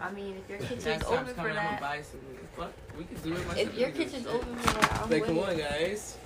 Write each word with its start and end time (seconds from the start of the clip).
I 0.00 0.10
mean, 0.12 0.36
if 0.36 0.48
your 0.48 0.58
kitchen's 0.58 1.04
open 1.04 1.26
for 1.26 1.34
coming, 1.34 1.50
I'm 1.50 1.56
that, 1.56 1.80
gonna 1.80 1.80
buy 1.80 2.02
some. 2.02 2.20
Fuck, 2.56 2.72
we 2.96 3.04
can 3.04 3.16
do 3.22 3.32
it. 3.34 3.46
myself. 3.46 3.58
if 3.58 3.74
your 3.74 3.88
We 3.88 3.92
can 3.94 4.02
do 4.02 4.10
kitchen's 4.10 4.26
open 4.26 4.56
for 4.56 4.72
that, 4.80 4.92
I'm 5.02 5.10
Like, 5.10 5.26
with 5.26 5.26
come 5.26 5.38
on, 5.40 5.56
guys. 5.56 6.16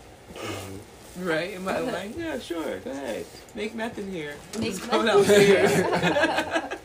Right? 1.18 1.54
Am 1.54 1.68
I 1.68 1.78
like, 1.80 2.16
yeah, 2.16 2.38
sure, 2.38 2.78
go 2.80 2.90
ahead. 2.90 3.26
Make 3.54 3.74
nothing 3.74 4.10
here. 4.10 4.34
Make 4.58 4.70
Just 4.70 4.88
come 4.88 5.04
nothing 5.04 5.24
downstairs. 5.24 6.78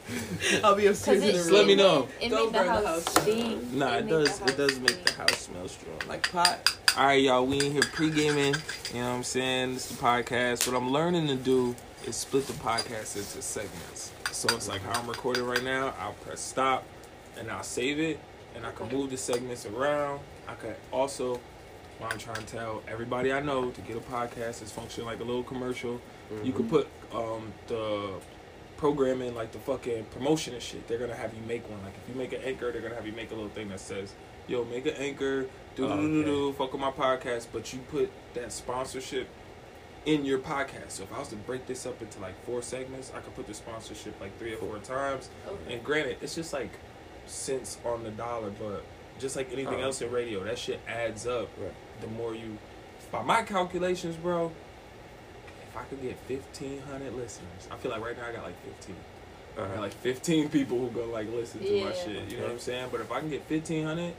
I'll 0.63 0.75
be 0.75 0.87
upstairs 0.87 1.23
in 1.23 1.33
the 1.35 1.43
room. 1.43 1.53
let 1.53 1.65
me 1.67 1.75
know. 1.75 2.07
It 2.19 2.29
Don't 2.29 2.51
make 2.51 2.61
the 2.61 2.67
burn 2.67 2.67
the 2.67 2.87
house 2.87 3.05
house. 3.05 3.21
stink. 3.23 3.71
Nah, 3.73 3.95
it 3.97 4.05
make 4.05 4.09
does. 4.09 4.41
It 4.41 4.57
does 4.57 4.71
house 4.71 4.79
make 4.79 5.05
the 5.05 5.11
house 5.13 5.37
smell 5.39 5.67
strong. 5.67 5.99
Like 6.07 6.29
pot. 6.31 6.77
All 6.97 7.05
right, 7.05 7.21
y'all. 7.21 7.45
We 7.45 7.59
in 7.65 7.71
here 7.71 7.81
pre 7.93 8.09
gaming. 8.09 8.55
You 8.93 9.01
know 9.01 9.09
what 9.09 9.15
I'm 9.17 9.23
saying? 9.23 9.73
This 9.75 9.91
is 9.91 9.97
the 9.97 10.03
podcast. 10.03 10.67
What 10.71 10.75
I'm 10.75 10.91
learning 10.91 11.27
to 11.27 11.35
do 11.35 11.75
is 12.05 12.15
split 12.17 12.47
the 12.47 12.53
podcast 12.53 13.15
into 13.15 13.41
segments. 13.41 14.11
So 14.37 14.55
it's 14.55 14.67
like 14.67 14.83
how 14.83 15.01
I'm 15.01 15.07
recording 15.07 15.45
right 15.45 15.63
now. 15.63 15.95
I'll 15.99 16.13
press 16.13 16.39
stop, 16.39 16.83
and 17.39 17.49
I'll 17.49 17.63
save 17.63 17.99
it, 17.99 18.19
and 18.55 18.67
I 18.67 18.71
can 18.71 18.87
move 18.95 19.09
the 19.09 19.17
segments 19.17 19.65
around. 19.65 20.19
I 20.47 20.53
could 20.53 20.75
also, 20.93 21.39
what 21.97 22.13
I'm 22.13 22.19
trying 22.19 22.45
to 22.45 22.45
tell 22.45 22.83
everybody 22.87 23.33
I 23.33 23.39
know 23.39 23.71
to 23.71 23.81
get 23.81 23.97
a 23.97 23.99
podcast 23.99 24.61
is 24.61 24.71
function 24.71 25.05
like 25.05 25.21
a 25.21 25.23
little 25.23 25.41
commercial. 25.41 25.99
You 26.43 26.53
could 26.53 26.69
put 26.69 26.87
um, 27.11 27.51
the 27.65 28.11
programming 28.77 29.33
like 29.33 29.53
the 29.53 29.57
fucking 29.57 30.05
promotion 30.11 30.53
and 30.53 30.61
shit. 30.61 30.87
They're 30.87 30.99
gonna 30.99 31.15
have 31.15 31.33
you 31.33 31.41
make 31.47 31.67
one. 31.67 31.81
Like 31.81 31.95
if 31.95 32.07
you 32.07 32.13
make 32.13 32.31
an 32.31 32.41
anchor, 32.43 32.71
they're 32.71 32.83
gonna 32.83 32.93
have 32.93 33.07
you 33.07 33.13
make 33.13 33.31
a 33.31 33.33
little 33.33 33.49
thing 33.49 33.69
that 33.69 33.79
says, 33.79 34.13
"Yo, 34.47 34.63
make 34.65 34.85
an 34.85 34.97
anchor, 34.99 35.47
do 35.75 35.87
do 35.87 35.95
do 35.95 36.23
do, 36.23 36.53
fuck 36.53 36.73
with 36.73 36.81
my 36.81 36.91
podcast." 36.91 37.47
But 37.51 37.73
you 37.73 37.79
put 37.89 38.11
that 38.35 38.51
sponsorship 38.51 39.29
in 40.07 40.25
your 40.25 40.39
podcast. 40.39 40.91
So 40.91 41.03
if 41.03 41.13
I 41.13 41.19
was 41.19 41.27
to 41.27 41.35
break 41.35 41.67
this 41.67 41.85
up 41.85 42.01
into 42.01 42.19
like 42.19 42.33
four 42.45 42.61
segments, 42.63 43.11
I 43.15 43.19
could 43.19 43.35
put 43.35 43.45
the 43.45 43.53
sponsorship 43.53 44.19
like 44.19 44.35
three 44.39 44.53
or 44.53 44.57
four 44.57 44.79
times. 44.79 45.29
Okay. 45.47 45.73
And 45.75 45.83
granted, 45.83 46.17
it's 46.21 46.33
just 46.33 46.53
like 46.53 46.71
cents 47.27 47.77
on 47.85 48.03
the 48.03 48.09
dollar, 48.11 48.49
but 48.49 48.83
just 49.19 49.35
like 49.35 49.51
anything 49.51 49.75
Oh. 49.81 49.83
else 49.85 50.01
in 50.01 50.09
radio, 50.11 50.43
that 50.45 50.57
shit 50.57 50.79
adds 50.87 51.27
up. 51.27 51.49
Right. 51.61 51.73
The 52.01 52.07
more 52.07 52.33
you, 52.33 52.57
by 53.11 53.21
my 53.21 53.43
calculations, 53.43 54.15
bro, 54.15 54.51
if 55.69 55.75
I 55.77 55.83
could 55.83 56.01
get 56.01 56.17
fifteen 56.19 56.81
hundred 56.83 57.13
listeners, 57.13 57.67
I 57.69 57.75
feel 57.75 57.91
like 57.91 58.01
right 58.03 58.17
now 58.17 58.27
I 58.29 58.31
got 58.31 58.43
like 58.45 58.63
fifteen. 58.63 58.95
I 59.55 59.59
got 59.59 59.71
Uh-huh. 59.71 59.81
like 59.81 59.93
fifteen 59.93 60.49
people 60.57 60.79
who 60.79 60.89
go 60.89 61.05
like 61.07 61.29
listen 61.29 61.59
to 61.59 61.65
my 61.69 61.89
Yeah. 61.89 61.93
shit. 61.93 62.31
You 62.31 62.37
know 62.37 62.43
what 62.43 62.51
I'm 62.53 62.59
saying? 62.59 62.87
But 62.91 63.01
if 63.01 63.11
I 63.11 63.19
can 63.19 63.29
get 63.29 63.43
fifteen 63.45 63.85
hundred, 63.85 64.13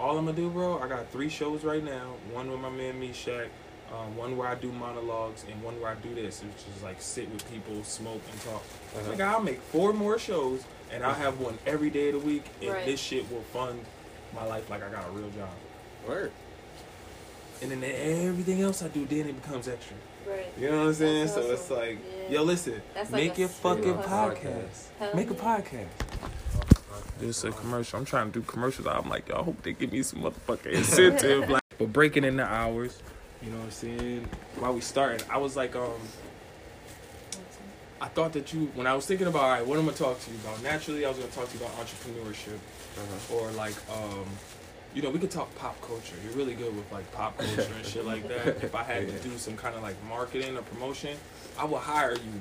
all 0.00 0.18
I'm 0.18 0.24
gonna 0.24 0.36
do, 0.36 0.50
bro, 0.50 0.80
I 0.80 0.88
got 0.88 1.08
three 1.12 1.28
shows 1.28 1.62
right 1.62 1.84
now. 1.84 2.14
One 2.32 2.50
with 2.50 2.58
my 2.60 2.70
man 2.70 2.98
Meshach, 2.98 3.48
um, 3.92 4.16
one 4.16 4.36
where 4.36 4.48
I 4.48 4.54
do 4.54 4.70
monologues, 4.72 5.44
and 5.50 5.62
one 5.62 5.80
where 5.80 5.90
I 5.90 5.94
do 5.96 6.14
this, 6.14 6.42
which 6.42 6.76
is 6.76 6.82
like 6.82 7.00
sit 7.00 7.30
with 7.30 7.50
people, 7.50 7.82
smoke, 7.84 8.22
and 8.30 8.40
talk. 8.42 8.62
Uh-huh. 8.96 9.10
Like 9.10 9.20
I'll 9.20 9.42
make 9.42 9.60
four 9.60 9.92
more 9.92 10.18
shows, 10.18 10.64
and 10.92 11.04
I'll 11.04 11.14
have 11.14 11.40
one 11.40 11.58
every 11.66 11.90
day 11.90 12.08
of 12.10 12.20
the 12.20 12.26
week, 12.26 12.44
and 12.60 12.70
Right. 12.70 12.86
this 12.86 13.00
shit 13.00 13.30
will 13.30 13.42
fund 13.52 13.80
my 14.34 14.44
life 14.44 14.68
like 14.70 14.82
I 14.82 14.90
got 14.90 15.08
a 15.08 15.10
real 15.10 15.30
job. 15.30 15.50
Word. 16.06 16.32
And 17.62 17.70
then 17.70 17.84
everything 17.84 18.62
else 18.62 18.82
I 18.82 18.88
do, 18.88 19.04
then 19.06 19.26
it 19.28 19.42
becomes 19.42 19.68
extra. 19.68 19.96
Right. 20.26 20.46
You 20.58 20.70
know 20.70 20.78
what 20.78 20.86
I'm 20.88 20.94
saying? 20.94 21.26
That's 21.26 21.34
So 21.34 21.52
it's 21.52 21.70
like, 21.70 21.98
Yeah. 22.28 22.36
yo, 22.36 22.42
listen, 22.42 22.80
like 22.94 23.10
make 23.10 23.36
a 23.36 23.40
your 23.40 23.48
fucking 23.48 23.82
straight 23.82 24.06
podcast. 24.06 25.14
Make 25.14 25.30
a 25.30 25.34
podcast. 25.34 25.88
This 27.18 27.44
a 27.44 27.50
commercial. 27.52 27.98
I'm 27.98 28.04
trying 28.06 28.32
to 28.32 28.40
do 28.40 28.46
commercials. 28.46 28.86
I'm 28.86 29.08
like, 29.08 29.28
yo, 29.28 29.40
I 29.40 29.42
hope 29.42 29.62
they 29.62 29.72
give 29.74 29.92
me 29.92 30.02
some 30.02 30.22
motherfucking 30.22 30.72
incentive. 30.72 31.50
like, 31.50 31.62
but 31.78 31.92
breaking 31.92 32.24
in 32.24 32.36
the 32.36 32.44
hours, 32.44 32.98
you 33.42 33.50
know 33.50 33.56
what 33.58 33.64
I'm 33.64 33.70
saying? 33.70 34.28
While 34.58 34.74
we 34.74 34.80
starting, 34.80 35.26
I 35.30 35.38
was 35.38 35.56
like, 35.56 35.74
um, 35.76 35.92
I 38.00 38.08
thought 38.08 38.32
that 38.32 38.52
you, 38.52 38.70
when 38.74 38.86
I 38.86 38.94
was 38.94 39.04
thinking 39.06 39.26
about, 39.26 39.42
all 39.42 39.50
right, 39.50 39.66
what 39.66 39.78
am 39.78 39.84
I 39.84 39.86
gonna 39.88 39.96
talk 39.98 40.20
to 40.20 40.30
you 40.30 40.36
about? 40.44 40.62
Naturally, 40.62 41.04
I 41.04 41.08
was 41.08 41.18
gonna 41.18 41.30
talk 41.32 41.50
to 41.50 41.58
you 41.58 41.64
about 41.64 41.76
entrepreneurship 41.76 42.58
Uh-huh. 42.96 43.36
or 43.36 43.50
like, 43.52 43.74
um, 43.92 44.24
you 44.94 45.02
know, 45.02 45.10
we 45.10 45.18
could 45.18 45.30
talk 45.30 45.54
pop 45.56 45.80
culture. 45.82 46.16
You're 46.24 46.32
really 46.34 46.54
good 46.54 46.74
with 46.74 46.90
like 46.90 47.10
pop 47.12 47.36
culture 47.38 47.72
and 47.76 47.84
shit 47.86 48.04
like 48.06 48.26
that. 48.28 48.62
If 48.64 48.74
I 48.74 48.82
had 48.82 49.04
Yeah. 49.08 49.16
to 49.18 49.28
do 49.28 49.38
some 49.38 49.56
kind 49.56 49.74
of 49.76 49.82
like 49.82 49.96
marketing 50.08 50.56
or 50.56 50.62
promotion, 50.62 51.16
I 51.58 51.64
would 51.64 51.80
hire 51.80 52.12
you 52.14 52.40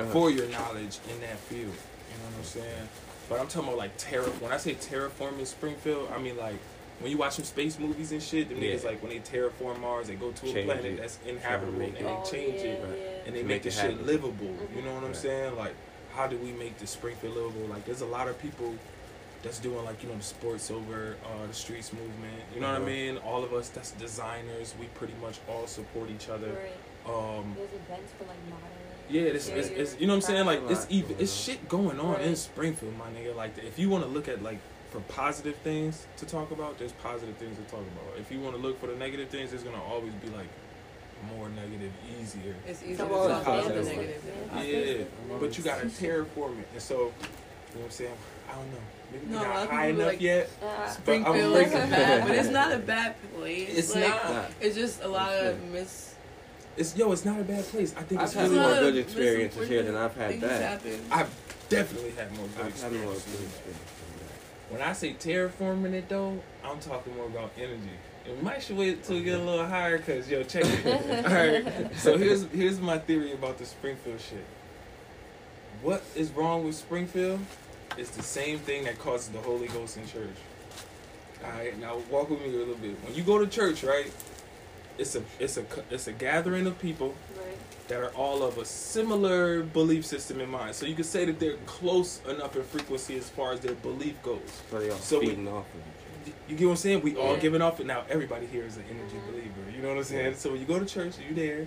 Uh-huh. 0.00 0.12
for 0.12 0.30
your 0.30 0.48
knowledge 0.48 0.98
in 1.10 1.20
that 1.20 1.36
field. 1.38 1.66
You 1.66 2.18
know 2.18 2.24
what 2.30 2.38
I'm 2.38 2.44
saying? 2.44 2.88
But 3.28 3.40
I'm 3.40 3.48
talking 3.48 3.68
about 3.68 3.78
like 3.78 3.92
terra. 3.98 4.24
When 4.40 4.52
I 4.52 4.56
say 4.56 4.74
terraforming 4.74 5.46
Springfield, 5.46 6.10
I 6.14 6.18
mean 6.18 6.36
like 6.36 6.58
when 7.00 7.10
you 7.10 7.18
watch 7.18 7.34
some 7.34 7.44
space 7.44 7.78
movies 7.78 8.12
and 8.12 8.22
shit. 8.22 8.48
The 8.48 8.54
Yeah. 8.54 8.74
niggas 8.74 8.84
like 8.84 9.02
when 9.02 9.10
they 9.10 9.18
terraform 9.20 9.80
Mars, 9.80 10.06
they 10.08 10.14
go 10.14 10.30
to 10.30 10.46
a 10.46 10.52
Change 10.52 10.66
planet 10.66 10.84
it. 10.84 10.96
that's 10.98 11.18
inhabitable 11.26 11.80
and 11.82 11.94
they 11.96 12.04
Oh, 12.04 12.22
change 12.24 12.60
yeah, 12.62 12.70
it 12.70 12.80
yeah. 12.80 13.26
and 13.26 13.34
they 13.34 13.40
To 13.40 13.44
make, 13.44 13.46
make 13.46 13.62
the 13.62 13.68
it 13.68 13.72
shit 13.72 13.90
happen. 13.92 14.06
livable. 14.06 14.54
You 14.76 14.82
know 14.82 14.94
what 14.94 15.02
I'm 15.04 15.12
Right. 15.12 15.16
saying? 15.16 15.56
Like, 15.56 15.74
how 16.14 16.26
do 16.26 16.36
we 16.38 16.52
make 16.52 16.78
the 16.78 16.86
Springfield 16.86 17.34
livable? 17.34 17.66
Like, 17.68 17.84
there's 17.84 18.02
a 18.02 18.06
lot 18.06 18.28
of 18.28 18.38
people 18.40 18.74
that's 19.42 19.58
doing 19.58 19.84
like 19.84 20.00
you 20.04 20.08
know 20.08 20.16
the 20.16 20.22
sports 20.22 20.70
over 20.70 21.16
uh, 21.24 21.46
the 21.48 21.54
streets 21.54 21.92
movement. 21.92 22.40
You 22.54 22.60
know 22.60 22.68
what 22.68 22.74
I 22.74 22.76
Uh-huh. 22.78 22.86
mean? 22.86 23.16
All 23.18 23.42
of 23.42 23.52
us 23.52 23.68
that's 23.70 23.90
designers. 23.92 24.74
We 24.78 24.86
pretty 24.94 25.14
much 25.20 25.40
all 25.48 25.66
support 25.66 26.10
each 26.10 26.28
other. 26.28 26.46
Right. 26.52 27.12
Um, 27.12 27.54
There's 27.56 27.68
events 27.72 28.12
for 28.16 28.24
like 28.26 28.36
modern. 28.48 28.68
yeah, 29.10 29.22
it's, 29.22 29.48
it's, 29.48 29.68
it's 29.70 29.96
you 30.00 30.06
know 30.06 30.12
what 30.12 30.24
I'm 30.24 30.30
saying. 30.30 30.46
Like, 30.46 30.60
it's 30.70 30.86
even 30.90 31.16
it's 31.18 31.32
shit 31.34 31.68
going 31.68 31.98
on 31.98 32.20
in 32.20 32.36
Springfield, 32.36 32.96
my 32.96 33.06
nigga. 33.10 33.34
Like, 33.34 33.58
if 33.58 33.76
you 33.80 33.88
want 33.90 34.04
to 34.04 34.08
look 34.10 34.28
at 34.28 34.44
like 34.44 34.58
for 34.92 35.00
positive 35.12 35.56
things 35.64 36.06
to 36.18 36.26
talk 36.26 36.50
about, 36.50 36.78
there's 36.78 36.92
positive 36.92 37.34
things 37.36 37.56
to 37.56 37.62
talk 37.64 37.80
about. 37.80 38.18
If 38.20 38.30
you 38.30 38.40
want 38.40 38.54
to 38.56 38.60
look 38.62 38.78
for 38.78 38.86
the 38.88 38.96
negative 38.96 39.30
things, 39.30 39.50
there's 39.50 39.62
gonna 39.62 39.82
always 39.82 40.12
be 40.14 40.28
like 40.28 40.48
more 41.34 41.48
negative, 41.48 41.90
easier. 42.20 42.54
It's 42.66 42.82
easier 42.82 42.96
Come 42.98 43.08
to 43.08 43.14
on, 43.14 43.30
talk 43.30 43.42
about 43.42 43.68
the 43.74 43.82
negative. 43.82 44.22
than 44.52 44.58
Yeah. 44.66 44.78
Yeah, 44.78 45.04
but 45.40 45.56
you 45.56 45.64
gotta 45.64 45.86
terraform 45.86 46.60
it, 46.60 46.68
and 46.74 46.82
so 46.82 46.94
you 46.94 47.00
know 47.00 47.10
what 47.72 47.84
I'm 47.86 47.90
saying. 47.90 48.14
I 48.50 48.54
don't 48.54 48.70
know. 48.70 48.78
Maybe 49.12 49.26
No, 49.26 49.38
we're 49.40 49.44
a 49.46 49.48
lot 49.48 49.54
not 49.64 49.70
high 49.70 49.86
enough 49.86 50.06
like- 50.08 50.20
yet. 50.20 50.50
Uh, 50.62 50.90
Springfield 50.90 51.36
is 51.36 51.52
breaking- 51.52 51.90
bad, 51.90 52.26
but 52.28 52.36
it's 52.36 52.48
not 52.48 52.72
a 52.72 52.78
bad 52.78 53.14
place. 53.34 53.68
It's 53.78 53.94
like, 53.94 54.08
not. 54.08 54.50
It's 54.60 54.74
just 54.76 55.02
a 55.02 55.08
lot 55.08 55.32
It's 55.32 55.54
of 55.54 55.60
good. 55.60 55.72
mis. 55.72 56.14
It's 56.76 56.96
yo, 56.96 57.12
it's 57.12 57.24
not 57.24 57.40
a 57.40 57.44
bad 57.44 57.64
place. 57.66 57.94
I 57.96 58.02
think 58.02 58.20
I've 58.20 58.26
it's 58.26 58.34
had 58.34 58.50
really. 58.50 58.60
more 58.62 58.74
good 58.80 58.96
experiences 58.96 59.68
here 59.68 59.82
than 59.82 59.94
I've 59.96 60.14
had 60.16 60.40
that. 60.40 60.60
happen. 60.62 61.00
I've 61.10 61.30
definitely 61.68 62.10
had 62.12 62.34
more 62.36 62.46
good 62.56 62.66
I've 62.66 62.82
had 62.82 62.92
more 62.92 63.00
good 63.04 63.16
experiences. 63.16 63.76
Experiences 64.72 64.78
When 64.78 64.82
I 64.82 64.92
say 64.92 65.14
terraforming 65.14 65.92
it 65.94 66.08
though, 66.08 66.40
I'm 66.64 66.78
talking 66.80 67.16
more 67.16 67.26
about 67.26 67.52
energy. 67.56 67.90
And 68.24 68.36
we 68.36 68.42
might 68.42 68.62
should 68.62 68.76
wait 68.76 69.02
till 69.02 69.16
we 69.16 69.24
get 69.24 69.40
a 69.40 69.42
little 69.42 69.66
higher, 69.66 69.98
cause 69.98 70.28
yo, 70.28 70.44
check 70.44 70.64
it. 70.64 71.26
All 71.26 71.32
right. 71.32 71.96
So 71.96 72.16
here's 72.16 72.44
here's 72.46 72.80
my 72.80 72.98
theory 72.98 73.32
about 73.32 73.58
the 73.58 73.66
Springfield 73.66 74.20
shit. 74.20 74.44
What 75.82 76.02
is 76.14 76.30
wrong 76.30 76.64
with 76.64 76.76
Springfield? 76.76 77.40
It's 77.98 78.10
the 78.10 78.22
same 78.22 78.58
thing 78.58 78.84
that 78.84 78.98
causes 78.98 79.28
the 79.28 79.40
Holy 79.40 79.68
Ghost 79.68 79.96
in 79.96 80.06
church. 80.06 80.36
All 81.44 81.50
right. 81.50 81.78
Now 81.78 81.98
walk 82.10 82.30
with 82.30 82.40
me 82.40 82.46
a 82.48 82.58
little 82.58 82.76
bit. 82.76 82.96
When 83.04 83.14
you 83.14 83.22
go 83.22 83.38
to 83.38 83.46
church, 83.46 83.82
right? 83.82 84.12
It's 84.98 85.16
a 85.16 85.22
it's 85.40 85.56
a 85.56 85.64
it's 85.90 86.06
a 86.06 86.12
gathering 86.12 86.66
of 86.66 86.78
people 86.78 87.14
right. 87.36 87.58
That 87.88 88.00
are 88.00 88.10
all 88.10 88.42
of 88.42 88.58
a 88.58 88.64
similar 88.64 89.62
belief 89.62 90.04
system 90.06 90.40
in 90.40 90.48
mind. 90.48 90.74
So 90.74 90.86
you 90.86 90.94
could 90.94 91.06
say 91.06 91.24
that 91.24 91.38
they're 91.40 91.56
close 91.66 92.20
enough 92.28 92.56
in 92.56 92.62
frequency 92.62 93.16
as 93.16 93.28
far 93.28 93.52
as 93.52 93.60
their 93.60 93.74
belief 93.74 94.22
goes. 94.22 94.40
So 94.70 94.78
they 94.78 94.90
all 94.90 94.98
So 94.98 95.18
we- 95.20 95.26
feeding 95.28 95.48
off 95.48 95.66
of 95.74 95.80
each 95.80 96.34
You 96.48 96.56
get 96.56 96.66
what 96.66 96.70
I'm 96.72 96.76
saying? 96.76 97.02
We 97.02 97.16
all 97.16 97.34
Yeah. 97.34 97.40
giving 97.40 97.62
off 97.62 97.80
it. 97.80 97.86
Now 97.86 98.04
everybody 98.08 98.46
here 98.46 98.64
is 98.64 98.76
an 98.76 98.84
energy 98.88 99.16
Mhm. 99.16 99.30
believer. 99.32 99.70
You 99.74 99.82
know 99.82 99.88
what 99.88 99.96
I'm 99.98 100.04
saying? 100.04 100.32
Yeah. 100.32 100.36
So 100.38 100.50
when 100.52 100.60
you 100.60 100.66
go 100.66 100.78
to 100.78 100.84
church, 100.86 101.14
you 101.18 101.34
there, 101.34 101.66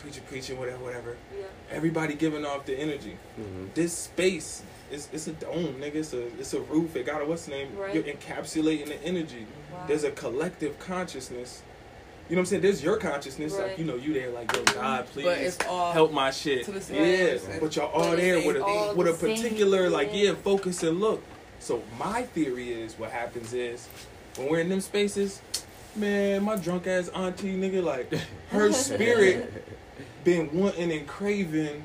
preaching, 0.00 0.24
preaching, 0.28 0.58
whatever, 0.58 0.82
whatever. 0.82 1.16
Yeah. 1.38 1.44
Everybody 1.70 2.14
giving 2.14 2.44
off 2.44 2.66
the 2.66 2.74
energy. 2.74 3.16
Mm-hmm. 3.38 3.66
This 3.74 3.92
space 3.92 4.62
is 4.90 5.08
it's 5.12 5.28
a 5.28 5.32
dome, 5.32 5.76
nigga. 5.80 5.96
It's 5.96 6.12
a 6.12 6.26
it's 6.40 6.52
a 6.54 6.60
roof. 6.60 6.96
It 6.96 7.06
got 7.06 7.22
a 7.22 7.24
what's 7.24 7.44
the 7.44 7.52
name? 7.52 7.76
Right. 7.76 7.94
You're 7.94 8.02
encapsulating 8.04 8.86
the 8.86 9.00
energy. 9.04 9.46
Wow. 9.72 9.84
There's 9.86 10.02
a 10.04 10.10
collective 10.10 10.78
consciousness. 10.80 11.62
You 12.32 12.36
know 12.36 12.40
what 12.40 12.42
I'm 12.44 12.46
saying? 12.46 12.62
There's 12.62 12.82
your 12.82 12.96
consciousness, 12.96 13.58
like 13.58 13.78
you 13.78 13.84
know, 13.84 13.96
you 13.96 14.14
there, 14.14 14.30
like 14.30 14.50
yo, 14.56 14.64
God, 14.64 15.04
please 15.08 15.24
But 15.26 15.36
it's 15.40 15.58
all 15.68 15.92
help 15.92 16.12
my 16.14 16.30
shit. 16.30 16.64
to 16.64 16.70
the 16.72 16.80
same 16.80 17.04
yeah, 17.04 17.32
person. 17.34 17.58
but 17.60 17.76
y'all 17.76 17.90
all 17.92 18.08
But 18.08 18.16
there 18.16 18.46
with 18.46 18.56
a 18.56 18.94
with 18.96 19.06
a 19.06 19.12
particular 19.12 19.90
like 19.90 20.08
yeah. 20.14 20.28
yeah 20.30 20.34
focus 20.36 20.82
and 20.82 20.98
look. 20.98 21.22
So 21.58 21.82
my 21.98 22.22
theory 22.22 22.72
is 22.72 22.98
what 22.98 23.10
happens 23.10 23.52
is 23.52 23.86
when 24.36 24.48
we're 24.48 24.60
in 24.60 24.70
them 24.70 24.80
spaces, 24.80 25.42
man, 25.94 26.42
my 26.44 26.56
drunk 26.56 26.86
ass 26.86 27.10
auntie 27.10 27.54
nigga 27.54 27.84
like 27.84 28.10
her 28.48 28.72
spirit 28.88 29.66
been 30.24 30.48
wanting 30.58 30.90
and 30.90 31.06
craving 31.06 31.84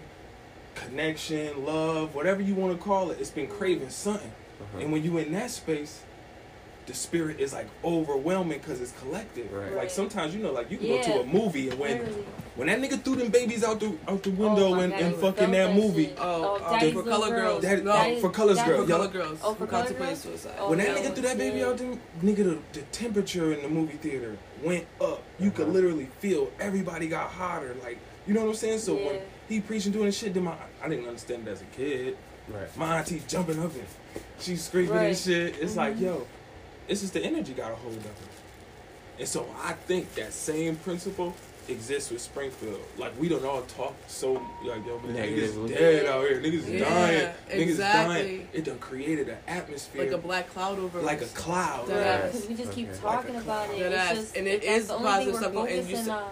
connection, 0.76 1.66
love, 1.66 2.16
whatever 2.16 2.42
you 2.42 2.56
want 2.56 2.72
to 2.72 2.82
call 2.82 3.12
it. 3.12 3.18
It's 3.20 3.32
been 3.32 3.48
craving 3.50 3.90
something, 3.90 4.32
Uh-huh. 4.62 4.80
and 4.80 4.94
when 4.94 5.04
you 5.04 5.18
in 5.18 5.34
that 5.34 5.52
space. 5.52 6.04
The 6.88 6.94
spirit 6.94 7.40
is 7.42 7.52
like 7.54 7.68
overwhelming 7.84 8.60
because 8.60 8.80
it's 8.82 8.94
collective. 8.94 9.52
Right. 9.52 9.74
Like 9.76 9.90
sometimes 9.90 10.34
you 10.34 10.42
know, 10.42 10.54
like 10.54 10.72
you 10.72 10.78
can 10.78 10.88
go 10.88 11.04
to 11.04 11.20
a 11.20 11.26
movie 11.26 11.70
and 11.70 11.78
when 11.78 11.98
Literally. 12.00 12.24
when 12.56 12.68
that 12.68 12.80
nigga 12.80 13.04
threw 13.04 13.16
them 13.18 13.28
babies 13.30 13.62
out 13.64 13.82
the 13.82 13.94
out 14.08 14.24
the 14.24 14.30
window 14.32 14.68
Oh 14.70 14.80
and, 14.80 14.94
God, 14.94 15.02
and 15.02 15.16
fucking 15.16 15.34
felt 15.38 15.52
that 15.52 15.76
movie. 15.76 16.06
shit. 16.06 16.18
Oh, 16.20 16.56
uh, 16.64 16.80
for 16.92 17.04
color 17.04 17.30
girls. 17.30 17.62
That- 17.64 17.84
no, 17.84 17.92
oh, 17.92 18.20
for 18.22 18.30
colors 18.30 18.56
Daddy- 18.58 18.70
girl, 18.72 18.84
for 18.86 18.90
yo. 18.90 18.98
color 18.98 19.08
girls. 19.10 19.40
Oh, 19.44 19.54
for 19.54 19.60
who 19.66 19.68
Color 19.68 19.82
contemplate 19.84 20.10
Girls? 20.10 20.22
suicide. 20.22 20.56
Oh, 20.60 20.70
when 20.70 20.78
that 20.80 20.88
that 20.96 21.04
nigga 21.04 21.14
threw 21.14 21.24
that 21.24 21.38
baby 21.38 21.58
yeah. 21.60 21.66
out 21.68 21.78
the 21.78 21.98
nigga 22.24 22.36
the, 22.38 22.58
the 22.72 22.82
temperature 22.94 23.52
in 23.54 23.62
the 23.64 23.70
movie 23.70 23.98
theater 23.98 24.38
went 24.64 24.86
up. 25.02 25.22
You 25.40 25.52
could 25.52 25.64
Uh-huh. 25.66 25.74
literally 25.74 26.08
feel 26.20 26.50
everybody 26.60 27.10
got 27.10 27.30
hotter. 27.32 27.76
Like 27.84 27.98
you 28.26 28.34
know 28.34 28.42
what 28.44 28.50
I'm 28.50 28.56
saying? 28.56 28.80
So 28.80 28.96
when 28.96 29.20
he 29.50 29.60
preaching 29.60 29.92
doing 29.92 30.06
this 30.06 30.18
shit, 30.18 30.34
then 30.34 30.44
my 30.44 30.56
I 30.82 30.88
didn't 30.88 31.06
understand 31.08 31.46
it 31.48 31.52
as 31.52 31.62
a 31.62 31.66
kid. 31.66 32.16
Right. 32.48 32.78
My 32.78 33.00
auntie 33.00 33.22
jumping 33.28 33.60
up 33.62 33.74
and 33.76 33.84
she's 34.40 34.64
screaming 34.64 34.96
and 34.98 35.18
shit. 35.18 35.58
It's 35.60 35.76
like, 35.76 35.98
Mhm. 35.98 36.02
yo, 36.02 36.28
it's 36.88 37.02
just 37.02 37.14
the 37.14 37.22
energy 37.24 37.54
got 37.54 37.72
a 37.72 37.76
hold 37.76 37.96
of 37.98 38.04
her. 38.04 38.12
And 39.20 39.28
so 39.28 39.48
I 39.64 39.74
think 39.74 40.14
that 40.16 40.32
same 40.34 40.76
principle 40.78 41.34
exists 41.70 42.12
with 42.12 42.22
Springfield. 42.22 42.80
Like 42.98 43.20
we 43.20 43.28
don't 43.28 43.44
all 43.44 43.62
talk 43.64 43.94
so 44.08 44.34
like 44.64 44.86
yo 44.86 45.00
man, 45.00 45.16
niggas 45.16 45.68
dead 45.68 46.06
out 46.06 46.22
here, 46.28 46.40
niggas 46.40 46.72
Yeah, 46.72 46.80
dying, 46.90 47.34
niggas 47.50 47.62
exactly. 47.62 48.16
dying. 48.16 48.48
It 48.54 48.64
done 48.64 48.80
created 48.80 49.28
an 49.28 49.38
atmosphere 49.48 50.04
Like 50.04 50.14
a 50.14 50.18
black 50.18 50.50
cloud 50.50 50.80
over 50.80 51.02
like 51.02 51.22
a 51.22 51.26
cloud. 51.26 51.88
Dead 51.88 52.06
Yeah, 52.06 52.26
ass. 52.28 52.32
because 52.34 52.48
we 52.50 52.56
just 52.56 52.72
keep 52.72 52.90
Okay. 52.90 53.00
talking 53.02 53.34
Like 53.34 53.44
about 53.44 53.70
it. 53.72 53.80
Dead 53.80 54.12
It's 54.12 54.20
just, 54.22 54.38
And 54.38 54.48
it 54.48 54.62
that's 54.62 54.78
is 54.84 54.88
the 54.88 54.94
only 54.94 55.06
positive 55.08 55.34
thing 55.34 55.42
stuff 55.42 55.54
we're 55.54 55.62
going- 55.62 55.80
and 55.80 55.90
you 55.90 55.96
focusing 55.96 56.06
said- 56.06 56.24
on. 56.24 56.32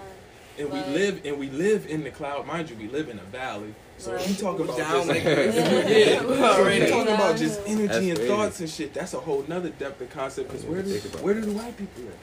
And 0.58 0.72
we 0.72 0.80
live 0.98 1.22
and 1.26 1.38
we 1.40 1.50
live 1.50 1.86
in 1.88 2.04
the 2.06 2.12
cloud, 2.12 2.48
mind 2.48 2.70
you. 2.70 2.78
We 2.78 2.88
live 2.88 3.10
in 3.10 3.20
a 3.20 3.24
valley, 3.24 3.76
so 3.98 4.14
Right. 4.14 4.28
we 4.28 4.36
talk 4.36 4.60
about 4.60 4.78
Down 4.78 4.92
just 4.96 5.08
like 5.08 5.24
yeah, 5.24 5.36
this. 5.36 6.20
So 6.22 6.28
we 6.28 6.38
Already. 6.44 6.90
talking 6.92 7.14
about 7.14 7.38
just 7.38 7.60
energy 7.66 7.86
That's 7.88 7.98
and 8.06 8.16
crazy. 8.18 8.28
thoughts 8.28 8.60
and 8.60 8.70
shit. 8.70 8.94
That's 8.94 9.14
a 9.14 9.20
whole 9.20 9.44
nother 9.48 9.70
depth 9.70 10.02
of 10.02 10.10
concept. 10.10 10.50
Because 10.50 10.66
where 10.66 10.82
do 10.82 10.92
where 11.22 11.34
do 11.34 11.42
the 11.42 11.52
white 11.54 11.76
people 11.78 12.04
at? 12.08 12.14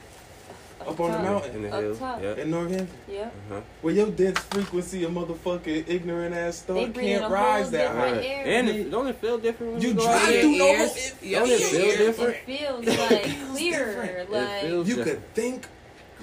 Up 0.81 0.89
Up 0.89 0.99
on 0.99 1.11
the 1.13 1.19
mountain. 1.19 1.55
In 1.55 1.61
the 1.63 1.71
Up 1.73 1.81
hills. 1.81 1.99
top. 1.99 2.21
Yep. 2.21 2.37
In 2.39 2.51
Northampton, 2.51 2.89
Yeah. 3.09 3.21
Uh-huh. 3.49 3.61
where 3.81 3.93
your 3.93 4.07
dense 4.07 4.39
frequency 4.39 5.03
of 5.05 5.11
motherfucking 5.11 5.85
ignorant 5.87 6.35
ass 6.35 6.61
They 6.61 6.85
thought 6.85 6.93
can't 6.95 7.31
rise 7.31 7.71
that 7.71 7.91
high. 7.95 8.11
Right. 8.11 8.25
And 8.25 8.67
it, 8.69 8.91
don't 8.91 9.07
it 9.07 9.15
feel 9.15 9.37
different 9.37 9.73
when 9.73 9.81
You 9.81 9.89
you, 9.89 9.93
go 9.93 10.03
drive 10.03 10.15
out 10.23 10.27
through 10.27 10.41
there? 10.41 10.49
the 10.49 10.57
whole- 10.59 10.75
ears. 10.81 11.13
it 11.21 11.31
Don't 11.31 11.49
it 11.49 11.59
feel 11.61 12.05
different? 12.05 12.35
It 12.47 12.57
feels 12.85 12.85
like 12.99 13.49
clearer. 13.51 14.25
Like 14.29 14.61
feels- 14.61 14.87
You 14.89 14.95
Just 14.95 15.07
could 15.09 15.33
think. 15.33 15.67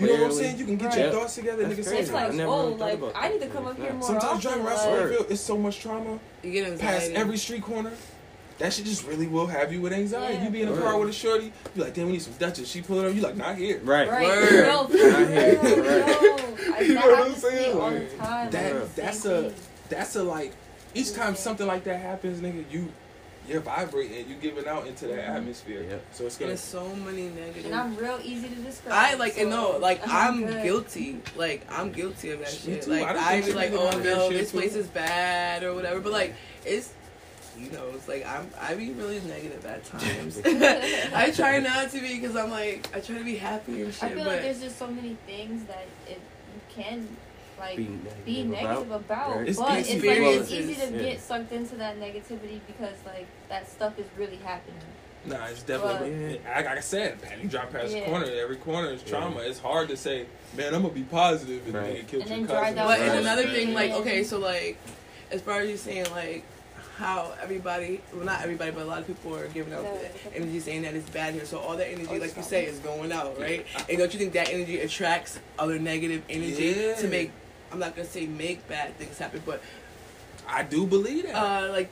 You 0.00 0.06
know 0.06 0.12
what 0.14 0.22
I'm 0.22 0.32
saying? 0.32 0.58
You 0.58 0.64
can 0.64 0.76
get 0.76 0.86
Right. 0.88 0.98
your 0.98 1.10
thoughts 1.12 1.34
together. 1.34 1.62
That's 1.68 1.74
Niggas 1.80 1.84
crazy. 1.88 2.00
it's 2.02 2.10
say 2.10 2.16
I 2.16 2.24
like, 2.26 2.34
never 2.34 2.50
whoa, 2.50 2.64
really 2.68 2.78
like 2.98 3.16
I 3.16 3.28
oh, 3.28 3.32
need 3.32 3.40
to 3.42 3.46
come 3.48 3.66
up 3.66 3.76
here 3.76 3.92
more 3.92 4.02
Sometimes 4.02 4.42
driving 4.42 4.64
around 4.66 4.78
Springfield, 4.78 5.26
it's 5.30 5.40
so 5.40 5.58
much 5.58 5.80
trauma. 5.80 6.18
You 6.42 6.52
get 6.52 6.66
in 6.66 6.74
the 6.74 6.78
past 6.80 6.94
anxiety. 7.06 7.16
every 7.16 7.36
street 7.36 7.62
corner. 7.62 7.92
That 8.58 8.74
shit 8.74 8.84
just 8.84 9.06
really 9.06 9.26
will 9.26 9.46
have 9.46 9.72
you 9.72 9.80
with 9.80 9.92
anxiety. 9.94 10.34
Yeah. 10.34 10.44
You 10.44 10.50
be 10.50 10.62
in 10.62 10.68
a 10.68 10.72
Right. 10.72 10.82
car 10.82 10.98
with 10.98 11.08
a 11.08 11.12
shorty, 11.12 11.50
you 11.74 11.82
like, 11.82 11.94
damn, 11.94 12.06
we 12.06 12.12
need 12.12 12.22
some 12.22 12.34
Dutchess. 12.38 12.68
She 12.68 12.82
pulling 12.82 13.06
it 13.06 13.08
up, 13.08 13.14
you 13.14 13.22
like, 13.22 13.36
not 13.36 13.56
here. 13.56 13.80
Right. 13.82 14.06
Right. 14.08 14.26
Word. 14.26 14.66
No, 14.66 14.84
for 14.86 14.96
I 14.96 15.00
real, 15.00 15.26
hear 15.26 15.52
you. 15.52 15.82
yo. 15.82 15.82
Right. 15.82 16.74
I, 16.76 16.80
You 16.82 16.94
that 16.94 16.94
know 16.94 17.00
what 17.00 17.10
I'm 17.10 17.16
happens 17.16 17.40
to 17.42 17.50
me 17.50 17.56
saying? 17.56 17.80
all 17.80 17.90
the 17.90 18.00
time. 18.18 18.50
That- 18.50 18.74
like, 18.74 18.94
the 18.94 19.00
that's 19.02 19.18
same 19.20 19.32
a- 19.32 19.42
thing. 19.50 19.54
That's 19.88 20.16
a 20.16 20.22
like, 20.22 20.52
each 20.94 21.14
time 21.14 21.34
something 21.36 21.66
like 21.66 21.84
that 21.84 22.00
happens, 22.00 22.40
nigga, 22.40 22.64
you, 22.70 22.88
you're 23.48 23.60
vibrating, 23.60 24.28
you're 24.28 24.38
giving 24.38 24.66
out 24.68 24.86
into 24.86 25.06
that 25.08 25.18
Mhm. 25.26 25.36
atmosphere. 25.36 25.82
Yep. 25.82 26.04
So 26.12 26.26
it's 26.26 26.36
gonna. 26.36 26.48
There's 26.50 26.60
so 26.60 26.86
many 26.94 27.28
negative. 27.28 27.66
And 27.66 27.74
I'm 27.74 27.96
real 27.96 28.20
easy 28.22 28.48
to 28.48 28.54
describe. 28.56 28.94
I 28.94 29.14
like 29.14 29.34
so 29.34 29.40
and 29.42 29.50
no, 29.50 29.76
like 29.78 30.00
I'm 30.06 30.46
good. 30.46 30.62
guilty. 30.62 31.20
Like 31.36 31.66
I'm 31.70 31.90
guilty 31.92 32.30
of 32.30 32.40
that 32.40 32.48
shit. 32.50 32.82
too. 32.82 32.90
Like 32.90 33.06
I 33.06 33.40
done 33.40 33.48
be 33.48 33.52
like, 33.54 33.72
like 33.72 33.80
oh 33.94 33.98
no, 33.98 34.30
this 34.30 34.50
too. 34.52 34.58
place 34.58 34.74
is 34.74 34.86
bad 34.88 35.64
or 35.64 35.74
whatever. 35.74 36.00
But 36.00 36.12
like 36.12 36.34
it's 36.64 36.92
you 37.58 37.70
know, 37.72 37.86
it's 37.94 38.08
like 38.08 38.24
I'm 38.26 38.48
I 38.60 38.74
be 38.74 38.92
really 38.92 39.20
negative 39.20 39.64
at 39.66 39.84
times. 39.98 40.40
I 40.44 41.30
try 41.34 41.58
not 41.58 41.90
to 41.90 42.00
be 42.00 42.20
because 42.20 42.36
I'm 42.36 42.50
like 42.50 42.88
I 42.94 43.00
try 43.00 43.18
to 43.18 43.24
be 43.24 43.36
happy 43.36 43.82
and 43.82 43.92
shit. 43.92 44.04
I 44.04 44.08
feel 44.10 44.18
but 44.18 44.26
like 44.28 44.42
there's 44.42 44.60
just 44.60 44.78
so 44.78 44.86
many 44.86 45.16
things 45.26 45.64
that 45.64 45.86
it 46.08 46.20
you 46.54 46.82
can 46.82 47.08
like 47.60 47.76
Be 47.76 47.84
be 48.24 48.42
negative 48.44 48.50
negative 48.50 48.90
about. 48.90 49.00
about, 49.00 49.28
Right. 49.28 49.38
But 49.38 49.48
it's 49.48 49.58
like 49.58 49.78
it's 49.80 50.50
easy 50.50 50.74
to 50.74 50.92
Yeah. 50.96 51.02
get 51.10 51.20
sucked 51.20 51.52
into 51.52 51.76
that 51.76 52.00
negativity 52.00 52.60
because 52.66 52.96
like 53.06 53.26
that 53.48 53.70
stuff 53.70 53.98
is 53.98 54.06
really 54.16 54.36
happening. 54.36 54.80
Nah, 55.26 55.46
it's 55.48 55.62
definitely. 55.62 56.32
like 56.38 56.46
I, 56.46 56.56
like 56.62 56.78
I 56.78 56.80
said, 56.80 57.20
man, 57.22 57.38
you 57.42 57.48
drive 57.48 57.70
past 57.70 57.92
Yeah. 57.94 58.00
the 58.00 58.06
corner, 58.06 58.26
every 58.26 58.56
corner 58.56 58.90
is 58.90 59.02
Yeah. 59.02 59.10
trauma. 59.10 59.40
It's 59.40 59.58
hard 59.58 59.88
to 59.90 59.96
say, 59.96 60.24
man, 60.56 60.74
I'm 60.74 60.82
gonna 60.82 60.94
be 60.94 61.02
positive 61.02 61.64
and 61.66 61.74
Right. 61.74 61.94
then 61.96 62.06
kill 62.06 62.20
And 62.22 62.30
your 62.30 62.38
then 62.38 62.46
cousin. 62.48 62.74
drive 62.74 62.88
But 62.88 62.98
the 62.98 63.04
and 63.04 63.18
another 63.20 63.48
thing, 63.50 63.74
like 63.74 63.92
okay, 63.92 64.24
so 64.24 64.38
like 64.38 64.78
as 65.30 65.42
far 65.42 65.60
as 65.60 65.68
you 65.68 65.76
saying 65.76 66.06
like 66.10 66.42
how 66.96 67.32
everybody, 67.42 68.00
well 68.14 68.24
not 68.24 68.42
everybody, 68.42 68.70
but 68.70 68.82
a 68.82 68.84
lot 68.84 68.98
of 69.00 69.06
people 69.06 69.34
are 69.36 69.46
giving 69.48 69.72
out 69.74 69.84
Yeah. 69.84 70.08
energy 70.36 70.60
saying 70.60 70.82
that 70.82 70.94
it's 70.94 71.08
bad 71.10 71.34
here. 71.34 71.44
So 71.46 71.58
all 71.58 71.76
that 71.76 71.88
energy, 71.88 72.08
Oh, 72.10 72.16
like 72.16 72.36
you 72.36 72.42
say, 72.42 72.64
is 72.66 72.78
going 72.78 73.10
out, 73.12 73.38
right? 73.40 73.66
And 73.88 73.98
don't 73.98 74.12
you 74.12 74.18
think 74.18 74.32
that 74.34 74.48
energy 74.50 74.80
attracts 74.80 75.38
other 75.58 75.78
negative 75.78 76.22
energy 76.30 76.74
Yeah. 76.78 76.94
to 76.96 77.08
make? 77.08 77.30
I'm 77.72 77.78
not 77.78 77.94
gonna 77.96 78.08
say 78.08 78.26
make 78.26 78.66
bad 78.68 78.96
things 78.96 79.18
happen, 79.18 79.42
but 79.46 79.62
I 80.48 80.62
do 80.62 80.86
believe 80.86 81.24
that. 81.26 81.34
uh, 81.36 81.72
like 81.72 81.90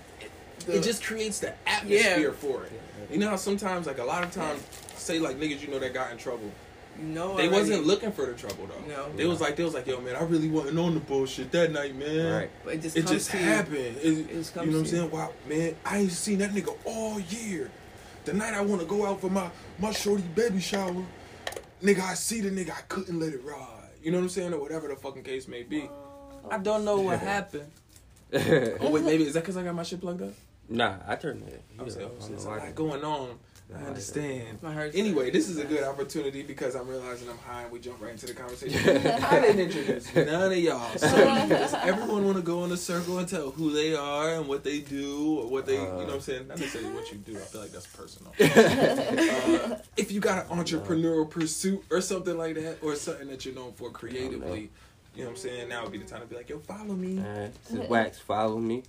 the, 0.66 0.76
it 0.78 0.82
just 0.82 1.02
creates 1.04 1.38
the 1.40 1.54
atmosphere 1.68 2.28
Yeah. 2.28 2.32
for 2.32 2.64
it. 2.64 2.72
You 3.12 3.18
know 3.18 3.28
how 3.30 3.36
sometimes, 3.36 3.86
like 3.86 3.98
a 3.98 4.04
lot 4.04 4.24
of 4.24 4.32
times, 4.32 4.62
say 4.96 5.18
like 5.18 5.36
niggas 5.38 5.60
you 5.62 5.68
know 5.68 5.78
that 5.78 5.94
got 5.94 6.10
in 6.10 6.18
trouble. 6.18 6.50
you 6.98 7.04
know 7.06 7.36
They 7.36 7.44
already. 7.44 7.48
wasn't 7.50 7.86
looking 7.86 8.10
for 8.12 8.26
the 8.26 8.34
trouble 8.34 8.66
though. 8.66 8.88
No. 8.92 9.12
They 9.16 9.26
was 9.26 9.40
like 9.40 9.54
they 9.56 9.62
was 9.64 9.74
like, 9.74 9.86
yo 9.86 10.00
man, 10.00 10.16
I 10.16 10.22
really 10.24 10.48
wasn't 10.48 10.78
on 10.80 10.94
the 10.94 11.00
bullshit 11.00 11.52
that 11.52 11.70
night, 11.72 11.94
man. 11.94 12.32
Right. 12.32 12.50
But 12.64 12.74
it 12.74 12.82
just 12.82 12.96
It 12.96 13.02
comes 13.06 13.10
just 13.12 13.30
to 13.30 13.38
you. 13.38 13.44
happened. 13.44 13.76
It, 14.02 14.04
It 14.04 14.32
just 14.32 14.56
you 14.56 14.62
know 14.66 14.72
what 14.72 14.78
I'm 14.80 14.86
saying? 14.86 15.10
Wow, 15.10 15.32
man, 15.48 15.76
I 15.84 15.98
ain't 15.98 16.12
seen 16.12 16.38
that 16.38 16.50
nigga 16.50 16.76
all 16.84 17.20
year. 17.20 17.70
The 18.24 18.32
night 18.34 18.52
I 18.52 18.60
want 18.62 18.80
to 18.82 18.86
go 18.86 19.06
out 19.06 19.20
for 19.20 19.30
my 19.30 19.48
my 19.78 19.92
shorty 19.92 20.24
baby 20.34 20.60
shower, 20.60 21.04
nigga, 21.82 22.00
I 22.00 22.14
see 22.14 22.40
the 22.40 22.50
nigga, 22.50 22.72
I 22.72 22.80
couldn't 22.88 23.18
let 23.20 23.32
it 23.32 23.42
ride. 23.44 23.77
You 24.02 24.10
know 24.12 24.18
what 24.18 24.24
I'm 24.24 24.28
saying, 24.28 24.52
or 24.54 24.60
whatever 24.60 24.88
the 24.88 24.96
fucking 24.96 25.22
case 25.24 25.48
may 25.48 25.62
be. 25.62 25.88
I 26.50 26.58
don't 26.58 26.84
know 26.84 27.00
what 27.00 27.18
happened. 27.34 27.70
Oh 28.32 28.90
wait, 28.90 29.04
maybe 29.04 29.24
is 29.24 29.34
that 29.34 29.40
because 29.40 29.56
I 29.56 29.62
got 29.62 29.74
my 29.74 29.82
shit 29.82 30.00
plugged 30.00 30.22
up? 30.22 30.32
nah, 30.68 30.96
I 31.06 31.16
turned 31.16 31.42
it. 31.48 31.62
I 31.78 31.82
was 31.82 31.96
Yeah, 31.96 32.02
like, 32.04 32.12
oh, 32.12 32.16
I 32.16 32.20
don't 32.20 32.30
there's 32.30 32.44
know 32.44 32.50
a 32.50 32.58
why. 32.58 32.64
lot 32.66 32.74
going 32.74 33.04
on. 33.04 33.38
Nah, 33.70 33.80
I 33.80 33.82
understand. 33.88 34.62
My 34.62 34.88
Anyway, 34.88 35.30
this 35.30 35.48
is 35.48 35.58
a 35.58 35.64
good 35.64 35.84
opportunity 35.84 36.42
because 36.42 36.74
I'm 36.74 36.88
realizing 36.88 37.28
I'm 37.28 37.36
high 37.36 37.64
and 37.64 37.72
we 37.72 37.78
jump 37.78 38.00
right 38.00 38.12
into 38.12 38.26
the 38.26 38.32
conversation. 38.32 38.96
I 39.06 39.40
didn't 39.40 39.60
introduce 39.60 40.14
none 40.14 40.52
of 40.52 40.56
y'all. 40.56 40.96
So 40.96 41.06
does 41.48 41.74
everyone 41.74 42.24
want 42.24 42.36
to 42.36 42.42
go 42.42 42.64
in 42.64 42.72
a 42.72 42.78
circle 42.78 43.18
and 43.18 43.28
tell 43.28 43.50
who 43.50 43.70
they 43.70 43.94
are 43.94 44.36
and 44.36 44.48
what 44.48 44.64
they 44.64 44.80
do 44.80 45.40
or 45.40 45.48
what 45.48 45.66
they, 45.66 45.74
you 45.74 45.86
know 45.86 45.96
what 45.96 46.14
I'm 46.14 46.20
saying? 46.20 46.48
Not 46.48 46.58
necessarily 46.58 46.94
what 46.94 47.12
you 47.12 47.18
do. 47.18 47.36
I 47.36 47.40
feel 47.40 47.60
like 47.60 47.72
that's 47.72 47.86
personal. 47.86 48.32
uh, 48.40 49.76
if 49.98 50.12
you 50.12 50.20
got 50.20 50.46
an 50.50 50.58
entrepreneurial 50.58 51.28
pursuit 51.28 51.84
or 51.90 52.00
something 52.00 52.38
like 52.38 52.54
that 52.54 52.78
or 52.80 52.94
something 52.94 53.28
that 53.28 53.44
you're 53.44 53.54
known 53.54 53.72
for 53.72 53.90
creatively, 53.90 54.70
you 55.14 55.24
know 55.24 55.30
what 55.30 55.30
I'm 55.32 55.36
saying? 55.36 55.68
Now 55.68 55.82
would 55.82 55.92
be 55.92 55.98
the 55.98 56.06
time 56.06 56.22
to 56.22 56.26
be 56.26 56.36
like, 56.36 56.48
yo, 56.48 56.58
follow 56.60 56.94
me. 56.94 57.18
Alright, 57.18 57.52
this 57.64 57.82
is 57.82 57.88
Wax. 57.90 58.18
Follow 58.18 58.58
me. 58.58 58.82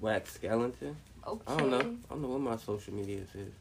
Wax 0.00 0.34
Skeleton. 0.34 0.96
Okay. 1.26 1.42
I 1.52 1.56
don't 1.56 1.70
know. 1.70 1.78
I 1.78 1.82
don't 2.10 2.22
know 2.22 2.28
what 2.28 2.40
my 2.40 2.56
social 2.56 2.94
medias 2.94 3.28
is. 3.34 3.52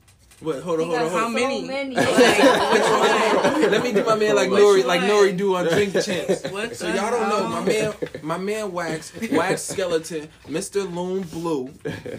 Wait, 0.42 0.62
hold 0.64 0.82
on, 0.82 0.88
hold 0.88 0.98
on, 1.00 1.10
hold 1.10 1.14
on. 1.14 1.20
How 1.20 1.28
so 1.28 1.34
many? 1.34 1.62
many. 1.68 1.96
Let 1.96 3.84
me 3.84 3.94
do 3.94 4.04
my 4.04 4.16
man 4.16 4.36
like 4.36 4.50
Nori, 4.50 4.84
like? 4.84 5.02
Nori 5.02 5.38
do 5.38 5.56
on 5.56 5.66
Drink 5.68 5.94
Champs. 5.94 6.44
What 6.52 6.76
So 6.76 6.88
y'all 6.88 7.12
don't 7.12 7.30
know 7.30 7.48
my 7.48 7.62
man, 7.64 7.94
my 8.22 8.38
man 8.38 8.72
Wax, 8.74 9.14
Wax 9.32 9.62
Skeleton, 9.72 10.28
Mr. 10.48 10.92
Loon 10.94 11.22
Blue. 11.24 11.72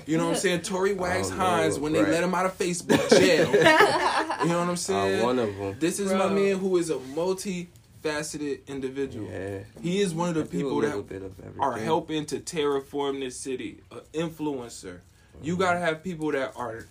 You 0.06 0.16
know 0.16 0.24
what 0.26 0.30
I'm 0.30 0.36
saying? 0.36 0.62
Tory 0.62 0.94
Wax 0.94 1.28
don't 1.28 1.38
Hines 1.38 1.78
when 1.78 1.92
they 1.92 2.02
right. 2.02 2.12
let 2.12 2.24
him 2.24 2.34
out 2.34 2.46
of 2.46 2.56
Facebook 2.56 3.06
jail. 3.10 3.50
you 4.42 4.48
know 4.48 4.58
what 4.60 4.68
I'm 4.68 4.70
Uh, 4.70 4.76
saying? 4.76 5.22
one 5.22 5.38
of 5.38 5.54
them. 5.56 5.76
This 5.78 5.98
is 5.98 6.12
my 6.12 6.28
man 6.28 6.56
who 6.58 6.76
is 6.78 6.90
a 6.90 6.98
multi-faceted 7.00 8.60
individual. 8.68 9.28
Yeah. 9.30 9.58
He 9.82 10.00
is 10.00 10.14
one 10.14 10.28
of 10.30 10.34
the 10.36 10.42
I 10.42 10.46
people 10.46 10.80
that 10.80 11.08
bit 11.08 11.22
of 11.22 11.38
everything. 11.40 11.60
are 11.60 11.76
helping 11.76 12.26
to 12.26 12.38
terraform 12.40 13.20
this 13.20 13.36
city. 13.36 13.80
An 13.90 14.00
influencer. 14.14 15.00
You 15.42 15.56
gotta 15.56 15.78
have 15.78 16.02
people 16.02 16.32
that 16.32 16.52
are 16.56 16.86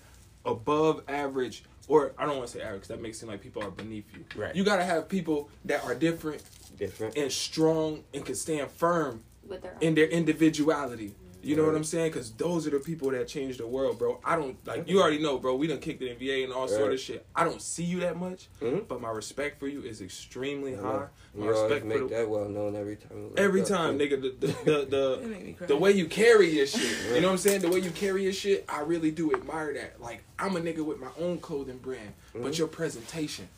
above 0.45 1.03
average, 1.07 1.63
or 1.87 2.13
I 2.17 2.25
don't 2.25 2.37
want 2.37 2.49
to 2.49 2.57
say 2.57 2.63
average, 2.63 2.81
'cause 2.81 2.87
that 2.89 3.01
makes 3.01 3.17
it 3.17 3.21
seem 3.21 3.29
like 3.29 3.41
people 3.41 3.63
are 3.63 3.71
beneath 3.71 4.05
you. 4.13 4.25
Right. 4.35 4.55
You 4.55 4.63
gotta 4.63 4.83
have 4.83 5.09
people 5.09 5.49
that 5.65 5.83
are 5.85 5.95
different 5.95 6.41
different. 6.77 7.17
and 7.17 7.31
strong 7.31 8.03
and 8.13 8.25
can 8.25 8.35
stand 8.35 8.69
firm 8.71 9.23
With 9.47 9.61
their 9.61 9.77
in 9.81 9.95
their 9.95 10.07
individuality. 10.07 11.15
You 11.43 11.57
know 11.57 11.65
what 11.65 11.75
I'm 11.75 11.83
saying? 11.83 12.11
Because 12.11 12.31
those 12.31 12.65
are 12.65 12.69
the 12.69 12.79
people 12.79 13.11
that 13.11 13.27
change 13.27 13.57
the 13.57 13.67
world, 13.67 13.99
bro. 13.99 14.19
I 14.23 14.37
don't 14.37 14.55
like 14.65 14.87
you 14.87 15.01
already 15.01 15.19
know, 15.21 15.37
bro. 15.37 15.55
We 15.55 15.67
done 15.67 15.79
kicked 15.79 16.01
it 16.01 16.09
in 16.09 16.17
VA 16.17 16.43
and 16.45 16.53
all 16.53 16.67
sort 16.69 16.93
of 16.93 16.99
shit. 17.01 17.25
I 17.35 17.43
don't 17.43 17.61
see 17.61 17.83
you 17.83 17.99
that 17.99 18.17
much, 18.17 18.47
Mhm. 18.61 18.87
but 18.87 19.01
my 19.01 19.09
respect 19.11 19.59
for 19.59 19.67
you 19.67 19.81
is 19.83 20.01
extremely 20.01 20.73
high. 20.73 21.07
My 21.35 21.45
You 21.45 21.53
always 21.53 21.61
respect 21.71 21.85
make 21.85 21.97
for 21.97 22.03
the, 22.07 22.15
that 22.15 22.29
well 22.29 22.47
known 22.47 22.75
every 22.77 22.95
time. 22.95 23.09
we 23.35 23.37
every 23.37 23.63
time, 23.63 23.99
too. 23.99 24.05
nigga. 24.07 24.21
The 24.21 24.29
the 24.47 24.47
the, 24.63 24.85
the, 24.89 25.13
It 25.21 25.27
make 25.27 25.45
me 25.45 25.53
cry. 25.53 25.67
the 25.67 25.75
way 25.77 25.91
you 25.91 26.05
carry 26.07 26.49
your 26.55 26.65
shit. 26.67 26.97
You 27.13 27.19
know 27.21 27.27
what 27.27 27.33
I'm 27.33 27.37
saying? 27.39 27.61
The 27.61 27.69
way 27.69 27.79
you 27.79 27.91
carry 27.91 28.23
your 28.23 28.33
shit, 28.33 28.63
I 28.69 28.79
really 28.81 29.11
do 29.11 29.33
admire 29.33 29.73
that. 29.73 29.99
Like 30.01 30.23
I'm 30.39 30.55
a 30.55 30.61
nigga 30.61 30.85
with 30.85 30.99
my 30.99 31.09
own 31.19 31.39
clothing 31.39 31.79
brand, 31.79 32.13
but 32.33 32.53
Mhm. 32.53 32.57
your 32.57 32.67
presentation, 32.69 33.49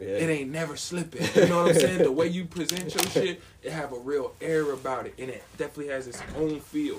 Yeah. 0.00 0.06
it 0.08 0.30
ain't 0.30 0.50
never 0.50 0.76
slipping. 0.76 1.26
You 1.34 1.48
know 1.48 1.64
what 1.64 1.74
I'm 1.74 1.80
saying? 1.80 1.98
The 2.02 2.12
way 2.12 2.28
you 2.28 2.44
present 2.46 2.94
your 2.94 3.04
shit, 3.10 3.42
it 3.62 3.72
have 3.72 3.92
a 3.92 3.98
real 3.98 4.34
air 4.40 4.72
about 4.72 5.06
it, 5.06 5.14
and 5.18 5.28
it 5.30 5.42
definitely 5.58 5.88
has 5.92 6.06
its 6.06 6.22
own 6.36 6.60
feel. 6.60 6.98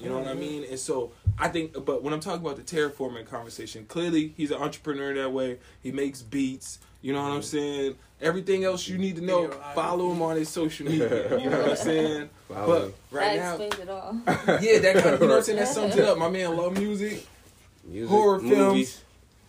You 0.00 0.08
know 0.10 0.18
what 0.18 0.28
I 0.28 0.34
mean? 0.34 0.64
And 0.68 0.78
so 0.78 1.12
I 1.38 1.48
think, 1.48 1.72
but 1.84 2.02
when 2.02 2.12
I'm 2.12 2.20
talking 2.20 2.44
about 2.44 2.56
the 2.56 2.62
terraforming 2.62 3.26
conversation, 3.26 3.86
clearly 3.86 4.34
he's 4.36 4.50
an 4.50 4.60
entrepreneur 4.60 5.14
that 5.14 5.32
way. 5.32 5.58
He 5.82 5.90
makes 5.92 6.22
beats. 6.22 6.78
You 7.02 7.12
know 7.12 7.22
what 7.22 7.32
I'm 7.32 7.42
saying? 7.42 7.94
Everything 8.20 8.64
else 8.64 8.88
you 8.88 8.98
need 8.98 9.16
to 9.16 9.22
know, 9.22 9.48
follow 9.74 10.10
him 10.10 10.22
on 10.22 10.36
his 10.36 10.48
social 10.48 10.86
media. 10.86 11.38
You 11.38 11.50
know 11.50 11.60
what 11.60 11.70
I'm 11.70 11.76
saying? 11.90 12.30
Follow 12.48 12.92
But 13.10 13.16
right 13.16 13.36
that 13.36 13.58
now, 13.58 13.64
explains 13.64 13.78
it 13.78 13.88
all. 13.90 14.16
yeah, 14.60 14.78
that 14.80 14.94
kind 15.02 15.14
of, 15.14 15.20
you 15.20 15.26
know 15.26 15.32
what 15.34 15.36
I'm 15.38 15.42
saying? 15.44 15.58
That 15.58 15.68
sums 15.68 15.96
it 15.96 16.04
up. 16.04 16.18
My 16.18 16.28
man 16.28 16.56
love 16.56 16.76
music. 16.78 17.26
Music, 17.84 18.08
horror 18.10 18.40
movies. 18.40 18.56
films. 18.56 19.02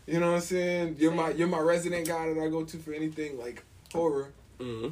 You 0.06 0.20
know 0.20 0.27
what 0.32 0.36
I'm 0.36 0.42
saying? 0.42 0.96
You're 1.00 1.12
my 1.12 1.32
you're 1.32 1.48
my 1.48 1.60
resident 1.60 2.08
guy 2.08 2.34
that 2.34 2.42
I 2.42 2.48
go 2.50 2.63
to 2.63 2.77
for 2.77 2.94
anything 2.94 3.38
like 3.38 3.63
horror. 3.92 4.32
Mm-hmm. 4.60 4.89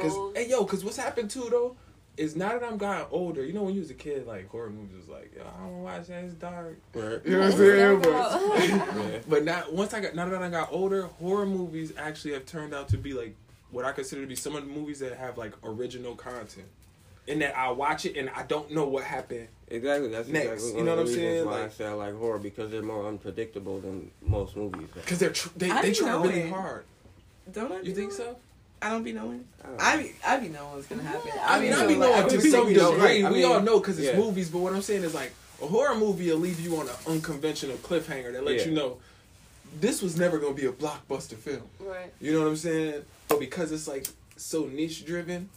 Cause 0.00 0.16
hey 0.36 0.48
yo, 0.48 0.64
cause 0.64 0.84
what's 0.84 0.96
happened 0.96 1.30
too 1.30 1.48
though? 1.50 1.76
Is 2.16 2.36
now 2.36 2.50
that 2.50 2.62
I'm 2.62 2.76
gotten 2.78 3.06
older. 3.10 3.44
You 3.44 3.52
know, 3.52 3.62
when 3.64 3.74
you 3.74 3.80
was 3.80 3.90
a 3.90 3.94
kid, 3.94 4.26
like 4.26 4.48
horror 4.48 4.70
movies 4.70 4.96
was 4.96 5.08
like, 5.08 5.32
Yo, 5.34 5.42
I 5.42 5.60
don't 5.64 5.82
watch 5.82 6.06
that. 6.06 6.24
It's 6.24 6.34
dark. 6.34 6.78
Right. 6.94 7.20
You 7.24 7.32
know 7.32 7.40
what 7.40 7.52
I'm 7.52 7.58
saying? 7.58 8.00
But, 8.02 9.28
but 9.28 9.44
now, 9.44 9.64
once 9.70 9.94
I 9.94 10.00
got 10.00 10.14
now 10.14 10.28
that 10.28 10.42
I 10.42 10.48
got 10.48 10.68
older, 10.72 11.02
horror 11.06 11.46
movies 11.46 11.92
actually 11.96 12.34
have 12.34 12.46
turned 12.46 12.74
out 12.74 12.88
to 12.90 12.96
be 12.98 13.12
like 13.14 13.34
what 13.70 13.84
I 13.84 13.92
consider 13.92 14.20
to 14.22 14.26
be 14.28 14.36
some 14.36 14.54
of 14.54 14.64
the 14.64 14.70
movies 14.72 15.00
that 15.00 15.16
have 15.16 15.36
like 15.38 15.52
original 15.64 16.14
content. 16.14 16.66
In 17.26 17.38
that 17.38 17.56
I 17.56 17.70
watch 17.70 18.04
it 18.04 18.16
and 18.18 18.28
I 18.36 18.42
don't 18.42 18.70
know 18.70 18.86
what 18.86 19.02
happened. 19.04 19.48
Exactly. 19.68 20.10
That's 20.10 20.28
Next, 20.28 20.46
exactly 20.64 20.78
you 20.78 20.84
know 20.84 20.92
of 20.92 20.98
what 20.98 21.02
I'm 21.02 21.06
reasons 21.06 21.22
saying? 21.24 21.46
Why 21.46 21.52
I 21.58 21.62
Like- 21.62 21.72
say 21.72 21.86
I 21.86 21.92
like 21.92 22.14
horror 22.18 22.38
because 22.38 22.70
they're 22.70 22.82
more 22.82 23.06
unpredictable 23.08 23.80
than 23.80 24.10
most 24.22 24.56
movies. 24.56 24.88
Cause 25.06 25.18
they're 25.18 25.30
tr- 25.30 25.48
they 25.56 25.70
I 25.70 25.80
they 25.82 25.92
try 25.94 26.10
really 26.12 26.28
knowing. 26.40 26.52
hard. 26.52 26.84
Don't 27.50 27.72
I? 27.72 27.76
You 27.80 27.94
think 27.94 28.10
knowing? 28.18 28.34
so? 28.34 28.36
I 28.84 28.90
don't 28.90 29.02
be 29.02 29.12
knowing. 29.12 29.46
I 29.80 29.94
I 29.94 29.96
be 29.96 30.12
I 30.26 30.36
be 30.36 30.48
knowing 30.50 30.74
what's 30.74 30.86
gonna 30.86 31.02
happen. 31.02 31.30
I 31.42 31.58
mean, 31.58 31.72
I 31.72 31.86
be 31.86 31.96
knowing 31.96 32.22
I 32.22 32.28
to 32.28 32.38
be 32.38 32.50
some 32.50 32.66
we 32.66 32.74
know, 32.74 32.92
degree. 32.92 33.06
right, 33.06 33.24
I 33.24 33.30
we 33.30 33.36
mean, 33.38 33.46
all 33.46 33.60
know 33.62 33.80
because 33.80 33.98
it's 33.98 34.08
yeah. 34.08 34.18
movies. 34.18 34.50
But 34.50 34.58
what 34.58 34.74
I'm 34.74 34.82
saying 34.82 35.04
is 35.04 35.14
like 35.14 35.32
a 35.62 35.66
horror 35.66 35.94
movie 35.96 36.30
will 36.30 36.36
leave 36.36 36.60
you 36.60 36.76
on 36.76 36.86
an 36.88 36.94
unconventional 37.06 37.78
cliffhanger 37.78 38.32
that 38.34 38.44
lets 38.44 38.64
Yeah. 38.64 38.68
you 38.70 38.76
know 38.76 38.98
this 39.80 40.02
was 40.02 40.18
never 40.18 40.38
gonna 40.38 40.52
be 40.54 40.66
a 40.66 40.72
blockbuster 40.72 41.36
film. 41.36 41.62
Right. 41.80 42.12
You 42.20 42.34
know 42.34 42.40
what 42.42 42.48
I'm 42.48 42.56
saying? 42.56 43.02
But 43.28 43.40
because 43.40 43.72
it's 43.72 43.88
like 43.88 44.06
so 44.36 44.66
niche 44.66 45.06
driven, 45.06 45.48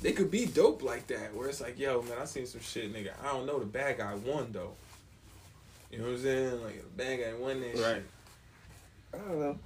they 0.00 0.12
could 0.12 0.30
be 0.30 0.46
dope 0.46 0.82
like 0.82 1.06
that. 1.08 1.34
Where 1.34 1.48
it's 1.50 1.60
like, 1.60 1.78
yo, 1.78 2.00
man, 2.02 2.16
I 2.22 2.24
seen 2.24 2.46
some 2.46 2.62
shit, 2.62 2.90
nigga. 2.90 3.10
I 3.22 3.32
don't 3.32 3.44
know. 3.44 3.58
The 3.58 3.66
bad 3.66 3.98
guy 3.98 4.14
won 4.14 4.48
though. 4.52 4.72
You 5.92 5.98
know 5.98 6.04
what 6.04 6.12
I'm 6.14 6.22
saying? 6.22 6.62
Like 6.62 6.82
the 6.82 7.04
bad 7.04 7.20
guy 7.20 7.34
won 7.38 7.60
that 7.60 7.74
Right. 7.74 7.96
shit. 7.96 8.04
I 9.14 9.18
don't 9.28 9.40
know. 9.40 9.58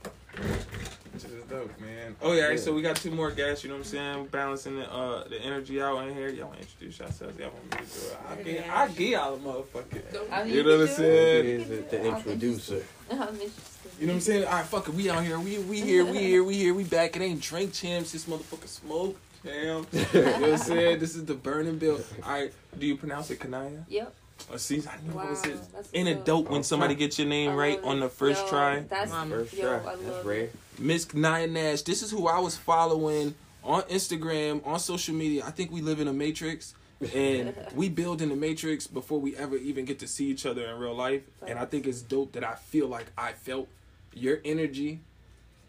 Which 1.13 1.25
is 1.25 1.31
dope, 1.49 1.81
man. 1.81 2.15
Oh 2.23 2.33
yeah, 2.33 2.51
Yeah. 2.51 2.57
so 2.57 2.73
we 2.73 2.83
got 2.83 2.97
two 2.97 3.11
more 3.11 3.31
guests. 3.31 3.65
You 3.65 3.71
know 3.71 3.77
what 3.77 3.87
I'm 3.87 3.91
saying? 3.91 4.27
Balancing 4.31 4.77
the 4.77 4.93
uh 4.93 5.27
the 5.29 5.41
energy 5.43 5.81
out 5.83 6.07
in 6.07 6.15
here. 6.15 6.29
Y'all 6.29 6.47
wanna 6.49 6.61
introduce 6.61 6.99
yourselves? 7.01 7.39
Y'all 7.39 7.51
want 7.51 7.65
me 7.65 7.71
to 7.71 7.77
do 7.79 8.07
it? 8.07 8.17
I 8.29 8.37
Yeah. 8.39 8.43
get 8.63 8.71
I 8.71 8.89
get 8.89 9.09
y'all 9.11 9.37
the 9.37 9.43
motherfucker. 9.49 10.33
I 10.33 10.45
mean, 10.45 10.55
You 10.55 10.63
know 10.63 10.79
what 10.79 10.89
I'm 10.89 10.95
saying? 10.95 11.45
He 11.45 11.51
is 11.51 11.69
You 11.69 11.77
the, 11.77 11.83
can 11.83 11.91
the 11.91 11.91
do 11.91 11.97
it. 11.97 12.11
I'm 12.11 12.17
introducer. 12.17 12.75
interested. 12.75 12.87
I'm 13.11 13.19
interested. 13.41 13.91
You 14.01 14.07
know 14.07 14.13
what 14.13 14.17
I'm 14.17 14.21
saying? 14.21 14.45
All 14.45 14.53
right, 14.53 14.67
fuck 14.67 14.89
it. 14.89 14.95
We 14.95 15.11
out 15.11 15.25
here. 15.25 15.39
We 15.41 15.59
we 15.59 15.81
here. 15.81 16.05
We 16.05 16.19
here. 16.19 16.45
We 16.45 16.55
here. 16.55 16.75
We 16.75 16.85
back. 16.85 17.17
It 17.17 17.23
ain't 17.23 17.41
drink 17.43 17.73
champs. 17.73 18.13
This 18.13 18.25
motherfucker 18.27 18.69
smoke. 18.69 19.19
Damn. 19.45 19.53
you 19.93 20.01
know 20.23 20.33
what 20.33 20.43
I'm 20.53 20.59
saying? 20.59 20.99
This 21.01 21.17
is 21.17 21.25
the 21.25 21.35
Burn 21.35 21.67
n 21.67 21.79
Build. 21.79 22.05
All 22.25 22.33
right. 22.33 22.53
Do 22.79 22.87
you 22.87 22.97
pronounce 22.97 23.31
it 23.31 23.41
Kaniya? 23.41 23.85
Yep. 23.89 24.15
Oh, 24.53 24.57
see, 24.57 24.83
I 24.89 24.97
knew 25.07 25.15
Wow. 25.15 25.25
it 25.27 25.31
was 25.31 25.45
it. 25.45 25.59
That's 25.73 25.89
Ain't 25.93 26.09
it 26.09 26.25
dope 26.25 26.49
when 26.49 26.63
somebody 26.63 26.95
gets 26.95 27.19
your 27.19 27.29
name 27.29 27.55
right 27.55 27.79
on 27.85 28.01
the 28.01 28.09
first 28.09 28.43
Yo, 28.45 28.49
try? 28.49 28.81
That's 28.89 29.11
Mom. 29.11 29.29
First 29.29 29.53
yo, 29.53 29.81
try. 29.81 29.97
That's 29.97 30.25
rare. 30.25 30.49
Miss 30.81 31.05
Kaniya 31.05 31.51
Nash. 31.51 31.83
This 31.83 32.03
is 32.03 32.11
who 32.11 32.27
I 32.27 32.39
was 32.39 32.57
following 32.57 33.35
on 33.63 33.83
Instagram, 33.83 34.67
on 34.67 34.79
social 34.81 35.15
media. 35.15 35.45
I 35.47 35.51
think 35.51 35.71
we 35.71 35.83
live 35.83 36.01
in 36.01 36.09
a 36.09 36.13
matrix. 36.13 36.75
and 37.15 37.55
we 37.75 37.89
build 37.89 38.21
in 38.23 38.31
the 38.31 38.37
matrix 38.37 38.87
before 38.87 39.21
we 39.21 39.37
ever 39.37 39.57
even 39.57 39.85
get 39.85 39.99
to 40.01 40.07
see 40.07 40.27
each 40.29 40.47
other 40.47 40.67
in 40.67 40.79
real 40.79 40.95
life. 40.95 41.23
And 41.47 41.59
I 41.59 41.65
think 41.67 41.87
it's 41.87 42.01
dope 42.03 42.33
that 42.33 42.45
I 42.45 42.55
feel 42.55 42.89
like 42.89 43.07
I 43.17 43.33
felt 43.33 43.69
your 44.15 44.39
energy 44.45 45.01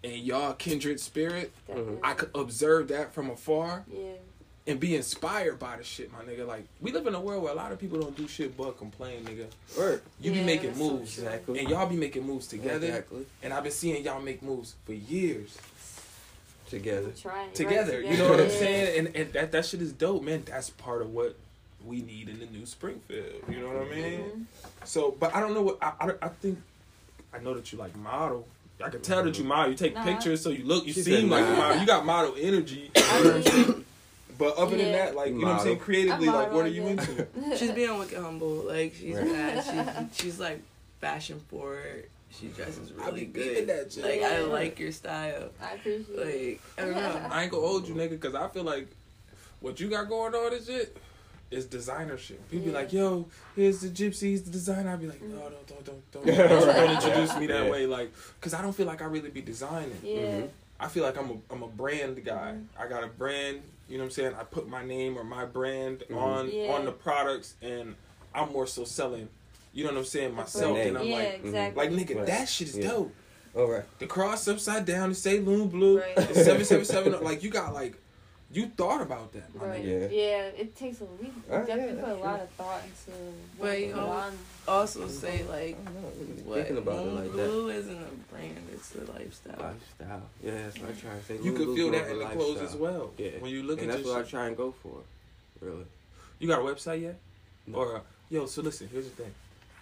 and 0.03 0.13
y'all 0.13 0.53
kindred 0.53 1.00
spirit. 1.00 1.51
Definitely. 1.68 2.00
I 2.03 2.13
could 2.13 2.32
observe 2.34 2.88
that 2.89 3.13
from 3.13 3.30
afar 3.30 3.86
Yeah. 3.91 4.13
And 4.68 4.80
be 4.80 4.96
inspired 4.96 5.58
by 5.60 5.75
the 5.77 5.84
shit, 5.84 6.12
my 6.12 6.20
nigga. 6.20 6.46
Like 6.48 6.65
we 6.82 6.91
live 6.91 7.08
in 7.08 7.15
a 7.15 7.20
world 7.20 7.44
where 7.44 7.51
a 7.51 7.56
lot 7.56 7.72
of 7.72 7.80
people 7.80 8.00
don't 8.00 8.15
do 8.15 8.27
shit 8.27 8.56
but 8.56 8.77
complain, 8.77 9.24
nigga. 9.25 9.46
Word. 9.77 10.01
You 10.20 10.32
be 10.32 10.44
making 10.44 10.68
that's 10.70 10.80
so 10.80 10.89
moves. 10.91 11.18
Exactly. 11.18 11.60
and 11.60 11.70
y'all 11.70 11.88
be 11.88 11.96
making 11.96 12.25
moves 12.25 12.48
together. 12.48 12.86
Exactly. 12.88 13.25
And 13.44 13.53
I've 13.53 13.63
been 13.63 13.72
seeing 13.72 14.03
y'all 14.06 14.22
make 14.22 14.41
moves 14.44 14.75
for 14.86 14.94
years 14.94 15.58
Together. 16.70 17.12
Trying. 17.22 17.51
together. 17.51 18.00
Right, 18.01 18.12
You 18.12 18.18
know 18.18 18.30
what 18.30 18.39
I'm 18.39 18.50
saying? 18.50 19.00
And 19.08 19.15
and 19.15 19.34
that 19.34 19.51
that 19.51 19.65
shit 19.65 19.82
is 19.82 19.91
dope, 19.91 20.24
man. 20.24 20.44
That's 20.46 20.70
part 20.70 21.01
of 21.01 21.12
what 21.12 21.36
we 21.86 22.01
need 22.01 22.30
in 22.30 22.39
the 22.39 22.46
new 22.46 22.65
Springfield. 22.65 23.44
You 23.50 23.60
know 23.60 23.68
what 23.68 23.88
I 23.88 23.89
mean? 23.96 24.20
Mhm. 24.20 24.46
So, 24.88 25.15
but 25.20 25.36
I 25.36 25.41
don't 25.41 25.53
know 25.53 25.63
what 25.63 25.80
I, 25.82 25.91
I, 26.00 26.12
I 26.22 26.27
think. 26.30 26.60
I 27.34 27.39
know 27.39 27.53
that 27.56 27.72
you 27.74 27.77
like 27.77 27.96
model. 27.98 28.48
I 28.84 28.89
can 28.89 29.01
tell 29.01 29.22
that 29.24 29.38
you 29.38 29.44
model. 29.44 29.72
You 29.72 29.77
take 29.77 29.96
Nah. 29.96 30.03
pictures, 30.06 30.41
so 30.41 30.50
you 30.50 30.63
look. 30.63 30.86
You 30.88 30.94
She 30.94 31.01
seem 31.01 31.22
said 31.22 31.30
like 31.30 31.46
nah. 31.46 31.56
model. 31.58 31.80
You 31.82 31.86
got 31.86 32.06
model 32.06 32.36
energy. 32.39 32.89
I 32.96 33.00
You 33.18 33.24
know 33.24 33.30
what 33.30 33.36
I'm 33.36 33.44
saying? 33.44 33.68
mean, 33.68 33.86
But 34.41 34.57
other 34.57 34.75
than 34.75 34.91
that, 34.93 35.15
like 35.15 35.29
you 35.29 35.39
know 35.39 35.48
what 35.50 35.57
I'm 35.57 35.63
saying, 35.65 35.77
creatively, 35.77 36.27
I'm 36.27 36.33
like 36.33 36.51
what 36.51 36.65
are 36.65 36.69
you 36.69 36.88
into? 36.88 37.27
She's 37.57 37.69
being 37.71 37.95
wicked 38.00 38.17
humble. 38.17 38.63
Like 38.67 38.95
she's 38.95 39.15
Right. 39.15 39.31
bad. 39.31 40.10
She, 40.15 40.24
she's 40.24 40.39
like 40.39 40.62
fashion 41.00 41.39
forward. 41.50 42.05
She 42.31 42.48
dresses 42.48 42.91
I 43.00 43.05
really 43.05 43.25
be 43.25 43.25
beating 43.25 43.53
good. 43.65 43.67
that 43.67 43.91
shit. 43.93 44.03
Like 44.03 44.21
I 44.24 44.39
Yeah. 44.39 44.45
like 44.48 44.79
your 44.79 44.91
style. 44.91 45.50
I 45.62 45.74
appreciate 45.74 46.07
it. 46.10 46.17
Like 46.17 46.62
I 46.77 46.81
don't 46.89 46.95
know. 46.95 47.27
I 47.29 47.43
ain't 47.43 47.51
gonna 47.51 47.67
hold 47.67 47.88
you, 47.88 47.93
nigga, 47.93 48.10
because 48.12 48.33
I 48.33 48.48
feel 48.48 48.63
like 48.63 48.88
what 49.60 49.79
you 49.79 49.89
got 49.89 50.10
going 50.10 50.33
on 50.33 50.53
is 50.53 50.65
shit 50.65 50.98
is 51.51 51.65
designer 51.67 52.17
shit. 52.17 52.50
People 52.50 52.67
be 52.67 52.71
like, 52.71 52.91
"Yo, 52.93 53.27
here's 53.55 53.81
the 53.81 53.89
gypsy, 53.89 54.21
he's 54.31 54.41
the 54.41 54.50
designer." 54.50 54.89
I'd 54.91 55.01
be 55.01 55.07
like. 55.07 55.21
"No, 55.21 55.38
don't, 55.38 55.67
don't, 55.67 55.86
don't, 55.86 56.12
don't, 56.12 56.25
don't, 56.50 56.75
don't 56.75 56.91
introduce 56.95 57.38
me 57.38 57.45
that 57.48 57.65
Yeah. 57.65 57.71
way." 57.71 57.86
Like, 57.86 58.12
because 58.39 58.55
I 58.55 58.62
don't 58.63 58.74
feel 58.74 58.88
like 58.88 59.01
I 59.03 59.05
really 59.05 59.29
be 59.29 59.41
designing. 59.41 60.00
Yeah. 60.03 60.17
Mhm. 60.21 60.50
I 60.79 60.88
feel 60.88 61.03
like 61.03 61.15
I'm 61.15 61.29
a, 61.29 61.53
I'm 61.53 61.62
a 61.62 61.67
brand 61.67 62.24
guy. 62.25 62.55
Mhm. 62.57 62.65
I 62.79 62.88
got 62.88 63.03
a 63.03 63.07
brand. 63.07 63.62
You 63.91 63.98
know 63.98 64.03
what 64.05 64.07
I'm 64.07 64.12
saying? 64.12 64.33
I 64.39 64.43
put 64.43 64.69
my 64.69 64.86
name 64.86 65.17
or 65.17 65.24
my 65.25 65.43
brand 65.43 66.05
Mhm. 66.10 66.15
on 66.15 66.50
Yeah. 66.50 66.71
on 66.74 66.86
the 66.86 66.91
products, 66.93 67.55
and 67.62 67.95
I'm 68.33 68.51
more 68.53 68.65
so 68.65 68.86
selling. 68.86 69.27
You 69.74 69.83
know 69.83 69.91
what 69.91 70.00
I'm 70.00 70.05
saying? 70.05 70.33
Myself, 70.33 70.77
and 70.77 70.98
I'm 70.98 71.05
yeah, 71.05 71.15
like, 71.17 71.41
exactly. 71.43 71.88
like 71.89 71.91
nigga, 71.98 72.15
Right. 72.17 72.25
that 72.27 72.48
shit 72.48 72.69
is 72.69 72.77
Yeah. 72.77 72.89
dope. 72.89 73.13
All 73.53 73.65
right. 73.69 73.83
The 74.00 74.07
cross 74.07 74.48
upside 74.48 74.86
down, 74.86 75.10
the 75.10 75.15
Saloon 75.15 75.67
Blue, 75.67 76.00
Right. 76.00 76.15
the 76.15 76.33
seven 76.36 76.63
seven 76.63 76.86
seven. 76.86 77.21
Like 77.21 77.43
you 77.43 77.50
got 77.50 77.74
like, 77.74 77.95
you 78.53 78.67
thought 78.67 79.01
about 79.01 79.31
that, 79.34 79.53
my 79.55 79.65
Right. 79.65 79.84
nigga. 79.86 80.12
Yeah. 80.12 80.17
Yeah. 80.22 80.62
it 80.62 80.75
takes 80.75 81.00
a 81.01 81.05
we 81.05 81.27
yeah, 81.50 81.65
definitely 81.65 82.01
put 82.01 82.10
a 82.10 82.12
that's 82.13 82.22
lot 82.24 82.39
of 82.41 82.50
thought 82.51 82.81
into 82.84 83.17
But 83.60 83.79
you 83.79 83.96
know. 83.96 84.31
Also 84.67 85.08
say 85.08 85.43
like 85.50 85.77
I 85.86 85.91
don't. 85.91 86.03
Really 86.20 86.41
what 86.43 86.55
thinking 86.58 86.77
about 86.77 87.05
it 87.08 87.12
like 87.13 87.24
that. 87.24 87.31
Blue 87.31 87.70
isn't 87.70 87.98
a 87.98 88.34
brand. 88.34 88.58
It's 88.74 88.96
a 88.96 89.12
lifestyle. 89.12 89.55
Lifestyle. 89.60 90.22
Yeah, 90.43 90.51
that's 90.63 90.79
what 90.79 90.89
I 90.89 90.93
try 90.93 91.17
to 91.17 91.24
say. 91.24 91.36
You 91.41 91.51
could 91.53 91.62
Lulu's 91.67 91.77
feel 91.77 91.91
more 91.91 92.00
that 92.01 92.12
in 92.12 92.20
the 92.20 92.25
clothes 92.25 92.62
as 92.62 92.75
well. 92.75 93.12
Yeah. 93.17 93.29
When 93.39 93.51
you 93.51 93.63
look 93.63 93.79
and 93.81 93.89
at 93.89 93.96
that's 93.98 94.05
your 94.05 94.15
what 94.15 94.22
I 94.22 94.24
shit. 94.24 94.31
try 94.31 94.48
and 94.48 94.58
go 94.58 94.72
for. 94.84 94.98
Really. 95.62 95.86
You 96.39 96.48
got 96.48 96.60
a 96.60 96.63
website 96.63 97.01
yet? 97.01 97.20
No. 97.67 97.77
Or 97.77 97.98
uh, 97.98 98.01
yo, 98.29 98.46
so 98.48 98.62
listen. 98.62 98.89
Here's 98.91 99.05
the 99.05 99.12
thing, 99.12 99.31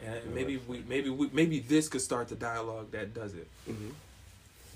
and 0.06 0.26
No 0.26 0.36
maybe 0.36 0.58
website. 0.58 0.68
we, 0.68 0.84
maybe 0.88 1.10
we, 1.10 1.30
maybe 1.34 1.60
this 1.60 1.88
could 1.88 2.02
start 2.02 2.28
the 2.28 2.36
dialogue 2.36 2.92
that 2.92 3.14
does 3.14 3.34
it. 3.34 3.48
Mm-hmm. 3.70 3.90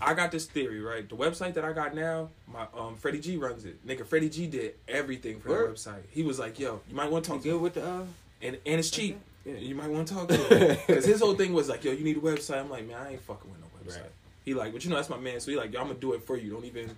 I 0.02 0.14
got 0.14 0.32
this 0.32 0.46
theory, 0.46 0.82
right? 0.82 1.08
The 1.08 1.16
website 1.16 1.54
that 1.54 1.64
I 1.64 1.72
got 1.74 1.96
now, 1.96 2.30
my 2.52 2.66
um 2.78 2.96
Freddie 2.98 3.20
G 3.20 3.38
runs 3.38 3.66
it. 3.66 3.86
Nigga, 3.88 4.06
Freddie 4.06 4.30
G 4.30 4.48
did 4.48 4.74
everything 4.88 5.40
for 5.40 5.50
Word. 5.50 5.70
the 5.70 5.74
website. 5.74 6.02
He 6.12 6.24
was 6.24 6.40
like, 6.40 6.60
"Yo, 6.60 6.82
you 6.90 6.96
might 6.96 7.10
want 7.10 7.24
to 7.26 7.32
talk 7.32 7.42
to 7.42 7.50
good 7.50 7.62
with 7.62 7.76
the 7.76 7.86
uh? 7.86 8.04
and 8.42 8.58
and 8.66 8.80
it's 8.80 8.90
cheap. 8.90 9.18
Yeah. 9.46 9.54
You 9.56 9.76
might 9.76 9.90
want 9.90 10.08
to 10.08 10.14
talk 10.14 10.28
to 10.30 10.36
him 10.38 10.78
because 10.88 11.06
his 11.06 11.20
whole 11.22 11.36
thing 11.36 11.54
was 11.54 11.70
like, 11.70 11.84
"Yo, 11.84 11.92
you 11.92 12.04
need 12.04 12.18
a 12.18 12.22
website." 12.22 12.60
I'm 12.60 12.70
like, 12.70 12.88
"Man, 12.88 12.98
I 12.98 13.12
ain't 13.14 13.22
fucking 13.22 13.50
with 13.50 13.60
no 13.62 13.68
website." 13.92 14.02
Right. 14.02 14.12
He 14.46 14.54
like, 14.54 14.74
but 14.74 14.84
you 14.84 14.90
know 14.90 14.98
that's 14.98 15.10
my 15.10 15.18
man. 15.18 15.40
So 15.40 15.52
he 15.52 15.58
like, 15.58 15.72
"Yo, 15.74 15.80
I'm 15.80 15.88
gonna 15.88 16.00
do 16.00 16.14
it 16.14 16.24
for 16.24 16.38
you. 16.38 16.52
Don't 16.52 16.66
even. 16.66 16.90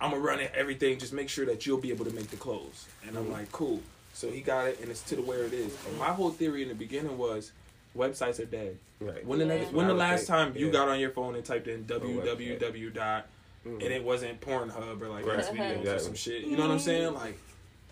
I'm 0.00 0.10
gonna 0.10 0.22
run 0.22 0.40
it 0.40 0.50
everything. 0.54 0.98
Just 0.98 1.12
make 1.12 1.28
sure 1.28 1.46
that 1.46 1.64
you'll 1.64 1.78
be 1.78 1.90
able 1.90 2.04
to 2.06 2.12
make 2.12 2.28
the 2.30 2.36
clothes." 2.36 2.86
And 3.06 3.16
I'm 3.16 3.26
Mhm. 3.26 3.32
like, 3.32 3.52
"Cool." 3.52 3.80
So 4.14 4.30
he 4.30 4.40
got 4.40 4.66
it, 4.66 4.80
and 4.80 4.90
it's 4.90 5.02
to 5.04 5.16
the 5.16 5.22
where 5.22 5.44
it 5.44 5.52
is. 5.52 5.72
And 5.88 5.96
my 5.98 6.06
whole 6.12 6.30
theory 6.30 6.62
in 6.62 6.68
the 6.68 6.74
beginning 6.74 7.16
was, 7.16 7.52
websites 7.96 8.40
are 8.40 8.44
dead. 8.46 8.78
Right. 9.00 9.24
When 9.26 9.38
the 9.38 9.46
Yeah. 9.46 9.56
next, 9.58 9.72
when 9.72 9.86
the 9.88 9.94
last 9.94 10.20
think, 10.20 10.28
time 10.28 10.56
you 10.56 10.66
yeah. 10.66 10.72
got 10.72 10.88
on 10.88 11.00
your 11.00 11.10
phone 11.10 11.34
and 11.34 11.44
typed 11.44 11.66
in 11.68 11.84
www 11.84 12.90
dot 12.94 13.26
Mhm. 13.66 13.74
and 13.74 13.82
it 13.82 14.02
wasn't 14.02 14.40
Pornhub 14.40 15.00
or 15.00 15.08
like 15.08 15.26
Right. 15.26 15.38
X 15.38 15.48
videos 15.48 15.96
or 15.96 15.98
some 15.98 16.14
shit. 16.14 16.44
You 16.44 16.56
know 16.56 16.62
what 16.64 16.72
I'm 16.72 16.78
saying? 16.78 17.14
Like, 17.14 17.38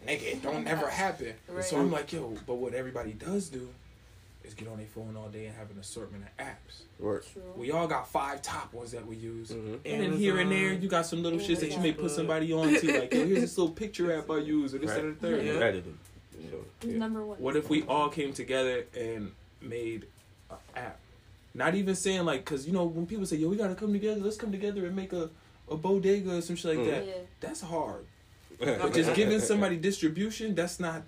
nigga, 0.07 0.23
it 0.23 0.43
don't 0.43 0.65
never 0.65 0.89
happen. 0.89 1.35
Right. 1.49 1.65
So 1.65 1.77
I'm 1.79 1.91
like, 1.91 2.13
yo, 2.13 2.37
but 2.47 2.55
what 2.55 2.75
everybody 2.75 3.13
does 3.13 3.49
do 3.49 3.69
is 4.43 4.55
get 4.55 4.69
on 4.69 4.79
their 4.79 4.87
phone 4.87 5.17
all 5.17 5.29
day 5.29 5.47
and 5.47 5.55
have 5.57 5.71
an 5.71 5.79
assortment 5.79 6.25
of 6.25 6.45
apps. 6.45 6.83
Work. 6.99 7.27
We 7.57 7.71
all 7.73 7.87
got 7.87 8.09
five 8.09 8.41
top 8.43 8.73
ones 8.73 8.91
that 8.93 9.07
we 9.07 9.17
use. 9.17 9.51
Mm-hmm. 9.51 9.75
And 9.85 10.03
then 10.03 10.13
here 10.17 10.39
and 10.39 10.51
there, 10.51 10.73
you 10.73 10.89
got 10.89 11.07
some 11.07 11.23
little 11.23 11.39
shits 11.39 11.61
that 11.61 11.71
you 11.71 11.79
may 11.79 11.93
put 11.93 12.11
somebody 12.11 12.53
on 12.53 12.75
to, 12.75 13.01
like, 13.01 13.13
yo, 13.13 13.27
here's 13.27 13.41
this 13.43 13.59
little 13.59 13.75
picture 13.75 14.17
app 14.17 14.31
I 14.31 14.39
use, 14.39 14.75
or 14.75 14.79
this, 14.79 14.91
that, 14.91 15.05
or 15.05 15.11
the 15.13 15.17
third. 15.21 15.45
Yeah. 15.45 15.53
Edited. 15.55 15.95
Yeah. 16.83 16.97
number 16.97 17.25
one? 17.25 17.37
What 17.39 17.55
if 17.57 17.69
we 17.69 17.83
all 17.83 18.09
came 18.09 18.33
together 18.33 18.87
and 18.99 19.33
made 19.61 20.07
an 20.51 20.57
app? 20.77 20.99
Not 21.55 21.75
even 21.75 21.95
saying 21.95 22.25
like, 22.25 22.45
cause 22.45 22.67
you 22.67 22.73
know 22.73 22.85
when 22.85 23.07
people 23.07 23.27
say, 23.27 23.37
"Yo, 23.37 23.49
we 23.49 23.57
gotta 23.57 23.75
come 23.75 23.93
together. 23.93 24.21
Let's 24.21 24.37
come 24.37 24.53
together 24.53 24.87
and 24.87 24.95
make 24.95 25.13
a 25.13 25.31
a 25.71 25.77
bodega 25.77 26.37
or 26.37 26.41
some 26.41 26.57
shit 26.57 26.77
like 26.77 26.87
Mm. 26.87 26.91
that." 26.91 27.07
Yeah. 27.07 27.13
That's 27.41 27.61
hard. 27.61 28.07
But 28.59 28.93
just 28.95 29.15
giving 29.15 29.41
somebody 29.41 29.77
distribution, 29.77 30.55
that's 30.55 30.79
not. 30.79 31.03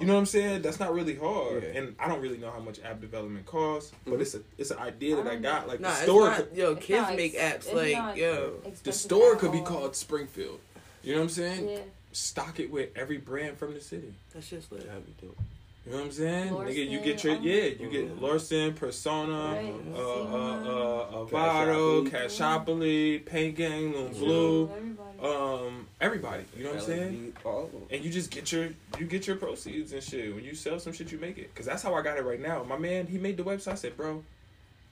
You 0.00 0.06
know 0.06 0.14
what 0.14 0.20
I'm 0.20 0.26
saying? 0.26 0.62
That's 0.62 0.80
not 0.80 0.94
really 0.94 1.16
hard, 1.16 1.62
Yeah. 1.64 1.80
and 1.80 1.94
I 1.98 2.08
don't 2.08 2.20
really 2.20 2.38
know 2.38 2.50
how 2.50 2.60
much 2.60 2.80
app 2.82 3.00
development 3.00 3.44
costs. 3.46 3.92
But 4.06 4.14
Mhm. 4.14 4.20
it's 4.22 4.34
a 4.34 4.40
it's 4.58 4.70
an 4.70 4.78
idea 4.78 5.16
that 5.16 5.26
I 5.26 5.36
got. 5.36 5.66
Like 5.68 5.80
Nah, 5.80 5.88
the 5.88 5.94
it's 5.94 6.02
store, 6.04 6.26
not, 6.30 6.36
could, 6.48 6.56
yo, 6.56 6.76
kids 6.76 7.02
not 7.08 7.16
make 7.16 7.34
apps 7.36 7.72
like 7.72 8.16
yo. 8.16 8.60
the 8.84 8.92
store 8.92 9.36
could 9.36 9.52
be 9.52 9.60
called 9.60 9.94
Springfield. 9.96 10.60
You 11.02 11.12
know 11.14 11.18
what 11.18 11.24
I'm 11.24 11.30
saying? 11.30 11.68
Yeah. 11.68 11.78
Stock 12.12 12.60
it 12.60 12.70
with 12.70 12.90
every 12.96 13.16
brand 13.18 13.58
from 13.58 13.74
the 13.74 13.80
city. 13.80 14.14
That's 14.32 14.48
just 14.48 14.70
lit. 14.72 14.86
That'd 14.86 15.04
be 15.06 15.26
dope. 15.26 15.36
You 15.84 15.90
know 15.92 15.98
what 15.98 16.04
I'm 16.06 16.12
saying? 16.12 16.52
Nigga, 16.52 16.88
you 16.90 17.00
get 17.00 17.24
your 17.24 17.34
um, 17.36 17.42
yeah, 17.42 17.64
you 17.64 17.88
get. 17.90 18.20
Lorson, 18.20 18.72
Persona, 18.74 19.32
Right. 19.32 19.74
uh, 19.92 19.98
uh, 19.98 21.22
uh, 21.22 21.24
Cash 21.24 21.32
Avado, 21.32 22.04
Cashopoly, 22.04 23.26
Paint 23.26 23.56
Gang, 23.56 23.92
Lil 23.92 24.02
Yeah. 24.12 24.18
Blue, 24.20 24.70
Everybody. 24.70 25.18
um, 25.66 25.86
everybody. 26.00 26.44
You 26.56 26.62
know 26.64 26.70
what 26.70 26.78
I'm 26.80 26.86
saying? 26.86 27.32
LSD, 27.42 27.44
all 27.44 27.64
of 27.64 27.72
them. 27.72 27.82
And 27.90 28.04
you 28.04 28.10
just 28.12 28.30
get 28.30 28.52
your 28.52 28.68
you 29.00 29.06
get 29.06 29.26
your 29.26 29.34
proceeds 29.34 29.92
and 29.92 30.00
shit. 30.02 30.32
When 30.32 30.44
you 30.44 30.54
sell 30.54 30.78
some 30.78 30.92
shit, 30.92 31.10
you 31.10 31.18
make 31.18 31.36
it. 31.38 31.52
Cause 31.56 31.66
that's 31.66 31.82
how 31.82 31.94
I 31.94 32.02
got 32.02 32.16
it 32.16 32.24
right 32.24 32.40
now. 32.40 32.62
My 32.62 32.78
man, 32.78 33.08
he 33.08 33.18
made 33.18 33.36
the 33.36 33.42
website. 33.42 33.72
I 33.72 33.74
said, 33.74 33.96
bro, 33.96 34.22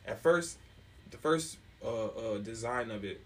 at 0.07 0.21
first, 0.21 0.59
the 1.13 1.19
first 1.19 1.57
uh, 1.85 2.07
uh, 2.07 2.39
design 2.39 2.91
of 2.91 3.05
it 3.05 3.21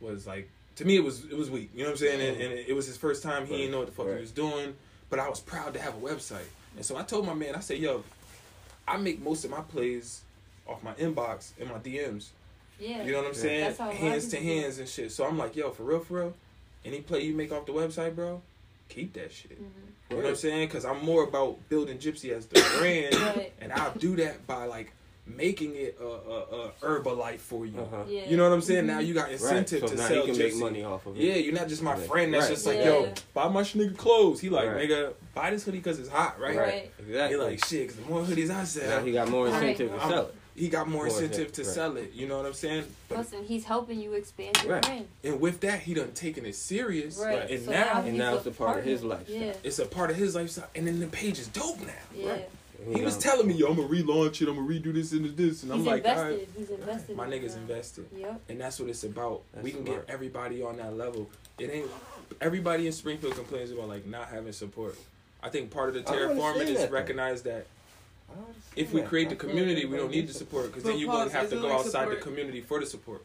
was 0.00 0.26
like 0.26 0.48
to 0.76 0.84
me 0.84 0.96
it 0.96 1.04
was 1.04 1.24
it 1.26 1.36
was 1.36 1.48
weak. 1.48 1.70
You 1.74 1.80
know 1.84 1.90
what 1.90 1.92
I'm 1.92 1.96
saying? 1.98 2.20
And, 2.20 2.42
and 2.42 2.52
it 2.58 2.74
was 2.74 2.86
his 2.88 2.96
first 2.96 3.22
time. 3.22 3.46
He 3.46 3.56
didn't 3.56 3.70
know 3.70 3.78
what 3.78 3.86
the 3.86 3.92
fuck 3.92 4.06
Right. 4.06 4.16
he 4.16 4.20
was 4.22 4.32
doing. 4.32 4.74
But 5.10 5.20
I 5.20 5.28
was 5.28 5.38
proud 5.38 5.74
to 5.74 5.80
have 5.80 5.94
a 5.94 6.00
website. 6.00 6.42
And 6.78 6.84
so 6.86 6.96
I 6.96 7.02
told 7.02 7.26
my 7.26 7.34
man, 7.34 7.56
I 7.56 7.60
said, 7.60 7.78
yo, 7.78 8.04
I 8.86 8.98
make 8.98 9.20
most 9.20 9.44
of 9.44 9.50
my 9.50 9.62
plays 9.62 10.20
off 10.64 10.80
my 10.84 10.92
inbox 10.94 11.50
and 11.60 11.68
my 11.68 11.78
DMs. 11.78 12.28
yeah. 12.78 13.02
You 13.02 13.10
know 13.10 13.18
what 13.18 13.26
I'm 13.26 13.32
Yeah. 13.34 13.40
saying? 13.40 13.64
That's 13.64 13.78
how 13.80 13.86
a 13.86 13.88
lot 13.88 13.96
Hands 13.96 14.24
to 14.28 14.36
people 14.36 14.54
do 14.54 14.60
hands 14.60 14.78
and 14.78 14.88
shit. 14.88 15.10
So 15.10 15.26
I'm 15.26 15.36
like, 15.36 15.56
yo, 15.56 15.70
for 15.72 15.82
real, 15.82 15.98
for 15.98 16.14
real, 16.14 16.34
any 16.84 17.00
play 17.00 17.22
you 17.24 17.34
make 17.34 17.50
off 17.50 17.66
the 17.66 17.72
website, 17.72 18.14
bro, 18.14 18.40
keep 18.88 19.12
that 19.14 19.32
shit. 19.32 19.60
Mhm. 19.60 19.64
You 20.10 20.16
know 20.18 20.22
what 20.22 20.28
I'm 20.30 20.36
saying? 20.36 20.68
Because 20.68 20.84
I'm 20.84 21.04
more 21.04 21.24
about 21.24 21.68
building 21.68 21.98
Gypsy 21.98 22.30
as 22.30 22.46
the 22.46 22.60
brand, 22.78 23.50
and 23.60 23.72
I'll 23.72 23.92
do 23.94 24.14
that 24.16 24.46
by 24.46 24.66
like 24.66 24.92
making 25.36 25.74
it 25.76 25.98
a, 26.00 26.04
a, 26.04 26.08
a 26.66 26.70
Herbalife 26.82 27.38
for 27.38 27.66
you. 27.66 27.78
Uh-huh. 27.80 28.04
Yeah. 28.08 28.28
You 28.28 28.36
know 28.36 28.44
what 28.44 28.52
I'm 28.54 28.60
saying? 28.62 28.84
Mhm. 28.84 28.88
Now 28.88 28.98
you 29.00 29.14
got 29.14 29.30
incentive 29.30 29.50
Right. 29.50 29.58
incentive 29.58 29.80
So 29.80 29.86
to 29.88 29.96
now 30.02 30.08
sell 30.08 30.16
you 30.26 30.32
can 30.32 30.38
make 30.38 30.56
money 30.56 30.84
off 30.84 31.06
of 31.06 31.16
it. 31.16 31.22
Yeah, 31.22 31.34
you're 31.34 31.54
not 31.54 31.68
just 31.68 31.82
my 31.82 31.94
Right. 31.94 32.08
friend 32.08 32.34
that's 32.34 32.44
Right. 32.46 32.50
just 32.54 32.66
like, 32.66 32.78
Yeah. 32.78 32.84
yo, 32.84 33.12
buy 33.34 33.48
my 33.48 33.62
nigga 33.62 33.96
clothes. 33.96 34.40
He 34.40 34.48
like, 34.48 34.68
Right. 34.68 34.88
nigga, 34.88 35.12
buy 35.34 35.50
this 35.50 35.64
hoodie 35.64 35.78
because 35.78 35.98
it's 35.98 36.08
hot, 36.08 36.40
right? 36.40 36.56
Right. 36.56 36.90
Exactly. 36.98 37.36
He 37.38 37.42
like, 37.44 37.64
shit, 37.66 37.88
because 37.88 37.96
the 37.96 38.10
more 38.10 38.22
hoodies 38.22 38.50
I 38.50 38.54
now 38.58 38.64
sell, 38.64 39.04
he 39.04 39.12
got 39.12 39.28
more 39.28 39.46
Right. 39.46 39.54
incentive 39.54 39.92
to 39.92 40.00
sell 40.08 40.26
it. 40.26 40.34
he 40.56 40.68
got 40.68 40.88
more 40.88 41.04
More 41.04 41.06
incentive 41.06 41.30
incentive, 41.30 41.52
to 41.52 41.62
right. 41.62 41.72
sell 41.74 41.96
it. 41.98 42.12
You 42.14 42.26
know 42.26 42.36
what 42.38 42.46
I'm 42.46 42.52
saying? 42.52 42.84
But, 43.08 43.14
Plus, 43.14 43.32
and 43.32 43.46
he's 43.46 43.62
helping 43.64 44.00
you 44.00 44.14
expand 44.14 44.58
your 44.64 44.72
Right. 44.72 44.82
brand. 44.82 45.06
and 45.22 45.40
with 45.40 45.60
that, 45.60 45.78
he 45.82 45.94
done 45.94 46.10
taken 46.14 46.44
it 46.46 46.56
serious. 46.56 47.16
Right. 47.16 47.48
And 47.48 47.64
So 47.64 47.70
now, 47.70 48.02
And 48.02 48.18
now 48.18 48.34
it's 48.34 48.46
a 48.46 48.50
part 48.50 48.78
of 48.80 48.84
his 48.84 49.04
lifestyle. 49.04 49.36
Yeah. 49.36 49.52
it's 49.62 49.78
a 49.78 49.86
part 49.86 50.10
of 50.10 50.16
his 50.16 50.34
lifestyle. 50.34 50.66
And 50.74 50.88
then 50.88 50.98
the 50.98 51.06
page 51.06 51.38
is 51.38 51.46
dope 51.46 51.78
now. 51.80 51.92
Yeah. 52.12 52.30
Right. 52.30 52.48
He 52.94 53.02
was 53.02 53.18
telling 53.18 53.48
me, 53.48 53.54
yo, 53.54 53.66
I'm 53.68 53.76
gonna 53.76 53.88
relaunch 53.88 54.40
it. 54.40 54.48
I'm 54.48 54.54
gonna 54.56 54.68
redo 54.68 54.92
this 54.94 55.12
into 55.12 55.30
this, 55.30 55.62
and 55.64 55.72
I'm 55.72 55.78
He's 55.78 55.86
like, 55.86 56.04
all 56.04 56.10
invested. 56.12 56.38
right. 56.38 56.48
He's 56.56 56.70
invested. 56.70 57.16
My 57.16 57.24
in 57.26 57.30
niggas 57.32 57.44
it. 57.44 57.56
invested, 57.56 58.06
Yep. 58.16 58.40
and 58.48 58.60
that's 58.60 58.78
what 58.80 58.88
it's 58.88 59.02
about. 59.04 59.42
That's 59.52 59.64
we 59.64 59.70
can 59.72 59.84
smart. 59.84 60.06
get 60.06 60.14
everybody 60.14 60.62
on 60.62 60.76
that 60.76 60.96
level. 60.96 61.28
It 61.58 61.70
ain't 61.70 61.90
everybody 62.40 62.86
in 62.86 62.92
Springfield 62.92 63.34
complains 63.34 63.72
about 63.72 63.88
like 63.88 64.06
not 64.06 64.28
having 64.28 64.52
support. 64.52 64.96
I 65.42 65.48
think 65.48 65.70
part 65.70 65.88
of 65.88 65.94
the 66.04 66.10
I 66.10 66.16
don't 66.16 66.36
terraforming 66.38 66.66
is 66.68 66.78
that, 66.78 66.90
though. 66.90 66.94
recognize 66.96 67.42
that 67.42 67.66
if 68.76 68.92
we 68.92 69.02
create 69.02 69.28
the 69.30 69.36
community, 69.36 69.84
we 69.84 69.96
don't 69.96 70.10
need 70.10 70.28
the 70.28 70.34
support 70.34 70.66
because 70.66 70.84
then 70.84 70.98
you're 70.98 71.08
pause, 71.10 71.28
gonna 71.32 71.40
have 71.40 71.50
to 71.50 71.56
go 71.56 71.62
like 71.68 71.72
outside 71.78 72.10
the 72.10 72.16
community 72.16 72.60
for 72.60 72.78
the 72.80 72.86
support. 72.86 73.22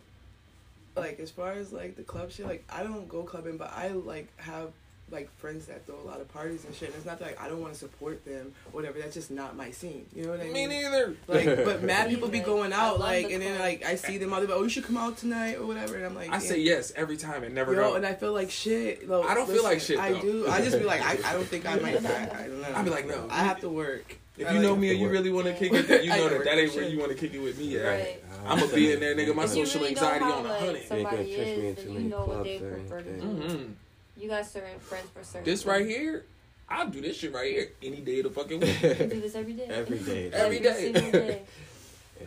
like 0.96 1.20
as 1.20 1.30
far 1.30 1.52
as 1.52 1.72
like 1.72 1.96
the 1.96 2.04
club 2.04 2.32
shit, 2.32 2.46
like 2.48 2.64
I 2.70 2.82
don't 2.84 3.08
go 3.08 3.24
clubbing, 3.24 3.58
but 3.58 3.72
I 3.76 3.90
like 3.90 4.28
have 4.40 4.72
like 5.12 5.30
friends 5.38 5.68
that 5.68 5.86
throw 5.86 6.00
a 6.00 6.08
lot 6.08 6.20
of 6.20 6.32
parties 6.34 6.66
and 6.66 6.74
shit. 6.74 6.90
And 6.90 6.98
it's 6.98 7.06
not 7.06 7.20
that 7.20 7.26
like, 7.26 7.42
I 7.42 7.48
don't 7.48 7.62
want 7.62 7.74
to 7.74 7.80
support 7.80 8.26
them, 8.26 8.54
or 8.68 8.72
whatever. 8.72 9.00
That's 9.00 9.14
just 9.14 9.32
not 9.32 9.56
my 9.56 9.72
scene. 9.72 10.06
You 10.16 10.24
know 10.24 10.32
what 10.32 10.42
I 10.42 10.46
mean? 10.46 10.54
Me 10.54 10.68
neither. 10.68 11.16
Like, 11.28 11.46
but 11.66 11.84
mad 11.84 12.10
people 12.10 12.28
be 12.28 12.40
going 12.40 12.74
out, 12.74 13.00
like, 13.00 13.28
the 13.28 13.34
and 13.34 13.44
then 13.44 13.60
like 13.60 13.86
I 13.86 13.96
see 13.96 14.18
them 14.18 14.34
out 14.34 14.46
there, 14.46 14.56
oh, 14.56 14.64
you 14.64 14.70
should 14.70 14.84
come 14.84 14.98
out 14.98 15.18
tonight 15.18 15.58
or 15.58 15.66
whatever, 15.66 15.96
and 15.96 16.06
I'm 16.06 16.16
like, 16.16 16.30
I 16.30 16.34
damn. 16.34 16.42
say 16.42 16.60
yes 16.60 16.92
every 16.96 17.18
time 17.18 17.44
and 17.44 17.54
never 17.54 17.74
Yo, 17.74 17.82
go. 17.90 17.96
and 17.96 18.06
I 18.06 18.14
feel 18.14 18.34
like 18.34 18.50
shit. 18.50 19.08
Though, 19.08 19.24
I 19.24 19.34
don't 19.36 19.50
feel 19.50 19.64
like 19.64 19.80
shit, 19.80 20.00
I 20.00 20.20
do. 20.20 20.48
I 20.48 20.62
just 20.62 20.80
be 20.80 20.86
like, 20.86 21.02
I, 21.02 21.18
I 21.30 21.34
don't 21.34 21.46
think 21.46 21.68
I 21.68 21.76
might. 21.76 21.96
I, 22.06 22.24
I 22.24 22.48
don't 22.48 22.62
know. 22.62 22.68
I 22.76 22.82
be 22.82 22.90
like, 22.90 23.08
no. 23.08 23.28
I 23.30 23.44
have 23.44 23.60
to 23.62 23.70
work. 23.70 24.18
if 24.38 24.40
you 24.40 24.46
like 24.46 24.62
know 24.62 24.76
me 24.76 24.92
and 24.92 25.00
you 25.00 25.10
really 25.10 25.32
want 25.32 25.48
to 25.48 25.54
kick 25.60 25.74
it, 25.74 25.88
then 25.88 26.04
you 26.04 26.10
know 26.10 26.30
that 26.30 26.44
that 26.44 26.58
ain't 26.58 26.72
for 26.72 26.80
where 26.80 26.90
you 26.90 27.00
want 27.00 27.12
to 27.12 27.18
kick 27.18 27.34
it 27.34 27.40
with 27.40 27.60
me. 27.60 27.78
At. 27.78 27.86
Right. 27.86 28.24
I'm 28.46 28.60
gonna 28.60 28.74
be 28.74 28.92
in 28.92 29.00
there, 29.00 29.16
nigga. 29.16 29.36
My 29.36 29.44
If 29.44 29.56
you 29.56 29.66
social 29.66 29.82
really 29.82 29.94
know 29.96 30.02
anxiety 30.02 30.26
how, 30.26 30.34
on 30.34 30.46
a 30.46 30.50
like, 30.50 30.60
hundred. 30.60 30.84
Somebody 30.84 31.18
Ain't 31.18 31.28
gonna 31.28 31.38
catch 31.38 31.58
me 31.58 31.68
in 31.68 31.76
is, 31.76 31.84
too 31.84 31.94
then 31.94 32.04
you 32.04 32.10
know 32.10 32.26
what 32.26 32.44
they 32.44 32.60
prefer 32.60 33.02
to 33.02 33.12
do. 33.14 33.22
Mm-hmm. 33.22 33.72
Anything. 34.16 34.24
You 34.24 34.30
got 34.30 34.46
certain 34.46 34.80
friends 34.80 35.08
for 35.14 35.24
certain. 35.24 35.44
This 35.46 35.66
right 35.66 35.86
here, 35.86 36.26
I'll 36.70 36.88
do 36.90 37.02
this 37.02 37.18
shit 37.18 37.34
right 37.34 37.52
here 37.52 37.70
any 37.82 37.98
day 38.02 38.20
of 38.20 38.26
the 38.26 38.30
fucking 38.32 38.60
week. 38.62 38.82
You 38.82 38.94
do 39.08 39.22
this 39.22 39.36
every 39.36 39.54
day. 39.54 39.66
Every 39.70 40.00
day. 40.00 40.32
Every 40.32 40.60
day. 40.60 40.94
single 40.94 41.12
day. 41.12 41.42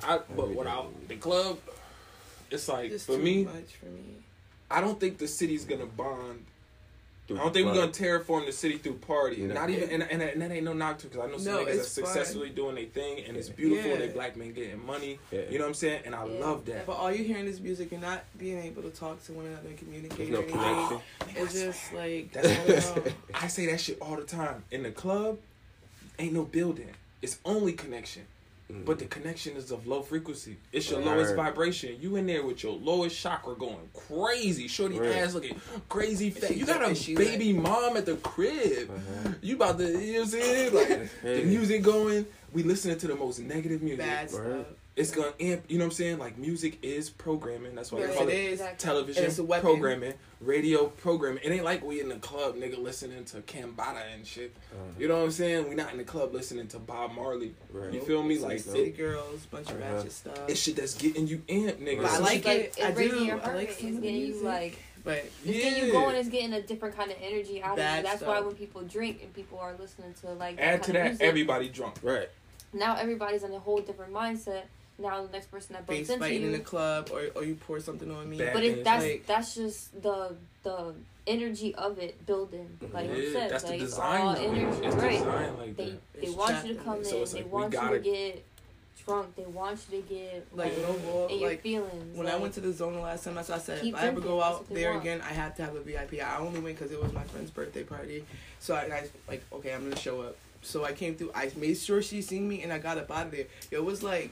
I, 0.02 0.18
but 0.34 0.42
Every 0.42 0.54
when 0.56 0.66
day. 0.66 0.72
I 0.72 0.84
the 1.08 1.16
club, 1.16 1.58
it's 2.50 2.68
like 2.68 2.90
Just 2.90 3.06
for 3.06 3.16
too 3.16 3.22
me, 3.22 3.44
much 3.44 3.74
for 3.80 3.86
me. 3.86 4.16
I 4.70 4.80
don't 4.80 4.98
think 4.98 5.18
the 5.18 5.28
city's 5.28 5.64
gonna 5.64 5.86
bond. 5.86 6.44
Through 7.26 7.38
I 7.38 7.40
don't 7.42 7.52
think 7.52 7.66
we're 7.66 7.74
gonna 7.74 7.88
terraform 7.90 8.46
the 8.46 8.52
city 8.52 8.78
through 8.78 8.94
party. 8.98 9.36
Yeah. 9.38 9.48
Not 9.54 9.68
even, 9.70 9.90
and, 9.90 10.02
and, 10.04 10.22
and 10.22 10.40
that 10.42 10.52
ain't 10.52 10.64
no 10.64 10.72
knock 10.72 10.98
to 10.98 11.06
because 11.08 11.20
I 11.24 11.26
know 11.30 11.38
some 11.38 11.52
No, 11.54 11.58
niggas 11.64 11.66
are 11.66 11.70
it's 11.70 11.94
fine. 11.98 12.04
successfully 12.06 12.50
doing 12.50 12.76
their 12.76 12.84
thing 12.84 13.24
and 13.26 13.36
it's 13.36 13.48
beautiful. 13.48 13.90
Yeah. 13.90 13.96
They 13.98 14.08
black 14.08 14.36
men 14.36 14.52
getting 14.52 14.84
money. 14.86 15.18
Yeah. 15.32 15.40
You 15.50 15.58
know 15.58 15.64
what 15.64 15.68
I'm 15.70 15.74
saying? 15.74 16.02
And 16.06 16.14
I 16.14 16.24
Yeah. 16.24 16.38
love 16.46 16.64
that. 16.66 16.86
But 16.86 16.92
all 16.92 17.10
you're 17.12 17.26
hearing 17.26 17.46
is 17.46 17.60
music. 17.60 17.90
You're 17.90 18.00
not 18.00 18.22
being 18.38 18.58
able 18.62 18.82
to 18.82 18.90
talk 18.90 19.22
to 19.24 19.32
one 19.32 19.46
another 19.46 19.68
and 19.68 19.76
communicate. 19.76 20.18
There's 20.18 20.30
no 20.30 20.38
or 20.38 20.42
anything. 20.42 21.00
connection. 21.18 21.42
It's 21.42 21.52
just 21.52 21.92
like 21.92 22.32
That's 22.32 22.90
all. 22.90 23.02
I 23.34 23.48
say 23.48 23.66
that 23.66 23.80
shit 23.80 24.00
all 24.00 24.14
the 24.16 24.22
time. 24.24 24.62
In 24.70 24.84
the 24.84 24.92
club, 24.92 25.38
ain't 26.20 26.32
no 26.32 26.44
building. 26.44 26.90
It's 27.22 27.38
only 27.44 27.72
connection. 27.72 28.22
But 28.68 28.98
the 28.98 29.04
connection 29.04 29.56
is 29.56 29.70
of 29.70 29.86
low 29.86 30.02
frequency. 30.02 30.56
It's 30.72 30.90
your 30.90 30.98
Right. 30.98 31.08
lowest 31.16 31.36
vibration. 31.36 31.98
You 32.00 32.16
in 32.16 32.26
there 32.26 32.44
with 32.44 32.64
your 32.64 32.72
lowest 32.72 33.16
chakra 33.16 33.54
going 33.54 33.88
crazy. 33.94 34.66
Shorty 34.66 34.98
Right. 34.98 35.14
ass 35.16 35.34
looking 35.34 35.60
crazy 35.88 36.30
fat. 36.30 36.48
She 36.48 36.54
You 36.54 36.66
got 36.66 36.82
a 36.82 36.86
got- 36.88 36.96
she 36.96 37.14
baby 37.14 37.52
mom 37.52 37.96
at 37.96 38.06
the 38.06 38.16
crib. 38.16 38.90
Uh-huh. 38.90 39.32
You 39.40 39.54
about 39.54 39.78
to, 39.78 39.84
you 39.84 40.14
know 40.14 40.18
what 40.20 40.22
I'm 40.22 40.26
saying? 40.40 40.74
Like, 40.74 41.08
the 41.22 41.42
music 41.44 41.82
going. 41.82 42.26
We 42.52 42.64
listening 42.64 42.98
to 42.98 43.06
the 43.06 43.14
most 43.14 43.38
negative 43.38 43.82
music. 43.82 44.00
bad 44.00 44.32
Word. 44.32 44.64
stuff. 44.64 44.76
It's 44.96 45.10
gonna 45.10 45.32
amp. 45.40 45.64
You 45.68 45.76
know 45.76 45.84
what 45.84 45.90
I'm 45.90 45.94
saying? 45.94 46.18
Like 46.18 46.38
music 46.38 46.78
is 46.82 47.10
programming. 47.10 47.74
That's 47.74 47.92
why 47.92 47.98
Yes, 48.00 48.08
they 48.10 48.16
call 48.16 48.28
it 48.28 48.32
it 48.34 48.52
is. 48.52 48.62
television 48.78 49.24
it's 49.24 49.38
a 49.38 49.44
weapon. 49.44 49.64
programming, 49.70 50.14
radio 50.40 50.86
programming. 50.86 51.42
It 51.44 51.50
ain't 51.50 51.64
like 51.64 51.84
we 51.84 52.00
in 52.00 52.08
the 52.08 52.16
club, 52.16 52.56
nigga, 52.56 52.78
listening 52.82 53.24
to 53.26 53.42
Cambada 53.42 54.02
and 54.14 54.26
shit. 54.26 54.56
Uh-huh. 54.72 54.82
You 54.98 55.08
know 55.08 55.18
what 55.18 55.24
I'm 55.24 55.30
saying? 55.32 55.68
We 55.68 55.74
not 55.74 55.92
in 55.92 55.98
the 55.98 56.04
club 56.04 56.32
listening 56.32 56.66
to 56.68 56.78
Bob 56.78 57.12
Marley. 57.14 57.52
Right. 57.70 57.92
You 57.92 58.00
feel 58.00 58.22
me? 58.22 58.36
Some 58.38 58.48
Like 58.48 58.60
city 58.60 58.84
it, 58.84 58.96
girls, 58.96 59.44
bunch 59.50 59.70
of 59.70 59.80
Uh-huh. 59.82 59.96
ratchet 59.96 60.12
stuff. 60.12 60.38
it's 60.48 60.60
shit 60.60 60.76
that's 60.76 60.94
getting 60.94 61.26
you 61.26 61.38
amped, 61.48 61.76
nigga. 61.76 62.00
But 62.00 62.10
I 62.12 62.18
like 62.18 62.44
like 62.46 62.56
it. 62.78 62.78
I 62.82 62.90
do. 62.92 63.02
your 63.24 63.34
I 63.42 63.46
like 63.54 63.54
rate. 63.68 63.78
some 63.78 63.88
It's 63.88 63.96
of 63.96 64.02
the 64.02 64.08
getting 64.08 64.26
you 64.26 64.42
like 64.42 64.78
but 65.04 65.18
it's 65.18 65.44
getting 65.44 65.86
you 65.86 65.92
going. 65.92 66.16
It's 66.16 66.28
getting 66.30 66.54
a 66.54 66.62
different 66.62 66.96
kind 66.96 67.10
of 67.12 67.18
energy 67.22 67.62
out 67.62 67.78
of 67.78 67.84
you. 67.84 68.02
That's 68.02 68.16
stuff. 68.16 68.28
why 68.28 68.40
when 68.40 68.54
people 68.56 68.80
drink 68.82 69.20
and 69.22 69.32
people 69.34 69.58
are 69.58 69.74
listening 69.78 70.14
to 70.22 70.32
like 70.32 70.58
Add 70.58 70.82
to 70.84 70.92
that, 70.94 71.04
music, 71.04 71.22
everybody 71.26 71.68
drunk. 71.68 71.96
Right. 72.02 72.30
now 72.72 72.96
everybody's 72.96 73.42
in 73.44 73.52
a 73.52 73.58
whole 73.58 73.80
different 73.82 74.12
mindset. 74.14 74.62
Now 74.98 75.26
the 75.26 75.32
next 75.32 75.50
person 75.50 75.74
that 75.74 75.86
bumps 75.86 75.98
face 76.00 76.08
into 76.10 76.20
fighting 76.24 76.42
in 76.44 76.52
the 76.52 76.58
club, 76.60 77.10
or 77.12 77.22
or 77.34 77.44
you 77.44 77.54
pour 77.54 77.80
something 77.80 78.10
on 78.10 78.28
me. 78.30 78.38
Bad 78.38 78.54
but 78.54 78.62
things 78.62 78.78
it, 78.78 78.84
that's 78.84 79.04
like- 79.04 79.26
that's 79.26 79.54
just 79.54 80.02
the 80.02 80.34
the 80.62 80.94
energy 81.26 81.74
of 81.74 81.98
it 81.98 82.24
building. 82.26 82.78
Like 82.92 83.10
you 83.14 83.32
said, 83.32 83.50
that's 83.50 83.64
like 83.64 83.74
it's 83.80 83.90
design. 83.92 84.20
all 84.20 84.34
though. 84.34 84.42
energy, 84.42 84.86
It's 84.86 84.96
right? 84.96 85.18
designed 85.18 85.58
like 85.58 85.76
They 85.76 85.84
that. 85.90 86.12
they 86.14 86.26
It's 86.28 86.36
want 86.36 86.66
you 86.66 86.74
to 86.74 86.82
come 86.82 86.98
in. 86.98 87.04
So 87.04 87.22
it's 87.22 87.32
they 87.32 87.42
like, 87.42 87.52
want 87.52 87.72
you 87.74 87.78
gotta- 87.80 87.98
to 87.98 88.04
get 88.04 88.44
drunk. 89.04 89.36
They 89.36 89.44
want 89.44 89.80
you 89.90 90.00
to 90.02 90.08
get 90.08 90.46
Like, 90.54 90.76
like, 90.76 90.88
overall, 90.88 91.26
in 91.28 91.38
your 91.40 91.50
like, 91.50 91.60
feelings. 91.62 92.16
When 92.16 92.26
I 92.26 92.36
went 92.36 92.54
to 92.54 92.60
the 92.60 92.72
zone 92.72 92.94
the 92.94 93.00
last 93.00 93.24
time, 93.24 93.34
that's 93.34 93.48
what 93.50 93.58
I 93.58 93.60
said. 93.60 93.84
If 93.84 93.94
I 93.94 94.06
ever 94.06 94.20
go 94.20 94.40
out 94.42 94.68
there 94.70 94.92
want. 94.92 95.02
again, 95.02 95.20
I 95.20 95.32
have 95.32 95.54
to 95.56 95.64
have 95.64 95.74
a 95.76 95.80
VIP. 95.80 96.20
I 96.22 96.38
only 96.38 96.60
went 96.60 96.78
because 96.78 96.90
it 96.92 97.00
was 97.02 97.12
my 97.12 97.22
friend's 97.24 97.50
birthday 97.50 97.82
party. 97.84 98.24
So 98.60 98.74
I, 98.74 98.80
I 98.84 99.08
like, 99.28 99.44
okay, 99.52 99.74
I'm 99.74 99.82
gonna 99.84 99.96
show 100.00 100.22
up. 100.22 100.36
So 100.62 100.84
I 100.84 100.92
came 100.92 101.14
through. 101.16 101.30
I 101.34 101.52
made 101.56 101.76
sure 101.76 102.02
she 102.02 102.22
seen 102.22 102.48
me, 102.48 102.62
and 102.62 102.72
I 102.72 102.78
got 102.78 102.98
up 102.98 103.10
out 103.10 103.26
of 103.26 103.32
there. 103.32 103.44
It 103.70 103.84
was 103.84 104.02
like 104.02 104.30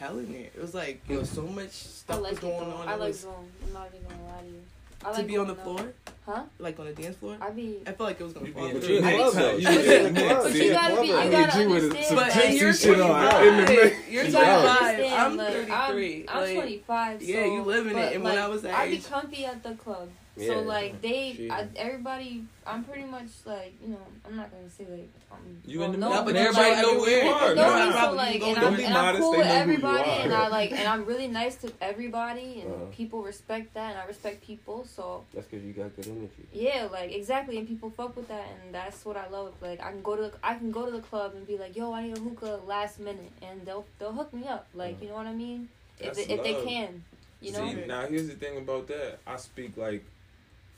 hell 0.00 0.18
in 0.18 0.32
there. 0.32 0.42
It 0.56 0.60
was 0.60 0.74
like 0.74 1.00
yo, 1.08 1.22
so 1.22 1.42
much 1.42 1.66
I 1.66 1.68
stuff 1.68 2.20
like 2.22 2.30
was 2.32 2.40
going 2.40 2.58
though. 2.70 2.76
on. 2.76 2.88
I 2.88 2.94
It 2.94 2.98
like 3.00 3.08
was- 3.08 3.20
zone. 3.20 3.48
I'm 3.66 3.72
not 3.74 3.88
even 3.94 4.08
gonna 4.08 4.32
lie 4.32 4.40
to 4.40 4.46
you. 4.48 4.54
I 5.02 5.10
to 5.12 5.16
like 5.18 5.26
be 5.26 5.36
on 5.38 5.46
the 5.46 5.54
going 5.54 5.78
out. 5.78 5.82
floor, 5.82 5.92
Huh? 6.26 6.42
like 6.58 6.78
on 6.78 6.86
the 6.86 6.92
dance 6.92 7.16
floor. 7.16 7.36
I 7.40 7.50
be. 7.50 7.78
I 7.86 7.92
felt 7.92 8.00
like 8.10 8.20
it 8.20 8.24
was 8.24 8.32
gonna 8.34 8.46
You 8.48 8.52
fall. 8.52 8.68
be 8.68 8.74
in 8.74 8.80
through. 8.80 8.94
you 8.96 9.04
I- 9.04 9.14
club, 9.16 9.32
though. 9.34 9.56
you 9.56 9.68
You 9.70 9.78
be 9.78 9.94
in 9.94 10.06
in 10.06 10.14
the 10.14 10.20
the 10.20 10.26
club. 10.26 10.42
But 10.42 10.54
you 10.54 10.72
gotta 10.72 11.00
be. 11.00 11.06
You 11.08 11.12
gotta 11.30 11.62
you 11.62 11.68
with 11.70 11.82
understand. 11.84 12.16
But 12.16 12.16
like, 12.16 12.32
hey, 12.32 12.56
you're 12.56 12.66
Texas 12.72 12.82
shit 12.84 13.00
on. 13.00 13.08
25. 13.30 13.46
In 13.46 13.56
the. 13.64 13.72
You're 14.10 14.24
you 14.24 14.30
25. 14.32 14.32
gotta 14.32 14.68
understand, 14.68 15.14
I'm 15.14 15.38
33. 15.38 16.26
I'm, 16.28 16.36
I'm 16.36 16.42
like, 16.42 16.54
25. 16.54 17.22
yeah, 17.22 17.36
so, 17.36 17.44
you 17.54 17.62
living 17.62 17.92
it, 17.92 17.94
but, 17.94 18.12
and 18.14 18.24
when 18.24 18.38
I 18.38 18.48
was 18.48 18.62
that 18.62 18.74
I 18.74 18.88
be 18.90 18.98
comfy 18.98 19.44
at 19.46 19.62
the 19.62 19.74
club. 19.74 20.08
Yeah. 20.40 20.46
So 20.54 20.60
like 20.62 21.02
they, 21.02 21.48
I, 21.50 21.66
everybody, 21.76 22.44
I'm 22.66 22.82
pretty 22.84 23.04
much 23.04 23.28
like 23.44 23.74
you 23.82 23.88
know, 23.90 24.00
I'm 24.26 24.36
not 24.36 24.50
gonna 24.50 24.70
say 24.70 24.86
like 24.88 25.08
I'm. 25.30 25.62
You 25.66 25.80
well, 25.80 25.92
in 25.92 26.00
the 26.00 26.06
no, 26.06 26.10
but 26.10 26.24
but 26.26 26.36
everybody 26.36 26.74
show 26.74 26.82
know 26.82 27.00
who 27.04 27.10
you 27.10 27.16
everywhere. 27.18 27.34
are. 27.34 27.54
No, 27.54 27.62
No, 27.62 27.68
no, 27.68 27.74
I 27.74 27.86
so 27.86 27.92
probably 27.92 28.16
like, 28.16 28.42
and 28.42 28.58
I'm, 28.58 28.76
be 28.76 28.84
and 28.84 28.94
I'm 28.94 29.04
modest, 29.04 29.20
cool 29.22 29.30
with 29.36 29.40
know 29.40 29.44
who 29.46 29.54
you 29.54 29.60
everybody, 29.60 30.10
and 30.10 30.32
I 30.32 30.48
like, 30.48 30.72
and 30.72 30.88
I'm 30.88 31.04
really 31.04 31.28
nice 31.28 31.56
to 31.56 31.72
everybody, 31.82 32.60
and 32.62 32.72
Uh-huh. 32.72 32.84
people 32.92 33.22
respect 33.22 33.74
that, 33.74 33.90
and 33.90 33.98
I 33.98 34.06
respect 34.06 34.46
people. 34.46 34.86
So 34.86 35.24
That's 35.34 35.46
because 35.46 35.64
you 35.64 35.72
got 35.74 35.94
good 35.96 36.06
energy. 36.08 36.46
yeah, 36.52 36.88
like 36.90 37.12
exactly, 37.12 37.58
and 37.58 37.68
people 37.68 37.90
fuck 37.90 38.16
with 38.16 38.28
that, 38.28 38.46
and 38.64 38.74
that's 38.74 39.04
what 39.04 39.16
I 39.16 39.28
love. 39.28 39.52
Like 39.60 39.80
I 39.82 39.90
can 39.90 40.02
go 40.02 40.16
to, 40.16 40.22
the, 40.22 40.32
I 40.42 40.54
can 40.54 40.70
go 40.70 40.86
to 40.86 40.92
the 40.92 41.00
club 41.02 41.34
and 41.34 41.46
be 41.46 41.58
like, 41.58 41.76
yo, 41.76 41.92
I 41.92 42.02
need 42.04 42.16
a 42.16 42.20
hookah 42.20 42.60
last 42.66 42.98
minute, 42.98 43.32
and 43.42 43.66
they'll 43.66 43.84
they'll 43.98 44.12
hook 44.12 44.32
me 44.32 44.46
up. 44.48 44.66
Like 44.74 45.02
you 45.02 45.08
know 45.08 45.14
what 45.16 45.26
I 45.26 45.34
mean? 45.34 45.68
If 45.98 46.06
That's 46.14 46.26
they, 46.26 46.34
if 46.34 46.42
they 46.42 46.54
can, 46.54 47.04
you 47.42 47.52
know. 47.52 47.58
See, 47.68 47.84
now 47.86 48.06
here's 48.06 48.26
the 48.28 48.34
thing 48.34 48.56
about 48.56 48.86
that. 48.88 49.18
I 49.26 49.36
speak 49.36 49.76
like 49.76 50.02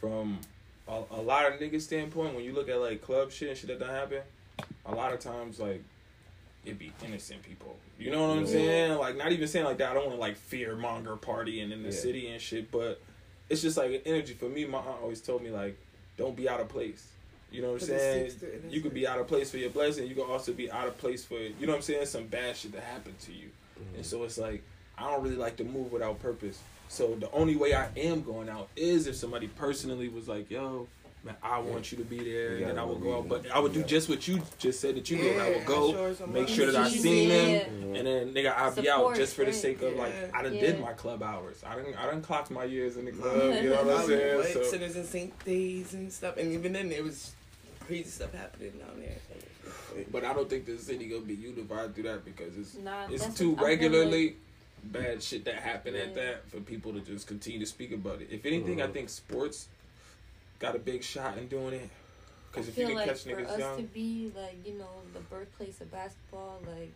from 0.02 0.40
a, 0.88 1.00
a 1.12 1.22
lot 1.22 1.46
of 1.46 1.60
niggas 1.60 1.82
standpoint. 1.82 2.34
When 2.34 2.44
you 2.44 2.52
look 2.52 2.68
at 2.68 2.78
like 2.80 3.00
club 3.00 3.30
shit 3.30 3.48
and 3.48 3.56
shit 3.56 3.68
that 3.68 3.78
done 3.78 3.94
happen, 3.94 4.18
a 4.84 4.94
lot 4.94 5.14
of 5.14 5.20
times 5.20 5.60
like 5.60 5.82
it 6.66 6.78
be 6.78 6.92
innocent 7.04 7.42
people. 7.42 7.76
You 7.98 8.10
know 8.10 8.28
what 8.28 8.38
I'm 8.38 8.44
Yeah. 8.44 8.50
saying? 8.50 8.98
Like 8.98 9.16
not 9.16 9.32
even 9.32 9.46
saying 9.48 9.64
like 9.64 9.78
that. 9.78 9.92
I 9.92 9.94
don't 9.94 10.06
want 10.06 10.16
to 10.16 10.20
like 10.20 10.36
fear 10.36 10.74
monger 10.74 11.16
partying 11.16 11.72
in 11.72 11.82
the 11.82 11.90
Yeah. 11.90 11.94
city 11.94 12.28
and 12.28 12.42
shit, 12.42 12.70
but 12.70 13.00
it's 13.48 13.62
just 13.62 13.76
like 13.76 13.92
an 13.92 14.02
energy 14.04 14.34
for 14.34 14.48
me. 14.48 14.64
My 14.64 14.78
aunt 14.78 15.02
always 15.02 15.20
told 15.20 15.42
me 15.42 15.50
like, 15.50 15.78
don't 16.16 16.36
be 16.36 16.48
out 16.48 16.60
of 16.60 16.68
place. 16.68 17.08
You 17.52 17.62
know 17.62 17.72
what 17.72 17.82
I'm 17.82 17.88
saying? 17.88 18.30
sticks 18.30 18.40
to 18.40 18.50
innocent. 18.50 18.72
You 18.72 18.80
could 18.80 18.94
be 18.94 19.06
out 19.06 19.20
of 19.20 19.28
place 19.28 19.50
for 19.50 19.58
your 19.58 19.70
blessing. 19.70 20.08
You 20.08 20.14
can 20.14 20.24
also 20.24 20.52
be 20.52 20.70
out 20.70 20.88
of 20.88 20.98
place 20.98 21.24
for 21.24 21.34
you 21.38 21.54
know 21.66 21.72
what 21.72 21.76
I'm 21.76 21.82
saying. 21.82 22.06
Some 22.06 22.26
bad 22.26 22.56
shit 22.56 22.72
that 22.72 22.82
happened 22.82 23.18
to 23.20 23.32
you, 23.32 23.50
and 23.76 23.86
mm-hmm. 23.94 24.02
so 24.02 24.24
it's 24.24 24.38
like 24.38 24.62
I 24.98 25.10
don't 25.10 25.22
really 25.22 25.36
like 25.36 25.56
to 25.58 25.64
move 25.64 25.92
without 25.92 26.18
purpose. 26.20 26.58
So 26.92 27.14
the 27.14 27.30
only 27.32 27.56
way 27.56 27.72
I 27.72 27.88
am 27.96 28.22
going 28.22 28.50
out 28.50 28.68
is 28.76 29.06
if 29.06 29.16
somebody 29.16 29.48
personally 29.48 30.10
was 30.10 30.28
like, 30.28 30.50
"Yo, 30.50 30.86
man, 31.24 31.34
I 31.42 31.58
want 31.58 31.90
you 31.90 31.96
to 31.96 32.04
be 32.04 32.18
there," 32.18 32.50
You 32.58 32.66
and 32.66 32.66
then 32.72 32.78
I 32.78 32.84
would 32.84 33.00
go 33.00 33.12
go 33.12 33.18
out. 33.20 33.28
But 33.30 33.50
I 33.50 33.58
would 33.60 33.72
do 33.72 33.82
just 33.82 34.10
what 34.10 34.28
you 34.28 34.42
just 34.58 34.78
said 34.78 34.96
that 34.96 35.10
you 35.10 35.16
did. 35.16 35.40
I 35.40 35.52
would 35.52 35.64
go, 35.64 36.12
show 36.14 36.26
make 36.26 36.48
sure 36.48 36.66
that 36.70 36.76
I 36.76 36.88
Yeah. 36.88 37.00
seen 37.00 37.28
them, 37.30 37.48
Yeah. 37.94 37.98
and 37.98 38.06
then 38.06 38.34
nigga, 38.34 38.54
I'll 38.54 38.74
be 38.74 38.90
out 38.90 39.16
just 39.16 39.34
for 39.34 39.40
the 39.40 39.52
right. 39.52 39.54
sake 39.58 39.80
of 39.80 39.94
like 39.96 40.12
Yeah. 40.12 40.38
I 40.38 40.42
done 40.42 40.54
Yeah. 40.54 40.60
did 40.60 40.80
my 40.80 40.92
club 40.92 41.22
hours. 41.22 41.62
I 41.66 41.76
didn't 41.76 41.94
I 41.96 42.04
done 42.10 42.20
clocked 42.20 42.50
my 42.50 42.64
years 42.64 42.98
in 42.98 43.06
the 43.06 43.12
club. 43.12 43.36
You 43.62 43.70
know 43.70 43.84
what 43.84 43.94
I'm 43.94 44.02
I 44.02 44.06
saying? 44.06 44.38
went 44.40 44.52
So, 44.52 44.62
Citizens 44.64 45.08
Saint 45.08 45.44
days 45.46 45.94
and 45.94 46.12
stuff, 46.12 46.36
and 46.36 46.52
even 46.52 46.74
then 46.74 46.90
there 46.90 47.02
was 47.02 47.32
crazy 47.80 48.10
stuff 48.10 48.34
happening 48.34 48.72
down 48.72 49.00
there. 49.00 49.16
but 50.12 50.24
I 50.26 50.34
don't 50.34 50.50
think 50.50 50.66
the 50.66 50.76
city 50.76 51.08
gonna 51.08 51.22
be 51.22 51.36
unified 51.36 51.94
through 51.94 52.04
that 52.04 52.22
because 52.26 52.54
it's 52.58 52.74
Nah, 52.76 53.06
it's 53.08 53.32
too 53.34 53.52
what- 53.52 53.64
I 53.64 53.68
regularly 53.68 54.36
bad 54.84 55.22
shit 55.22 55.44
that 55.44 55.56
happen 55.56 55.94
at 55.94 56.14
that 56.14 56.48
for 56.50 56.60
people 56.60 56.92
to 56.92 57.00
just 57.00 57.26
continue 57.26 57.60
to 57.60 57.66
speak 57.66 57.92
about 57.92 58.20
it. 58.20 58.28
If 58.30 58.44
anything, 58.46 58.82
I 58.82 58.86
Mhm. 58.86 58.92
think 58.92 59.08
sports 59.08 59.68
got 60.58 60.74
a 60.76 60.78
big 60.78 61.02
shot 61.02 61.38
in 61.38 61.48
doing 61.48 61.74
it. 61.74 61.90
Because 62.50 62.68
if 62.68 62.76
you 62.76 62.82
feel 62.86 62.88
can 62.88 62.96
like 62.96 63.08
catch 63.08 63.22
for 63.22 63.30
niggas 63.30 63.48
us 63.48 63.76
to 63.78 63.82
be 63.84 64.30
like 64.36 64.56
you 64.66 64.74
know 64.74 65.00
the 65.14 65.20
birthplace 65.20 65.80
of 65.80 65.90
basketball, 65.90 66.60
like 66.66 66.90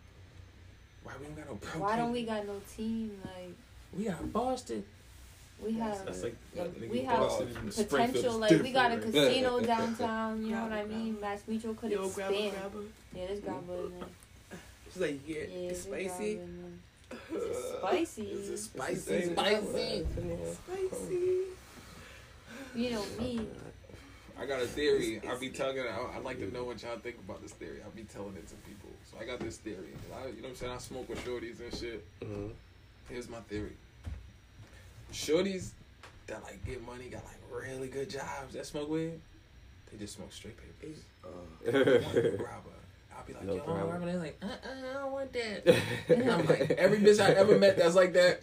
why 1.03 1.13
we 1.19 1.25
don't 1.25 1.35
got 1.35 1.47
no 1.47 1.55
pro 1.55 1.81
why 1.81 1.95
don't 1.97 2.11
we 2.11 2.23
got 2.23 2.45
no 2.45 2.61
team? 2.75 3.19
Like 3.23 3.55
We 3.97 4.03
got 4.05 4.31
Boston. 4.31 4.85
we 5.63 5.73
have 5.73 6.05
That's 6.05 6.21
like 6.23 6.35
like, 6.55 6.89
we 6.91 6.99
have 7.01 7.19
Boston 7.19 7.71
potential. 7.75 8.37
Like 8.37 8.61
we 8.61 8.71
got 8.71 8.91
a 8.91 8.99
casino 8.99 9.59
downtown. 9.73 10.45
You 10.45 10.51
know 10.51 10.63
what 10.63 10.73
I 10.73 10.85
mean? 10.85 11.15
grabba. 11.15 11.21
Mass 11.21 11.41
Mutual 11.47 11.73
could 11.73 11.91
Yo, 11.91 12.07
grab 12.09 12.31
a 12.31 12.45
expand. 12.47 12.73
grabba. 12.73 12.87
Yeah, 13.15 13.27
this 13.27 13.39
grabba 13.39 13.85
in 13.85 13.99
there. 13.99 14.59
She's 14.93 15.01
like, 15.01 15.19
yeah, 15.27 15.35
Yeah, 15.37 15.41
it's 15.41 15.85
this 15.85 15.93
grabba 15.93 16.09
spicy. 16.09 16.31
in 16.33 16.61
there. 16.61 16.71
It's 17.11 17.77
spicy. 17.79 18.21
Is 18.23 18.49
it 18.49 18.53
It's 18.53 18.63
spicy? 18.63 19.31
spicy. 19.31 20.05
Spicy. 20.05 20.05
Spicy. 20.53 21.37
You 22.75 22.91
know 22.91 23.05
me. 23.19 23.47
I 24.39 24.45
got 24.45 24.61
a 24.61 24.67
theory. 24.67 25.19
I'll 25.27 25.39
be 25.39 25.49
telling. 25.49 25.79
I, 25.79 26.15
I'd 26.17 26.23
like 26.23 26.37
to 26.39 26.53
know 26.53 26.63
what 26.63 26.81
y'all 26.83 26.97
think 26.99 27.15
about 27.25 27.41
this 27.41 27.53
theory. 27.53 27.77
I'll 27.83 27.91
be 27.91 28.03
telling 28.03 28.35
it 28.35 28.47
to 28.49 28.55
people. 28.67 28.89
So 29.11 29.17
I 29.19 29.25
got 29.25 29.39
this 29.39 29.57
theory. 29.57 29.93
I, 30.15 30.27
you 30.27 30.35
know 30.35 30.41
what 30.43 30.49
I'm 30.49 30.55
saying? 30.55 30.71
I 30.73 30.77
smoke 30.77 31.09
with 31.09 31.23
shorties 31.25 31.59
and 31.59 31.73
shit. 31.75 32.05
Mhm. 32.21 32.51
Here's 33.09 33.29
my 33.29 33.39
theory. 33.49 33.73
Shorties 35.11 35.69
that 36.27 36.43
like 36.43 36.63
get 36.65 36.85
money, 36.85 37.05
got 37.09 37.23
like 37.25 37.63
really 37.65 37.87
good 37.87 38.09
jobs 38.09 38.53
that 38.53 38.65
smoke 38.65 38.89
weed, 38.89 39.13
they 39.91 39.97
just 39.97 40.15
smoke 40.17 40.31
straight 40.33 40.57
papers. 40.57 40.99
Uh, 41.23 41.29
They 42.11 42.37
want 43.33 43.45
no 43.47 43.55
grabba. 43.55 43.55
I'll 43.55 43.55
be 43.55 43.55
like, 43.55 43.55
No 43.55 43.55
yo, 43.55 43.61
grabba. 43.61 43.99
grabba. 43.99 44.05
They're 44.05 44.17
like, 44.19 44.43
uh 44.43 44.45
uh 44.47 44.89
I 44.89 44.93
don't 45.01 45.11
want 45.11 45.33
that. 45.33 45.75
And 46.09 46.31
I'm 46.31 46.45
like, 46.45 46.71
every 46.71 46.97
bitch 46.99 47.19
I 47.19 47.31
ever 47.33 47.57
met 47.57 47.77
that's 47.77 47.95
like 47.95 48.13
that, 48.13 48.41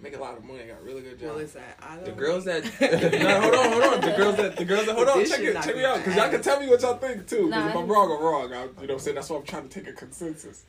make 0.00 0.16
a 0.16 0.20
lot 0.20 0.36
of 0.36 0.44
money, 0.44 0.64
got 0.64 0.82
really 0.84 1.02
good 1.02 1.20
well, 1.22 1.38
it's 1.38 1.52
that. 1.52 1.78
I 1.82 1.96
don't 1.96 2.04
The 2.04 2.12
girls 2.12 2.44
that 2.46 2.64
no, 2.64 3.40
hold 3.40 3.54
on, 3.54 3.72
hold 3.72 3.94
on. 3.94 4.00
The 4.00 4.14
girls 4.16 4.36
that 4.36 4.56
the 4.56 4.64
girls 4.64 4.86
that 4.86 4.94
hold 4.96 5.08
on, 5.08 5.18
This 5.18 5.30
check 5.30 5.40
it, 5.40 5.54
check 5.62 5.76
me 5.76 5.84
out, 5.84 5.98
because 5.98 6.16
y'all 6.16 6.30
can 6.30 6.42
tell 6.42 6.60
me 6.60 6.68
what 6.68 6.80
y'all 6.82 6.96
think 6.98 7.26
too. 7.26 7.42
'cause 7.42 7.50
Nah, 7.50 7.68
if 7.70 7.76
I- 7.76 7.80
I'm 7.80 7.88
wrong, 7.88 8.10
I'm 8.12 8.22
wrong. 8.22 8.52
I, 8.52 8.62
you 8.62 8.66
know 8.66 8.72
what 8.76 8.90
I'm 8.90 8.98
saying? 8.98 9.14
That's 9.16 9.30
why 9.30 9.36
I'm 9.38 9.44
trying 9.44 9.68
to 9.68 9.80
take 9.80 9.88
a 9.88 9.92
consensus. 9.92 10.64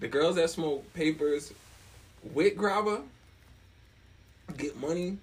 The 0.00 0.08
girls 0.08 0.36
that 0.36 0.50
smoke 0.50 0.92
papers 0.94 1.52
with 2.34 2.56
grabba 2.56 3.02
get 4.56 4.76
money, 4.76 5.18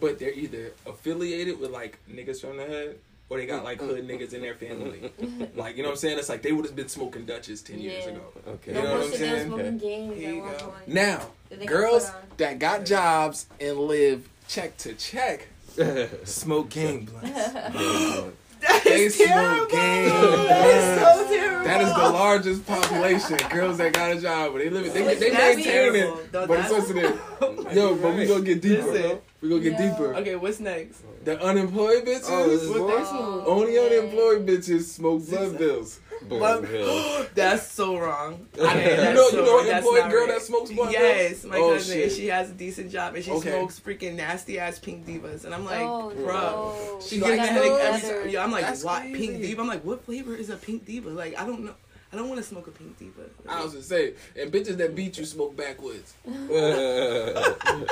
but 0.00 0.18
they're 0.18 0.32
either 0.32 0.72
affiliated 0.86 1.58
with 1.60 1.70
like 1.70 1.98
niggas 2.10 2.40
from 2.40 2.56
the 2.56 2.64
hood. 2.64 2.98
Or 3.30 3.36
they 3.36 3.44
got 3.46 3.62
like 3.62 3.78
hood 3.80 4.08
niggas 4.08 4.32
in 4.32 4.40
their 4.40 4.54
family. 4.54 5.12
Like, 5.54 5.76
you 5.76 5.82
know 5.82 5.90
what 5.90 5.94
I'm 5.94 5.98
saying? 5.98 6.18
It's 6.18 6.30
like 6.30 6.40
they 6.40 6.52
would 6.52 6.64
have 6.64 6.74
been 6.74 6.88
smoking 6.88 7.26
Dutchess 7.26 7.60
10 7.62 7.78
years 7.78 8.06
ago. 8.06 8.20
Okay. 8.46 8.74
You 8.74 8.82
know 8.82 8.84
what 8.84 8.92
I'm 8.92 9.00
bullshit, 9.10 9.18
they 9.20 9.30
were 9.30 9.36
saying? 9.36 9.46
smoking 9.48 9.78
games 9.78 10.16
Here 10.16 10.28
at 10.30 10.34
you 10.34 10.40
one 10.42 10.58
go. 10.58 10.72
Now, 10.86 11.20
That 11.50 11.58
they 11.60 11.66
got 11.66 11.68
girls 11.74 12.10
that 12.38 12.58
got 12.58 12.86
jobs 12.86 13.46
and 13.60 13.78
live 13.80 14.26
check 14.48 14.76
to 14.78 14.94
check 14.94 15.46
smoke 16.24 16.70
game 16.70 17.04
blunts. 17.04 17.30
That 18.60 18.82
They 18.82 19.04
is 19.04 19.14
smoke 19.14 19.28
terrible. 19.28 19.66
game. 19.66 20.08
That 20.48 20.66
is 20.66 21.00
so 21.00 21.28
terrible. 21.36 21.64
That 21.64 21.80
is 21.82 21.88
the 21.94 22.10
largest 22.10 22.66
population. 22.66 23.36
Girls 23.50 23.78
that 23.78 23.92
got 23.92 24.10
a 24.16 24.20
job, 24.20 24.52
but 24.52 24.58
they 24.58 24.68
live 24.68 24.84
it. 24.86 24.94
They, 24.94 25.14
they 25.14 25.30
maintain 25.30 25.94
it, 25.94 26.32
but 26.32 26.50
it's 26.50 26.68
that's- 26.68 26.86
sensitive. 26.88 27.20
Yo, 27.72 27.94
but 27.94 28.14
we 28.16 28.26
gonna 28.26 28.40
get 28.42 28.60
deeper. 28.60 28.82
Listen. 28.82 29.18
We 29.40 29.48
gonna 29.48 29.60
get 29.60 29.78
Yo. 29.78 29.90
deeper. 29.90 30.14
Okay, 30.16 30.34
what's 30.36 30.58
next? 30.58 31.02
The 31.24 31.40
unemployed 31.40 32.04
bitches. 32.04 32.24
Oh, 32.28 32.48
this 32.48 32.62
is 32.62 32.70
What 32.70 32.78
more? 32.80 32.98
they 32.98 33.04
smoke? 33.04 33.44
Only 33.46 33.74
man. 33.76 33.86
unemployed 33.92 34.46
bitches 34.46 34.82
smoke 34.82 35.26
blood 35.28 35.58
bills. 35.58 36.00
But- 36.28 36.62
Bill. 36.62 37.26
that's 37.36 37.70
so 37.70 37.96
wrong. 37.96 38.48
You 38.56 38.64
Okay, 38.66 38.96
that's 38.96 39.14
know, 39.16 39.28
so 39.30 39.36
you 39.38 39.44
know, 39.44 39.56
wrong. 39.58 39.68
an 39.68 39.76
employed 39.76 40.10
girl 40.10 40.20
right. 40.26 40.28
that 40.30 40.42
smokes 40.42 40.72
blunt 40.72 40.90
Yes, 40.90 41.44
my 41.44 41.56
Oh, 41.58 41.74
cousin. 41.74 41.94
shit. 41.94 42.02
And 42.08 42.12
she 42.12 42.26
has 42.26 42.50
a 42.50 42.54
decent 42.54 42.90
job, 42.90 43.14
and 43.14 43.24
she 43.24 43.30
Okay. 43.30 43.50
smokes 43.50 43.78
freaking 43.78 44.16
nasty 44.16 44.58
ass 44.58 44.80
pink 44.80 45.06
divas, 45.06 45.44
and 45.44 45.54
I'm 45.54 45.64
like, 45.64 45.78
oh, 45.82 46.10
bro. 46.16 46.24
no. 46.34 47.00
She 47.00 47.20
getting 47.20 47.38
a 47.38 47.46
headache 47.46 47.70
every 47.70 48.00
time. 48.00 48.28
Yeah, 48.30 48.42
I'm 48.42 48.50
like, 48.50 48.64
That's 48.64 48.82
what 48.82 49.02
crazy. 49.02 49.16
pink 49.28 49.42
diva? 49.42 49.62
I'm 49.62 49.68
like, 49.68 49.84
what 49.84 50.04
flavor 50.04 50.34
is 50.34 50.50
a 50.50 50.56
pink 50.56 50.84
diva? 50.84 51.10
Like, 51.10 51.38
I 51.38 51.46
don't 51.46 51.64
know. 51.66 51.74
I 52.10 52.16
don't 52.16 52.28
want 52.28 52.40
to 52.40 52.46
smoke 52.46 52.66
a 52.66 52.70
pink 52.70 52.98
diva. 52.98 53.20
I 53.46 53.62
was 53.62 53.74
just 53.74 53.90
saying, 53.90 54.14
and 54.34 54.50
bitches 54.50 54.78
that 54.78 54.94
beat 54.96 55.18
you 55.18 55.26
smoke 55.26 55.54
backwards. 55.56 56.14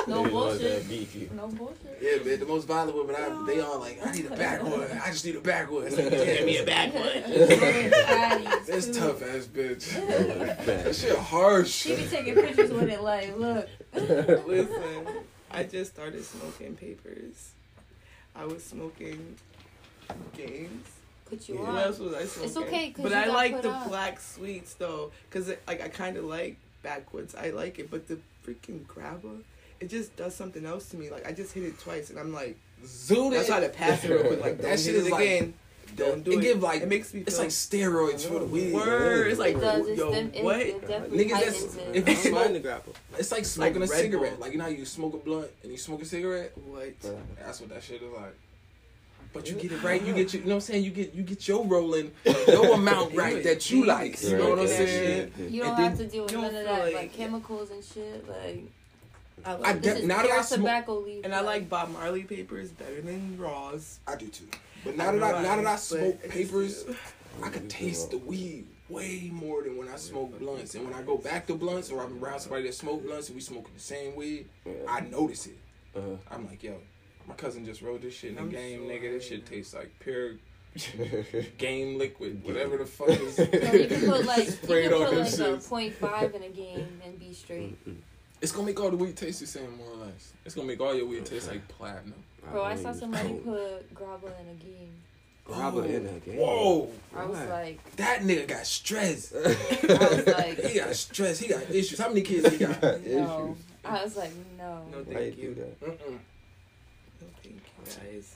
No 0.07 0.23
They 0.23 0.29
bullshit. 0.29 0.61
that 0.61 0.89
beat 0.89 1.13
you. 1.13 1.29
No 1.35 1.47
bullshit. 1.47 1.99
Yeah, 2.01 2.23
man, 2.23 2.39
the 2.39 2.45
most 2.45 2.65
violent 2.67 2.95
women, 2.97 3.15
I, 3.15 3.45
they 3.45 3.59
all 3.59 3.79
like, 3.79 3.99
I 4.03 4.11
need 4.11 4.25
a 4.25 4.29
backwood. 4.35 4.89
I 4.91 5.07
just 5.11 5.23
need 5.25 5.35
a 5.35 5.41
backwood. 5.41 5.87
It's 5.87 5.97
like, 5.97 6.09
give 6.11 6.45
me 6.45 6.57
a 6.57 6.65
backwood. 6.65 7.23
This 7.25 8.65
This 8.85 8.97
tough 8.97 9.21
ass 9.21 9.45
bitch. 9.45 9.85
That 10.65 10.95
shit 10.95 11.17
harsh. 11.17 11.69
She 11.69 11.95
be 11.95 12.07
taking 12.07 12.35
pictures 12.35 12.71
with 12.71 12.89
it 12.89 13.01
like, 13.01 13.37
look. 13.37 13.67
Listen, 13.93 15.07
I 15.51 15.63
just 15.63 15.93
started 15.93 16.23
smoking 16.25 16.75
papers. 16.75 17.51
I 18.35 18.45
was 18.45 18.63
smoking 18.63 19.35
games. 20.35 20.87
Put 21.29 21.49
you 21.49 21.55
Yeah. 21.55 21.61
What 21.61 21.69
on. 21.69 21.77
else 21.79 21.99
was 21.99 22.13
I 22.13 22.25
smoking? 22.25 22.63
okay, 22.67 22.89
'cause 22.91 23.03
but 23.03 23.11
you 23.11 23.17
I 23.17 23.25
got 23.25 23.33
like 23.33 23.51
put 23.53 23.61
the 23.63 23.69
on. 23.71 23.87
black 23.89 24.19
sweets 24.19 24.73
though, 24.75 25.11
cause 25.29 25.49
it, 25.49 25.61
like 25.67 25.81
I 25.81 25.87
kind 25.89 26.17
of 26.17 26.25
like 26.25 26.57
backwoods. 26.83 27.35
I 27.35 27.49
like 27.49 27.79
it, 27.79 27.91
but 27.91 28.07
the 28.07 28.17
freaking 28.45 28.85
grabba, 28.85 29.41
it 29.79 29.89
just 29.89 30.15
does 30.15 30.33
something 30.35 30.65
else 30.65 30.89
to 30.89 30.97
me. 30.97 31.09
Like 31.09 31.27
I 31.27 31.31
just 31.33 31.53
hit 31.53 31.63
it 31.63 31.79
twice, 31.79 32.09
and 32.09 32.17
I'm 32.19 32.33
like, 32.33 32.57
Zoot 32.85 33.31
that's 33.31 33.49
why 33.49 33.59
to 33.59 33.69
pass 33.69 34.03
it 34.03 34.09
real 34.11 34.23
quick. 34.23 34.41
Like 34.41 34.57
That 34.61 34.67
don't 34.69 34.77
shit 34.79 34.85
hit 34.93 34.95
is 34.95 35.07
it 35.07 35.11
like- 35.11 35.21
again. 35.21 35.53
don't 35.95 36.23
do 36.23 36.31
it 36.33 36.37
it. 36.37 36.41
give 36.41 36.61
like 36.61 36.81
it 36.81 36.87
makes 36.89 37.13
me. 37.13 37.21
it's 37.21 37.39
like 37.39 37.47
steroids 37.49 38.25
for 38.27 38.35
the 38.35 38.39
oh, 38.41 38.45
weed. 38.45 38.73
Word. 38.73 39.27
It's 39.31 39.39
like 39.39 39.55
it 39.55 39.61
does. 39.61 39.87
It's 39.87 39.97
yo, 39.97 40.11
them, 40.11 40.31
it, 40.33 40.43
what? 40.43 40.59
It 40.59 40.81
Niggas 40.85 41.29
that's- 41.29 41.77
if 41.93 41.95
you 41.95 42.01
I 42.01 42.03
don't 42.03 42.17
smoke, 42.17 42.53
the 42.53 42.59
grapple. 42.59 42.93
it's 43.17 43.31
like 43.31 43.45
smoking 43.45 43.79
Like 43.81 43.89
a 43.89 43.91
Red 43.93 44.01
cigarette. 44.01 44.31
Bull. 44.33 44.41
Like 44.41 44.51
you 44.51 44.57
know 44.59 44.65
how 44.65 44.69
you 44.69 44.85
smoke 44.85 45.13
a 45.13 45.17
blunt 45.17 45.49
and 45.63 45.71
you 45.71 45.77
smoke 45.77 46.01
a 46.01 46.05
cigarette. 46.05 46.51
what? 46.65 46.93
That's 47.39 47.59
what 47.61 47.69
that 47.69 47.83
shit 47.83 48.01
is 48.01 48.11
like. 48.13 48.35
But 49.37 49.49
you 49.49 49.55
get 49.55 49.71
it 49.71 49.83
right. 49.83 50.01
You 50.01 50.13
get 50.13 50.33
your, 50.33 50.41
you 50.41 50.47
know 50.49 50.55
what 50.55 50.63
I'm 50.63 50.67
saying. 50.67 50.83
You 50.83 50.91
get 50.91 51.13
you 51.13 51.23
get 51.23 51.47
your 51.47 51.63
rolling, 51.65 52.11
your 52.47 52.73
amount 52.79 53.13
right 53.15 53.43
that 53.43 53.69
you 53.69 53.85
like. 53.85 54.21
You 54.23 54.37
know 54.37 54.49
what 54.49 54.59
I'm 54.59 54.67
saying? 54.67 55.31
You 55.49 55.63
don't 55.63 55.75
have 55.77 55.97
to 55.97 56.07
deal 56.07 56.23
with 56.23 56.33
none 56.33 56.45
of 56.45 56.53
that, 56.53 56.79
like- 56.79 56.95
like 56.95 57.13
chemicals 57.13 57.69
and 57.71 57.83
shit. 57.83 58.27
Like 58.27 58.63
I 59.45 59.51
I 59.51 59.55
like 59.55 59.81
this 59.81 60.01
de- 60.01 60.07
now 60.07 60.23
that 60.23 60.31
I 60.31 60.41
smoke- 60.41 60.59
tobacco 60.61 60.99
leaf. 60.99 61.23
and 61.23 61.33
I 61.35 61.41
like 61.41 61.69
Bob 61.69 61.91
Marley 61.91 62.23
papers 62.23 62.71
better 62.71 62.99
than 63.01 63.37
Raws. 63.37 63.99
I 64.07 64.15
do 64.15 64.27
too. 64.27 64.47
But 64.83 64.97
now 64.97 65.11
that 65.11 65.21
I 65.23 65.31
now 65.43 65.55
that 65.57 65.59
I 65.59 65.63
But 65.73 65.77
smoke 65.77 66.29
papers, 66.29 66.85
I 67.43 67.49
can 67.49 67.67
taste 67.67 68.09
the 68.11 68.17
weed 68.17 68.67
way 68.89 69.29
more 69.31 69.61
than 69.63 69.77
when 69.77 69.89
I 69.89 69.97
smoke 69.97 70.39
blunts. 70.39 70.73
And 70.75 70.85
when 70.85 70.93
I 70.93 71.01
go 71.03 71.17
back 71.17 71.45
to 71.47 71.55
blunts 71.55 71.91
or 71.91 72.03
I'm 72.03 72.23
around 72.23 72.39
somebody 72.39 72.63
that 72.63 72.73
smoke 72.73 73.05
blunts 73.05 73.27
and 73.27 73.35
we 73.35 73.41
smoking 73.41 73.73
the 73.75 73.79
same 73.81 74.15
weed, 74.15 74.47
I 74.87 75.01
notice 75.01 75.45
it. 75.47 75.57
Uh, 75.95 76.15
I'm 76.31 76.47
like, 76.47 76.63
yo, 76.63 76.75
my 77.27 77.33
cousin 77.35 77.65
just 77.65 77.81
rolled 77.81 78.01
this 78.01 78.13
shit 78.15 78.31
in 78.31 78.35
the 78.37 78.41
I'm 78.41 78.49
game, 78.49 78.79
sure. 78.79 78.89
nigga. 78.91 79.11
This 79.13 79.27
shit 79.27 79.45
tastes 79.45 79.73
like 79.73 79.91
pure 79.99 80.33
game 81.57 81.97
liquid, 81.97 82.43
whatever 82.45 82.77
the 82.77 82.85
fuck 82.85 83.09
is. 83.09 83.35
So 83.35 83.43
you 83.43 83.87
can 83.87 84.09
put 84.09 84.25
like 84.25 84.47
you 84.47 84.53
can 84.67 84.93
on 84.93 84.99
put 85.05 85.09
them 85.09 85.19
like 85.19 85.27
a 85.27 85.57
shits. 85.57 85.69
point 85.69 85.93
five 85.95 86.33
in 86.35 86.43
a 86.43 86.49
game 86.49 87.01
and 87.03 87.19
be 87.19 87.33
straight. 87.33 87.77
It's 88.41 88.51
gonna 88.51 88.67
make 88.67 88.79
all 88.79 88.91
the 88.91 88.97
weed 88.97 89.17
taste 89.17 89.39
the 89.39 89.47
same, 89.47 89.75
more 89.77 89.89
or 89.93 90.05
less. 90.05 90.33
It's 90.45 90.53
gonna 90.55 90.67
make 90.67 90.79
all 90.79 90.93
your 90.95 91.05
weed 91.07 91.25
taste 91.25 91.47
like 91.49 91.67
platinum. 91.67 92.13
Bro, 92.51 92.63
I 92.63 92.75
saw 92.75 92.83
don't 92.83 92.91
use 92.93 92.99
somebody 92.99 93.33
put 93.43 93.93
grabba 93.95 94.31
in 94.39 94.49
a 94.49 94.53
game. 94.53 94.93
Grabba 95.45 95.85
in 95.89 96.03
that 96.05 96.25
game. 96.25 96.37
Whoa, 96.37 96.89
I 97.15 97.25
was 97.25 97.37
Why? 97.39 97.45
like, 97.45 97.95
that 97.95 98.21
nigga 98.21 98.47
got 98.47 98.65
stress. 98.65 99.33
I 99.33 99.39
was 99.47 100.27
like, 100.27 100.59
He 100.65 100.79
got 100.79 100.93
stress. 100.95 101.39
He 101.39 101.47
got 101.47 101.69
issues. 101.71 101.99
How 101.99 102.09
many 102.09 102.21
kids 102.21 102.49
he 102.51 102.57
got? 102.65 102.81
no. 103.05 103.55
I 103.85 104.03
was 104.03 104.17
like, 104.17 104.31
no. 104.57 104.81
No, 104.91 104.97
Why 104.97 105.11
you 105.11 105.13
thank 105.17 105.35
do 105.37 105.41
you. 105.41 105.53
that? 105.55 105.79
Mm-mm. 105.81 106.17
No, 107.87 107.93
thank 107.93 108.13
you 108.13 108.19
guys. 108.19 108.35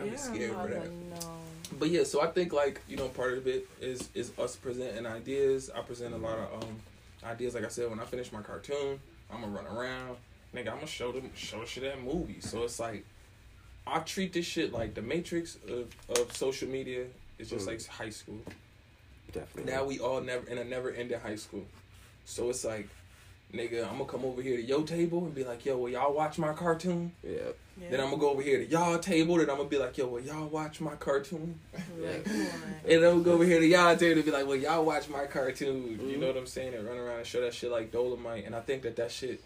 Be 0.00 0.08
Yeah, 0.08 0.16
scared 0.16 0.52
for 0.52 0.68
that. 0.68 1.78
But 1.78 1.90
yeah, 1.90 2.04
so 2.04 2.20
I 2.20 2.26
think 2.28 2.52
like 2.52 2.80
you 2.88 2.96
know 2.96 3.08
part 3.08 3.34
of 3.38 3.46
it 3.46 3.66
is 3.80 4.08
is 4.14 4.32
us 4.38 4.56
presenting 4.56 5.06
ideas. 5.06 5.70
I 5.74 5.80
present 5.80 6.14
a 6.14 6.18
lot 6.18 6.38
of 6.38 6.62
um 6.62 6.76
ideas. 7.24 7.54
Like 7.54 7.64
I 7.64 7.68
said, 7.68 7.88
when 7.90 8.00
I 8.00 8.04
finish 8.04 8.32
my 8.32 8.42
cartoon, 8.42 9.00
I'm 9.30 9.40
gonna 9.40 9.52
run 9.52 9.66
around, 9.66 10.16
nigga. 10.54 10.68
I'm 10.68 10.76
gonna 10.76 10.86
show 10.86 11.12
them 11.12 11.30
show 11.34 11.64
shit 11.64 11.84
at 11.84 12.02
movies. 12.02 12.48
So 12.50 12.62
it's 12.64 12.78
like 12.80 13.04
I 13.86 14.00
treat 14.00 14.32
this 14.32 14.46
shit 14.46 14.72
like 14.72 14.94
the 14.94 15.02
matrix 15.02 15.56
of, 15.68 15.88
of 16.18 16.36
social 16.36 16.68
media. 16.68 17.06
It's 17.38 17.50
just 17.50 17.64
Mm. 17.66 17.68
like 17.68 17.86
high 17.86 18.10
school. 18.10 18.38
Definitely. 19.32 19.72
Now 19.72 19.84
we 19.84 19.98
all 19.98 20.20
never 20.20 20.46
in 20.48 20.58
a 20.58 20.64
never 20.64 20.90
ending 20.90 21.18
high 21.18 21.36
school. 21.36 21.64
So 22.24 22.50
it's 22.50 22.64
like, 22.64 22.88
nigga, 23.52 23.84
I'm 23.86 23.92
gonna 23.98 24.04
come 24.06 24.24
over 24.24 24.40
here 24.42 24.56
to 24.56 24.62
your 24.62 24.82
table 24.84 25.18
and 25.24 25.34
be 25.34 25.44
like, 25.44 25.64
yo, 25.64 25.76
will 25.76 25.88
y'all 25.90 26.12
watch 26.14 26.38
my 26.38 26.52
cartoon? 26.52 27.12
Yeah. 27.22 27.30
Yeah. 27.80 27.90
Then 27.90 28.00
I'm 28.00 28.06
gonna 28.10 28.18
go 28.20 28.30
over 28.30 28.42
here 28.42 28.58
to 28.58 28.66
y'all 28.66 28.98
table, 28.98 29.36
then 29.36 29.48
I'm 29.50 29.56
gonna 29.56 29.68
be 29.68 29.78
like, 29.78 29.96
yo, 29.96 30.06
will 30.06 30.20
y'all 30.20 30.46
watch 30.46 30.80
my 30.80 30.94
cartoon? 30.96 31.58
Like, 31.98 32.24
come 32.24 32.40
on. 32.40 32.46
And 32.84 33.02
then 33.02 33.14
we'll 33.14 33.20
go 33.20 33.32
over 33.32 33.44
here 33.44 33.60
to 33.60 33.66
y'all 33.66 33.96
table 33.96 34.16
and 34.16 34.24
be 34.24 34.30
like, 34.30 34.46
well, 34.46 34.56
y'all 34.56 34.84
watch 34.84 35.08
my 35.08 35.26
cartoon. 35.26 35.90
You 35.92 36.16
Mhm. 36.16 36.18
know 36.20 36.26
what 36.28 36.36
I'm 36.36 36.46
saying? 36.46 36.74
And 36.74 36.86
run 36.86 36.98
around 36.98 37.18
and 37.18 37.26
show 37.26 37.40
that 37.40 37.54
shit 37.54 37.70
like 37.70 37.92
Dolomite. 37.92 38.44
And 38.44 38.54
I 38.54 38.60
think 38.60 38.82
that 38.82 38.96
that 38.96 39.10
shit 39.10 39.42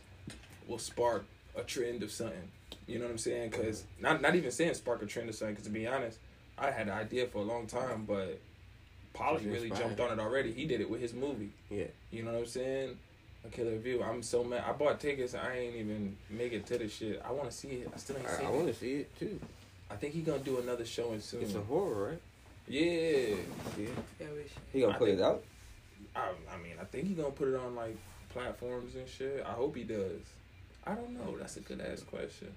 will 0.66 0.78
spark 0.78 1.24
a 1.54 1.62
trend 1.62 2.02
of 2.02 2.10
something. 2.10 2.50
You 2.86 2.98
know 2.98 3.04
what 3.04 3.12
I'm 3.12 3.18
saying? 3.18 3.50
Because 3.50 3.84
not 4.00 4.20
not 4.22 4.34
even 4.36 4.50
saying 4.50 4.74
spark 4.74 5.02
a 5.02 5.06
trend 5.06 5.28
of 5.28 5.34
something. 5.34 5.54
Because 5.54 5.66
to 5.66 5.72
be 5.72 5.86
honest, 5.86 6.18
I 6.58 6.70
had 6.70 6.86
an 6.88 6.94
idea 6.94 7.26
for 7.26 7.38
a 7.38 7.42
long 7.42 7.66
time, 7.66 8.04
but 8.06 8.40
Polly 9.12 9.46
really 9.46 9.70
jumped 9.70 10.00
on 10.00 10.12
it 10.12 10.20
already. 10.20 10.52
He 10.52 10.66
did 10.66 10.80
it 10.80 10.88
with 10.90 11.00
his 11.00 11.14
movie. 11.14 11.50
Yeah. 11.70 11.86
You 12.10 12.22
know 12.22 12.32
what 12.32 12.40
I'm 12.40 12.46
saying? 12.46 12.98
A 13.46 13.50
killer 13.50 13.76
view. 13.78 14.02
I'm 14.02 14.22
so 14.22 14.42
mad. 14.44 14.64
I 14.66 14.72
bought 14.72 15.00
tickets. 15.00 15.34
and 15.34 15.42
I 15.46 15.56
ain't 15.58 15.76
even 15.76 16.16
make 16.30 16.52
it 16.52 16.66
to 16.66 16.78
the 16.78 16.88
shit. 16.88 17.22
I 17.26 17.32
want 17.32 17.50
to 17.50 17.56
see 17.56 17.68
it. 17.68 17.90
I 17.94 17.98
still 17.98 18.16
ain't 18.16 18.26
I, 18.28 18.36
seen 18.36 18.46
I 18.46 18.50
it. 18.50 18.54
want 18.54 18.66
to 18.68 18.74
see 18.74 18.92
it 18.96 19.18
too. 19.18 19.40
I 19.90 19.94
think 19.96 20.14
he 20.14 20.20
gonna 20.22 20.38
do 20.40 20.58
another 20.58 20.84
showing 20.84 21.20
soon. 21.20 21.42
It's 21.42 21.54
a 21.54 21.60
horror, 21.60 22.08
right? 22.10 22.20
yeah. 22.66 22.82
Yeah. 22.82 23.36
Yeah, 23.78 24.26
we 24.34 24.42
should. 24.42 24.50
He 24.72 24.80
gonna 24.80 24.94
I 24.94 24.98
put 24.98 25.08
think- 25.08 25.20
it 25.20 25.24
out. 25.24 25.44
I, 26.14 26.30
I 26.52 26.56
mean, 26.62 26.74
I 26.80 26.84
think 26.84 27.06
he 27.08 27.14
gonna 27.14 27.30
put 27.30 27.48
it 27.48 27.54
on 27.56 27.74
like 27.76 27.96
platforms 28.30 28.94
and 28.94 29.08
shit. 29.08 29.44
I 29.46 29.52
hope 29.52 29.76
he 29.76 29.84
does. 29.84 30.22
I 30.86 30.94
don't 30.94 31.10
know. 31.12 31.36
That's 31.38 31.56
a 31.56 31.60
good 31.60 31.80
ass 31.80 32.02
question. 32.02 32.48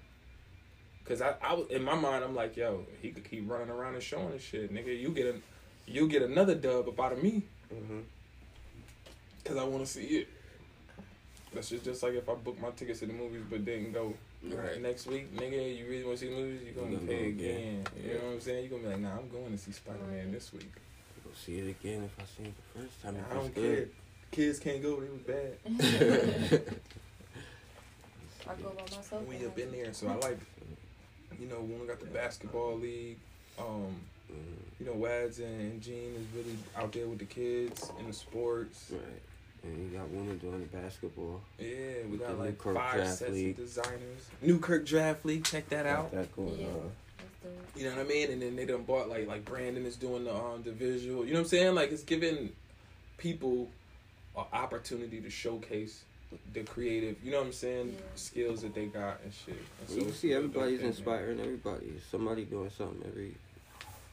Cause 1.04 1.20
I, 1.22 1.34
I 1.42 1.54
was 1.54 1.66
in 1.70 1.82
my 1.82 1.94
mind, 1.94 2.22
I'm 2.24 2.34
like, 2.34 2.56
yo, 2.56 2.84
he 3.02 3.10
could 3.10 3.28
keep 3.28 3.50
running 3.50 3.68
around 3.70 3.94
and 3.94 4.02
showing 4.02 4.30
this 4.30 4.42
shit, 4.42 4.72
nigga. 4.72 4.98
You 4.98 5.08
get 5.10 5.26
a, 5.26 5.34
you 5.90 6.06
get 6.08 6.22
another 6.22 6.54
dub 6.54 6.88
up 6.88 7.00
out 7.00 7.12
of 7.12 7.22
me, 7.22 7.42
Mm-hmm. 7.74 8.00
cause 9.44 9.56
I 9.56 9.64
want 9.64 9.84
to 9.84 9.90
see 9.90 10.02
it. 10.04 10.28
That's 11.52 11.68
just 11.68 11.84
just 11.84 12.02
like 12.02 12.14
if 12.14 12.28
I 12.28 12.34
book 12.34 12.60
my 12.60 12.70
tickets 12.70 13.00
to 13.00 13.06
the 13.06 13.12
movies 13.12 13.42
but 13.50 13.64
didn't 13.64 13.92
go 13.92 14.14
Right. 14.42 14.80
next 14.80 15.06
week, 15.06 15.34
nigga. 15.36 15.76
You 15.78 15.84
really 15.86 16.04
want 16.04 16.18
to 16.18 16.24
see 16.26 16.30
the 16.32 16.36
movies? 16.40 16.60
You 16.66 16.72
gonna 16.72 16.94
gonna 16.96 17.06
pay 17.06 17.30
go 17.32 17.44
again. 17.44 17.86
again. 17.86 17.86
You 18.06 18.14
know 18.14 18.24
what 18.26 18.32
I'm 18.34 18.40
saying? 18.40 18.60
You're 18.70 18.70
gonna 18.78 18.82
be 18.82 18.88
like, 18.88 19.00
nah, 19.00 19.18
I'm 19.18 19.28
going 19.28 19.52
to 19.52 19.58
see 19.58 19.72
Spider 19.72 19.98
Man 20.10 20.32
this 20.32 20.52
week. 20.52 20.72
Go 21.24 21.30
see 21.34 21.58
it 21.58 21.68
again 21.68 22.04
if 22.04 22.18
I 22.18 22.24
seen 22.36 22.46
it 22.46 22.54
the 22.74 22.80
first 22.80 23.02
time. 23.02 23.16
I 23.30 23.34
don't 23.34 23.54
care. 23.54 23.86
Kids 24.30 24.58
can't 24.60 24.80
go. 24.80 25.02
It 25.02 25.12
was 25.12 25.20
bad. 25.22 25.58
I 28.48 28.54
go 28.62 28.70
by 28.70 28.82
myself. 28.96 29.26
we 29.28 29.36
and 29.36 29.46
up 29.48 29.58
in 29.58 29.72
there. 29.72 29.92
So 29.92 30.08
I 30.08 30.14
like, 30.14 30.38
you 31.38 31.46
know, 31.48 31.56
when 31.60 31.80
we 31.80 31.86
got 31.86 32.00
the 32.00 32.06
basketball 32.06 32.78
league, 32.78 33.18
um, 33.58 33.94
Mhm. 34.30 34.36
you 34.78 34.86
know, 34.86 34.92
Wads 34.92 35.40
and 35.40 35.82
Gene 35.82 36.14
is 36.14 36.26
really 36.34 36.56
out 36.76 36.92
there 36.92 37.06
with 37.08 37.18
the 37.18 37.24
kids 37.26 37.90
in 37.98 38.06
the 38.06 38.12
sports. 38.12 38.90
Right. 38.92 39.02
And 39.62 39.92
you 39.92 39.98
got 39.98 40.08
women 40.08 40.38
doing 40.38 40.60
the 40.60 40.76
basketball. 40.76 41.40
Yeah, 41.58 41.66
we 42.10 42.16
got 42.16 42.38
New 42.38 42.44
like 42.44 42.58
Kirk 42.58 42.74
five 42.74 42.94
Draft 42.94 43.18
sets 43.18 43.30
League. 43.32 43.50
of 43.58 43.64
designers. 43.66 44.28
New 44.40 44.58
Kirk 44.58 44.86
Draft 44.86 45.24
League, 45.26 45.44
check 45.44 45.68
that 45.68 45.84
out. 45.86 46.12
That 46.12 46.34
going 46.34 46.58
Yeah. 46.58 46.66
on. 46.66 46.90
You 47.76 47.84
know 47.84 47.96
what 47.96 48.00
I 48.06 48.08
mean? 48.08 48.30
And 48.30 48.42
then 48.42 48.56
they 48.56 48.64
done 48.66 48.82
bought 48.82 49.08
like 49.08 49.26
like 49.26 49.44
Brandon 49.44 49.84
is 49.86 49.96
doing 49.96 50.24
the 50.24 50.34
um 50.34 50.62
the 50.62 50.72
visual. 50.72 51.24
You 51.24 51.32
know 51.32 51.40
what 51.40 51.44
I'm 51.44 51.48
saying? 51.48 51.74
Like 51.74 51.90
it's 51.92 52.02
giving 52.02 52.50
people 53.18 53.68
an 54.36 54.44
opportunity 54.52 55.20
to 55.20 55.30
showcase 55.30 56.04
the 56.54 56.62
creative. 56.62 57.16
You 57.24 57.32
know 57.32 57.38
what 57.38 57.46
I'm 57.48 57.52
saying? 57.52 57.92
Yeah. 57.94 58.00
Skills 58.14 58.62
that 58.62 58.74
they 58.74 58.86
got 58.86 59.20
and 59.24 59.32
shit. 59.32 59.56
And 59.80 59.90
you 59.90 60.00
can 60.02 60.08
it's 60.10 60.18
see 60.20 60.32
everybody's 60.32 60.78
thing, 60.78 60.86
man. 60.88 60.88
inspiring 60.96 61.40
everybody. 61.40 61.92
Somebody 62.10 62.44
doing 62.44 62.70
something 62.76 63.02
every. 63.06 63.34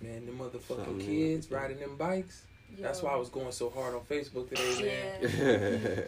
Man, 0.02 0.26
them 0.26 0.38
motherfucking 0.40 1.00
kids 1.06 1.50
riding 1.52 1.80
them 1.80 1.96
bikes. 1.98 2.44
That's 2.80 3.02
why 3.02 3.12
I 3.12 3.16
was 3.16 3.30
going 3.30 3.52
so 3.52 3.70
hard 3.70 3.96
on 3.96 4.02
Facebook 4.02 4.50
today, 4.50 4.82
man. 4.82 5.22
Yeah. 5.22 5.28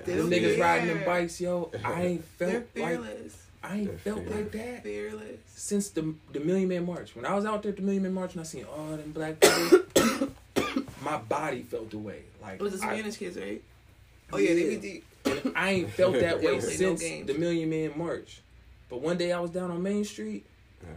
They 0.06 0.14
Them 0.18 0.30
niggas 0.30 0.56
care. 0.56 0.64
riding 0.64 0.88
them 0.90 1.04
bikes, 1.06 1.42
yo. 1.42 1.72
I 1.84 2.02
ain't 2.04 2.38
They're 2.38 2.62
felt 2.62 3.00
like. 3.02 3.32
I 3.62 3.76
ain't 3.78 3.86
They're 3.88 3.98
felt 3.98 4.20
fearless. 4.28 4.36
like 4.36 4.52
that 4.54 4.84
Fearless. 4.84 5.40
since 5.48 5.90
the 5.90 6.14
the 6.32 6.40
Million 6.40 6.70
Man 6.70 6.86
March. 6.86 7.16
When 7.16 7.26
I 7.26 7.34
was 7.36 7.46
out 7.46 7.64
there 7.64 7.72
at 7.72 7.76
the 7.78 7.82
Million 7.84 8.04
Man 8.04 8.14
March 8.14 8.34
and 8.34 8.42
I 8.42 8.44
seen 8.44 8.66
all 8.66 8.96
them 8.96 9.12
black 9.12 9.40
people, 9.42 10.30
my 11.04 11.18
body 11.18 11.64
felt 11.64 11.90
the 11.92 11.98
way. 11.98 12.22
Like 12.42 12.56
It 12.56 12.62
was 12.62 12.80
the 12.80 12.86
I- 12.88 12.94
Spanish 12.98 13.18
kids, 13.18 13.38
right? 13.38 13.62
Oh 14.32 14.38
yeah, 14.38 14.54
they 14.54 14.64
be 14.64 14.76
Yeah. 14.76 14.80
deep. 14.80 15.06
and 15.46 15.54
I 15.58 15.70
ain't 15.72 15.90
felt 15.92 16.14
that 16.14 16.38
way 16.44 16.44
don't 16.60 16.64
no 16.64 16.70
since 16.70 17.02
the 17.02 17.34
Million 17.34 17.70
Man 17.70 17.94
March. 17.98 18.42
But 18.90 19.02
one 19.02 19.18
day 19.18 19.32
I 19.32 19.40
was 19.40 19.52
down 19.52 19.72
on 19.72 19.82
Main 19.84 20.06
Street 20.06 20.46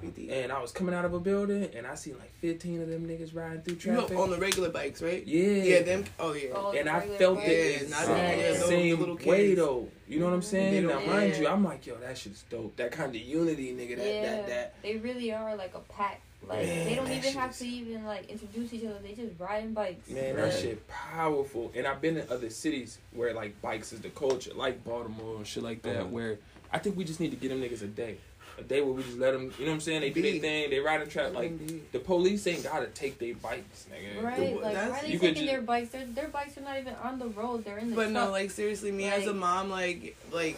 Be 0.00 0.08
deep. 0.08 0.30
and 0.32 0.50
I 0.52 0.60
was 0.60 0.72
coming 0.72 0.94
out 0.94 1.04
of 1.04 1.12
a 1.14 1.20
building 1.20 1.68
and 1.74 1.86
I 1.86 1.94
seen 1.94 2.18
like 2.18 2.32
15 2.40 2.82
of 2.82 2.88
them 2.88 3.06
niggas 3.06 3.34
riding 3.34 3.62
through 3.62 3.76
You 3.82 3.92
know, 3.92 4.00
traffic. 4.00 4.18
on 4.18 4.30
the 4.30 4.38
regular 4.38 4.68
bikes, 4.70 5.02
right? 5.02 5.26
yeah. 5.26 5.42
Yeah, 5.42 5.82
them. 5.82 6.04
Oh 6.18 6.32
yeah. 6.34 6.50
Oh, 6.54 6.72
and 6.72 6.88
I 6.88 6.98
regular 6.98 7.18
felt 7.18 7.36
bikes. 7.38 7.48
it 7.48 7.82
Yeah, 7.82 7.88
not 7.88 8.06
the 8.06 8.12
the- 8.14 8.18
yeah, 8.20 8.54
same 8.54 8.98
little 9.00 9.16
way 9.16 9.54
though. 9.54 9.88
You 10.08 10.18
know 10.20 10.26
what 10.26 10.34
I'm 10.34 10.42
saying? 10.42 10.86
Now, 10.86 11.00
mind 11.00 11.34
yeah. 11.34 11.40
you, 11.40 11.48
I'm 11.48 11.64
like, 11.64 11.86
yo, 11.86 11.96
that 11.96 12.16
shit's 12.18 12.42
dope. 12.50 12.76
That 12.76 12.92
kind 12.92 13.14
of 13.14 13.20
unity, 13.20 13.72
nigga. 13.74 13.96
That 13.96 14.06
yeah, 14.06 14.22
that 14.22 14.46
that. 14.48 14.74
they 14.82 14.96
really 14.98 15.32
are 15.32 15.56
like 15.56 15.74
a 15.74 15.80
pack. 15.92 16.20
Like 16.48 16.64
Man, 16.66 16.86
they 16.88 16.94
don't 16.96 17.10
even 17.10 17.32
have 17.34 17.50
is- 17.50 17.58
to 17.60 17.66
even 17.68 18.04
like 18.04 18.28
introduce 18.28 18.72
each 18.74 18.84
other. 18.84 18.98
They 19.02 19.12
just 19.14 19.38
riding 19.38 19.72
bikes. 19.74 20.08
Man, 20.10 20.34
Right. 20.34 20.50
that 20.50 20.58
shit 20.60 20.86
powerful. 20.88 21.70
And 21.74 21.86
I've 21.86 22.00
been 22.00 22.16
in 22.16 22.26
other 22.30 22.50
cities 22.50 22.98
where 23.12 23.32
like 23.32 23.60
bikes 23.62 23.92
is 23.92 24.00
the 24.00 24.10
culture, 24.10 24.52
like 24.54 24.84
Baltimore 24.84 25.36
and 25.36 25.46
shit 25.46 25.62
like 25.62 25.82
that. 25.82 26.04
Mhm. 26.06 26.10
Where 26.10 26.38
I 26.72 26.78
think 26.78 26.96
we 26.96 27.04
just 27.04 27.20
need 27.20 27.30
to 27.30 27.36
get 27.36 27.50
them 27.50 27.60
niggas 27.60 27.82
a 27.82 27.86
day, 27.86 28.16
a 28.58 28.62
day 28.62 28.80
where 28.80 28.92
we 28.92 29.02
just 29.02 29.18
let 29.18 29.32
them. 29.32 29.52
You 29.58 29.64
know 29.64 29.70
what 29.72 29.74
I'm 29.76 29.80
saying? 29.80 30.00
They 30.02 30.10
do 30.10 30.22
their 30.22 30.38
thing. 30.40 30.70
They 30.70 30.78
ride 30.78 31.00
a 31.00 31.06
trap. 31.06 31.34
Like 31.34 31.50
Indeed. 31.50 31.82
the 31.92 31.98
police 31.98 32.46
ain't 32.46 32.62
gotta 32.64 32.86
take 32.86 33.18
their 33.18 33.34
bikes, 33.34 33.86
nigga. 33.90 34.22
Right, 34.22 34.36
The- 34.54 34.60
like 34.60 34.74
why 34.74 34.98
are 34.98 35.02
they 35.02 35.12
taking 35.18 35.34
ju- 35.34 35.46
their 35.46 35.62
bikes? 35.62 35.90
Their 35.90 36.06
their 36.06 36.28
bikes 36.28 36.56
are 36.58 36.62
not 36.62 36.78
even 36.78 36.94
on 37.02 37.18
the 37.18 37.28
road. 37.28 37.64
They're 37.64 37.78
in 37.78 37.90
the 37.90 37.96
But 37.96 38.10
truck. 38.10 38.12
no, 38.26 38.30
like 38.30 38.50
seriously, 38.50 38.92
me 38.92 39.04
as 39.04 39.26
a 39.26 39.32
mom, 39.34 39.70
like 39.70 40.16
like 40.32 40.56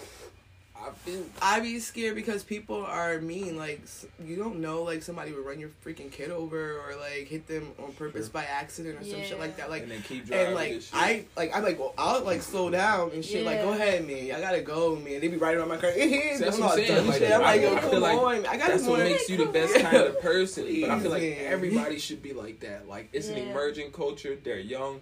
I've 0.77 1.05
been. 1.07 1.25
I 1.41 1.61
be 1.61 1.79
scared 1.79 2.15
because 2.15 2.43
people 2.43 2.85
are 2.85 3.19
mean. 3.21 3.57
Like 3.57 3.81
you 4.23 4.37
don't 4.37 4.61
know, 4.61 4.83
like 4.83 5.03
somebody 5.03 5.33
would 5.33 5.45
run 5.47 5.59
your 5.59 5.71
freaking 5.85 6.11
kid 6.11 6.31
over 6.31 6.79
or 6.81 6.95
like 7.01 7.27
hit 7.29 7.47
them 7.47 7.73
on 7.83 7.93
purpose 7.93 8.27
Sure. 8.27 8.33
by 8.33 8.45
accident 8.45 9.01
or 9.01 9.05
some 9.05 9.23
shit 9.23 9.39
like 9.39 9.57
that. 9.57 9.71
Like 9.71 9.83
and 9.83 9.93
then 9.93 10.03
keep 10.03 10.27
driving. 10.27 10.47
and 10.49 10.55
like 10.55 10.73
this 10.73 10.87
shit. 10.87 10.95
I 10.95 11.25
like 11.37 11.57
I'm 11.57 11.63
like 11.63 11.79
well 11.79 11.95
I'll 11.97 12.23
like 12.23 12.43
slow 12.43 12.69
down 12.71 13.13
and 13.13 13.25
shit. 13.25 13.47
Like 13.47 13.63
go 13.63 13.73
ahead, 13.73 14.07
man. 14.07 14.33
I 14.35 14.41
gotta 14.41 14.61
go, 14.61 14.97
man. 14.97 15.21
They 15.21 15.29
be 15.29 15.37
riding 15.37 15.63
on 15.63 15.69
my 15.69 15.77
car. 15.79 15.91
that's 15.97 16.57
I'm 16.59 16.63
what 16.63 16.79
I'm 16.79 16.85
saying, 16.87 17.07
like. 17.07 17.23
I'm 17.23 17.41
like, 17.41 17.61
yo, 17.63 17.77
come 17.79 18.01
like 18.03 18.19
on. 18.19 18.47
I 18.47 18.57
got 18.57 18.69
That's 18.69 18.83
what 18.83 18.99
more. 18.99 19.09
makes 19.09 19.29
you 19.31 19.37
the 19.39 19.47
best 19.47 19.77
kind 19.77 19.97
of 19.97 20.21
person. 20.21 20.65
But 20.83 20.91
I 20.91 21.01
feel 21.01 21.11
like 21.11 21.23
everybody 21.41 21.99
should 21.99 22.23
be 22.23 22.33
like 22.35 22.61
that. 22.61 22.89
Like 22.89 23.09
it's 23.13 23.29
an 23.29 23.39
emerging 23.39 23.93
culture. 23.93 24.37
They're 24.43 24.59
young. 24.59 25.01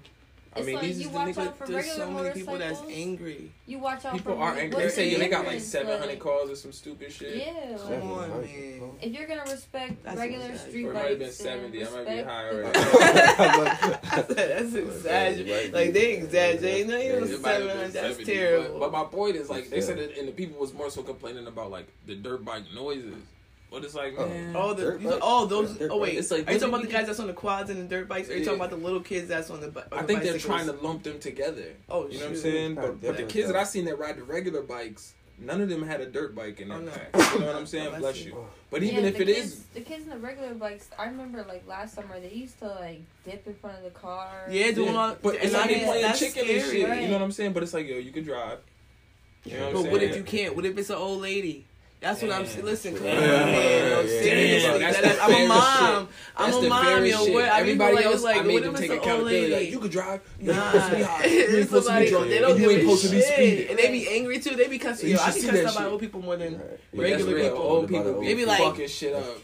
I 0.55 0.59
It's 0.59 0.67
mean, 0.67 0.75
like 0.77 0.85
these 0.85 1.01
you 1.01 1.07
is 1.07 1.11
the 1.13 1.17
watch 1.19 1.29
niggas. 1.29 1.47
out 1.47 1.57
for 1.57 1.67
There's 1.67 1.93
so 1.93 2.11
many 2.11 2.31
people 2.35 2.59
that's 2.59 2.83
angry. 2.91 3.51
You 3.67 3.79
watch 3.79 4.05
out 4.05 4.13
People 4.13 4.35
for 4.35 4.43
are 4.43 4.53
angry. 4.53 4.69
They 4.79 4.85
what's 4.85 4.95
say 4.95 5.11
the 5.15 5.21
they 5.21 5.29
got 5.31 5.47
like 5.47 5.61
700 5.61 6.07
Like, 6.07 6.19
calls 6.19 6.51
or 6.51 6.57
some 6.57 6.73
stupid 6.73 7.11
shit. 7.11 7.37
Yeah, 7.37 7.79
Come 7.79 8.13
on, 8.13 8.29
man. 8.43 8.91
if 9.01 9.13
you're 9.13 9.27
gonna 9.27 9.51
respect 9.51 10.05
That's 10.05 10.19
regular 10.19 10.55
street 10.59 10.85
Or 10.85 10.91
it 10.91 10.95
might 10.95 11.01
have 11.09 11.19
been 11.19 11.19
then 11.21 11.33
70. 11.33 11.87
I 11.87 11.91
might 11.91 11.93
be 11.95 11.99
respect 11.99 12.29
high 12.29 12.45
the- 12.45 12.59
already. 12.59 14.35
that's 14.35 14.75
exaggerated. 14.75 15.73
Like 15.73 15.93
they 15.95 16.13
exaggerate. 16.17 16.87
No, 16.87 16.97
you 16.99 17.13
it 17.13 17.21
was 17.23 17.41
might 17.41 17.49
have 17.51 17.61
seven 17.63 17.67
been 17.69 17.77
hundred. 17.79 17.93
That's 17.93 18.25
terrible. 18.27 18.79
But, 18.79 18.93
but 18.93 18.99
my 18.99 19.05
point 19.11 19.37
is, 19.37 19.49
like, 19.49 19.71
they 19.71 19.81
said 19.81 19.97
that, 19.99 20.19
and 20.19 20.29
the 20.29 20.33
people 20.33 20.61
was 20.61 20.75
more 20.75 20.91
so 20.91 21.03
complaining 21.03 21.47
about 21.47 21.71
like 21.71 21.87
the 22.07 22.15
dirt 22.15 22.45
bike 22.45 22.65
noises. 22.75 23.15
But 23.73 23.85
it's 23.85 23.95
like, 23.95 24.15
Oh. 24.19 24.27
man, 24.29 24.55
Oh, 24.55 24.75
the 24.75 24.83
Dirt 24.83 25.01
you- 25.01 25.09
bike? 25.11 25.19
oh 25.23 25.47
those. 25.47 25.77
Dirt 25.79 25.91
Oh 25.91 25.99
wait. 25.99 26.19
It's 26.19 26.31
like 26.31 26.47
are 26.49 26.53
you 26.53 26.59
talking 26.59 26.75
about 26.75 26.85
the 26.87 26.93
guys 26.93 27.07
that's 27.07 27.21
on 27.21 27.27
the 27.27 27.33
quads 27.33 27.71
and 27.71 27.81
the 27.81 27.85
dirt 27.97 28.07
bikes? 28.09 28.29
Or 28.29 28.35
are 28.35 28.37
you 28.37 28.45
talking 28.45 28.61
about 28.61 28.71
the 28.71 28.77
little 28.77 29.01
kids 29.01 29.29
that's 29.29 29.49
on 29.51 29.61
the? 29.61 29.69
bi- 29.69 29.83
I 29.91 29.97
on 29.97 30.03
the 30.03 30.07
think 30.09 30.23
they're 30.23 30.39
trying 30.39 30.67
to 30.67 30.73
lump 30.73 31.03
them 31.05 31.19
together. 31.19 31.65
Oh, 31.89 32.07
You 32.09 32.19
know 32.19 32.25
what 32.27 32.31
I'm 32.33 32.37
saying? 32.37 32.75
But, 32.75 33.01
but 33.01 33.17
the 33.17 33.23
kids 33.25 33.47
that 33.47 33.55
though. 33.55 33.61
I 33.61 33.65
seen 33.65 33.87
that 33.87 33.99
ride 33.99 34.17
the 34.17 34.25
regular 34.25 34.61
bikes, 34.63 35.15
none 35.39 35.61
of 35.63 35.69
them 35.71 35.83
had 35.87 36.01
a 36.03 36.07
dirt 36.07 36.35
bike 36.35 36.61
in 36.61 36.69
their 36.69 36.79
Oh, 36.79 36.81
no. 36.83 36.91
pack. 36.91 37.33
You 37.35 37.41
know 37.41 37.47
what 37.47 37.57
I'm 37.57 37.67
saying? 37.67 37.93
Oh, 37.95 37.99
Bless 37.99 38.25
you. 38.25 38.37
But 38.71 38.83
even 38.83 39.05
Yeah, 39.05 39.09
if 39.11 39.17
the 39.17 39.23
it 39.23 39.27
kids, 39.35 39.53
is, 39.53 39.63
the 39.75 39.81
kids 39.81 40.05
in 40.05 40.11
the 40.11 40.19
regular 40.19 40.53
bikes, 40.55 40.89
I 40.99 41.07
remember 41.07 41.43
like 41.49 41.67
last 41.67 41.95
summer 41.95 42.21
they 42.21 42.31
used 42.31 42.59
to 42.59 42.69
like 42.69 43.01
dip 43.25 43.47
in 43.47 43.55
front 43.55 43.79
of 43.79 43.85
the 43.85 43.91
car. 43.91 44.47
Yeah, 44.51 44.71
doing 44.73 44.93
Yeah, 44.93 45.01
all. 45.01 45.17
but 45.23 45.37
it's 45.37 45.53
not 45.53 45.63
like 45.63 45.71
I 45.71 45.73
they 45.73 45.75
mean, 45.81 45.85
playing 45.87 46.03
that's 46.03 46.19
chicken 46.19 46.43
and 46.49 46.63
shit. 46.71 46.89
Right. 46.89 47.01
You 47.03 47.09
know 47.09 47.15
what 47.15 47.23
I'm 47.23 47.33
saying? 47.33 47.53
But 47.55 47.63
it's 47.63 47.73
like, 47.75 47.87
yo, 47.89 47.97
you 47.97 48.13
could 48.13 48.25
drive. 48.27 48.59
You 49.45 49.55
know 49.59 49.61
what 49.61 49.69
I'm 49.77 49.83
But 49.85 49.91
what 49.93 50.01
saying? 50.01 50.11
if 50.13 50.17
you 50.19 50.23
can't? 50.25 50.55
What 50.57 50.65
if 50.67 50.79
it's 50.79 50.91
an 50.91 50.97
old 50.97 51.21
lady? 51.23 51.67
That's 52.03 52.21
what 52.21 52.33
I'm 52.33 52.47
saying. 52.47 52.65
Listen, 52.65 52.97
come 52.97 53.07
Yeah. 53.07 53.13
on, 53.13 53.19
man. 53.47 53.99
I'm 54.01 54.09
serious. 54.09 54.65
That's 54.65 55.01
That- 55.01 55.17
the 55.17 55.23
I'm 55.23 55.45
a 55.45 55.47
mom. 55.49 55.63
shit. 55.63 56.15
I'm 56.37 56.51
That's 56.51 56.65
a 56.65 56.69
mom, 56.69 56.85
fairest 56.85 57.11
yo. 57.13 57.25
shit. 57.25 57.35
What, 57.35 57.45
I 57.45 57.47
mean, 57.47 57.61
Everybody 57.61 57.95
like, 57.95 58.05
else, 58.07 58.23
like, 58.25 58.37
I 58.37 58.43
made 58.43 58.55
what 58.55 58.63
them 58.65 58.75
take 58.75 58.83
it's 58.83 58.91
an 58.93 58.99
old 58.99 59.07
accountability. 59.07 59.55
Like, 59.55 59.71
you 59.71 59.79
could 59.79 59.91
drive. 59.93 60.21
You're 60.41 60.55
Nah, 60.55 60.73
supposed 60.73 60.91
to 60.91 60.97
be 60.97 61.03
high. 61.05 61.25
You 61.27 61.39
ain't 61.41 61.49
it's 61.55 61.69
supposed 61.71 61.87
to 61.89 61.99
be 62.01 62.09
drunk. 62.11 62.29
they 62.29 62.39
don't 62.41 62.51
you 62.51 62.59
give 62.59 62.71
ain't 62.71 62.79
a 62.79 62.83
supposed 62.83 63.05
to 63.05 63.11
be 63.11 63.17
shit. 63.21 63.33
speeding. 63.35 63.69
And 63.71 63.79
they 63.79 63.91
be 63.93 64.09
angry 64.09 64.39
too. 64.41 64.57
They 64.57 64.67
be 64.69 64.79
cussing. 64.81 65.11
Yo, 65.11 65.19
I 65.21 65.25
should 65.27 65.35
be 65.35 65.41
see 65.43 65.49
cussed 65.63 65.77
out 65.79 65.83
by 65.85 65.91
old 65.91 66.01
people 66.01 66.23
more 66.23 66.37
than 66.37 66.55
Right. 66.55 66.61
But 66.93 67.03
that's 67.03 67.23
regular 67.23 67.43
people. 67.51 67.59
Old 67.63 67.89
people 67.89 68.05
the 68.05 68.13
be 68.21 68.27
They 68.27 68.35
be 68.35 68.45
like- 68.47 68.59
fucking 68.59 68.89
shit 68.89 69.15
up. 69.15 69.37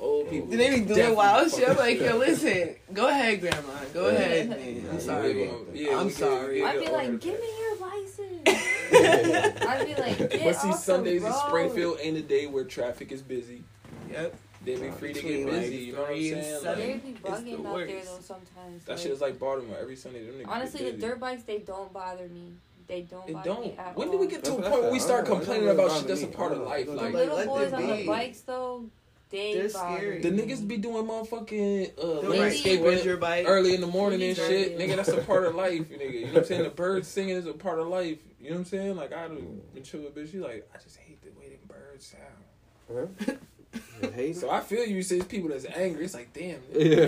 old 0.00 0.30
people. 0.30 0.48
Then 0.48 0.58
they 0.58 0.70
be 0.70 0.76
doing 0.76 0.86
definitely 0.88 1.16
wild 1.16 1.50
shit. 1.50 1.68
I'm 1.68 1.76
fucking 1.76 1.98
like, 2.00 2.10
yo, 2.10 2.16
listen, 2.16 2.76
go 2.94 3.08
ahead, 3.08 3.40
grandma. 3.42 3.72
Go 3.92 4.08
Yeah. 4.08 4.14
ahead, 4.14 4.48
man. 4.48 4.88
I'm 4.90 5.00
sorry. 5.00 5.42
Yeah, 5.44 5.50
yeah, 5.90 5.98
I'm 6.00 6.10
sorry. 6.10 6.64
I'd 6.64 6.80
be 6.80 6.88
like, 6.90 7.20
give 7.20 7.38
me 7.38 7.48
your 7.60 7.76
license. 7.86 8.64
I'd 9.68 9.86
be 9.86 9.94
like, 10.00 10.18
get 10.30 10.44
But 10.44 10.56
see, 10.56 10.68
off 10.68 10.78
Sundays 10.82 11.22
the 11.22 11.28
in. 11.28 11.32
Springfield 11.34 11.98
ain't 12.00 12.16
a 12.16 12.22
day 12.22 12.46
where 12.46 12.64
traffic 12.64 13.12
is 13.12 13.22
busy. 13.22 13.62
Yep. 14.10 14.34
They 14.64 14.76
be 14.76 14.90
free 14.92 15.12
to 15.12 15.20
get 15.20 15.28
Between, 15.28 15.46
like, 15.46 15.60
busy. 15.62 15.76
You 15.76 15.92
know 15.92 16.00
what 16.02 16.10
I'm 16.12 16.16
saying? 16.22 16.60
seven. 16.62 16.78
They 16.86 16.94
be 16.94 17.18
bugging 17.18 17.62
the 17.62 17.68
out 17.68 17.76
there 17.86 18.00
though 18.04 18.18
sometimes. 18.22 18.84
that 18.86 18.92
like- 18.92 18.98
shit 18.98 19.10
is 19.10 19.20
like 19.20 19.38
Baltimore 19.38 19.76
every 19.80 19.96
Sunday. 19.96 20.24
Them 20.24 20.36
niggas 20.36 20.48
Honestly, 20.48 20.80
get 20.80 21.00
the 21.00 21.06
dirt 21.06 21.20
bikes 21.20 21.42
they 21.42 21.58
don't 21.58 21.92
bother 21.92 22.28
me. 22.28 22.52
They 22.86 23.02
don't 23.02 23.28
It 23.28 23.32
bother 23.34 23.50
me 23.60 23.74
don't. 23.76 23.78
at 23.78 23.96
When 23.96 24.08
all. 24.08 24.12
did 24.12 24.20
we 24.20 24.26
get 24.26 24.44
to 24.44 24.52
a 24.56 24.62
point 24.62 24.82
where 24.82 24.92
we 24.92 24.98
start 24.98 25.24
I 25.26 25.28
don't 25.28 25.38
know. 25.40 25.44
complaining 25.44 25.68
about 25.70 25.92
shit 25.92 26.06
that's 26.08 26.22
a 26.22 26.26
part 26.28 26.52
of 26.52 26.58
life? 26.58 26.86
The 26.86 26.92
Like, 26.92 27.12
Like, 27.12 27.14
little 27.14 27.46
boys 27.46 27.72
on 27.72 27.86
the 27.86 28.06
bikes 28.06 28.40
though, 28.40 28.84
they 29.30 29.54
They're 29.54 29.68
scary. 29.68 30.20
the 30.20 30.30
niggas 30.30 30.66
be 30.66 30.76
doing 30.76 31.06
motherfucking 31.06 31.92
uh, 32.02 32.28
landscaping 32.28 32.84
Where's 32.84 33.04
your 33.04 33.16
bike? 33.16 33.46
early 33.48 33.74
in 33.74 33.80
the 33.80 33.86
morning 33.86 34.22
and 34.22 34.36
shit. 34.36 34.78
Nigga, 34.78 34.96
that's 34.96 35.08
a 35.08 35.16
part 35.22 35.44
of 35.44 35.54
life, 35.54 35.88
nigga. 35.90 36.12
You 36.12 36.20
know 36.26 36.32
what 36.34 36.38
I'm 36.38 36.44
saying? 36.44 36.62
The 36.64 36.70
birds 36.70 37.08
singing 37.08 37.36
is 37.36 37.46
a 37.46 37.52
part 37.54 37.78
of 37.80 37.88
life. 37.88 38.18
You 38.44 38.50
know 38.50 38.56
what 38.56 38.60
I'm 38.60 38.64
saying? 38.66 38.96
Like, 38.96 39.12
I 39.14 39.26
done 39.26 39.60
been 39.72 39.82
chill 39.82 40.02
with 40.02 40.14
bitch. 40.14 40.30
She 40.30 40.38
like, 40.38 40.68
I 40.74 40.78
just 40.82 40.98
hate 40.98 41.20
the 41.22 41.30
way 41.40 41.48
them 41.48 41.58
birds 41.66 42.14
sound. 42.14 43.10
Huh? 43.26 43.34
Hate 44.14 44.36
So 44.36 44.50
I 44.50 44.60
feel 44.60 44.84
you. 44.84 45.02
See 45.02 45.20
people 45.22 45.48
that's 45.48 45.64
angry. 45.64 46.04
It's 46.04 46.14
like, 46.14 46.32
damn. 46.32 46.60
Yeah. 46.74 47.06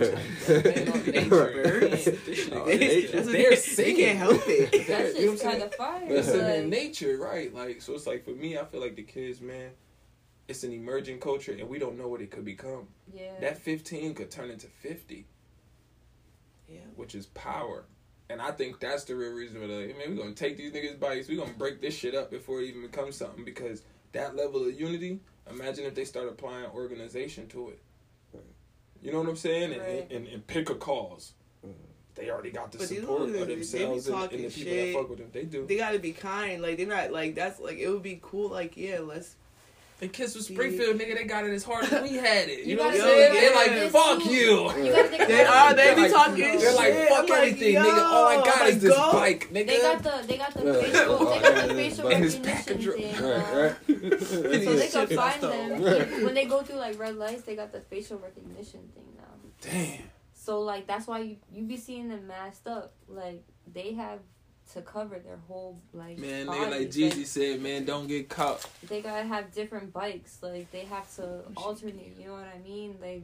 Man, 0.48 0.88
on 0.88 1.04
nature. 1.06 1.28
Birds. 1.28 2.06
Man, 2.06 2.18
this 2.24 2.38
shit 2.38 2.52
Oh, 2.54 2.64
exists. 2.66 2.80
nature. 2.80 3.12
That's 3.12 3.26
what 3.26 3.32
They're 3.32 3.50
they, 3.50 3.56
singing. 3.56 3.94
they 3.96 4.02
can't 4.02 4.18
help 4.18 4.42
it. 4.46 4.70
They're- 4.72 4.80
you 4.80 4.86
know 4.86 4.86
what 4.86 4.96
I'm 4.96 5.14
shit's 5.14 5.40
saying? 5.42 5.52
kind 5.52 5.62
of 5.62 5.74
fire. 5.74 6.04
But 6.08 6.16
it's 6.16 6.28
in 6.28 6.70
nature, 6.70 7.18
right? 7.18 7.54
Like, 7.54 7.82
so 7.82 7.92
it's 7.94 8.06
like 8.06 8.24
for 8.24 8.30
me, 8.30 8.58
I 8.58 8.64
feel 8.64 8.80
like 8.80 8.96
the 8.96 9.02
kids, 9.02 9.40
man, 9.40 9.70
it's 10.48 10.64
an 10.64 10.72
emerging 10.72 11.20
culture, 11.20 11.52
and 11.52 11.68
we 11.68 11.78
don't 11.78 11.98
know 11.98 12.08
what 12.08 12.20
it 12.20 12.30
could 12.30 12.44
become. 12.44 12.88
yeah. 13.12 13.32
That 13.40 13.58
15 13.58 14.14
could 14.14 14.30
turn 14.30 14.50
into 14.50 14.66
50, 14.68 15.26
Yeah. 16.68 16.78
which 16.96 17.14
is 17.14 17.26
power. 17.26 17.84
And 18.28 18.42
I 18.42 18.50
think 18.50 18.80
that's 18.80 19.04
the 19.04 19.14
real 19.14 19.32
reason 19.32 19.60
for 19.60 19.66
like, 19.68 19.96
man, 19.98 20.16
we're 20.16 20.22
gonna 20.22 20.34
take 20.34 20.56
these 20.56 20.72
niggas' 20.72 20.98
bikes, 20.98 21.28
we're 21.28 21.38
gonna 21.38 21.52
break 21.56 21.80
this 21.80 21.94
shit 21.96 22.14
up 22.14 22.30
before 22.30 22.60
it 22.60 22.64
even 22.66 22.82
becomes 22.82 23.16
something 23.16 23.44
because 23.44 23.82
that 24.12 24.34
level 24.34 24.66
of 24.66 24.78
unity, 24.78 25.20
imagine 25.48 25.84
if 25.84 25.94
they 25.94 26.04
start 26.04 26.28
applying 26.28 26.66
organization 26.66 27.46
to 27.48 27.68
it. 27.70 27.78
You 29.02 29.12
know 29.12 29.20
what 29.20 29.28
I'm 29.28 29.36
saying? 29.36 29.72
And, 29.72 29.80
Right. 29.80 30.10
and, 30.10 30.26
and 30.26 30.46
pick 30.46 30.70
a 30.70 30.74
cause. 30.74 31.34
Mhm. 31.64 31.72
They 32.16 32.30
already 32.30 32.50
got 32.50 32.72
the 32.72 32.78
But 32.78 32.88
support 32.88 33.22
of 33.22 33.28
niggas, 33.28 33.32
they 33.38 33.46
be 33.46 33.54
themselves 33.56 34.06
and, 34.08 34.16
and 34.16 34.30
the 34.30 34.36
people 34.36 34.50
shit. 34.50 34.92
that 34.94 34.98
fuck 34.98 35.10
with 35.10 35.18
them. 35.18 35.28
They 35.32 35.44
do. 35.44 35.66
They 35.66 35.76
gotta 35.76 35.98
be 35.98 36.12
kind. 36.12 36.62
Like 36.62 36.78
they're 36.78 36.86
not 36.86 37.12
like 37.12 37.34
that's 37.36 37.60
like 37.60 37.76
it 37.78 37.88
would 37.88 38.02
be 38.02 38.18
cool. 38.22 38.48
Like 38.48 38.76
yeah, 38.76 38.98
let's. 39.00 39.36
And 39.98 40.12
Kiss 40.12 40.34
with 40.34 40.44
Springfield, 40.44 40.98
nigga, 40.98 41.14
they 41.14 41.24
got 41.24 41.46
it 41.46 41.54
as 41.54 41.64
hard 41.64 41.84
as 41.90 42.02
we 42.10 42.16
had 42.18 42.48
it. 42.50 42.64
You, 42.64 42.72
You 42.72 42.76
know 42.76 42.82
what 42.84 42.94
I'm 42.96 43.00
saying? 43.00 43.32
They're 43.32 43.54
like, 43.54 43.90
fuck 43.90 44.22
too. 44.22 44.30
you. 44.30 44.84
You 44.84 45.26
They 45.26 45.44
are. 45.44 45.72
They 45.74 45.94
be 45.94 46.00
like- 46.02 46.10
talking 46.12 46.34
They're 46.36 46.60
shit. 46.60 46.74
like, 46.74 46.94
fuck 47.08 47.18
I'm 47.20 47.26
like, 47.28 47.38
everything, 47.38 47.72
yo, 47.74 47.82
nigga. 47.82 48.02
All 48.02 48.26
I 48.28 48.36
got 48.44 48.66
is 48.68 48.82
this 48.82 48.94
go. 48.94 49.12
bike, 49.12 49.48
nigga. 49.50 49.66
They 49.66 49.80
got 49.80 50.02
the 50.02 50.24
they 50.26 50.36
got 50.36 50.52
the 50.52 50.74
facial 50.74 51.18
they 51.30 51.40
got 51.40 51.68
the 51.68 51.74
facial 51.74 52.08
recognition 52.10 52.92
thing. 52.92 53.22
Right, 53.22 53.54
right. 53.54 53.76
So 54.26 54.76
they 54.76 54.88
can 54.88 55.16
find 55.16 55.42
them 55.42 56.24
when 56.24 56.34
they 56.34 56.44
go 56.44 56.62
through 56.62 56.76
like 56.76 56.98
red 56.98 57.16
lights. 57.16 57.42
They 57.42 57.56
got 57.56 57.72
the 57.72 57.80
facial 57.80 58.18
recognition 58.18 58.80
thing 58.94 59.04
now. 59.16 59.22
Damn. 59.62 60.02
So 60.34 60.60
like 60.60 60.86
that's 60.86 61.06
why 61.06 61.20
you 61.20 61.36
you 61.50 61.64
be 61.64 61.78
seeing 61.78 62.08
them 62.08 62.26
masked 62.26 62.66
up. 62.66 62.92
Like 63.08 63.44
they 63.72 63.94
have 63.94 64.20
to 64.72 64.82
cover 64.82 65.18
their 65.18 65.38
whole 65.48 65.80
like 65.92 66.18
Man, 66.18 66.46
body. 66.46 66.58
nigga, 66.58 66.70
like 66.70 66.90
Jeezy 66.90 67.24
said, 67.26 67.60
man, 67.62 67.84
don't 67.84 68.06
get 68.06 68.28
caught. 68.28 68.66
they 68.88 69.00
gotta 69.00 69.24
have 69.26 69.52
different 69.52 69.92
bikes. 69.92 70.38
Like 70.42 70.70
they 70.70 70.84
have 70.86 71.14
to 71.16 71.42
alternate. 71.56 72.16
You 72.18 72.26
know 72.26 72.32
what 72.34 72.46
I 72.54 72.58
mean? 72.58 72.96
Like 73.00 73.22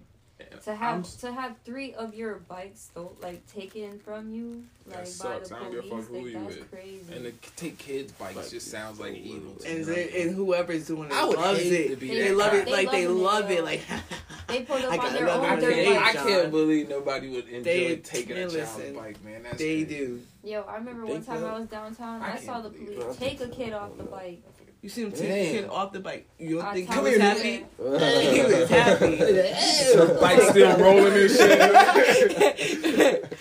to 0.64 0.74
have 0.74 0.92
I'm- 0.94 1.02
to 1.20 1.32
have 1.32 1.56
three 1.64 1.94
of 1.94 2.14
your 2.14 2.36
bikes 2.48 2.90
though, 2.94 3.12
like 3.22 3.46
taken 3.46 3.98
from 4.00 4.30
you, 4.32 4.64
That 4.86 4.94
like 4.96 5.04
by 5.04 5.10
sucks. 5.10 5.48
the 5.48 5.56
I 5.56 5.58
don't 5.60 5.70
give 5.72 5.84
a 5.84 5.88
police. 5.88 6.04
fuck 6.06 6.14
who 6.14 6.22
like 6.22 6.32
you 6.32 6.40
that's 6.44 6.56
with. 6.56 6.70
crazy. 6.70 7.12
And 7.14 7.24
to 7.24 7.50
take 7.56 7.78
kids' 7.78 8.12
bikes 8.12 8.50
just 8.50 8.70
sounds 8.70 9.00
like 9.00 9.14
evil. 9.14 9.54
to 9.54 9.68
And 9.68 9.88
and 9.88 10.34
whoever's 10.34 10.86
doing 10.86 11.10
it 11.10 11.12
I 11.12 11.24
would 11.24 11.36
loves 11.38 11.60
hate 11.60 11.86
to 11.88 11.92
it. 11.94 12.00
be 12.00 12.08
They 12.08 12.28
that 12.28 12.36
love 12.36 12.52
guy. 12.52 12.58
it 12.58 12.68
like 12.68 12.90
they 12.90 13.06
love 13.06 13.50
yo. 13.50 13.56
it. 13.56 13.64
Like 13.64 13.80
they 14.48 14.62
put 14.62 14.84
I 14.84 14.96
on 14.98 15.12
their 15.14 15.28
own 15.28 15.44
I 15.44 15.56
can't, 15.60 16.02
I 16.04 16.12
can't 16.12 16.50
believe 16.50 16.88
nobody 16.88 17.28
would 17.30 17.48
enjoy 17.48 17.62
They- 17.64 17.96
taking 17.96 18.36
a 18.36 18.40
child's 18.40 18.54
listen, 18.54 18.94
bike, 18.94 19.24
man. 19.24 19.42
That's 19.44 19.58
they 19.58 19.84
crazy. 19.84 19.84
do. 19.84 20.20
Yo, 20.44 20.62
I 20.62 20.74
remember 20.76 21.06
They 21.06 21.12
one 21.12 21.24
time. 21.24 21.44
I 21.44 21.58
was 21.58 21.68
downtown. 21.68 22.20
I 22.20 22.34
I, 22.34 22.36
saw 22.40 22.60
the 22.60 22.70
police 22.70 23.16
take 23.16 23.40
a 23.40 23.46
kid 23.48 23.72
off 23.72 23.96
the 23.96 24.02
bike. 24.02 24.42
You 24.82 24.88
see 24.88 25.02
him 25.04 25.12
take 25.12 25.28
Damn. 25.28 25.38
the 25.54 25.60
kid 25.60 25.70
off 25.70 25.92
the 25.92 26.00
bike. 26.00 26.28
You 26.40 26.56
don't 26.56 26.66
I 26.66 26.72
think 26.74 26.88
he 26.88 26.92
told 26.94 27.06
was 27.06 27.16
happy? 27.18 27.64
nigga. 27.80 28.32
he 28.32 28.42
was 28.42 28.68
happy. 28.68 29.16
The 30.02 30.18
bike's 30.20 30.48
still 30.48 30.76
rolling 30.76 31.12
and 31.12 31.30
shit. 31.30 31.60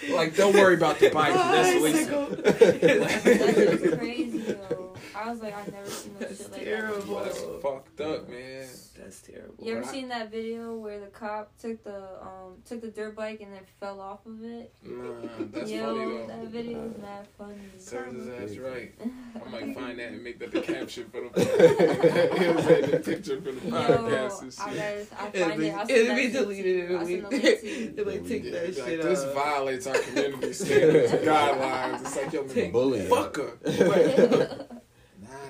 like, 0.15 0.36
don't 0.36 0.54
worry 0.54 0.75
about 0.75 0.99
the 0.99 1.10
bike. 1.10 1.34
That's 1.34 1.82
what 1.82 2.43
That 2.43 3.54
shit's 3.56 3.95
crazy, 3.97 4.38
yo. 4.38 4.90
I 5.22 5.30
was 5.30 5.42
like, 5.42 5.56
I've 5.56 5.72
never 5.72 5.86
seen 5.90 6.14
no 6.14 6.20
That's 6.20 6.38
shit 6.42 6.52
like 6.52 6.64
terrible. 6.64 7.16
that. 7.16 7.24
That's 7.26 7.40
fucked 7.62 8.02
up, 8.02 8.30
man. 8.30 8.68
That's 8.98 9.22
terrible. 9.22 9.56
You 9.64 9.78
ever 9.78 9.88
I- 9.88 9.92
seen 9.92 10.08
that 10.10 10.32
video 10.32 10.76
where 10.76 11.00
the 11.00 11.08
cop 11.08 11.52
took 11.60 11.84
the 11.84 12.04
um 12.22 12.58
took 12.66 12.82
the 12.82 12.90
dirt 12.90 13.16
bike 13.16 13.42
and 13.42 13.54
then 13.54 13.62
fell 13.80 14.00
off 14.02 14.26
of 14.26 14.44
it? 14.44 14.74
Nah, 14.84 15.14
that's 15.52 15.70
Yo, 15.72 15.86
funny 15.96 16.18
though. 16.18 16.28
that 16.28 16.48
video 16.48 16.86
is 16.86 16.98
mad 16.98 17.28
funny. 17.38 17.56
Serves 17.78 18.16
his 18.16 18.28
ass 18.52 18.58
right. 18.58 18.94
I 19.36 19.50
might 19.50 19.76
find 19.80 20.00
that 20.00 20.12
and 20.12 20.24
make 20.24 20.40
that 20.40 20.52
the 20.52 20.62
caption 20.62 21.10
for 21.10 21.22
the 21.22 21.28
podcast. 21.42 22.42
It 22.42 22.56
was 22.56 22.68
in 22.68 22.92
the 22.92 23.00
picture 23.00 23.42
for 23.42 23.52
the 23.52 23.68
Yo, 23.68 23.72
podcast 23.72 24.42
and 24.42 24.56
I 24.60 24.74
shit. 24.74 25.10
gotta, 25.10 25.24
I 25.24 25.30
It'll 25.34 25.48
find 25.50 25.60
be, 25.60 25.68
it. 25.68 25.74
I'll 25.76 25.88
send 25.88 26.00
it'll 26.00 26.16
be 26.16 26.32
deleted. 26.32 26.92
It'll 26.92 27.06
be, 27.06 27.06
send 27.06 27.24
the 27.26 27.30
link 27.30 27.62
to 27.62 27.68
you. 27.68 27.94
it'll 27.98 28.12
like 28.12 28.28
take 28.28 28.44
that 28.52 28.76
be 28.76 28.82
like, 28.82 28.90
shit 28.90 29.02
this 29.02 29.24
violates 29.34 29.88
our 29.88 29.98
community 29.98 30.54
standards 30.54 31.12
and 31.14 31.22
guidelines. 31.28 32.02
It's 32.02 32.16
like, 32.18 32.34
yo, 32.34 32.44
man, 32.44 32.72
Bullying. 32.72 33.10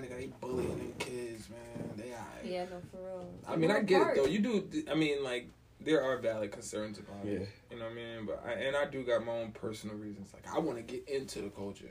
Fuck 0.02 0.12
her. 0.12 0.16
Nigga, 0.16 0.20
they 0.20 0.34
bullying 0.42 0.78
them 0.78 0.94
kids, 1.00 1.50
man. 1.50 1.90
They 1.98 2.04
alright. 2.12 2.46
yeah, 2.46 2.66
no, 2.66 2.82
for 2.92 2.98
real. 3.06 3.30
I 3.48 3.56
mean, 3.56 3.72
I 3.72 3.76
We're 3.76 3.84
get 3.84 4.08
it 4.08 4.16
though. 4.16 4.26
You 4.26 4.40
do. 4.40 4.84
I 4.90 4.96
mean, 4.96 5.24
like 5.24 5.48
there 5.80 6.04
are 6.04 6.18
valid 6.18 6.52
concerns 6.52 7.00
about 7.00 7.26
Yeah. 7.26 7.32
it. 7.40 7.50
You 7.72 7.80
know 7.80 7.86
what 7.86 7.92
I 7.94 7.96
mean? 7.96 8.26
But 8.26 8.44
I, 8.46 8.52
and 8.54 8.76
I 8.76 8.86
do 8.86 9.04
got 9.04 9.26
my 9.26 9.32
own 9.34 9.52
personal 9.52 9.96
reasons. 9.96 10.32
Like 10.34 10.46
I 10.54 10.60
want 10.60 10.78
to 10.78 10.84
get 10.84 11.08
into 11.10 11.42
the 11.42 11.50
culture. 11.50 11.86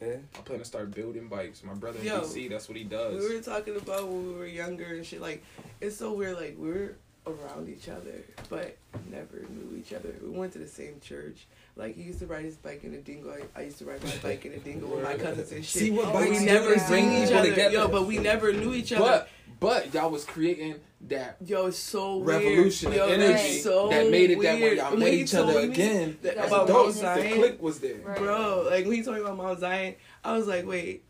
Yeah. 0.00 0.16
I 0.36 0.38
plan 0.40 0.58
to 0.58 0.64
start 0.64 0.90
building 0.92 1.28
bikes. 1.28 1.62
My 1.62 1.74
brother 1.74 2.00
in 2.00 2.06
Yo, 2.06 2.20
DC, 2.22 2.50
that's 2.50 2.68
what 2.68 2.76
he 2.76 2.82
does. 2.84 3.22
We 3.22 3.36
were 3.36 3.40
talking 3.42 3.76
about 3.76 4.08
when 4.08 4.26
we 4.26 4.34
were 4.34 4.46
younger 4.46 4.84
and 4.86 5.06
shit. 5.06 5.20
Like, 5.20 5.44
it's 5.80 5.96
so 5.96 6.12
weird. 6.12 6.36
Like, 6.36 6.56
we're 6.58 6.96
around 7.26 7.68
each 7.68 7.88
other, 7.88 8.24
but 8.48 8.76
never 9.10 9.44
knew 9.48 9.76
each 9.78 9.92
other. 9.92 10.14
We 10.22 10.30
went 10.30 10.52
to 10.54 10.58
the 10.58 10.66
same 10.68 11.00
church. 11.00 11.46
Like, 11.76 11.96
he 11.96 12.02
used 12.02 12.18
to 12.18 12.26
ride 12.26 12.44
his 12.44 12.56
bike 12.56 12.84
in 12.84 12.92
a 12.94 12.98
dingo. 12.98 13.32
I, 13.32 13.60
I 13.60 13.64
used 13.64 13.78
to 13.78 13.84
ride 13.84 14.02
my 14.02 14.14
bike 14.22 14.44
in 14.44 14.52
a 14.52 14.58
dingo 14.58 14.86
with 14.86 15.04
my 15.04 15.14
cousins 15.16 15.52
and 15.52 15.64
shit. 15.64 15.80
See 15.82 15.90
what 15.90 16.06
but 16.06 16.14
bikes 16.14 16.40
we 16.40 16.44
never 16.44 16.74
bring 16.88 17.12
each 17.12 17.32
other. 17.32 17.48
together. 17.50 17.74
Yo, 17.74 17.88
but 17.88 18.06
we 18.06 18.18
never 18.18 18.52
knew 18.52 18.74
each 18.74 18.92
other. 18.92 19.04
But 19.04 19.28
but 19.60 19.94
y'all 19.94 20.10
was 20.10 20.24
creating 20.24 20.74
that 21.02 21.36
Yo, 21.46 21.66
it's 21.66 21.78
so 21.78 22.20
revolution 22.20 22.90
weird. 22.90 23.08
Yo, 23.08 23.14
energy 23.14 23.58
so 23.60 23.88
that 23.90 24.10
made 24.10 24.30
it 24.32 24.42
that 24.42 24.58
weird. 24.58 24.78
y'all 24.78 24.96
met 24.96 25.14
each 25.14 25.34
other 25.34 25.60
again, 25.60 26.18
that- 26.22 26.36
about 26.44 26.66
dope. 26.66 27.00
Mount 27.00 27.22
the 27.22 27.28
click 27.32 27.62
was 27.62 27.78
there. 27.78 27.98
Right. 27.98 28.18
bro. 28.18 28.66
Like 28.68 28.84
when 28.86 28.94
he 28.94 29.02
told 29.04 29.16
me 29.16 29.22
about 29.22 29.36
Mount 29.36 29.60
Zion, 29.60 29.94
I 30.24 30.36
was 30.36 30.48
like, 30.48 30.66
wait. 30.66 31.04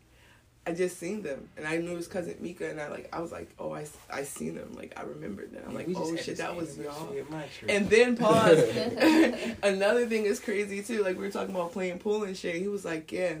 I 0.65 0.71
just 0.71 0.97
seen 0.97 1.23
them, 1.23 1.49
and 1.57 1.67
I 1.67 1.75
knew 1.77 1.95
his 1.97 2.07
cousin 2.07 2.35
Mika, 2.39 2.69
and 2.69 2.79
I 2.79 2.87
like, 2.87 3.09
I 3.11 3.19
was 3.19 3.33
like, 3.33 3.49
oh, 3.59 3.73
I, 3.73 3.85
I 4.09 4.23
seen 4.23 4.55
them, 4.55 4.73
like 4.75 4.93
I 4.95 5.01
remembered 5.03 5.51
them. 5.51 5.61
I'm 5.67 5.73
like, 5.75 5.87
We 5.87 5.93
just 5.93 6.05
oh 6.11 6.15
shit, 6.15 6.37
that 6.37 6.55
was 6.55 6.77
y'all. 6.77 7.13
my. 7.29 7.43
And 7.67 7.89
then 7.89 8.15
pause. 8.23 8.59
Another 9.63 10.05
thing 10.07 10.25
is 10.25 10.39
crazy 10.39 10.81
too. 10.81 11.03
Like 11.03 11.17
we 11.17 11.23
were 11.23 11.31
talking 11.31 11.53
about 11.53 11.73
playing 11.73 11.99
pool 11.99 12.23
and 12.23 12.35
shit. 12.37 12.55
He 12.55 12.67
was 12.69 12.85
like, 12.85 13.11
"Yeah, 13.11 13.35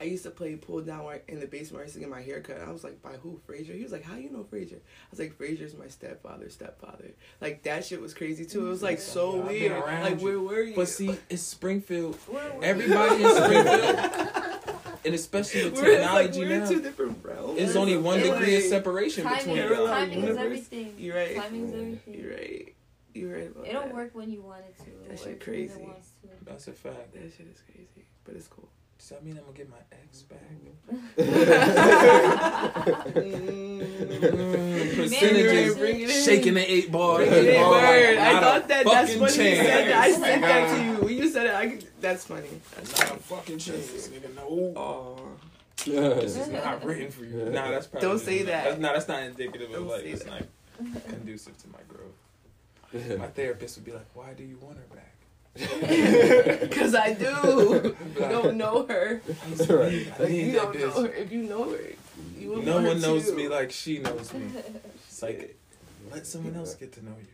I 0.00 0.04
used 0.04 0.24
to 0.24 0.30
play 0.30 0.56
pool 0.56 0.80
down 0.80 1.04
where, 1.04 1.20
in 1.28 1.40
the 1.40 1.46
basement. 1.46 1.74
Where 1.74 1.82
I 1.82 1.84
used 1.84 1.94
to 1.94 2.00
get 2.00 2.08
my 2.08 2.22
hair 2.22 2.40
cut." 2.40 2.58
I 2.58 2.70
was 2.72 2.84
like, 2.84 3.02
"By 3.02 3.12
who? 3.22 3.38
Frazier?" 3.46 3.74
He 3.74 3.82
was 3.82 3.92
like, 3.92 4.02
"How 4.04 4.16
you 4.16 4.30
know 4.30 4.44
Frazier?" 4.44 4.76
I 4.76 5.06
was 5.10 5.18
like, 5.20 5.36
"Frazier's 5.36 5.74
my 5.76 5.88
stepfather, 5.88 6.48
stepfather." 6.48 7.10
Like 7.42 7.62
that 7.64 7.84
shit 7.84 8.00
was 8.00 8.14
crazy 8.14 8.46
too. 8.46 8.66
It 8.66 8.70
was 8.70 8.82
like 8.82 8.98
so 8.98 9.36
weird. 9.36 9.78
Like 9.84 10.20
where 10.20 10.40
were 10.40 10.62
you? 10.62 10.74
But 10.74 10.88
see, 10.88 11.14
it's 11.28 11.42
Springfield. 11.42 12.16
Where- 12.28 12.42
where- 12.52 12.64
Everybody 12.70 13.22
in 13.24 13.30
Springfield, 13.36 14.44
and 15.04 15.14
especially 15.14 15.64
with 15.64 15.74
we're 15.74 15.86
it's 15.92 16.02
like 16.02 16.32
technology 16.32 16.38
we're 16.40 16.50
in 16.54 16.60
now, 16.60 16.68
two 16.68 16.80
different 16.80 17.18
realms. 17.24 17.58
it's 17.60 17.76
only 17.76 17.96
one 17.96 18.20
Like, 18.20 18.32
degree 18.38 18.56
of 18.56 18.62
separation 18.64 19.24
Timing, 19.24 19.38
between 19.38 19.56
You're 19.56 19.74
y'all. 19.74 19.86
right. 19.86 19.98
timing 20.00 20.18
is 20.18 20.22
Universe. 20.24 20.44
everything. 20.44 20.94
You're 20.98 21.16
right. 21.16 21.36
Timing 21.36 21.64
is 21.68 21.72
everything. 21.74 22.14
You're 22.14 22.30
right. 22.32 22.74
You're 23.14 23.32
right 23.36 23.48
about 23.50 23.66
It'll 23.68 23.82
that. 23.82 23.94
work 23.94 24.10
when 24.14 24.30
you 24.30 24.40
want 24.42 24.62
it 24.68 24.76
to. 24.84 24.90
That 25.08 25.18
shit 25.18 25.26
work 25.28 25.36
it 25.36 25.40
crazy. 25.44 25.80
wants 25.82 26.08
to. 26.22 26.28
That's 26.44 26.66
a 26.68 26.72
fact. 26.72 27.12
That 27.14 27.22
shit 27.36 27.46
is 27.52 27.60
crazy, 27.72 28.06
but 28.24 28.34
it's 28.34 28.48
cool. 28.48 28.68
Does 28.98 29.08
that 29.10 29.22
mean 29.24 29.36
I'm 29.36 29.44
gonna 29.44 29.56
get 29.56 29.68
my 29.70 29.76
ex 29.92 30.22
back? 30.22 30.40
Mm. 33.14 34.96
Percentages, 34.96 35.76
in. 35.76 36.08
shaking 36.24 36.54
the 36.54 36.72
eight 36.72 36.90
ball. 36.90 37.18
Eight 37.20 37.56
ball 37.56 37.74
I 37.74 38.38
thought 38.40 38.68
that. 38.68 38.84
That's 38.84 39.12
fucking 39.14 39.26
funny 39.28 39.50
you 39.50 39.56
said 39.56 39.88
that. 39.88 39.96
I 39.96 40.10
said 40.12 40.42
that 40.42 40.76
to 40.76 40.82
Nah. 41.02 41.08
you. 41.08 41.13
When 41.34 41.44
you 41.44 41.50
said 41.52 41.70
it, 41.70 41.82
I, 41.82 41.86
that's 42.00 42.24
funny. 42.26 42.48
That's 42.76 43.00
Not 43.00 43.10
a 43.18 43.22
fucking 43.22 43.58
chance, 43.58 44.08
nigga. 44.08 44.34
No. 44.36 44.72
Oh, 44.76 45.28
This 45.84 46.36
is 46.36 46.48
not 46.48 46.84
written 46.84 47.10
for 47.10 47.24
you. 47.24 47.50
Nah, 47.50 47.70
that's 47.70 47.86
probably 47.88 48.08
Don't 48.08 48.18
say 48.20 48.38
not- 48.38 48.46
that. 48.46 48.64
That's, 48.64 48.78
nah, 48.80 48.92
that's 48.92 49.08
not 49.08 49.22
indicative 49.24 49.70
of 49.70 49.74
Don't 49.76 49.88
like 49.88 50.04
it's 50.04 50.24
that. 50.24 50.30
not 50.82 51.04
conducive 51.08 51.56
to 51.58 51.68
my 51.68 51.78
growth. 51.88 53.18
My 53.18 53.26
therapist 53.26 53.76
would 53.76 53.84
be 53.84 53.90
like, 53.92 54.06
"Why 54.14 54.34
do 54.34 54.44
you 54.44 54.56
want 54.60 54.76
her 54.78 54.84
back?" 54.94 55.10
Cause 56.70 56.94
I 56.94 57.12
do. 57.12 57.96
You 58.14 58.20
don't 58.28 58.56
know 58.56 58.86
her. 58.86 59.20
Right. 59.68 60.06
Like, 60.20 60.30
you 60.30 60.52
don't 60.52 60.78
know 60.78 61.02
her. 61.02 61.12
If 61.12 61.32
you 61.32 61.42
know 61.42 61.70
her, 61.70 61.80
you 62.38 62.50
would 62.50 62.64
No 62.64 62.74
want 62.74 62.84
her 62.84 62.90
one 62.92 63.00
knows 63.00 63.30
too. 63.30 63.36
me 63.36 63.48
like 63.48 63.72
she 63.72 63.98
knows 63.98 64.32
me. 64.32 64.46
It's 65.08 65.20
like 65.22 65.56
let 66.12 66.24
someone 66.26 66.54
else 66.54 66.74
get 66.76 66.92
to 66.92 67.04
know 67.04 67.10
you. 67.20 67.26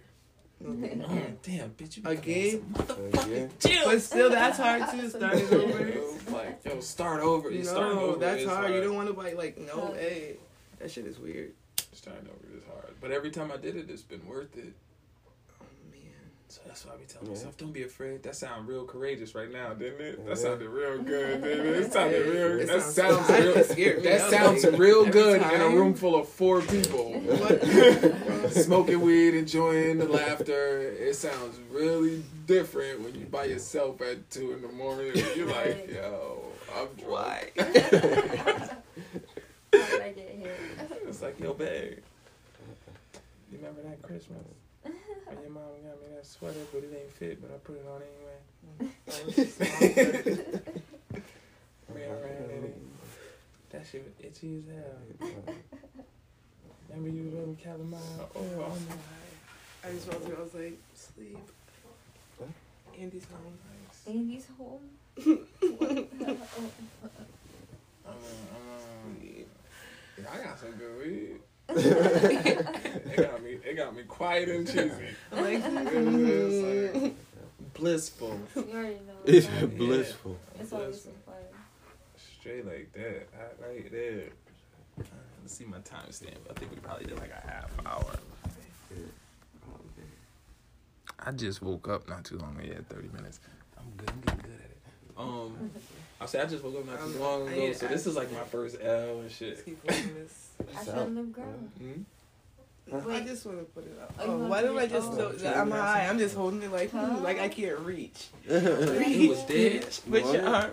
Okay. 0.64 1.00
Oh, 1.08 1.18
damn, 1.42 1.70
bitch, 1.70 1.96
you 1.96 2.02
Again? 2.04 2.74
Again? 3.12 3.50
chill. 3.58 3.84
But 3.86 4.02
still, 4.02 4.30
that's 4.30 4.58
hard 4.64 4.90
too. 4.90 5.08
Starting 5.08 5.46
over. 5.54 6.00
like, 6.30 6.60
yo, 6.64 6.80
start 6.80 7.20
over. 7.22 7.50
You 7.50 7.64
starting 7.64 7.96
No, 7.96 8.00
over. 8.02 8.18
that's 8.18 8.42
is 8.42 8.48
hard. 8.48 8.72
You 8.74 8.80
don't 8.82 8.94
want 8.94 9.08
to 9.08 9.14
like 9.18 9.36
like 9.36 9.58
no. 9.58 9.88
No. 9.88 9.94
Hey, 9.94 10.36
that 10.78 10.90
shit 10.90 11.06
is 11.06 11.18
weird. 11.18 11.52
Starting 11.92 12.28
over 12.28 12.56
is 12.56 12.62
hard. 12.72 12.94
But 13.00 13.10
every 13.10 13.30
time 13.30 13.50
I 13.50 13.56
did 13.56 13.76
it, 13.76 13.88
it's 13.88 14.02
been 14.02 14.26
worth 14.28 14.56
it. 14.56 14.74
Man. 16.50 16.56
So 16.56 16.60
that's 16.66 16.84
why 16.84 16.94
I 16.94 16.96
be 16.96 17.04
telling 17.04 17.28
Yeah. 17.28 17.34
myself, 17.34 17.56
don't 17.56 17.72
be 17.72 17.82
afraid. 17.84 18.22
That 18.24 18.34
sounded 18.34 18.68
real 18.68 18.84
courageous 18.84 19.34
right 19.34 19.50
now, 19.50 19.72
didn't 19.72 20.00
it? 20.00 20.24
That 20.24 20.30
Yeah. 20.30 20.34
sounded 20.42 20.68
real 20.68 20.98
good, 20.98 21.42
didn't 21.42 21.66
it? 21.66 21.76
It 21.82 21.92
sounded 21.92 22.26
real. 22.26 22.60
It 22.60 22.66
that 22.66 22.82
sounds- 22.82 22.94
sounds 23.26 23.30
real. 23.30 23.56
it 23.56 23.66
scared. 23.70 24.02
That 24.02 24.30
sounds 24.30 24.64
like, 24.64 24.78
real 24.78 25.00
every 25.00 25.12
good 25.12 25.42
in 25.42 25.60
a 25.60 25.68
room 25.68 25.94
full 25.94 26.16
of 26.16 26.28
four 26.28 26.60
people. 26.62 27.20
Smoking 28.50 29.00
weed, 29.00 29.34
enjoying 29.34 29.98
the 29.98 30.08
laughter. 30.08 30.80
It 30.80 31.14
sounds 31.14 31.58
really 31.70 32.24
different 32.46 33.00
when 33.02 33.14
you 33.14 33.26
by 33.26 33.44
yourself 33.44 34.00
at 34.02 34.28
two 34.30 34.52
in 34.52 34.62
the 34.62 34.68
morning. 34.68 35.12
You're 35.36 35.46
like, 35.46 35.88
yo, 35.92 36.42
I'm 36.74 36.88
drunk. 36.96 37.52
Why? 37.56 38.70
How 39.72 39.86
did 39.86 40.00
I 40.02 40.12
get 40.12 40.30
here? 40.36 40.56
It's 41.06 41.22
like, 41.22 41.38
yo, 41.38 41.54
babe. 41.54 41.98
You 43.52 43.58
remember 43.58 43.82
that 43.82 44.02
Christmas? 44.02 44.38
When 44.82 45.42
your 45.42 45.50
mom 45.50 45.62
got 45.84 46.00
me 46.00 46.08
that 46.14 46.26
sweater, 46.26 46.64
but 46.72 46.82
it 46.84 46.92
ain't 46.98 47.12
fit, 47.12 47.40
but 47.40 47.50
I 47.50 47.58
put 47.58 47.76
it 47.76 47.86
on 47.88 48.02
anyway. 48.02 48.38
Mm. 48.80 48.90
Ran 51.94 52.10
around 52.10 52.50
in 52.50 52.64
it. 52.64 52.76
That 53.70 53.86
shit 53.86 54.04
was 54.04 54.14
itchy 54.24 54.56
as 54.58 54.64
hell. 54.74 55.54
Remember 56.88 57.10
you 57.10 57.30
rubbing 57.30 57.56
calamine 57.56 58.18
oil 58.36 58.50
oh, 58.58 58.62
on 58.64 58.72
oh, 58.72 58.74
me? 58.74 58.80
I 59.84 59.92
just 59.92 60.06
felt 60.10 60.28
it. 60.28 60.36
I 60.36 60.42
was 60.42 60.54
like, 60.54 60.78
sleep. 60.94 61.38
Andy's 62.98 63.26
home. 63.26 63.58
Andy's 64.06 64.46
home. 64.58 64.90
I'm, 65.18 65.36
I'm, 68.06 69.16
yeah, 69.22 69.44
I 70.32 70.44
got 70.44 70.58
some 70.58 70.72
good 70.72 70.98
weed. 70.98 71.40
it 71.76 73.16
got 73.16 73.42
me. 73.42 73.58
It 73.64 73.76
got 73.76 73.94
me 73.96 74.02
quiet 74.04 74.48
and 74.48 74.66
cheesy. 74.66 74.90
I'm 75.32 75.44
like, 75.44 75.64
It 75.64 76.94
was 76.94 77.02
like 77.04 77.14
blissful, 77.74 78.38
You 78.56 78.66
already 78.72 78.94
know. 78.94 79.14
It's 79.24 79.46
It's, 79.46 79.74
blissful. 79.74 80.36
it's 80.58 80.72
always 80.72 81.00
some 81.02 81.12
fire. 81.26 81.36
straight 82.38 82.66
like 82.66 82.92
that, 82.94 83.28
I- 83.34 83.66
right 83.68 83.90
there. 83.92 84.24
Uh, 84.98 85.04
Let's 85.42 85.54
see 85.54 85.64
my 85.64 85.78
timestamp. 85.78 86.36
I 86.50 86.52
think 86.54 86.70
we 86.72 86.76
probably 86.78 87.06
did 87.06 87.18
like 87.18 87.30
a 87.32 87.46
half 87.46 87.70
hour. 87.86 88.04
I 91.22 91.32
just 91.32 91.60
woke 91.62 91.88
up 91.88 92.08
not 92.08 92.24
too 92.24 92.38
long 92.38 92.56
ago. 92.58 92.66
Yeah, 92.72 92.78
thirty 92.88 93.08
minutes. 93.08 93.40
I'm 93.78 93.90
good. 93.96 94.10
I'm 94.10 94.20
getting 94.20 94.40
good 94.40 94.54
at 94.54 94.70
it. 94.70 94.78
Um, 95.18 95.70
I 96.20 96.26
said 96.26 96.46
I 96.46 96.48
just 96.50 96.62
woke 96.62 96.76
up 96.76 96.86
not 96.86 97.00
too 97.00 97.18
long 97.18 97.48
I 97.48 97.52
ago, 97.52 97.72
so 97.72 97.86
this 97.86 98.06
is 98.06 98.14
like 98.16 98.30
my 98.32 98.40
first 98.44 98.76
L 98.82 99.20
and 99.20 99.30
shit. 99.30 99.48
Let's 99.50 99.62
keep 99.62 99.90
holding 99.90 100.14
this. 100.14 100.48
I 100.78 100.84
shouldn't 100.84 101.16
have 101.16 101.32
grown. 101.32 101.70
Hmm? 101.78 102.02
I 102.92 102.96
Wait. 102.98 103.26
just 103.26 103.46
want 103.46 103.58
to 103.60 103.64
put 103.66 103.84
it 103.86 103.96
up. 104.02 104.12
Oh, 104.18 104.24
you 104.24 104.30
Oh, 104.32 104.36
wanna 104.36 104.48
why 104.50 104.60
put 104.62 104.68
do 104.68 104.78
I 104.78 104.82
it- 104.82 104.90
just? 104.90 105.12
oh. 105.12 105.32
So, 105.38 105.52
I'm 105.52 105.70
high. 105.70 106.06
I'm 106.08 106.18
just 106.18 106.34
holding 106.34 106.60
it 106.62 106.72
like, 106.72 106.90
hmm, 106.90 106.98
Huh? 106.98 107.18
like 107.22 107.38
I 107.38 107.48
can't 107.48 107.78
reach. 107.80 108.26
You 108.48 109.30
was 109.30 109.44
dead. 109.44 109.86
With 110.08 110.32
your 110.34 110.44
arm. 110.46 110.72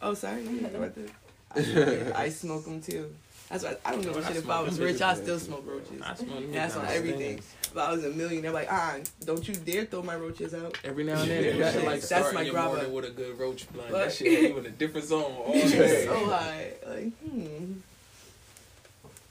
Oh, 0.00 0.14
sorry. 0.14 0.42
Yeah, 0.44 0.68
what 0.78 0.94
the- 0.94 2.12
I, 2.16 2.22
I 2.24 2.28
smoke 2.30 2.64
them 2.64 2.80
too. 2.80 3.12
That's 3.52 3.64
why 3.64 3.76
I 3.84 3.90
don't 3.92 4.00
give 4.00 4.16
a 4.16 4.20
I 4.20 4.28
shit 4.28 4.36
if 4.38 4.48
I 4.50 4.60
was 4.62 4.80
rich. 4.80 5.02
I 5.02 5.12
bitches. 5.14 5.22
still 5.22 5.38
smoke 5.38 5.64
roaches. 5.66 6.00
I 6.02 6.14
smoke 6.14 6.40
them 6.40 6.52
That's 6.52 6.74
on 6.76 6.86
everything. 6.86 7.42
stairs. 7.42 7.56
If 7.70 7.76
I 7.76 7.92
was 7.92 8.04
a 8.04 8.10
millionaire, 8.10 8.50
like, 8.50 8.68
ah, 8.70 8.96
don't 9.26 9.46
you 9.46 9.54
dare 9.54 9.84
throw 9.84 10.02
my 10.02 10.16
roaches 10.16 10.54
out. 10.54 10.78
Every 10.84 11.04
now 11.04 11.20
and 11.20 11.30
then, 11.30 11.44
Yeah. 11.44 11.66
you 11.66 11.72
should 11.72 11.84
like 11.84 12.00
That's 12.00 12.06
start 12.06 12.34
my 12.34 12.42
your 12.42 12.54
grabba. 12.54 12.66
morning 12.66 12.92
with 12.94 13.04
a 13.04 13.10
good 13.10 13.38
roach 13.38 13.70
blunt. 13.72 13.90
But- 13.90 14.04
That 14.04 14.12
shit 14.14 14.40
you 14.50 14.56
in 14.58 14.66
a 14.66 14.70
different 14.70 15.06
zone 15.06 15.22
all 15.32 15.52
day. 15.52 16.04
so 16.06 16.24
high. 16.26 16.72
Like, 16.86 17.12
hmm. 17.18 17.72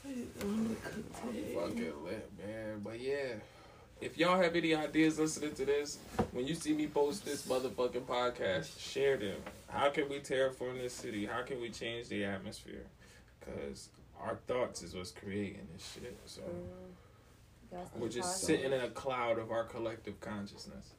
What 0.02 0.14
is- 0.16 0.26
I'm 0.40 0.62
gonna 0.64 0.74
cook 0.76 1.32
today. 1.32 1.54
Fucking 1.54 2.04
lit, 2.04 2.30
man. 2.46 2.80
But 2.84 3.00
yeah, 3.00 3.34
if 4.00 4.18
y'all 4.18 4.40
have 4.40 4.54
any 4.56 4.74
ideas 4.74 5.18
listening 5.18 5.54
to 5.54 5.64
this, 5.66 5.98
when 6.32 6.46
you 6.46 6.54
see 6.54 6.72
me 6.74 6.86
post 6.86 7.24
this 7.24 7.42
motherfucking 7.46 8.02
podcast, 8.02 8.78
share 8.80 9.16
them. 9.16 9.36
How 9.68 9.90
can 9.90 10.08
we 10.08 10.18
terraform 10.20 10.80
this 10.80 10.92
city? 10.94 11.26
How 11.26 11.42
can 11.42 11.60
we 11.60 11.70
change 11.70 12.08
the 12.08 12.24
atmosphere? 12.24 12.82
Because 13.40 13.88
our 14.22 14.36
thoughts 14.46 14.82
is 14.82 14.94
what's 14.94 15.10
creating 15.10 15.66
this 15.72 15.92
shit. 15.94 16.16
So 16.26 16.42
mm-hmm. 16.42 16.92
That's 17.72 17.90
the 17.90 17.98
we're 17.98 18.08
just 18.08 18.20
process. 18.20 18.42
sitting 18.42 18.72
in 18.72 18.80
a 18.80 18.88
cloud 18.88 19.38
of 19.38 19.50
our 19.50 19.64
collective 19.64 20.20
consciousness. 20.20 20.90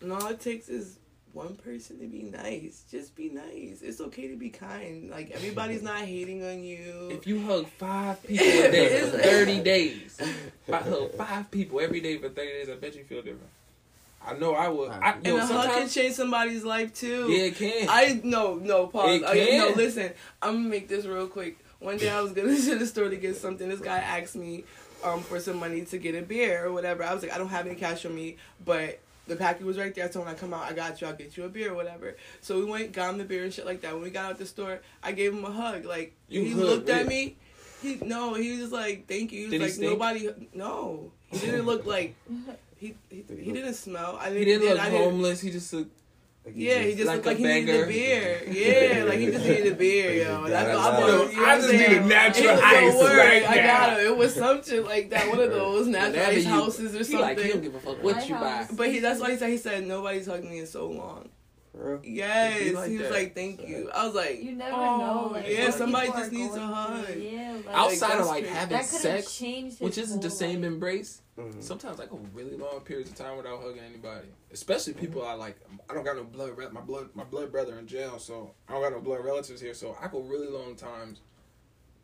And 0.00 0.12
all 0.12 0.26
it 0.28 0.40
takes 0.40 0.68
is 0.68 0.98
one 1.32 1.56
person 1.56 1.98
to 1.98 2.06
be 2.06 2.22
nice. 2.22 2.84
Just 2.90 3.16
be 3.16 3.28
nice. 3.28 3.82
It's 3.82 4.00
okay 4.00 4.28
to 4.28 4.36
be 4.36 4.50
kind. 4.50 5.10
Like 5.10 5.30
everybody's 5.30 5.82
not 5.82 6.00
hating 6.00 6.44
on 6.44 6.62
you. 6.62 7.08
If 7.10 7.26
you 7.26 7.42
hug 7.42 7.66
five 7.66 8.22
people 8.22 8.46
a 8.46 8.70
day 8.70 9.00
for 9.00 9.18
30 9.18 9.60
days, 9.62 10.18
if 10.20 10.72
I 10.72 10.78
hug 10.78 11.14
five 11.14 11.50
people 11.50 11.80
every 11.80 12.00
day 12.00 12.18
for 12.18 12.28
30 12.28 12.34
days, 12.36 12.68
I 12.68 12.74
bet 12.74 12.94
you 12.94 13.04
feel 13.04 13.22
different. 13.22 13.50
I 14.24 14.34
know 14.34 14.54
I 14.54 14.68
would. 14.68 14.90
I, 14.90 15.12
and 15.12 15.26
yo, 15.26 15.36
a 15.36 15.40
hug 15.40 15.70
can 15.70 15.88
change 15.88 16.14
somebody's 16.14 16.64
life 16.64 16.94
too. 16.94 17.28
yeah, 17.28 17.46
it 17.46 17.56
can. 17.56 17.88
I 17.88 18.20
no 18.22 18.54
no 18.54 18.86
pause. 18.86 19.20
It 19.20 19.24
Okay, 19.24 19.58
no 19.58 19.72
listen. 19.74 20.12
I'm 20.40 20.54
gonna 20.54 20.68
make 20.68 20.88
this 20.88 21.06
real 21.06 21.26
quick. 21.26 21.58
One 21.82 21.96
day 21.98 22.08
I 22.10 22.20
was 22.20 22.32
going 22.32 22.54
to 22.62 22.78
the 22.78 22.86
store 22.86 23.08
to 23.08 23.16
get 23.16 23.36
something. 23.36 23.68
This 23.68 23.80
guy 23.80 23.98
asked 23.98 24.36
me 24.36 24.64
um 25.04 25.20
for 25.22 25.40
some 25.40 25.56
money 25.58 25.84
to 25.84 25.98
get 25.98 26.14
a 26.14 26.22
beer 26.22 26.64
or 26.66 26.72
whatever. 26.72 27.02
I 27.02 27.12
was 27.12 27.22
like, 27.22 27.32
I 27.32 27.38
don't 27.38 27.48
have 27.48 27.66
any 27.66 27.74
cash 27.74 28.04
on 28.06 28.14
me, 28.14 28.36
but 28.64 29.00
the 29.26 29.36
package 29.36 29.64
was 29.64 29.78
right 29.78 29.94
there. 29.94 30.08
Told 30.08 30.26
him 30.26 30.32
I 30.32 30.34
come 30.36 30.54
out, 30.54 30.62
I 30.62 30.72
got 30.72 31.00
you. 31.00 31.06
I'll 31.06 31.12
get 31.14 31.36
you 31.36 31.44
a 31.44 31.48
beer 31.48 31.72
or 31.72 31.74
whatever. 31.74 32.16
So 32.40 32.58
we 32.58 32.64
went, 32.64 32.92
got 32.92 33.10
him 33.10 33.18
the 33.18 33.24
beer 33.24 33.44
and 33.44 33.52
shit 33.52 33.66
like 33.66 33.80
that. 33.82 33.94
When 33.94 34.02
we 34.02 34.10
got 34.10 34.30
out 34.30 34.38
the 34.38 34.46
store, 34.46 34.80
I 35.02 35.12
gave 35.12 35.32
him 35.32 35.44
a 35.44 35.50
hug. 35.50 35.84
Like 35.84 36.14
You 36.28 36.42
he 36.42 36.50
hugged, 36.52 36.62
looked 36.64 36.88
at 36.88 37.06
me. 37.06 37.36
He 37.82 37.96
no, 37.96 38.34
he 38.34 38.50
was 38.52 38.60
just 38.60 38.72
like, 38.72 39.08
thank 39.08 39.32
you. 39.32 39.48
He 39.50 39.58
was 39.58 39.76
Did 39.76 39.82
like 39.82 39.90
nobody. 39.92 40.30
No, 40.54 41.10
he 41.30 41.38
didn't 41.38 41.66
look 41.66 41.84
like. 41.84 42.14
He, 42.76 42.94
he, 43.10 43.24
he 43.28 43.52
didn't 43.52 43.74
smell. 43.74 44.18
I 44.20 44.30
he 44.30 44.44
didn't 44.44 44.68
look 44.68 44.78
I 44.78 44.90
didn't- 44.90 45.04
homeless. 45.04 45.40
He 45.40 45.50
just 45.50 45.72
looked. 45.72 45.96
Yeah, 46.54 46.80
he 46.80 46.94
just 46.94 47.06
Like 47.06 47.16
looked 47.16 47.26
like 47.26 47.36
he 47.36 47.44
needed 47.44 47.84
a 47.84 47.86
beer. 47.86 48.42
Yeah, 48.50 49.04
like 49.04 49.18
he 49.18 49.26
just 49.26 49.44
needed 49.44 49.72
a 49.72 49.76
beer, 49.76 50.12
yo. 50.12 50.48
That's 50.48 50.68
what 50.68 50.94
I 50.94 50.98
Yo, 51.00 51.18
thought. 51.18 51.32
you 51.32 51.40
know 51.40 51.46
I 51.46 51.56
just 51.56 51.68
I'm 51.70 51.76
need 51.76 51.92
a 51.98 52.00
natural 52.06 52.48
It 52.50 52.64
ice 52.64 52.94
right 53.02 53.44
I 53.48 53.56
got 53.56 54.00
it. 54.00 54.06
It 54.06 54.16
was 54.16 54.34
some 54.34 54.62
shit 54.64 54.84
like 54.84 55.10
that. 55.10 55.28
One 55.28 55.38
of 55.40 55.50
those 55.50 55.86
natural 55.86 56.26
ice 56.26 56.44
houses 56.44 56.94
or 56.96 57.04
He 57.04 57.16
like 57.20 57.38
he 57.38 57.48
don't 57.48 57.62
give 57.62 57.74
a 57.74 57.80
fuck 57.80 58.02
what 58.02 58.16
My 58.16 58.22
you 58.24 58.34
buy. 58.34 58.66
But 58.72 58.88
he, 58.90 58.98
that's 58.98 59.20
why 59.20 59.30
he 59.30 59.36
said. 59.36 59.50
He 59.50 59.56
said 59.56 59.86
nobody's 59.86 60.26
hugged 60.26 60.44
me 60.44 60.58
in 60.58 60.66
so 60.66 60.88
long. 60.90 61.28
For 61.82 61.96
real? 61.96 62.00
Yes, 62.04 62.58
He 62.60 62.64
he, 62.68 62.72
was 62.74 63.08
that. 63.08 63.10
like, 63.10 63.34
"Thank 63.34 63.66
you." 63.68 63.90
I 63.92 64.06
was 64.06 64.14
like, 64.14 64.40
You 64.42 64.52
never 64.52 64.76
oh, 64.76 64.98
know. 64.98 65.28
Like, 65.32 65.48
yeah, 65.48 65.70
somebody 65.70 66.08
just 66.08 66.30
needs 66.32 66.54
a 66.54 66.60
hug. 66.60 67.06
through. 67.06 67.20
Yeah, 67.22 67.56
like, 67.66 67.74
Outside 67.74 68.20
of 68.20 68.26
like 68.26 68.46
having 68.46 68.76
that 68.76 68.88
could 68.88 69.10
have 69.10 69.24
sex, 69.24 69.80
which 69.80 69.98
isn't 69.98 70.22
the 70.22 70.30
same 70.30 70.62
life. 70.62 70.66
embrace. 70.72 71.22
Mhm. 71.36 71.62
Sometimes 71.62 71.98
I 71.98 72.06
go 72.06 72.20
really 72.34 72.56
long 72.56 72.80
periods 72.80 73.10
of 73.10 73.16
time 73.16 73.36
without 73.36 73.60
hugging 73.62 73.82
anybody, 73.82 74.28
especially 74.52 74.92
people 74.92 75.26
I 75.26 75.32
like. 75.32 75.56
I 75.90 75.94
don't 75.94 76.04
got 76.04 76.16
no 76.16 76.24
blood. 76.24 76.56
My 76.72 76.80
blood, 76.80 77.08
my 77.14 77.24
blood 77.24 77.50
brother 77.50 77.78
in 77.78 77.86
jail, 77.86 78.18
so 78.18 78.54
I 78.68 78.74
don't 78.74 78.82
got 78.82 78.92
no 78.92 79.00
blood 79.00 79.24
relatives 79.24 79.60
here. 79.60 79.74
So 79.74 79.96
I 80.00 80.06
go 80.08 80.20
really 80.20 80.48
long 80.48 80.76
times, 80.76 81.20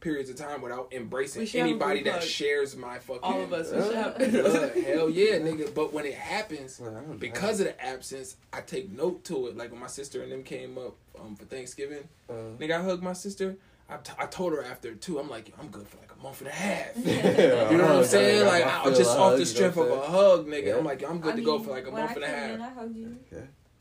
periods 0.00 0.30
of 0.30 0.36
time 0.36 0.60
without 0.62 0.92
embracing 0.92 1.40
We 1.40 1.46
should 1.46 1.60
have 1.60 1.66
a 1.68 1.70
anybody 1.70 2.02
that 2.04 2.14
hug. 2.20 2.22
shares 2.22 2.76
my 2.76 2.98
fucking. 2.98 3.22
All 3.22 3.42
of 3.42 3.52
us. 3.52 3.72
We 3.72 3.82
should 3.82 3.94
have. 3.94 4.16
Hell 4.86 5.10
yeah, 5.10 5.38
nigga. 5.38 5.74
But 5.74 5.92
when 5.92 6.04
it 6.06 6.14
happens, 6.14 6.78
Well, 6.80 6.90
I 6.96 7.00
don't 7.00 7.18
because 7.18 7.60
of 7.60 7.66
the 7.66 7.84
absence, 7.84 8.36
I 8.52 8.60
take 8.60 8.90
note 8.92 9.24
to 9.24 9.48
it. 9.48 9.56
Like 9.56 9.70
when 9.72 9.80
my 9.80 9.86
sister 9.88 10.22
and 10.22 10.30
them 10.30 10.42
came 10.44 10.78
up 10.78 10.94
um, 11.20 11.34
for 11.36 11.44
Thanksgiving, 11.46 12.08
know. 12.28 12.56
nigga, 12.58 12.78
I 12.78 12.82
hugged 12.82 13.02
my 13.02 13.12
sister. 13.12 13.56
I, 13.90 13.96
t- 13.96 14.12
I 14.18 14.26
told 14.26 14.52
her 14.52 14.62
after 14.62 14.94
too. 14.94 15.18
I'm 15.18 15.30
like, 15.30 15.50
I'm 15.58 15.68
good 15.68 15.88
for 15.88 15.96
like 15.96 16.12
a 16.18 16.22
month 16.22 16.40
and 16.42 16.48
a 16.48 16.52
half. 16.52 16.94
Uh, 16.96 17.70
You 17.70 17.78
know 17.78 17.84
what 17.86 17.96
I'm 17.96 18.04
saying? 18.04 18.44
Like 18.46 18.66
I 18.66 18.82
I, 18.84 18.90
just 18.94 19.10
off 19.10 19.16
hug, 19.16 19.32
the 19.32 19.38
you 19.38 19.44
know 19.44 19.44
strength 19.44 19.76
of 19.78 19.90
a 19.90 20.00
hug, 20.06 20.46
nigga. 20.46 20.66
Yeah. 20.66 20.76
I'm 20.76 20.84
like, 20.84 21.02
I'm 21.08 21.20
good 21.20 21.32
I 21.32 21.36
to 21.36 21.42
go 21.42 21.58
for 21.58 21.70
like 21.70 21.86
a 21.86 21.90
month 21.90 22.10
I 22.10 22.14
and 22.14 22.24
a 22.24 22.26
half. 22.28 22.50
in, 22.50 22.60
I 22.60 22.68
hugged 22.70 22.96
you. 22.96 23.16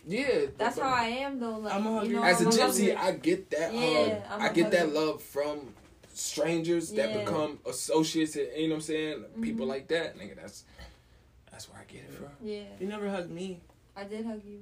Yeah, 0.10 0.46
That's 0.58 0.78
but- 0.78 0.86
how 0.86 0.96
I 0.96 1.08
am 1.08 1.38
though. 1.40 1.58
Like, 1.58 1.74
I'm 1.74 1.86
a 1.86 1.92
hugger. 1.96 2.08
you 2.08 2.14
know, 2.16 2.24
As 2.24 2.40
a 2.42 2.46
I'm 2.46 2.52
gypsy, 2.52 2.96
hugger. 2.96 3.08
I 3.08 3.12
get 3.18 3.50
that 3.52 3.74
Yeah, 3.74 4.04
hug. 4.04 4.22
I'm 4.32 4.42
I 4.42 4.48
a 4.48 4.54
get 4.54 4.72
that 4.72 4.80
hugger. 4.88 4.94
love 4.94 5.22
from 5.22 5.74
strangers 6.18 6.92
that 6.92 7.10
Yeah. 7.12 7.20
become 7.24 7.60
associates. 7.66 8.36
And, 8.36 8.48
you 8.56 8.68
know 8.68 8.76
what 8.76 8.76
I'm 8.78 8.82
saying? 8.82 9.26
People 9.42 9.66
Mhm. 9.66 9.70
like 9.70 9.88
that, 9.90 10.18
nigga. 10.18 10.36
That's 10.36 10.64
that's 11.52 11.70
where 11.70 11.82
I 11.82 11.92
get 11.92 12.04
it 12.04 12.14
from. 12.14 12.30
Yeah, 12.42 12.62
You 12.80 12.88
never 12.88 13.10
hugged 13.10 13.32
me. 13.32 13.60
I 13.96 14.04
did 14.04 14.26
hug 14.26 14.42
you. 14.46 14.60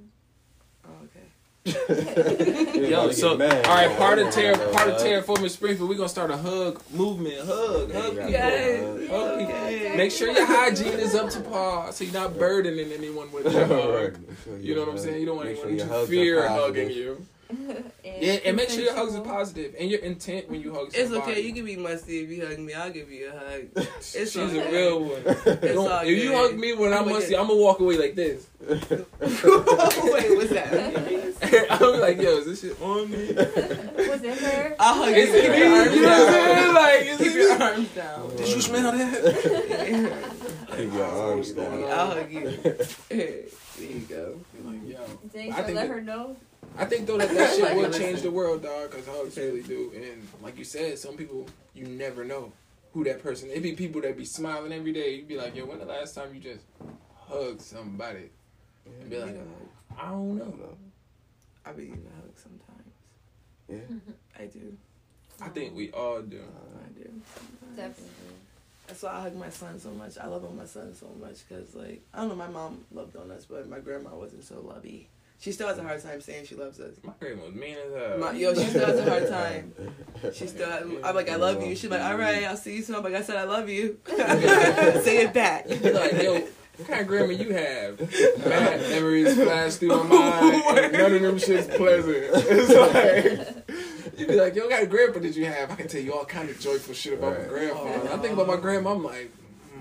Oh, 0.85 0.89
okay. 1.05 1.21
Yo, 2.89 3.09
so 3.11 3.31
all 3.31 3.37
right, 3.37 3.97
part 3.97 4.19
of 4.19 4.29
terror, 4.31 4.55
part 4.71 4.87
of 4.87 5.01
terraforming 5.01 5.49
Springfield, 5.49 5.89
we 5.89 5.95
gonna 5.95 6.07
start 6.07 6.29
a 6.29 6.37
hug 6.37 6.79
movement. 6.93 7.39
Hug, 7.39 7.91
hug 7.91 8.11
people. 8.11 8.29
Yes. 8.29 8.81
Hug 8.81 8.99
people. 8.99 9.15
Okay. 9.55 9.93
Make 9.97 10.11
sure 10.11 10.29
your 10.31 10.45
hygiene 10.45 10.99
is 10.99 11.15
up 11.15 11.29
to 11.31 11.41
par, 11.41 11.91
so 11.91 12.03
you're 12.03 12.13
not 12.13 12.37
burdening 12.37 12.91
anyone 12.91 13.31
with 13.31 13.45
your 13.53 13.65
hug. 13.65 14.17
You 14.61 14.75
know 14.75 14.81
what 14.81 14.89
I'm 14.89 14.97
saying? 14.99 15.19
You 15.19 15.25
don't 15.25 15.37
want 15.37 15.49
Make 15.49 15.57
anyone 15.65 15.77
your 15.77 15.87
to 16.01 16.05
fear 16.07 16.47
positive. 16.47 16.63
hugging 16.85 16.89
you. 16.91 17.25
Yeah, 18.03 18.37
and 18.45 18.55
make 18.55 18.69
sure 18.69 18.81
your 18.81 18.95
hugs 18.95 19.13
are 19.15 19.21
positive 19.21 19.75
and 19.79 19.89
your 19.89 19.99
intent 19.99 20.49
when 20.49 20.61
you 20.61 20.73
hug 20.73 20.89
It's 20.93 21.11
okay. 21.11 21.41
You 21.41 21.53
can 21.53 21.65
be 21.65 21.75
musty 21.75 22.19
if 22.21 22.29
you 22.29 22.45
hug 22.47 22.57
me. 22.59 22.73
I'll 22.73 22.89
give 22.91 23.11
you 23.11 23.29
a 23.29 23.37
hug. 23.37 23.61
It's 23.97 24.11
She's 24.13 24.37
all 24.37 24.47
a 24.49 24.51
good. 24.53 24.71
real 24.73 24.99
one. 25.03 25.21
It's 25.25 25.73
Don't- 25.75 25.91
all 25.91 25.99
if 26.01 26.23
you 26.23 26.33
hug 26.33 26.55
me 26.57 26.73
when 26.73 26.93
I'm 26.93 27.03
I'ma 27.03 27.11
musty, 27.13 27.35
I'm 27.35 27.47
gonna 27.47 27.59
walk 27.59 27.79
away 27.81 27.97
like 27.97 28.15
this. 28.15 28.47
Wait, 28.67 28.79
what's 30.37 30.49
that? 30.51 31.67
I'm 31.71 31.99
like, 31.99 32.17
yo, 32.21 32.37
is 32.37 32.45
this 32.45 32.61
shit 32.61 32.81
on 32.81 33.09
me? 33.11 33.17
Was 33.33 34.23
it 34.23 34.37
her? 34.39 34.75
I'll 34.79 35.03
hug 35.03 35.13
Is 35.13 35.29
you. 35.29 35.35
it 35.35 35.51
me? 35.51 35.57
You 35.95 36.01
know 36.01 36.09
what 36.09 36.27
I'm 36.27 36.33
saying? 36.33 36.73
Like, 36.73 37.05
is 37.05 37.17
Keep 37.17 37.33
your 37.33 37.57
me? 37.59 37.63
arms 37.65 37.89
down. 37.89 38.35
Did 38.37 38.47
you 38.47 38.61
smell 38.61 38.91
that? 38.91 40.67
Keep 40.77 40.93
your 40.93 41.05
arms 41.05 41.51
down. 41.51 41.83
I'll 41.85 42.11
hug 42.11 42.31
you. 42.31 42.57
There 43.09 43.87
you 43.89 43.99
go. 44.07 44.39
Like, 44.63 44.87
yo. 44.87 44.99
Dang, 45.33 45.51
I 45.51 45.57
so 45.57 45.63
think 45.63 45.75
let 45.75 45.89
her 45.89 46.01
know. 46.01 46.35
I 46.77 46.85
think 46.85 47.07
though 47.07 47.17
that 47.17 47.29
that 47.33 47.55
shit 47.55 47.75
will 47.75 47.91
change 47.91 48.21
the 48.21 48.31
world, 48.31 48.63
dog. 48.63 48.91
Because 48.91 49.07
hugs 49.07 49.37
really 49.37 49.63
do. 49.63 49.91
And 49.95 50.27
like 50.41 50.57
you 50.57 50.63
said, 50.63 50.97
some 50.97 51.15
people 51.17 51.47
you 51.73 51.85
never 51.85 52.23
know 52.25 52.51
who 52.93 53.03
that 53.03 53.21
person. 53.21 53.49
It 53.51 53.61
be 53.61 53.73
people 53.73 54.01
that 54.01 54.17
be 54.17 54.25
smiling 54.25 54.71
every 54.71 54.93
day. 54.93 55.15
You 55.15 55.23
be 55.23 55.37
like, 55.37 55.55
yo, 55.55 55.65
when 55.65 55.79
the 55.79 55.85
last 55.85 56.15
time 56.15 56.33
you 56.33 56.39
just 56.39 56.65
hugged 57.27 57.61
somebody? 57.61 58.29
And 58.85 59.09
be 59.09 59.17
like, 59.17 59.37
I 59.97 60.09
don't 60.09 60.37
know. 60.37 60.77
I 61.65 61.71
be 61.71 61.85
giving 61.85 62.05
a 62.05 62.21
hug 62.21 62.31
sometimes. 62.37 62.93
Yeah. 63.67 64.13
I 64.39 64.45
do. 64.45 64.77
I 65.41 65.49
think 65.49 65.75
we 65.75 65.91
all 65.91 66.21
do. 66.21 66.37
Uh, 66.37 66.79
I 66.79 66.87
do. 66.97 67.09
sometimes. 67.33 67.75
Definitely. 67.75 68.35
That's 68.87 69.01
why 69.01 69.11
I 69.13 69.21
hug 69.21 69.35
my 69.35 69.49
son 69.49 69.79
so 69.79 69.89
much. 69.91 70.17
I 70.17 70.27
love 70.27 70.45
on 70.45 70.55
my 70.55 70.65
son 70.65 70.93
so 70.93 71.07
much 71.19 71.37
because, 71.47 71.73
like, 71.73 72.03
I 72.13 72.19
don't 72.19 72.29
know, 72.29 72.35
my 72.35 72.47
mom 72.47 72.85
loved 72.91 73.13
donuts, 73.13 73.45
but 73.45 73.67
my 73.67 73.79
grandma 73.79 74.15
wasn't 74.15 74.43
so 74.43 74.61
lovey. 74.61 75.09
She 75.39 75.51
still 75.51 75.67
has 75.67 75.77
a 75.77 75.83
hard 75.83 76.01
time 76.01 76.21
saying 76.21 76.45
she 76.45 76.55
loves 76.55 76.79
us. 76.79 76.95
My 77.03 77.13
grandma 77.19 77.45
was 77.45 77.53
mean 77.53 77.75
as 77.77 77.93
hell. 77.93 78.17
My, 78.17 78.31
yo, 78.31 78.53
she 78.53 78.63
still 78.65 78.85
has 78.85 78.97
a 78.99 79.09
hard 79.09 79.27
time. 79.29 79.73
She 80.33 80.47
still, 80.47 80.69
has, 80.69 80.83
I'm 81.03 81.15
like, 81.15 81.29
I 81.29 81.35
love 81.35 81.61
you. 81.63 81.75
She's 81.75 81.89
like, 81.89 82.01
all 82.01 82.15
right, 82.17 82.43
I'll 82.45 82.57
see 82.57 82.77
you 82.77 82.81
soon. 82.81 82.95
I'm 82.95 83.03
like, 83.03 83.13
I 83.15 83.21
said, 83.21 83.35
I 83.35 83.43
love 83.43 83.69
you. 83.69 83.99
Say 84.07 85.23
it 85.23 85.33
back. 85.33 85.69
You 85.69 85.75
be 85.77 85.91
like, 85.91 86.13
yo, 86.13 86.33
what 86.77 86.87
kind 86.87 87.01
of 87.01 87.07
grandma 87.07 87.33
you 87.33 87.53
have? 87.53 87.97
Bad 88.43 88.81
memories 88.89 89.35
flash 89.35 89.75
through 89.75 89.89
my 89.89 90.03
mind. 90.03 90.77
and 90.79 90.93
none 90.93 91.13
of 91.13 91.21
them 91.21 91.37
shit's 91.37 91.67
pleasant. 91.75 92.15
It's 92.17 92.69
like 94.07 94.17
you 94.17 94.27
be 94.27 94.35
like, 94.35 94.55
yo, 94.55 94.63
what 94.63 94.71
kind 94.71 94.83
of 94.83 94.89
grandpa 94.89 95.19
did 95.19 95.35
you 95.35 95.45
have? 95.45 95.69
I 95.71 95.75
can 95.75 95.87
tell 95.89 96.01
you 96.01 96.13
all 96.13 96.25
kind 96.25 96.49
of 96.49 96.59
joyful 96.59 96.93
shit 96.93 97.13
about 97.19 97.33
my 97.33 97.39
Right. 97.39 97.49
grandfather. 97.49 98.09
I 98.13 98.17
think 98.17 98.33
about 98.33 98.47
my 98.47 98.57
grandma, 98.57 98.93
I'm 98.93 99.03
like, 99.03 99.31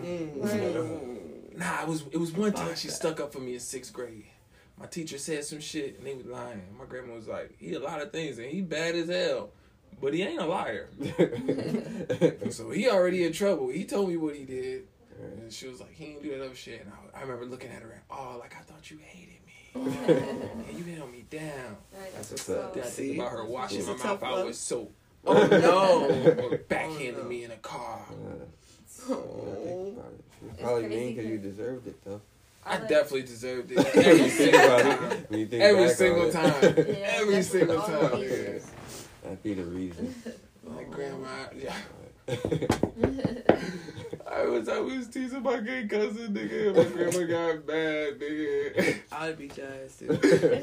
Mm. 0.03 1.57
nah, 1.57 1.83
it 1.83 1.89
was 1.89 2.03
it 2.11 2.19
was 2.19 2.33
one 2.33 2.53
time 2.53 2.75
she 2.75 2.89
stuck 2.89 3.21
up 3.21 3.33
for 3.33 3.39
me 3.39 3.55
in 3.55 3.61
sixth 3.61 3.93
grade. 3.93 4.25
My 4.79 4.87
teacher 4.87 5.19
said 5.19 5.45
some 5.45 5.61
shit 5.61 5.99
and 5.99 6.07
he 6.07 6.15
was 6.15 6.27
lying. 6.27 6.63
My 6.79 6.85
grandma 6.85 7.15
was 7.15 7.29
like, 7.29 7.55
he 7.59 7.75
a 7.75 7.81
lot 7.81 8.03
of 8.03 8.11
things 8.13 8.39
and 8.39 8.49
he 8.51 8.61
bad 8.61 8.95
as 8.97 9.09
hell. 9.09 9.51
But 10.01 10.13
he 10.15 10.23
ain't 10.23 10.41
a 10.41 10.47
liar. 10.47 10.89
So 12.51 12.71
he 12.71 12.89
already 12.89 13.25
in 13.25 13.33
trouble. 13.33 13.69
He 13.69 13.85
told 13.85 14.09
me 14.09 14.17
what 14.17 14.35
he 14.37 14.45
did. 14.45 14.85
And 15.21 15.53
she 15.53 15.69
was 15.69 15.81
like, 15.81 15.93
he 15.93 16.07
didn't 16.07 16.23
do 16.23 16.31
that 16.37 16.45
other 16.45 16.55
shit. 16.55 16.81
And 16.85 16.93
I, 17.15 17.19
I 17.19 17.23
remember 17.23 17.47
looking 17.47 17.71
at 17.71 17.83
her 17.83 17.91
and, 17.91 18.01
oh, 18.11 18.37
like 18.41 18.55
I 18.57 18.61
thought 18.63 18.91
you 18.91 18.99
hated 18.99 19.39
me. 19.47 19.53
and 19.75 20.79
you 20.79 20.95
held 20.97 21.11
me 21.13 21.25
down. 21.31 21.77
That's 22.15 22.31
what's 22.33 22.51
up. 22.51 22.75
Then 22.75 22.83
I 22.85 22.87
See? 22.87 23.07
think 23.09 23.19
about 23.21 23.33
her 23.33 23.45
washing 23.47 23.79
She's 23.79 23.87
my 23.87 23.93
mouth 23.95 24.03
tough 24.03 24.23
out 24.25 24.33
love. 24.39 24.47
with 24.47 24.57
soap. 24.57 24.95
Oh, 25.27 25.47
no. 25.47 26.43
Or 26.51 26.59
backhanded 26.59 27.17
Oh, 27.19 27.23
no. 27.23 27.29
me 27.29 27.45
in 27.45 27.51
a 27.53 27.57
car. 27.57 28.03
Oh. 29.09 29.95
Probably 30.61 30.89
mean 30.89 31.15
because 31.15 31.31
you 31.31 31.39
deserved 31.39 31.87
it 31.87 32.03
though. 32.05 32.21
I 32.67 32.79
like- 32.79 32.89
definitely 32.89 33.23
deserved 33.23 33.71
it. 33.73 33.79
Every 33.97 34.29
single 34.31 34.61
time. 34.61 35.25
When 35.29 35.41
you 35.41 35.47
think 35.47 35.63
Every 35.71 35.89
single 35.91 36.31
time. 36.33 36.55
Yeah, 36.99 37.13
Every 37.21 37.43
single 37.43 37.81
time. 37.83 38.19
Yeah. 38.23 38.59
That'd 39.23 39.43
be 39.43 39.55
the 39.55 39.65
reason. 39.65 40.15
Like 40.65 40.91
grandma, 40.91 41.29
yeah. 41.57 41.75
I 44.27 44.45
was 44.47 44.69
I 44.69 44.81
was 44.81 45.09
teasing 45.09 45.43
my 45.43 45.59
gay 45.61 45.87
cousin, 45.87 46.33
nigga. 46.35 46.69
and 46.69 46.77
My 46.77 46.85
grandma 46.85 47.27
got 47.27 47.67
mad, 47.67 48.19
nigga. 48.19 48.97
I 49.13 49.29
would 49.29 49.39
be 49.39 49.51
your 49.55 49.67
ass 49.67 49.97
too. 49.99 50.09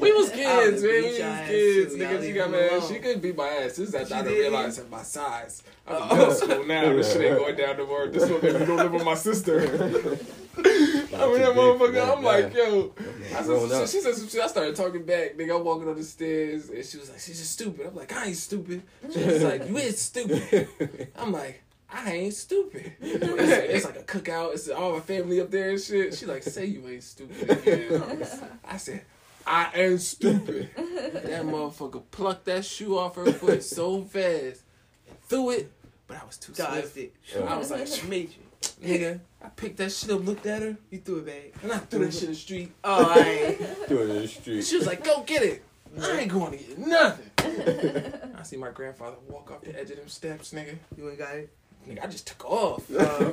We 0.00 0.12
was 0.12 0.30
kids, 0.30 0.82
would 0.82 0.90
man. 0.90 1.02
We 1.02 1.08
was 1.08 1.16
kids, 1.48 1.94
too. 1.94 1.98
nigga. 2.00 2.12
Y'all 2.12 2.22
She 2.22 2.32
got 2.32 2.50
me 2.50 2.56
mad. 2.58 2.72
alone. 2.72 2.88
She 2.92 2.98
couldn't 2.98 3.20
beat 3.22 3.36
my 3.36 3.46
ass. 3.48 3.76
This 3.76 3.78
is 3.88 3.94
after 3.94 4.08
She 4.08 4.14
I 4.14 4.22
did? 4.22 4.38
realized 4.40 4.90
my 4.90 5.02
size. 5.02 5.62
I'm 5.86 6.02
in 6.02 6.08
middle 6.18 6.34
school 6.34 6.66
now. 6.66 6.92
This 6.96 7.12
shit 7.12 7.22
ain't 7.22 7.38
going 7.38 7.56
down 7.56 7.76
the 7.76 7.86
word. 7.86 8.12
This 8.12 8.28
one 8.28 8.40
baby 8.40 8.64
don't 8.64 8.76
live 8.76 8.92
with 8.92 9.04
my 9.04 9.14
sister. 9.14 10.18
I 10.58 11.26
mean, 11.26 11.40
that 11.40 11.54
motherfucker. 11.54 12.16
I'm 12.16 12.22
like, 12.22 12.54
yo. 12.54 12.92
I 13.34 13.42
said, 13.42 13.88
she, 13.88 13.98
she 13.98 14.02
said 14.02 14.14
some 14.14 14.28
shit. 14.28 14.40
I 14.42 14.46
started 14.48 14.76
talking 14.76 15.04
back. 15.04 15.36
Nigga, 15.36 15.56
I'm 15.56 15.64
walking 15.64 15.88
up 15.88 15.96
the 15.96 16.04
stairs, 16.04 16.68
and 16.68 16.84
she 16.84 16.98
was 16.98 17.08
like, 17.10 17.20
"She's 17.20 17.38
just 17.38 17.52
stupid." 17.52 17.86
I'm 17.86 17.94
like, 17.94 18.12
"I 18.12 18.26
ain't 18.26 18.36
stupid." 18.36 18.82
She 19.12 19.24
was 19.24 19.42
like, 19.42 19.66
"You 19.68 19.76
is 19.78 19.98
stupid." 20.00 20.68
I'm 21.16 21.32
like, 21.32 21.62
"I 21.90 22.12
ain't 22.12 22.34
stupid." 22.34 22.92
It's, 23.00 23.84
it's 23.84 23.84
like 23.86 23.96
a 23.98 24.02
cookout. 24.02 24.52
It's 24.52 24.68
all 24.68 24.92
my 24.94 25.00
family 25.00 25.40
up 25.40 25.50
there 25.50 25.70
and 25.70 25.80
shit. 25.80 26.14
She 26.14 26.26
like, 26.26 26.42
"Say 26.42 26.66
you 26.66 26.86
ain't 26.86 27.02
stupid." 27.02 28.58
I 28.64 28.76
said, 28.76 29.02
"I 29.46 29.70
am 29.74 29.98
stupid." 29.98 30.70
That 30.76 31.44
motherfucker 31.44 32.02
plucked 32.10 32.44
that 32.46 32.64
shoe 32.64 32.98
off 32.98 33.16
her 33.16 33.32
foot 33.32 33.62
so 33.62 34.02
fast 34.02 34.60
and 35.08 35.20
threw 35.28 35.50
it, 35.50 35.72
but 36.06 36.18
I 36.20 36.26
was 36.26 36.36
too 36.36 36.52
Dodged 36.52 36.92
swift. 36.92 36.96
it. 36.98 37.14
I 37.42 37.56
was 37.56 37.70
like, 37.70 37.88
Made 38.08 38.28
you. 38.30 38.41
"Nigga." 38.82 39.20
I 39.44 39.48
picked 39.48 39.76
that 39.78 39.90
shit 39.90 40.10
up, 40.10 40.24
looked 40.24 40.46
at 40.46 40.62
her, 40.62 40.76
You 40.90 40.98
threw 40.98 41.18
it 41.18 41.26
back. 41.26 41.62
and 41.64 41.72
I 41.72 41.78
threw 41.78 42.04
that 42.04 42.12
shit 42.14 42.22
in 42.24 42.28
the 42.30 42.34
street. 42.36 42.70
Oh, 42.84 43.12
I 43.16 43.18
ain't. 43.20 43.88
Do 43.88 43.98
it 44.02 44.10
in 44.10 44.22
the 44.22 44.28
street. 44.28 44.64
She 44.64 44.76
was 44.76 44.86
like, 44.86 45.02
"Go 45.04 45.22
get 45.24 45.42
it." 45.42 45.62
I 46.00 46.20
ain't 46.20 46.30
going 46.32 46.52
to 46.52 46.56
get 46.58 46.78
nothing. 46.78 47.30
I 48.38 48.42
see 48.44 48.56
my 48.56 48.70
grandfather 48.70 49.16
walk 49.28 49.50
off 49.50 49.60
the 49.62 49.78
edge 49.78 49.90
of 49.90 49.96
them 49.98 50.08
steps, 50.08 50.52
nigga. 50.52 50.76
You 50.96 51.08
ain't 51.10 51.18
got 51.18 51.34
it? 51.36 51.50
Nigga, 51.88 52.04
I 52.04 52.06
just 52.06 52.26
took 52.28 52.44
off. 52.50 52.88
Uh, 52.96 53.30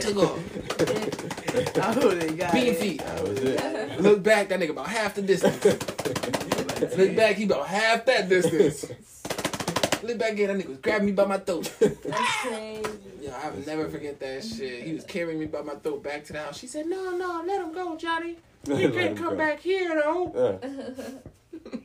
took 0.00 0.16
off. 0.16 1.78
I 1.78 1.98
would 2.04 2.22
have 2.22 2.36
got 2.38 2.52
Bean 2.52 2.66
it. 2.66 2.76
feet. 2.76 2.98
That 2.98 3.22
was 3.22 3.38
it. 3.38 4.00
Look 4.00 4.22
back, 4.22 4.48
that 4.48 4.58
nigga 4.60 4.70
about 4.70 4.88
half 4.88 5.14
the 5.14 5.22
distance. 5.22 5.64
Look 6.96 7.16
back, 7.16 7.36
he 7.36 7.44
about 7.44 7.66
half 7.68 8.04
that 8.06 8.28
distance. 8.28 8.84
Look 10.02 10.18
back 10.18 10.32
again, 10.32 10.48
that 10.48 10.64
nigga 10.64 10.68
was 10.70 10.78
grabbing 10.78 11.06
me 11.06 11.12
by 11.12 11.24
my 11.26 11.38
throat. 11.38 11.72
That's 11.78 12.36
crazy. 12.42 12.82
Yo, 13.22 13.32
I 13.32 13.50
will 13.50 13.66
never 13.66 13.88
forget 13.88 14.18
that 14.20 14.44
shit. 14.44 14.84
He 14.84 14.92
was 14.94 15.04
carrying 15.04 15.38
me 15.38 15.46
by 15.46 15.62
my 15.62 15.74
throat 15.74 16.02
back 16.02 16.24
to 16.24 16.32
the 16.32 16.40
house. 16.40 16.58
She 16.58 16.66
said, 16.66 16.86
"No, 16.86 17.16
no, 17.16 17.42
let 17.46 17.60
him 17.60 17.72
go, 17.72 17.96
Johnny. 17.96 18.36
He 18.66 18.88
can't 18.90 19.16
come 19.16 19.30
go. 19.30 19.36
back 19.36 19.60
here, 19.60 20.00
though." 20.02 20.60
Yeah. 20.62 20.68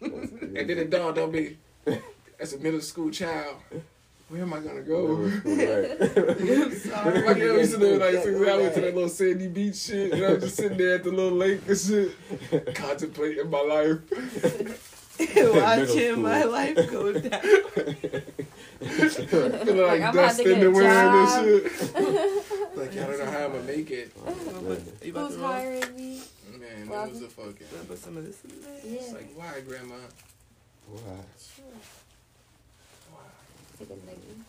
And 0.02 0.70
then 0.70 0.78
it 0.78 0.90
dawned 0.90 1.18
on 1.18 1.32
me, 1.32 1.58
as 2.40 2.54
a 2.54 2.58
middle 2.60 2.82
school 2.82 3.12
child, 3.12 3.58
where 4.30 4.42
am 4.42 4.54
I 4.54 4.60
gonna 4.60 4.82
go? 4.82 5.30
Sorry. 6.72 7.24
My 7.26 7.34
girl 7.34 7.58
used 7.60 7.74
to 7.74 7.78
live 7.80 8.00
like 8.02 8.14
six 8.24 8.48
hours 8.48 8.74
to 8.76 8.82
that 8.82 8.96
little 8.96 9.10
sandy 9.10 9.48
beach 9.48 9.76
shit, 9.76 10.14
and 10.14 10.24
I'm 10.26 10.40
just 10.40 10.56
sitting 10.56 10.78
there 10.78 10.96
at 10.96 11.04
the 11.04 11.12
little 11.12 11.38
lake 11.38 11.62
and 11.68 11.78
shit, 11.78 12.76
contemplating 12.76 13.50
my 13.50 13.62
life. 13.62 14.85
Watching 15.62 16.22
my 16.22 16.44
life 16.44 16.92
go 16.92 17.14
down. 17.14 17.42
Feeling 18.80 19.52
like, 19.62 19.78
Like, 19.78 20.02
I'm 20.02 20.10
about 20.10 20.14
dust 20.14 20.38
to 20.38 20.44
in 20.44 20.48
get 20.50 20.60
the 20.62 20.68
a 20.68 20.72
wind 20.72 20.88
and 20.88 21.30
shit. 21.46 21.96
like, 22.78 22.92
I 22.92 22.96
don't 23.08 23.20
know 23.20 23.26
how 23.32 23.46
I'm 23.46 23.52
gonna 23.54 23.64
make 23.64 23.92
it. 23.92 24.12
You 25.04 25.12
about 25.12 25.32
Who's 25.32 25.40
hiring 25.42 25.96
me? 25.96 26.22
Man, 26.58 26.90
Well, 26.90 27.06
it 27.06 27.12
was 27.12 27.22
a 27.22 27.28
fucking. 27.28 27.56
Should 27.70 27.80
I 27.82 27.86
put 27.86 27.98
some 28.00 28.18
of 28.18 28.26
this 28.26 28.44
in 28.44 28.50
there? 28.62 28.80
Yeah. 28.84 29.00
It's 29.02 29.14
like, 29.14 29.30
why, 29.36 29.62
grandma? 29.68 29.96
Wow. 30.92 31.00
Sure. 31.40 31.66
Why? 33.12 33.20
Take 33.80 33.90
a 33.90 33.94
nigga. 33.94 34.44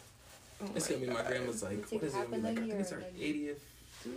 Oh 0.62 0.66
It's 0.74 0.88
gonna 0.88 1.00
be 1.00 1.07
my 1.09 1.22
grandma's 1.22 1.62
like, 1.62 1.86
what 1.90 2.02
is 2.02 2.14
it? 2.14 2.16
half 2.16 2.30
Gonna 2.30 2.42
be 2.42 2.48
a 2.48 2.50
like, 2.50 2.59
I 2.59 2.61
think 2.62 2.80
it's 2.80 2.92
or 2.92 2.94
our 2.96 3.00
a 3.02 3.04
nugget? 3.04 3.61
80th, 4.07 4.16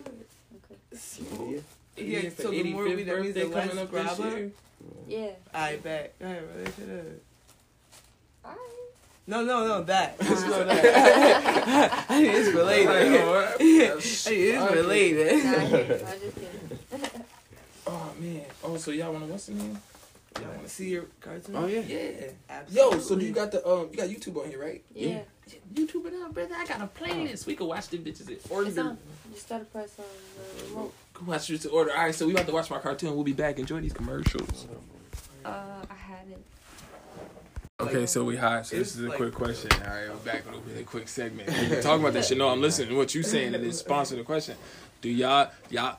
Okay. 0.96 1.62
Yeah. 2.00 2.20
Yeah, 2.20 2.30
so 2.38 2.52
the 2.52 2.64
more 2.64 2.84
we- 2.86 3.04
that 3.04 3.22
means 3.22 3.34
the 3.36 3.46
less 3.46 3.68
coming 3.70 3.84
up 3.84 3.92
this 3.92 4.20
year. 4.20 4.52
Yeah. 5.08 5.32
I 5.54 5.76
bet. 5.78 6.14
All 6.22 6.28
right, 6.28 6.54
bro. 6.54 6.64
Shut 6.66 6.74
up. 7.00 7.06
Alright. 8.46 8.60
No, 9.28 9.44
no, 9.44 9.68
no, 9.68 9.84
that. 9.84 10.16
It's 10.20 10.42
not 10.42 10.68
that. 10.68 12.06
it's 12.10 12.50
related. 12.56 12.88
Like, 12.88 13.56
oh, 13.60 13.98
it's 13.98 14.28
related. 14.74 15.44
Nah, 15.44 15.52
I 15.52 15.66
hear 15.66 15.80
you. 15.80 15.94
I'm 15.94 16.20
just 16.20 16.36
kidding. 16.36 17.24
Oh 17.88 18.12
man. 18.20 18.46
Oh, 18.64 18.78
so 18.78 18.92
y'all 18.92 19.12
wanna 19.12 19.26
what's 19.26 19.48
the 19.48 19.54
name? 19.54 19.78
Y'all 20.40 20.50
want 20.50 20.64
to 20.64 20.70
see 20.70 20.90
your 20.90 21.06
cartoon? 21.22 21.56
Oh 21.56 21.66
yeah. 21.68 21.82
Yeah. 21.82 22.12
Absolutely. 22.50 22.98
Yo, 22.98 23.00
so 23.00 23.16
do 23.16 23.26
you 23.26 23.34
got 23.34 23.52
the 23.52 23.68
um 23.68 23.90
you 23.92 23.98
got 23.98 24.08
YouTube 24.10 24.42
on 24.44 24.50
here, 24.50 24.62
right? 24.62 24.84
Yeah. 24.94 25.22
YouTube 25.74 26.06
it 26.06 26.14
up, 26.22 26.34
brother. 26.34 26.56
I 26.56 26.66
got 26.66 26.82
a 26.82 26.88
playlist. 26.88 27.46
We 27.48 27.56
can 27.56 27.68
watch 27.68 27.88
the 27.90 27.98
bitches 27.98 28.30
in 28.30 28.38
order. 28.50 28.70
You 28.70 28.98
just 29.34 29.50
gotta 29.50 29.66
press 29.66 29.98
on 30.00 30.06
the 30.58 30.64
remote. 30.70 30.94
Go 31.20 31.32
watch 31.32 31.48
this 31.48 31.66
in 31.66 31.72
order. 31.72 31.92
All 31.92 32.04
right, 32.04 32.16
so 32.16 32.26
we 32.26 32.34
about 32.34 32.46
to 32.48 32.54
watch 32.54 32.70
my 32.70 32.80
cartoon. 32.80 33.14
We'll 33.14 33.24
be 33.24 33.34
back. 33.34 33.60
Enjoy 33.60 33.82
these 33.82 33.94
commercials. 33.94 34.68
Uh, 35.44 35.50
I 35.90 35.94
had 35.94 36.28
minute. 36.28 36.44
Okay, 37.80 38.06
so 38.06 38.24
we 38.24 38.36
high. 38.36 38.62
So 38.62 38.78
this 38.78 38.96
is 38.96 39.04
a 39.04 39.10
like- 39.10 39.18
quick 39.18 39.34
question. 39.34 39.72
All 39.74 39.90
right, 39.90 40.10
we're 40.10 40.16
back 40.18 40.46
with 40.46 40.56
a 40.56 40.70
really 40.70 40.84
quick 40.84 41.08
segment. 41.08 41.50
We 41.50 41.68
can 41.68 41.82
talk 41.82 42.00
about 42.00 42.14
that 42.14 42.26
shit. 42.26 42.38
No, 42.38 42.50
I'm 42.50 42.62
listening 42.62 42.90
to 42.90 42.96
what 42.96 43.16
you 43.16 43.24
saying 43.24 43.56
and 43.56 43.64
it's 43.66 43.80
sponsor 43.80 44.16
the 44.16 44.24
question. 44.24 44.56
Do 45.02 45.10
y'all 45.10 45.50
y'all 45.70 45.98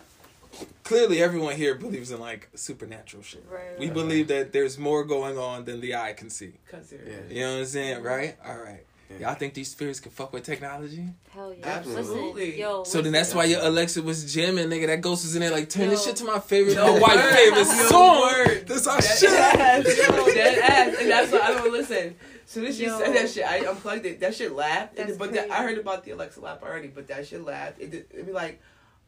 clearly 0.84 1.22
everyone 1.22 1.56
here 1.56 1.74
believes 1.74 2.10
in 2.10 2.20
like 2.20 2.48
supernatural 2.54 3.22
shit. 3.22 3.44
Right. 3.50 3.78
We 3.78 3.86
right. 3.86 3.94
believe 3.94 4.28
that 4.28 4.52
there's 4.52 4.78
more 4.78 5.04
going 5.04 5.38
on 5.38 5.64
than 5.64 5.80
the 5.80 5.94
eye 5.94 6.12
can 6.12 6.30
see. 6.30 6.52
Consider. 6.68 7.04
You 7.30 7.40
know 7.40 7.52
what 7.52 7.58
I'm 7.60 7.66
saying? 7.66 8.02
Right? 8.02 8.36
All 8.44 8.58
right. 8.58 8.84
Y'all 9.18 9.34
think 9.34 9.54
these 9.54 9.70
spirits 9.70 9.98
can 10.00 10.12
fuck 10.12 10.32
with 10.32 10.44
technology? 10.44 11.04
Hell 11.34 11.52
yeah. 11.52 11.66
Absolutely. 11.66 12.46
Listen, 12.46 12.60
yo. 12.60 12.84
So 12.84 13.02
then 13.02 13.12
that's 13.12 13.34
why 13.34 13.44
your 13.44 13.60
Alexa 13.62 14.02
was 14.02 14.32
jamming, 14.32 14.68
nigga. 14.68 14.86
That 14.86 15.00
ghost 15.00 15.24
was 15.24 15.34
in 15.34 15.40
there 15.42 15.50
like 15.50 15.68
turn 15.68 15.88
this 15.88 16.04
shit 16.04 16.16
to 16.16 16.24
my 16.24 16.38
favorite, 16.38 16.74
Yo, 16.74 16.94
my 16.94 17.00
white 17.00 17.16
word. 17.16 17.32
favorite 17.34 17.58
Yo, 17.58 17.88
song. 17.88 18.20
word. 18.20 18.66
That's 18.68 18.86
our 18.86 18.96
That 19.00 19.18
shit. 19.18 19.30
ass, 19.30 19.84
yo, 19.98 20.24
that 20.34 20.70
ass, 20.70 20.96
and 21.00 21.10
that's 21.10 21.32
why 21.32 21.40
I 21.40 21.54
don't 21.54 21.72
listen. 21.72 22.14
Soon 22.46 22.66
as 22.66 22.76
she 22.76 22.84
Yo. 22.86 22.98
said 22.98 23.14
that 23.14 23.28
shit, 23.30 23.44
I 23.44 23.58
unplugged 23.66 24.06
it. 24.06 24.20
That 24.20 24.34
shit 24.34 24.52
laughed, 24.52 24.98
and 24.98 25.08
That's 25.08 25.18
but 25.18 25.32
that, 25.32 25.50
I 25.50 25.62
heard 25.64 25.78
about 25.78 26.04
the 26.04 26.12
Alexa 26.12 26.40
laugh 26.40 26.62
already. 26.62 26.88
But 26.88 27.08
that 27.08 27.26
shit 27.26 27.44
laughed. 27.44 27.80
It 27.80 27.90
did, 27.90 28.06
it'd 28.12 28.26
be 28.26 28.32
like, 28.32 28.60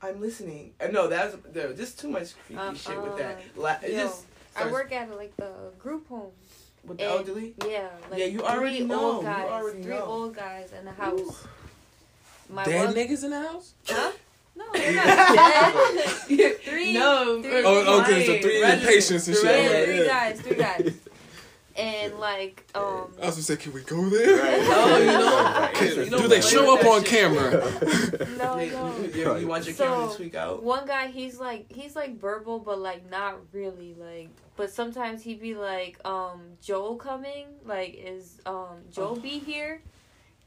I'm 0.03 0.21
listening. 0.21 0.75
Uh, 0.81 0.89
no, 0.89 1.09
that's 1.09 1.37
there. 1.53 1.73
Just 1.73 1.99
too 2.01 2.09
much 2.09 2.35
creepy 2.47 2.61
Uh, 2.61 2.75
shit 2.75 3.01
with 3.01 3.17
that. 3.19 3.39
uh, 3.57 3.61
La- 3.61 3.77
it 3.83 3.93
yo, 3.93 3.99
just 3.99 4.25
I 4.57 4.71
work 4.71 4.93
at 4.93 5.17
like 5.17 5.37
the 5.37 5.51
group 5.79 6.09
home. 6.09 6.31
With 6.85 6.99
the 6.99 7.05
and- 7.05 7.13
elderly. 7.13 7.55
Yeah. 7.67 7.89
Like 8.11 8.19
Yeah, 8.21 8.27
you 8.27 8.43
already 8.43 8.85
know. 8.85 9.17
Old 9.17 9.25
You 9.25 9.29
already 9.31 9.83
three 9.83 9.95
know. 9.95 10.05
old 10.05 10.35
guys 10.37 10.73
in 10.79 10.85
the 10.85 10.93
house. 10.93 11.45
My 12.51 12.65
Dead 12.65 12.85
one, 12.87 12.95
niggas 12.95 13.25
in 13.25 13.31
the 13.31 13.41
house? 13.41 13.73
Huh? 13.89 14.13
No, 14.55 14.65
they're 14.75 14.93
not 14.93 15.35
dead. 15.35 16.59
Three- 16.63 16.93
no, 16.93 17.41
three- 17.43 17.63
Oh, 17.65 18.01
okay, 18.03 18.27
so 18.27 18.43
three 18.43 18.61
Residents, 18.61 18.87
patients 18.87 19.29
and 19.29 19.37
the 19.37 19.41
shit. 19.41 19.65
Yeah, 19.65 19.71
Yeah, 19.79 19.85
three 19.87 20.07
guys, 20.07 20.41
three 20.43 20.57
guys. 20.57 20.95
And 21.77 22.19
like, 22.19 22.65
um, 22.75 23.15
I 23.21 23.27
was 23.27 23.35
gonna 23.37 23.43
say, 23.43 23.57
can 23.57 23.73
we 23.73 23.83
go 23.83 24.09
there? 24.09 24.37
No, 24.73 24.97
you 24.99 25.07
don't. 25.07 25.75
Can- 25.75 25.89
You 25.89 26.05
do 26.05 26.11
don't 26.11 26.29
they 26.29 26.41
show 26.41 26.77
up 26.79 26.85
on 26.85 27.03
camera? 27.03 27.51
no, 28.39 28.57
no. 28.57 28.59
you, 28.59 29.11
you, 29.15 29.37
you 29.39 29.47
want 29.47 29.65
your 29.67 29.75
camera 29.75 30.07
to 30.07 30.11
So, 30.11 30.17
tweak 30.17 30.35
out. 30.35 30.63
One 30.63 30.87
guy, 30.87 31.09
he's 31.09 31.39
like, 31.39 31.71
he's 31.73 31.97
like 31.97 32.19
verbal, 32.21 32.59
but 32.59 32.79
like 32.79 33.11
not 33.11 33.39
really, 33.53 33.95
like. 33.99 34.29
But 34.57 34.71
sometimes 34.71 35.23
he'd 35.23 35.41
be 35.41 35.55
like, 35.55 35.99
um, 36.07 36.43
Joel 36.61 36.97
coming, 36.97 37.47
like, 37.65 37.95
is 37.95 38.39
um 38.45 38.83
Joel 38.91 39.17
be 39.17 39.39
here? 39.39 39.81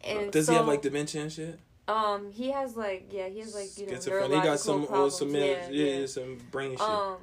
And 0.04 0.32
Does 0.32 0.46
so, 0.46 0.52
he 0.52 0.58
have 0.58 0.68
like 0.68 0.82
dementia 0.84 1.22
and 1.24 1.32
shit? 1.32 1.60
Um, 1.88 2.32
he 2.32 2.52
has 2.52 2.76
like, 2.76 3.08
yeah, 3.12 3.28
he 3.30 3.40
has 3.40 3.54
like 3.56 3.78
you 3.78 3.88
know 3.88 3.94
Schizophrenia. 3.98 4.36
He 4.36 4.42
got 4.48 4.60
some, 4.60 4.84
or 4.84 4.88
problems. 4.88 5.18
some, 5.18 5.34
yeah, 5.36 5.68
yeah, 5.70 6.00
yeah. 6.00 6.06
some 6.06 6.38
brain 6.52 6.72
shit. 6.72 6.82
Um, 6.82 7.18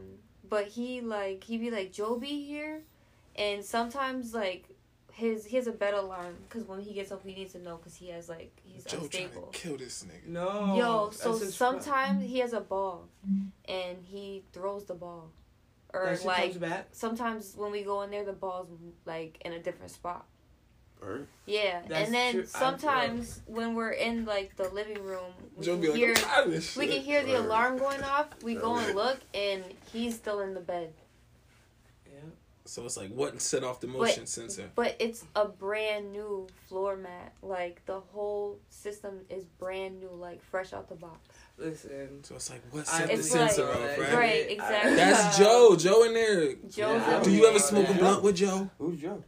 but 0.48 0.66
he 0.66 1.00
like 1.00 1.44
he'd 1.44 1.60
be 1.60 1.70
like 1.70 1.92
Joel 1.92 2.18
be 2.18 2.44
here, 2.44 2.82
and 3.36 3.64
sometimes 3.64 4.34
like 4.34 4.68
his 5.12 5.44
he 5.44 5.56
has 5.56 5.66
a 5.66 5.72
bed 5.72 5.92
alarm 5.94 6.34
because 6.48 6.66
when 6.66 6.80
he 6.80 6.94
gets 6.94 7.12
up 7.12 7.22
he 7.24 7.34
needs 7.34 7.52
to 7.52 7.58
know 7.58 7.76
because 7.76 7.94
he 7.94 8.08
has 8.08 8.28
like 8.28 8.50
he's 8.64 8.84
Joe 8.84 9.06
trying 9.10 9.28
to 9.30 9.40
kill 9.52 9.76
this 9.76 10.04
nigga. 10.04 10.26
No. 10.28 10.74
Yo, 10.76 11.10
so 11.10 11.32
that's 11.32 11.44
his 11.44 11.56
pro- 11.56 11.72
sometimes 11.72 12.24
he 12.28 12.38
has 12.38 12.52
a 12.54 12.60
ball, 12.60 13.08
and 13.68 13.98
he 14.02 14.42
throws 14.52 14.86
the 14.86 14.94
ball, 14.94 15.30
or 15.92 16.06
that 16.06 16.24
like 16.24 16.42
comes 16.44 16.56
back. 16.56 16.88
sometimes 16.92 17.54
when 17.56 17.70
we 17.72 17.82
go 17.82 18.02
in 18.02 18.10
there 18.10 18.24
the 18.24 18.32
ball's 18.32 18.68
like 19.04 19.38
in 19.44 19.52
a 19.52 19.58
different 19.58 19.90
spot. 19.92 20.24
Bird. 20.98 21.26
Yeah, 21.46 21.82
That's 21.88 22.06
and 22.06 22.14
then 22.14 22.32
true. 22.34 22.46
Sometimes 22.46 23.40
when 23.46 23.74
we're 23.74 23.90
in 23.90 24.24
like 24.24 24.54
the 24.56 24.68
living 24.68 25.02
room, 25.02 25.32
we 25.56 25.64
Joe 25.66 25.72
can 25.72 25.80
be 25.82 25.88
like, 25.88 25.96
hear 25.96 26.08
I'm 26.10 26.14
tired 26.14 26.46
of 26.46 26.52
this 26.52 26.76
we 26.76 26.86
can 26.86 27.00
hear 27.02 27.22
the 27.24 27.32
Right. 27.32 27.44
alarm 27.44 27.76
going 27.76 28.02
off. 28.04 28.28
We 28.44 28.54
go 28.54 28.76
and 28.78 28.94
look, 28.94 29.18
and 29.34 29.64
he's 29.92 30.14
still 30.14 30.40
in 30.40 30.54
the 30.54 30.60
bed. 30.60 30.94
Yeah. 32.72 32.82
So 32.82 32.84
it's 32.86 32.96
like 32.96 33.10
what 33.10 33.40
set 33.40 33.64
off 33.64 33.80
the 33.80 33.86
motion 33.86 34.26
sensor? 34.26 34.70
But 34.74 34.96
it's 34.98 35.24
a 35.36 35.46
brand 35.46 36.12
new 36.12 36.46
floor 36.68 36.96
mat. 36.96 37.34
Like 37.42 37.84
the 37.86 38.00
whole 38.00 38.58
system 38.70 39.20
is 39.28 39.44
brand 39.44 40.00
new, 40.00 40.10
like 40.10 40.42
fresh 40.42 40.72
out 40.72 40.88
the 40.88 40.94
box. 40.94 41.18
Listen. 41.58 42.24
So 42.24 42.34
it's 42.36 42.50
like 42.50 42.62
what 42.70 42.88
I 42.88 42.98
set 42.98 43.06
the 43.08 43.12
It's 43.14 43.30
sensor 43.30 43.64
like- 43.66 43.74
off, 43.76 43.80
Right. 43.82 43.98
right? 44.00 44.14
Right, 44.14 44.50
exactly. 44.50 44.94
That's 44.96 45.38
Joe. 45.38 45.76
Joe 45.76 46.04
in 46.04 46.14
there. 46.14 46.54
Joe. 46.70 46.94
Yeah. 46.96 47.20
Do 47.22 47.30
you 47.30 47.46
ever 47.46 47.58
smoke 47.58 47.88
a 47.88 47.94
blunt 47.94 48.22
with 48.22 48.36
Joe? 48.36 48.70
Who's 48.78 49.00
Joe? 49.00 49.22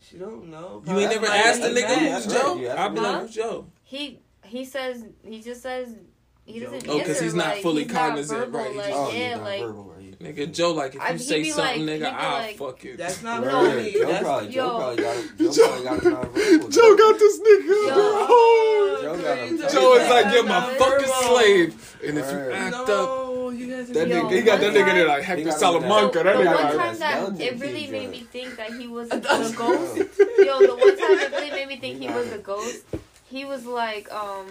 She 0.00 0.18
don't 0.18 0.48
know. 0.50 0.82
You 0.86 0.98
ain't 1.00 1.10
never 1.10 1.26
why 1.26 1.36
asked 1.36 1.62
a 1.62 1.64
nigga 1.66 1.82
mad. 1.88 2.22
who's 2.22 2.26
Right, 2.32 2.42
Joe? 2.42 2.56
you 2.58 2.70
I'd 2.70 2.88
be 2.94 3.00
me. 3.00 3.06
like, 3.06 3.20
who's 3.22 3.34
Joe? 3.34 3.66
He 3.82 4.20
he 4.44 4.64
says 4.64 5.04
he 5.24 5.42
just 5.42 5.62
says 5.62 5.96
he 6.44 6.60
doesn't 6.60 6.84
Joe. 6.84 6.92
Oh, 6.92 6.98
'cause 7.00 7.08
answer, 7.08 7.24
he's 7.24 7.34
not 7.34 7.46
like, 7.54 7.62
fully 7.62 7.82
he's 7.84 7.92
not 7.92 8.00
cognizant, 8.08 8.38
verbal, 8.40 8.60
right, 8.60 8.70
he 8.70 8.76
Like, 8.78 8.86
just- 8.88 8.98
oh, 9.00 9.10
yeah, 9.10 9.28
he's 9.28 9.36
not 9.36 9.44
like 9.44 9.60
verbal, 9.62 9.84
right? 9.84 9.95
Nigga, 10.34 10.52
Joe, 10.52 10.72
like 10.72 10.94
if 10.94 11.00
I- 11.00 11.10
you 11.12 11.18
say 11.18 11.44
something, 11.50 11.86
like- 11.86 12.00
nigga, 12.00 12.12
I'll 12.12 12.42
like- 12.42 12.56
fuck 12.58 12.84
you. 12.84 12.96
That's 12.96 13.22
not 13.22 13.44
No. 13.44 13.50
funny. 13.50 13.92
Joe 13.92 14.06
That's 14.06 14.22
probably, 14.24 14.48
Joe 14.48 14.64
Yo. 14.66 14.78
probably 14.78 15.02
got 15.02 15.16
Joe 15.54 15.68
probably 15.68 16.58
got. 16.58 16.70
Joe 16.70 16.96
got 16.96 17.18
this 17.18 17.38
nigga. 17.40 17.86
Yo. 17.86 18.98
Joe 19.02 19.18
got 19.22 19.38
him. 19.38 19.58
Joe 19.58 19.94
is 19.94 20.10
like, 20.10 20.34
you're 20.34 20.42
my 20.44 20.60
That's 20.66 20.78
fucking 20.84 21.08
not 21.08 21.22
slave. 21.24 21.96
And 22.04 22.18
if 22.18 22.32
you 22.32 22.38
act 22.52 22.74
up, 22.74 22.88
No, 22.88 23.50
you 23.50 23.84
that 23.84 24.08
Yo, 24.08 24.22
nigga, 24.24 24.30
he 24.32 24.42
got 24.42 24.60
that 24.60 24.66
one 24.72 24.74
nigga 24.82 24.92
there 24.94 25.06
like 25.08 25.22
Hector 25.22 25.36
got 25.36 25.38
him 25.40 25.46
with 25.46 25.58
Salamanca. 25.58 26.18
the, 26.18 26.24
That 26.24 26.36
the 26.36 26.42
nigga 26.42 26.66
one 26.66 26.76
time 26.78 26.98
that 26.98 27.40
it 27.40 27.60
really 27.60 27.86
made 27.86 28.10
me 28.10 28.26
think 28.32 28.56
that 28.56 28.72
he 28.72 28.86
was 28.88 29.08
the 29.10 29.18
ghost. 29.56 29.96
Yo, 30.38 30.58
the 30.60 30.74
one 30.74 30.98
time 30.98 31.18
it 31.18 31.30
really 31.32 31.50
made 31.50 31.68
me 31.68 31.76
think 31.76 32.00
he 32.00 32.08
was 32.08 32.28
the 32.30 32.38
ghost. 32.38 32.82
He 33.30 33.44
was 33.44 33.64
like, 33.66 34.12
um, 34.12 34.46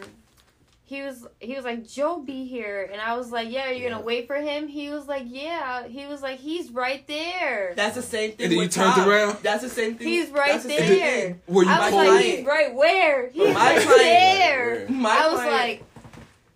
he 0.88 1.02
was 1.02 1.26
he 1.40 1.56
was 1.56 1.66
like 1.66 1.88
Joe 1.88 2.20
be 2.22 2.46
here, 2.46 2.88
and 2.92 3.02
I 3.02 3.18
was 3.18 3.32
like, 3.32 3.50
yeah, 3.52 3.70
you're 3.72 3.84
Yeah. 3.84 3.90
gonna 3.90 4.04
wait 4.04 4.28
for 4.28 4.36
him. 4.36 4.68
He 4.68 4.90
was 4.90 5.08
like, 5.08 5.24
yeah. 5.26 5.88
He 5.88 6.06
was 6.06 6.22
like, 6.22 6.40
he's 6.40 6.70
right 6.72 7.06
there. 7.08 7.74
That's 7.76 7.96
the 7.96 8.02
same 8.04 8.34
thing. 8.34 8.46
And 8.46 8.52
then 8.54 8.60
you 8.60 8.68
turned 8.68 8.94
Tom. 8.94 9.10
around? 9.10 9.38
That's 9.42 9.64
the 9.64 9.70
same 9.70 9.96
thing. 9.96 10.08
He's 10.08 10.30
right 10.30 10.52
that's 10.54 10.64
the 10.64 10.70
there. 10.70 10.88
thing. 10.88 11.42
were 11.48 11.64
you 11.64 11.70
I 11.72 11.80
was 11.80 11.90
cold? 11.90 12.08
like, 12.08 12.26
he's 12.26 12.46
right 12.46 12.74
where? 12.76 13.30
He's 13.32 13.54
My 13.54 13.76
right 13.76 13.82
client- 13.86 14.00
there. 14.04 14.86
My 14.90 15.10
I 15.10 15.28
was 15.28 15.40
client- 15.42 15.52
like, 15.54 15.84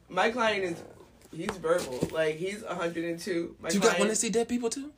My 0.10 0.30
client 0.32 0.64
is, 0.64 0.84
he's 1.36 1.58
verbal. 1.58 2.08
Like 2.12 2.36
he's 2.36 2.64
102. 2.64 3.56
My 3.60 3.70
You 3.70 3.80
client, 3.80 3.84
got 3.98 4.00
want 4.00 4.10
to 4.12 4.16
see 4.16 4.30
dead 4.30 4.48
people 4.48 4.70
too? 4.70 4.92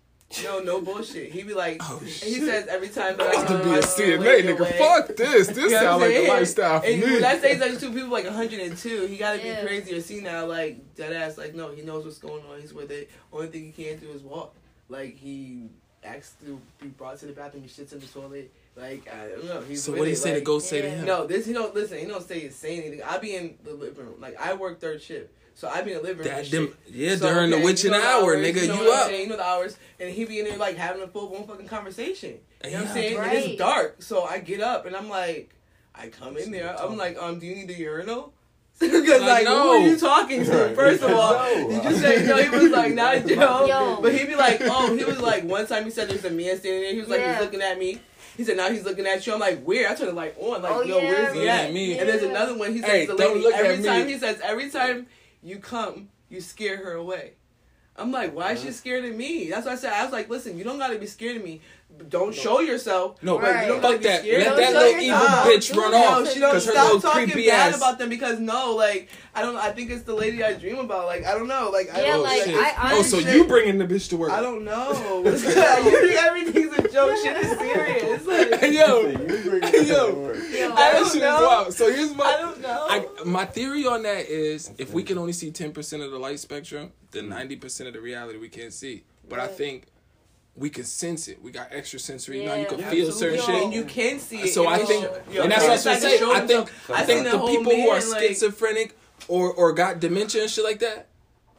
No, 0.43 0.59
no 0.59 0.81
bullshit. 0.81 1.31
He 1.31 1.43
be 1.43 1.53
like, 1.53 1.77
Oh, 1.81 1.97
he 2.03 2.09
shit. 2.09 2.41
says 2.43 2.67
every 2.67 2.87
time 2.89 3.17
that 3.17 3.27
I 3.27 3.31
I 3.31 3.35
want 3.35 3.47
to 3.49 3.57
to 3.57 3.63
be 3.63 3.69
a 3.71 3.77
oh, 3.77 3.81
CNA, 3.81 4.41
nigga. 4.57 4.77
Fuck 4.77 5.15
this. 5.17 5.47
This 5.47 5.57
You 5.57 5.69
know 5.71 5.79
sound 5.81 6.01
like 6.01 6.11
a 6.11 6.13
saying? 6.13 6.27
lifestyle 6.29 6.79
for 6.81 6.85
And 6.87 7.01
me. 7.01 7.11
when 7.13 7.23
I 7.25 7.37
say 7.37 7.59
like 7.59 7.79
two 7.79 7.91
people 7.91 8.09
like 8.09 8.25
102, 8.25 9.07
he 9.07 9.17
gotta 9.17 9.39
be 9.39 9.47
Yeah. 9.47 9.61
crazy 9.65 9.93
or 9.95 10.01
see 10.01 10.21
now 10.21 10.45
like 10.45 10.95
dead 10.95 11.13
ass. 11.13 11.37
Like 11.37 11.53
no, 11.55 11.71
he 11.71 11.81
knows 11.81 12.05
what's 12.05 12.17
going 12.19 12.43
on. 12.51 12.59
He's 12.61 12.73
with 12.73 12.91
it. 12.91 13.09
Only 13.33 13.47
thing 13.47 13.71
he 13.75 13.83
can't 13.83 13.99
do 13.99 14.09
is 14.11 14.21
walk. 14.21 14.53
Like 14.89 15.15
he 15.17 15.69
asks 16.03 16.33
to 16.45 16.59
be 16.81 16.87
brought 16.87 17.17
to 17.19 17.25
the 17.27 17.33
bathroom. 17.33 17.63
He 17.63 17.69
shits 17.69 17.91
in 17.93 17.99
the 17.99 18.07
toilet. 18.07 18.51
Like 18.75 19.07
I 19.13 19.27
don't 19.29 19.45
know. 19.45 19.61
He's 19.61 19.83
So 19.83 19.91
what 19.91 19.97
do 19.99 20.03
it. 20.05 20.09
you 20.09 20.15
say 20.15 20.29
to 20.31 20.35
like, 20.35 20.43
go 20.45 20.59
say 20.59 20.81
to 20.81 20.89
him? 20.89 21.05
No, 21.05 21.27
this 21.27 21.45
he 21.45 21.51
don't 21.53 21.75
listen. 21.75 21.99
He 21.99 22.05
don't 22.05 22.25
say 22.25 22.47
say 22.49 22.77
anything. 22.79 23.03
I 23.03 23.17
be 23.17 23.35
in 23.35 23.55
the 23.63 23.73
living 23.73 24.05
room. 24.05 24.15
Like 24.21 24.39
I 24.39 24.53
work 24.53 24.79
third 24.79 25.01
shift, 25.01 25.29
so 25.55 25.67
I 25.67 25.81
be 25.81 25.91
in 25.91 25.97
the 25.97 26.03
living 26.03 26.17
room. 26.19 26.27
That 26.27 26.43
and 26.45 26.51
them, 26.51 26.77
yeah, 26.89 27.15
So, 27.15 27.31
during 27.33 27.49
the 27.51 27.57
okay, 27.57 27.65
witching 27.65 27.91
you 27.93 27.97
know 27.97 28.03
hour, 28.03 28.35
hours, 28.35 28.45
nigga, 28.47 28.61
you, 28.61 28.67
know 28.67 28.73
you 28.81 28.87
what 28.87 28.93
I'm 28.93 28.99
up. 29.03 29.07
saying? 29.07 29.21
You 29.21 29.27
know 29.29 29.37
the 29.37 29.45
hours, 29.45 29.77
and 29.99 30.09
he 30.09 30.25
be 30.25 30.39
in 30.39 30.45
there 30.45 30.57
like 30.57 30.77
having 30.77 31.01
a 31.01 31.07
full 31.07 31.27
blown 31.29 31.45
fucking 31.47 31.67
conversation. 31.67 32.37
You 32.63 32.71
know 32.71 32.77
what 32.79 32.87
I'm 32.87 32.93
saying? 32.93 33.17
And 33.17 33.31
it's 33.33 33.57
dark, 33.57 34.01
so 34.01 34.23
I 34.23 34.39
get 34.39 34.61
up 34.61 34.85
and 34.85 34.95
I'm 34.95 35.09
like, 35.09 35.55
I 35.95 36.07
come 36.07 36.37
in 36.37 36.51
there. 36.51 36.75
I'm 36.79 36.97
like, 36.97 37.17
um, 37.21 37.39
do 37.39 37.45
you 37.45 37.55
need 37.55 37.67
the 37.67 37.75
urinal? 37.75 38.33
Because 38.79 39.21
Like, 39.21 39.21
like, 39.21 39.43
no. 39.45 39.61
who 39.63 39.69
are 39.69 39.87
you 39.89 39.97
talking 39.97 40.43
to? 40.45 40.73
First 40.75 41.03
of 41.03 41.11
all, 41.11 41.33
No. 41.55 41.67
did 41.69 41.83
you 41.83 41.97
say 41.97 42.25
no? 42.25 42.37
He 42.37 42.49
was 42.49 42.71
like, 42.71 42.93
not 42.95 43.27
Joe. 43.27 43.65
Yo. 43.67 44.01
But 44.01 44.15
he'd 44.15 44.25
be 44.27 44.35
like, 44.35 44.59
oh, 44.61 44.95
he 44.95 45.03
was 45.03 45.19
like, 45.21 45.43
one 45.43 45.67
time 45.67 45.83
he 45.83 45.91
said 45.91 46.09
there's 46.09 46.25
a 46.25 46.31
man 46.31 46.57
standing 46.57 46.81
there. 46.81 46.93
He 46.93 46.99
was 46.99 47.07
like, 47.09 47.19
Yeah. 47.19 47.33
he's 47.33 47.41
looking 47.43 47.61
at 47.61 47.77
me. 47.77 47.99
He 48.37 48.43
said, 48.43 48.57
now 48.57 48.71
he's 48.71 48.83
looking 48.83 49.05
at 49.05 49.27
you. 49.27 49.33
I'm 49.33 49.39
like, 49.39 49.61
where? 49.63 49.87
I 49.87 49.93
turned 49.93 50.09
the 50.09 50.15
light 50.15 50.33
on. 50.39 50.63
Like, 50.63 50.71
Oh, 50.71 50.81
yo, 50.81 50.97
yeah, 50.97 51.03
where's 51.09 51.33
he 51.33 51.39
Look 51.41 51.49
at? 51.49 51.65
at 51.65 51.73
me. 51.73 51.99
And 51.99 52.09
there's 52.09 52.23
another 52.23 52.57
one. 52.57 52.73
He 52.73 52.79
says, 52.81 52.89
Hey, 52.89 53.05
the 53.05 53.13
lady, 53.15 53.39
look 53.41 53.53
at 53.53 53.65
every 53.65 53.77
me. 53.77 53.83
time 53.85 54.07
he 54.07 54.17
says, 54.17 54.39
every 54.41 54.69
time 54.71 55.05
you 55.43 55.57
come, 55.57 56.09
you 56.29 56.41
scare 56.41 56.77
her 56.77 56.93
away. 56.93 57.33
I'm 57.95 58.11
like, 58.11 58.33
why 58.33 58.53
is 58.53 58.61
she 58.61 58.69
uh-huh. 58.69 58.77
scared 58.77 59.05
of 59.05 59.15
me? 59.15 59.49
That's 59.49 59.65
what 59.65 59.73
I 59.73 59.77
said. 59.77 59.93
I 59.93 60.03
was 60.03 60.13
like, 60.13 60.29
listen, 60.29 60.57
you 60.57 60.63
don't 60.63 60.79
gotta 60.79 60.97
be 60.97 61.07
scared 61.07 61.37
of 61.37 61.43
me. 61.43 61.61
Don't 62.09 62.35
show 62.35 62.59
yourself. 62.59 63.21
No, 63.23 63.37
but 63.37 63.53
Right. 63.53 63.61
you 63.67 63.73
don't 63.73 63.81
gotta 63.81 63.93
fuck 63.93 64.01
be 64.01 64.07
that. 64.09 64.21
scared. 64.21 64.39
Let 64.43 64.47
Don't 64.49 64.57
that 64.59 64.73
little 64.73 65.01
evil 65.01 65.19
yourself. 65.19 65.47
bitch 65.47 65.75
run 65.77 65.91
No, 65.91 65.99
No, 65.99 66.07
off. 66.27 66.33
she 66.33 66.39
don't 66.39 66.59
stop 66.59 67.01
talking 67.01 67.29
creepy 67.29 67.47
bad 67.49 67.69
ass. 67.71 67.77
about 67.77 67.99
them 67.99 68.09
because 68.09 68.39
no, 68.39 68.75
like 68.75 69.07
I 69.33 69.41
don't. 69.41 69.55
I 69.55 69.71
think 69.71 69.91
it's 69.91 70.03
the 70.03 70.13
lady 70.15 70.43
I 70.43 70.53
dream 70.53 70.77
about. 70.79 71.05
Like 71.05 71.25
I 71.25 71.35
don't 71.35 71.47
know. 71.47 71.69
Like 71.71 71.93
I 71.95 72.01
Yeah, 72.01 72.13
don't, 72.13 72.23
like, 72.23 72.43
shit. 72.43 72.55
I 72.55 72.95
oh, 72.97 73.01
so 73.01 73.17
honestly- 73.17 73.33
you 73.33 73.45
bringing 73.45 73.77
the 73.77 73.85
bitch 73.85 74.09
to 74.09 74.17
work? 74.17 74.31
I 74.31 74.41
don't 74.41 74.65
know. 74.65 74.91
you 75.25 76.17
everything's 76.17 76.73
a 76.77 76.87
joke? 76.89 77.15
Shit 77.23 77.37
is 77.37 77.57
serious. 77.57 78.25
Like, 78.25 78.59
Hey, 78.59 78.73
yo, 78.73 79.01
You 79.07 79.17
bring 79.17 79.61
Hey, 79.63 79.69
it 79.79 79.87
yo. 79.87 80.11
to 80.11 80.13
work. 80.19 80.37
yo, 80.51 80.73
I 80.73 80.91
don't 80.93 81.15
know. 81.19 81.45
wild. 81.47 81.73
So 81.73 81.91
here's 81.93 82.13
my. 82.13 82.25
I 82.25 82.37
don't 82.41 82.61
know. 82.61 82.85
I, 82.89 83.05
my 83.25 83.45
theory 83.45 83.85
on 83.85 84.03
that 84.03 84.27
is 84.27 84.71
if 84.77 84.91
we 84.91 85.03
can 85.03 85.17
only 85.17 85.33
see 85.33 85.51
10% 85.51 86.03
of 86.03 86.11
the 86.11 86.19
light 86.19 86.39
spectrum, 86.39 86.91
then 87.11 87.29
90% 87.29 87.87
of 87.87 87.93
the 87.93 88.01
reality 88.01 88.37
we 88.37 88.49
can't 88.49 88.73
see. 88.73 89.03
But 89.29 89.39
I 89.39 89.43
Right. 89.45 89.51
think 89.55 89.83
we 90.55 90.69
can 90.69 90.83
sense 90.83 91.27
it. 91.27 91.41
We 91.41 91.51
got 91.51 91.67
extra 91.71 91.97
sensory. 91.99 92.41
You 92.41 92.45
know, 92.47 92.55
you 92.55 92.65
can 92.65 92.79
Yeah, 92.79 92.89
feel 92.89 93.07
absolutely. 93.07 93.37
certain 93.39 93.53
Yo. 93.53 93.59
shit. 93.59 93.63
and 93.65 93.73
you 93.73 93.83
can 93.85 94.19
see 94.19 94.41
it. 94.41 94.53
So 94.53 94.67
I 94.67 94.79
think, 94.79 95.05
show. 95.05 95.21
Yo, 95.31 95.41
and 95.43 95.51
that's 95.51 95.61
what 95.63 95.69
I 95.69 95.73
was 95.75 95.83
Parasite 95.83 96.19
gonna 96.19 96.33
say. 96.35 96.43
I 96.43 96.47
think, 96.47 96.71
I 96.89 96.93
I 96.93 97.05
think 97.05 97.23
the 97.23 97.29
the 97.31 97.37
whole 97.37 97.49
people 97.55 97.71
who 97.75 97.89
are 97.89 98.01
like- 98.09 98.21
schizophrenic 98.27 98.97
or 99.27 99.51
or 99.53 99.71
got 99.71 99.99
dementia 99.99 100.41
and 100.41 100.51
shit 100.51 100.63
like 100.63 100.79
that, 100.79 101.07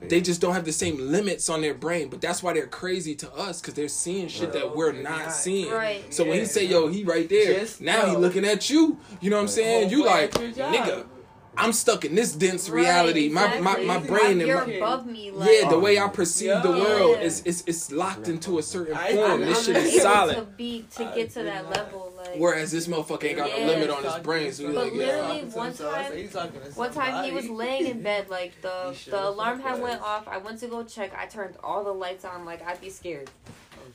they 0.01 0.21
just 0.21 0.41
don't 0.41 0.53
have 0.53 0.65
the 0.65 0.73
same 0.73 0.99
limits 1.13 1.49
on 1.49 1.61
their 1.63 1.75
brain. 1.75 2.09
But 2.09 2.21
that's 2.21 2.43
why 2.43 2.53
they're 2.53 2.67
crazy 2.67 3.15
to 3.17 3.33
us 3.35 3.61
because 3.61 3.75
they're 3.75 3.87
seeing 3.89 4.27
shit 4.29 4.53
that 4.53 4.77
we're 4.77 4.93
They're 4.93 5.03
not 5.03 5.19
not. 5.27 5.33
seeing. 5.33 5.71
Right. 5.71 6.13
So 6.13 6.25
when 6.25 6.41
he 6.41 6.45
say, 6.45 6.65
"Yo, 6.67 6.89
he 6.89 7.05
right 7.05 7.29
there," 7.29 7.61
Just 7.61 7.81
now 7.81 8.07
he 8.11 8.17
looking 8.17 8.45
at 8.45 8.69
you. 8.69 8.99
You 9.21 9.31
know 9.31 9.37
what 9.37 9.43
I'm 9.43 9.49
saying? 9.49 9.91
You 9.91 10.05
like, 10.05 10.35
at 10.39 10.57
job. 10.57 10.75
nigga, 10.75 11.07
I'm 11.55 11.73
stuck 11.75 12.05
in 12.07 12.15
this 12.15 12.33
dense 12.33 12.71
Right, 12.71 12.81
reality. 12.81 13.29
My 13.29 13.59
my 13.59 13.75
exactly. 13.77 13.87
my 13.87 13.99
brain 13.99 14.39
and 14.41 14.47
You're 14.49 14.67
my, 14.67 14.73
above 14.75 15.07
me. 15.07 15.31
Like, 15.31 15.51
yeah, 15.51 15.69
the 15.69 15.79
way 15.79 15.99
I 15.99 16.09
perceive 16.09 16.63
the 16.63 16.71
world 16.71 17.17
Yeah. 17.19 17.27
is 17.27 17.43
is 17.43 17.63
it's 17.67 17.93
locked 17.93 18.27
into 18.29 18.59
a 18.59 18.63
certain 18.63 18.97
I- 18.97 19.13
form. 19.15 19.43
I- 19.43 19.45
This 19.45 19.59
I'm 19.59 19.65
shit 19.65 19.77
able 19.77 19.87
is 19.89 19.95
to 19.95 20.01
solid. 20.01 20.57
be 20.57 20.87
to 20.97 21.05
get 21.15 21.31
to 21.35 21.43
that 21.43 21.69
level. 21.71 22.15
Like, 22.17 22.37
Whereas 22.39 22.71
this 22.71 22.87
motherfucker 22.87 23.25
ain't 23.25 23.37
got 23.37 23.51
no 23.51 23.57
Yeah. 23.59 23.67
limit 23.67 23.91
on 23.91 24.03
his 24.03 24.15
brain. 24.23 24.53
So 24.53 24.67
But 24.67 24.75
like, 24.77 24.93
literally, 24.95 25.39
yeah. 25.41 25.45
one 25.55 25.75
time- 25.75 26.73
One 26.75 26.93
time 26.93 27.25
he 27.25 27.33
was 27.33 27.49
laying 27.51 27.87
in 27.87 28.03
bed, 28.03 28.31
like 28.31 28.61
the 28.63 28.97
the 29.05 29.11
the 29.11 29.29
alarm 29.29 29.61
had 29.61 29.81
went 29.81 30.01
off. 30.01 30.27
I 30.29 30.39
went 30.39 30.59
to 30.61 30.69
go 30.69 30.83
check. 30.85 31.13
I 31.19 31.27
turned 31.27 31.57
all 31.63 31.85
the 31.85 31.93
lights 31.93 32.25
on, 32.25 32.45
like 32.47 32.67
I'd 32.67 32.81
be 32.81 32.89
scared. 32.91 33.31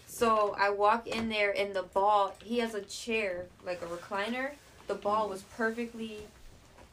So 0.05 0.55
I 0.59 0.69
walk 0.69 1.07
in 1.07 1.29
there, 1.29 1.51
and 1.57 1.75
the 1.75 1.83
ball. 1.83 2.35
He 2.43 2.59
has 2.59 2.75
a 2.75 2.81
chair, 2.81 3.45
like 3.65 3.81
a 3.81 3.85
recliner. 3.85 4.51
The 4.87 4.95
ball 4.95 5.27
was 5.29 5.41
perfectly, 5.55 6.19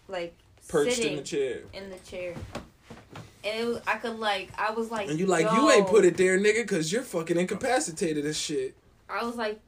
like 0.08 0.34
perched 0.68 0.98
in 1.00 1.16
the 1.16 1.22
chair. 1.22 1.60
in 1.72 1.90
the 1.90 1.98
chair. 1.98 2.34
And 3.44 3.60
it 3.60 3.66
was, 3.66 3.80
I 3.86 3.96
could 3.96 4.18
like, 4.18 4.50
I 4.58 4.72
was 4.72 4.90
like, 4.90 5.08
And 5.10 5.18
you 5.18 5.26
like, 5.26 5.50
you 5.52 5.70
ain't 5.70 5.86
put 5.86 6.04
it 6.04 6.16
there, 6.16 6.38
nigga, 6.38 6.62
because 6.62 6.90
you're 6.90 7.02
fucking 7.02 7.36
incapacitated 7.36 8.24
as 8.24 8.38
shit. 8.38 8.74
I 9.08 9.22
was 9.24 9.36
like, 9.36 9.60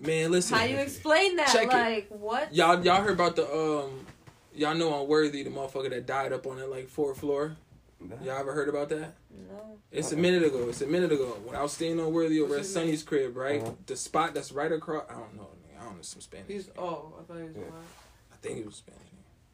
Man, 0.00 0.30
listen. 0.30 0.56
how 0.56 0.66
do 0.66 0.72
you 0.72 0.78
explain 0.78 1.36
that? 1.36 1.48
Check 1.48 1.64
it. 1.64 1.72
like, 1.72 2.08
what? 2.10 2.54
Y'all 2.54 2.82
y'all 2.84 3.02
heard 3.02 3.12
about 3.12 3.34
the 3.34 3.44
um 3.52 4.06
y'all 4.54 4.74
know 4.74 5.02
Unworthy, 5.02 5.42
the 5.42 5.50
motherfucker 5.50 5.90
that 5.90 6.06
died 6.06 6.32
up 6.32 6.46
on 6.46 6.56
that 6.56 6.70
like 6.70 6.88
fourth 6.88 7.18
floor? 7.18 7.56
Y'all 8.22 8.38
ever 8.38 8.52
heard 8.52 8.68
about 8.68 8.88
that? 8.90 9.14
No. 9.50 9.76
It's 9.90 10.12
a 10.12 10.16
minute 10.16 10.44
ago. 10.44 10.68
It's 10.68 10.82
a 10.82 10.86
minute 10.86 11.10
ago. 11.10 11.36
When 11.44 11.56
I 11.56 11.62
was 11.62 11.72
staying 11.72 11.98
on 11.98 12.12
Worthy 12.12 12.40
over 12.40 12.54
at 12.54 12.58
What's 12.58 12.72
Sonny's 12.72 13.02
crib, 13.02 13.36
right? 13.36 13.60
Uh-huh. 13.60 13.72
The 13.86 13.96
spot 13.96 14.34
that's 14.34 14.52
right 14.52 14.70
across 14.70 15.04
I 15.10 15.14
don't 15.14 15.34
know. 15.36 15.48
I 15.80 15.84
don't 15.84 15.96
know 15.96 16.02
some 16.02 16.20
Spanish. 16.20 16.46
He's 16.46 16.70
oh, 16.78 17.14
I 17.18 17.22
thought 17.24 17.38
he 17.38 17.42
was 17.44 17.56
Yeah. 17.56 17.62
black. 17.70 17.82
I 18.42 18.46
think 18.46 18.58
it 18.60 18.66
was 18.66 18.76
Spanish. 18.76 19.02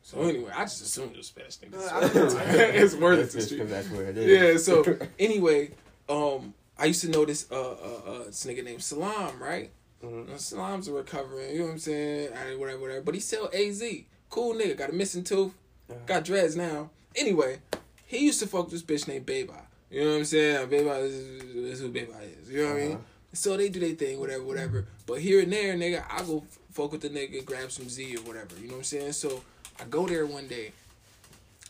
So 0.02 0.20
anyway, 0.20 0.50
I 0.54 0.64
just 0.64 0.82
assumed 0.82 1.12
it 1.12 1.16
was 1.18 1.26
Spanish 1.28 1.56
No, 1.70 1.78
niggas. 1.78 2.36
I- 2.36 2.52
it's 2.82 2.94
worth 2.94 3.18
it 3.18 3.22
That's 3.22 3.32
to 3.32 3.38
just 3.38 3.46
street. 3.48 3.60
'cause 3.60 3.70
that's 3.70 3.88
where 3.90 4.04
it 4.10 4.18
is. 4.18 4.66
Yeah, 4.68 4.74
so 4.74 4.98
anyway, 5.18 5.70
um 6.08 6.52
I 6.78 6.86
used 6.86 7.00
to 7.02 7.08
know 7.08 7.24
this 7.24 7.46
uh 7.50 7.54
uh, 7.54 8.00
uh 8.06 8.24
this 8.24 8.44
nigga 8.44 8.62
named 8.64 8.82
Salam, 8.82 9.42
right? 9.42 9.70
Mhm. 10.04 10.38
Salam's 10.38 10.88
a 10.88 10.92
recovering, 10.92 11.52
you 11.52 11.58
know 11.60 11.64
what 11.66 11.72
I'm 11.72 11.78
saying? 11.78 12.30
I, 12.34 12.56
whatever, 12.56 12.80
whatever. 12.80 13.00
But 13.00 13.14
he 13.14 13.20
sell 13.20 13.48
AZ. 13.54 13.82
Cool 14.28 14.54
nigga, 14.54 14.76
got 14.76 14.90
a 14.90 14.92
missing 14.92 15.24
tooth, 15.24 15.54
Uh-huh. 15.88 15.98
got 16.04 16.24
dreads 16.24 16.54
now. 16.56 16.90
Anyway, 17.16 17.60
he 18.06 18.18
used 18.18 18.40
to 18.40 18.46
fuck 18.46 18.70
with 18.70 18.72
this 18.72 18.82
bitch 18.82 19.08
named 19.08 19.24
Beba. 19.24 19.54
You 19.90 20.02
know 20.04 20.10
what 20.10 20.16
I'm 20.18 20.24
saying? 20.26 20.68
Beba 20.68 21.02
is, 21.04 21.14
is 21.14 21.80
who 21.80 21.90
Beba 21.90 22.16
is. 22.42 22.50
You 22.50 22.64
know 22.64 22.74
what 22.74 22.76
I 22.76 22.80
mean? 22.80 22.92
Uh-huh. 22.92 23.02
So 23.32 23.56
they 23.56 23.68
do 23.70 23.80
their 23.80 23.94
thing, 23.94 24.20
whatever, 24.20 24.42
whatever. 24.44 24.86
But 25.06 25.20
here 25.20 25.40
and 25.40 25.52
there, 25.52 25.74
nigga, 25.74 26.04
I 26.10 26.22
go 26.22 26.44
f- 26.46 26.58
fuck 26.74 26.90
with 26.92 27.00
the 27.02 27.08
nigga, 27.08 27.44
grab 27.44 27.70
some 27.70 27.88
Z 27.88 28.16
or 28.16 28.20
whatever. 28.22 28.56
You 28.56 28.66
know 28.66 28.72
what 28.72 28.78
I'm 28.78 28.84
saying? 28.84 29.12
So 29.12 29.42
I 29.80 29.84
go 29.84 30.06
there 30.06 30.26
one 30.26 30.48
day. 30.48 30.72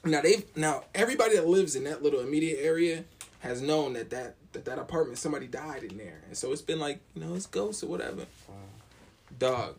Now 0.05 0.23
they 0.23 0.45
now 0.57 0.85
everybody 0.95 1.37
that 1.37 1.47
lives 1.47 1.77
in 1.77 1.85
that 1.85 2.03
little 2.03 2.21
immediate 2.21 2.59
area 2.61 3.05
has 3.41 3.61
known 3.63 3.93
that 3.93 4.11
that 4.11 4.35
that, 4.53 4.65
that 4.65 4.79
apartment 4.79 5.19
somebody 5.19 5.47
died 5.47 5.83
in 5.83 5.97
there, 5.97 6.23
and 6.27 6.37
so 6.37 6.53
it's 6.53 6.63
been 6.63 6.81
like 6.81 7.01
you 7.15 7.25
know 7.25 7.35
it's 7.35 7.47
ghosts 7.47 7.83
or 7.83 7.87
whatever. 7.87 8.27
Dog, 9.39 9.77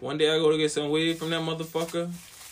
one 0.00 0.18
day 0.18 0.30
I 0.34 0.38
go 0.38 0.50
to 0.50 0.58
get 0.58 0.70
some 0.70 0.90
weed 0.90 1.18
from 1.18 1.30
that 1.30 1.42
motherfucker. 1.42 2.08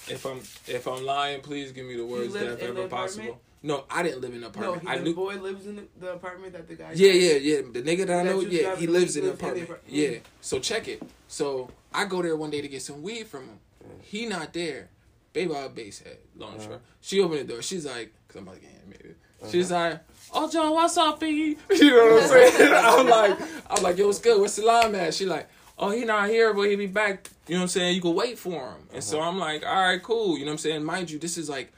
If 0.09 0.27
I'm 0.27 0.39
if 0.66 0.87
I'm 0.87 1.05
lying, 1.05 1.41
please 1.43 1.70
give 1.73 1.87
me 1.87 1.97
the 1.97 2.05
worst 2.05 2.33
lived 2.33 2.61
death 2.61 2.68
ever 2.68 2.89
possible. 2.89 3.25
apartment? 3.25 3.37
No, 3.65 3.85
I 3.91 4.03
didn't 4.03 4.21
live 4.21 4.31
in 4.35 4.41
the 4.41 4.49
No, 4.49 4.49
apartment. 4.49 4.83
he, 4.83 4.89
I 4.89 4.99
the 4.99 5.05
knew. 5.05 5.15
boy 5.15 5.37
lives 5.37 5.67
in 5.67 5.77
the, 5.77 5.83
the 6.01 6.13
apartment 6.15 6.53
that 6.55 6.67
the 6.69 6.75
guy. 6.75 6.93
Yeah, 6.95 7.13
yeah, 7.13 7.33
yeah. 7.35 7.57
The 7.73 7.83
nigga 7.83 8.07
that 8.09 8.21
I 8.21 8.23
know, 8.25 8.41
you 8.41 8.49
yeah, 8.49 8.75
he 8.77 8.87
lives 8.89 9.17
in 9.17 9.23
the 9.25 9.31
lives 9.31 9.41
in 9.43 9.47
the 9.55 9.63
apartment. 9.63 9.65
apart- 9.69 9.83
Yeah. 9.89 10.19
So 10.41 10.59
check 10.59 10.89
it. 10.89 11.03
So 11.29 11.71
I 11.95 12.05
go 12.07 12.23
there 12.23 12.35
one 12.37 12.51
day 12.51 12.61
to 12.61 12.69
get 12.69 12.83
some 12.83 13.03
weed 13.03 13.27
from 13.29 13.43
him. 13.45 13.59
He 14.03 14.27
not 14.27 14.53
there. 14.53 14.89
Baby, 15.33 15.55
our 15.55 15.69
base 15.69 16.01
head, 16.01 16.19
long 16.37 16.57
Uh-huh. 16.57 16.65
short. 16.67 16.81
She 17.01 17.21
opened 17.21 17.41
the 17.49 17.53
door. 17.55 17.63
She's 17.63 17.87
like, 17.87 18.13
cause 18.29 18.37
I'm 18.39 18.47
like, 18.47 18.63
yeah, 18.63 18.69
maybe. 18.87 19.15
She's 19.51 19.71
like, 19.71 20.01
oh 20.35 20.51
John, 20.51 20.73
what's 20.73 20.97
up, 20.97 21.21
B? 21.21 21.57
You 21.71 21.91
know 21.91 22.15
what 22.15 22.23
I'm 22.25 22.29
saying? 22.29 22.73
I'm 22.77 23.07
like, 23.09 23.39
I'm 23.71 23.83
like, 23.83 23.97
yo, 23.97 24.07
what's 24.09 24.19
good? 24.19 24.41
What's 24.41 24.57
the 24.57 24.65
line 24.67 24.95
at? 24.97 25.15
She 25.15 25.25
like, 25.27 25.49
oh, 25.79 25.91
he 25.91 26.05
not 26.05 26.29
here, 26.29 26.53
but 26.53 26.63
he 26.69 26.77
be 26.77 26.87
back. 26.87 27.29
You 27.49 27.55
know 27.55 27.61
what 27.61 27.63
I'm 27.63 27.69
saying? 27.69 27.95
You 27.95 28.01
can 28.03 28.15
wait 28.15 28.39
for 28.39 28.53
him. 28.73 28.89
And 28.93 29.03
so 29.03 29.21
I'm 29.21 29.39
like, 29.39 29.65
all 29.65 29.75
right, 29.83 30.03
cool. 30.03 30.37
You 30.39 30.45
know 30.45 30.51
what 30.51 30.53
I'm 30.53 30.59
saying? 30.59 30.85
Mind 30.85 31.11
you, 31.11 31.19
this 31.19 31.39
is 31.39 31.49
like 31.49 31.73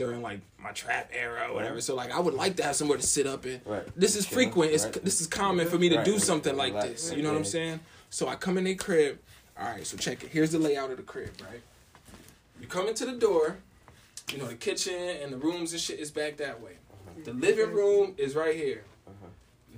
during 0.00 0.22
like 0.22 0.40
my 0.58 0.70
trap 0.70 1.10
era 1.12 1.48
or 1.50 1.54
whatever. 1.54 1.78
So 1.82 1.94
like, 1.94 2.10
I 2.10 2.18
would 2.18 2.32
like 2.32 2.56
to 2.56 2.62
have 2.62 2.74
somewhere 2.74 2.96
to 2.96 3.06
sit 3.06 3.26
up 3.26 3.44
in. 3.44 3.60
Right. 3.66 3.86
This 3.94 4.16
is 4.16 4.24
frequent. 4.24 4.72
It's 4.72 4.84
right. 4.84 5.04
this 5.04 5.20
is 5.20 5.26
common 5.26 5.68
for 5.68 5.76
me 5.76 5.90
to 5.90 5.96
Right. 5.96 6.04
do 6.06 6.18
something 6.18 6.56
like 6.56 6.72
this. 6.72 7.12
You 7.12 7.22
know 7.22 7.28
what 7.28 7.36
I'm 7.36 7.44
saying? 7.44 7.80
So 8.08 8.26
I 8.26 8.34
come 8.34 8.56
in 8.56 8.64
their 8.64 8.76
crib. 8.76 9.18
All 9.58 9.66
right, 9.66 9.86
so 9.86 9.98
check 9.98 10.24
it. 10.24 10.30
Here's 10.30 10.52
the 10.52 10.58
layout 10.58 10.90
of 10.90 10.96
the 10.96 11.02
crib, 11.02 11.32
right? 11.42 11.60
You 12.62 12.66
come 12.66 12.88
into 12.88 13.04
the 13.04 13.12
door. 13.12 13.58
You 14.32 14.38
know 14.38 14.46
the 14.46 14.54
kitchen 14.54 14.94
and 15.22 15.30
the 15.34 15.36
rooms 15.36 15.72
and 15.72 15.80
shit 15.80 16.00
is 16.00 16.10
back 16.10 16.38
that 16.38 16.62
way. 16.62 16.78
The 17.24 17.34
living 17.34 17.70
room 17.70 18.14
is 18.16 18.34
right 18.34 18.56
here. 18.56 18.84
Uh-huh. 19.06 19.26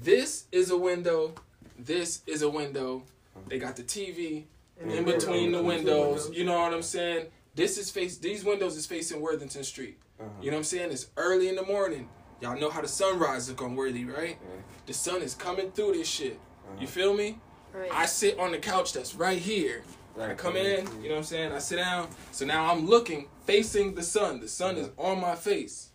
This 0.01 0.45
is 0.53 0.71
a 0.71 0.77
window. 0.77 1.35
This 1.77 2.23
is 2.29 2.43
a 2.43 2.49
window. 2.49 3.03
They 3.49 3.59
got 3.59 3.75
the 3.75 3.83
TV 3.83 4.45
in 4.81 5.05
between 5.05 5.51
the 5.51 5.63
windows. 5.63 6.31
You 6.33 6.45
know 6.45 6.61
what 6.61 6.73
I'm 6.73 6.83
saying? 6.83 7.27
This 7.55 7.77
is 7.77 7.91
face. 7.91 8.19
These 8.19 8.45
windows 8.45 8.77
is 8.77 8.87
facing 8.87 9.21
Worthington 9.21 9.65
Street. 9.65 9.99
Uh-huh. 10.23 10.31
You 10.41 10.51
know 10.51 10.57
what 10.57 10.61
I'm 10.61 10.65
saying? 10.65 10.93
It's 10.93 11.09
early 11.17 11.49
in 11.49 11.57
the 11.57 11.65
morning. 11.65 12.09
Y'all 12.41 12.59
know 12.59 12.71
how 12.71 12.81
the 12.81 12.89
sunrise 12.89 13.49
look 13.49 13.63
on 13.63 13.77
Worthy, 13.77 14.05
right? 14.05 14.39
Yeah. 14.43 14.61
The 14.87 14.93
sun 14.93 15.23
is 15.23 15.35
coming 15.35 15.71
through 15.73 15.93
this 15.95 16.09
shit. 16.09 16.39
You 16.81 16.87
feel 16.87 17.15
me? 17.15 17.39
Right. 17.73 17.91
I 17.93 18.07
sit 18.07 18.39
on 18.39 18.53
the 18.53 18.59
couch 18.59 18.93
that's 18.93 19.15
right 19.15 19.39
here. 19.39 19.83
I 20.17 20.27
Right. 20.29 20.39
come 20.39 20.57
in, 20.57 20.87
you 21.03 21.09
know 21.09 21.15
what 21.15 21.19
I'm 21.19 21.25
saying? 21.25 21.53
I 21.53 21.59
sit 21.59 21.77
down. 21.77 22.09
So 22.33 22.45
now 22.45 22.71
I'm 22.71 22.87
looking, 22.87 23.29
facing 23.47 23.95
the 23.95 24.03
sun. 24.03 24.41
The 24.41 24.49
sun 24.49 24.77
is 24.77 24.91
on 24.99 25.21
my 25.21 25.35
face. 25.35 25.89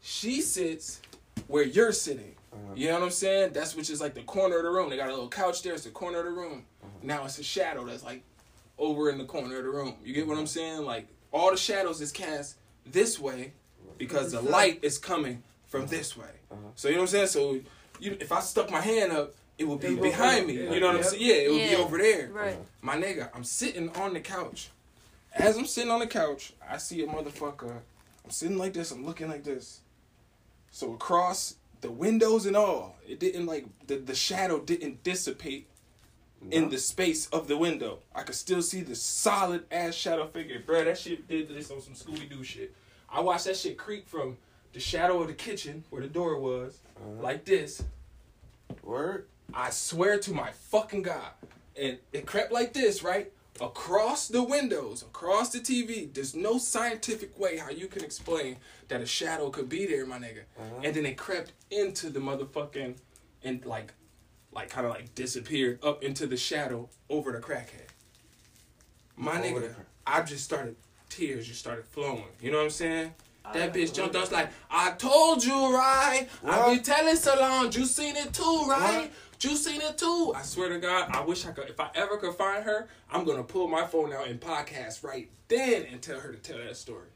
She 0.00 0.40
sits 0.40 1.00
where 1.46 1.62
you're 1.62 1.92
sitting. 1.92 2.34
Uh-huh. 2.52 2.72
You 2.74 2.88
know 2.88 2.94
what 2.94 3.02
I'm 3.04 3.10
saying? 3.10 3.52
That's 3.52 3.76
which 3.76 3.90
is 3.90 4.00
like 4.00 4.14
the 4.14 4.22
corner 4.22 4.58
of 4.58 4.64
the 4.64 4.70
room. 4.70 4.90
They 4.90 4.96
got 4.96 5.08
a 5.08 5.12
little 5.12 5.28
couch 5.28 5.62
there. 5.62 5.74
It's 5.74 5.84
the 5.84 5.90
corner 5.90 6.18
of 6.18 6.24
the 6.24 6.30
room. 6.32 6.64
Now 7.02 7.24
it's 7.24 7.38
a 7.38 7.42
shadow 7.44 7.84
that's 7.86 8.02
like 8.02 8.22
over 8.78 9.08
in 9.10 9.18
the 9.18 9.24
corner 9.24 9.56
of 9.58 9.64
the 9.64 9.70
room. 9.70 9.94
You 10.04 10.12
get 10.14 10.26
what 10.26 10.36
I'm 10.38 10.46
saying? 10.46 10.84
Like 10.84 11.06
all 11.32 11.50
the 11.50 11.56
shadows 11.56 12.00
is 12.00 12.10
cast 12.12 12.56
this 12.86 13.18
way 13.18 13.52
because 13.98 14.32
the 14.32 14.40
light 14.40 14.80
is 14.82 14.98
coming 14.98 15.42
from 15.68 15.86
this 15.86 16.16
way. 16.16 16.26
Uh-huh. 16.50 16.60
So 16.74 16.88
you 16.88 16.94
know 16.94 17.02
what 17.02 17.14
I'm 17.14 17.26
saying? 17.26 17.26
So 17.28 17.60
you, 18.00 18.16
if 18.20 18.32
I 18.32 18.40
stuck 18.40 18.70
my 18.70 18.80
hand 18.80 19.12
up, 19.12 19.34
it 19.58 19.64
would 19.68 19.80
be 19.80 19.88
It 19.94 20.02
behind 20.02 20.46
be- 20.48 20.56
me. 20.56 20.74
You 20.74 20.80
know 20.80 20.88
what 20.88 20.96
I'm 20.96 21.02
saying? 21.02 21.22
Yeah, 21.24 21.34
it 21.34 21.50
would 21.50 21.70
be 21.70 21.76
over 21.76 21.98
there. 21.98 22.28
right. 22.32 22.58
My 22.80 22.96
nigga, 22.96 23.28
I'm 23.34 23.44
sitting 23.44 23.88
on 23.96 24.14
the 24.14 24.20
couch. 24.20 24.70
As 25.34 25.56
I'm 25.56 25.66
sitting 25.66 25.90
on 25.90 26.00
the 26.00 26.06
couch, 26.06 26.52
I 26.68 26.76
see 26.78 27.02
a 27.02 27.06
motherfucker. 27.06 27.76
I'm 28.24 28.30
sitting 28.30 28.58
like 28.58 28.74
this. 28.74 28.90
I'm 28.90 29.06
looking 29.06 29.28
like 29.28 29.44
this. 29.44 29.80
So 30.70 30.92
across 30.94 31.56
the 31.80 31.90
windows 31.90 32.46
and 32.46 32.56
all, 32.56 32.96
it 33.08 33.18
didn't 33.20 33.46
like 33.46 33.66
the 33.86 33.96
the 33.96 34.14
shadow 34.14 34.60
didn't 34.60 35.02
dissipate 35.02 35.68
in 36.50 36.68
the 36.70 36.78
space 36.78 37.26
of 37.28 37.46
the 37.48 37.56
window. 37.56 37.98
I 38.14 38.22
could 38.22 38.34
still 38.34 38.62
see 38.62 38.80
the 38.80 38.94
solid 38.96 39.64
ass 39.70 39.94
shadow 39.94 40.26
figure. 40.26 40.60
Bruh, 40.66 40.84
that 40.84 40.98
shit 40.98 41.28
did 41.28 41.48
this 41.48 41.70
on 41.70 41.80
some 41.80 41.94
Scooby 41.94 42.28
Doo 42.28 42.42
shit. 42.42 42.74
I 43.10 43.20
watched 43.20 43.44
that 43.44 43.56
shit 43.56 43.78
creep 43.78 44.08
from 44.08 44.36
the 44.72 44.80
shadow 44.80 45.20
of 45.20 45.28
the 45.28 45.34
kitchen 45.34 45.84
where 45.90 46.02
the 46.02 46.08
door 46.08 46.38
was, 46.38 46.78
Uh-huh. 46.96 47.22
like 47.22 47.44
this. 47.44 47.82
Word. 48.82 49.26
I 49.54 49.70
swear 49.70 50.18
to 50.20 50.32
my 50.32 50.50
fucking 50.50 51.02
God. 51.02 51.30
And 51.80 51.98
it 52.12 52.26
crept 52.26 52.52
like 52.52 52.72
this, 52.72 53.02
right? 53.02 53.30
Across 53.60 54.28
the 54.28 54.42
windows, 54.42 55.02
across 55.02 55.50
the 55.50 55.58
TV. 55.60 56.12
There's 56.12 56.34
no 56.34 56.56
scientific 56.58 57.38
way 57.38 57.58
how 57.58 57.70
you 57.70 57.86
can 57.86 58.02
explain 58.02 58.56
that 58.88 59.02
a 59.02 59.06
shadow 59.06 59.50
could 59.50 59.68
be 59.68 59.84
there, 59.86 60.06
my 60.06 60.18
nigga. 60.18 60.40
Uh-huh. 60.58 60.80
And 60.84 60.94
then 60.96 61.04
it 61.06 61.16
crept 61.18 61.52
into 61.70 62.08
the 62.08 62.18
motherfucking 62.20 62.94
and 63.44 63.64
like 63.66 63.92
like 64.52 64.68
kind 64.70 64.86
of 64.86 64.92
like 64.92 65.14
disappeared 65.14 65.78
up 65.82 66.02
into 66.02 66.26
the 66.26 66.36
shadow 66.36 66.88
over 67.08 67.32
the 67.32 67.38
crackhead. 67.38 67.88
My 69.16 69.38
Over 69.38 69.42
nigga, 69.42 69.60
the 69.60 69.74
I 70.06 70.22
just 70.22 70.44
started 70.44 70.76
tears 71.08 71.46
just 71.46 71.60
started 71.60 71.84
flowing. 71.84 72.24
You 72.40 72.50
know 72.50 72.58
what 72.58 72.64
I'm 72.64 72.70
saying? 72.70 73.14
That 73.52 73.70
I- 73.70 73.72
bitch 73.76 73.92
jumped. 73.94 74.16
I 74.16 74.20
was 74.20 74.32
like, 74.32 74.50
I 74.70 74.92
told 74.92 75.44
you, 75.44 75.52
right? 75.74 76.28
I 76.46 76.74
be 76.74 76.80
telling 76.80 77.16
Solange, 77.16 77.76
you 77.76 77.84
seen 77.86 78.16
it 78.16 78.32
too, 78.32 78.64
right? 78.68 79.10
You 79.40 79.56
seen 79.56 79.80
it 79.80 79.98
too. 79.98 80.32
I 80.36 80.42
swear 80.42 80.68
to 80.68 80.78
God, 80.78 81.08
I 81.10 81.20
wish 81.24 81.44
I 81.46 81.50
could. 81.50 81.68
If 81.68 81.80
I 81.80 81.90
ever 81.96 82.16
could 82.16 82.34
find 82.36 82.62
her, 82.62 82.86
I'm 83.10 83.24
gonna 83.24 83.42
pull 83.42 83.66
my 83.66 83.84
phone 83.84 84.12
out 84.12 84.28
and 84.28 84.40
podcast 84.40 85.02
right 85.02 85.28
then 85.48 85.84
and 85.90 86.00
tell 86.00 86.20
her 86.20 86.30
to 86.32 86.38
tell 86.38 86.58
that 86.58 86.76
story. 86.76 87.08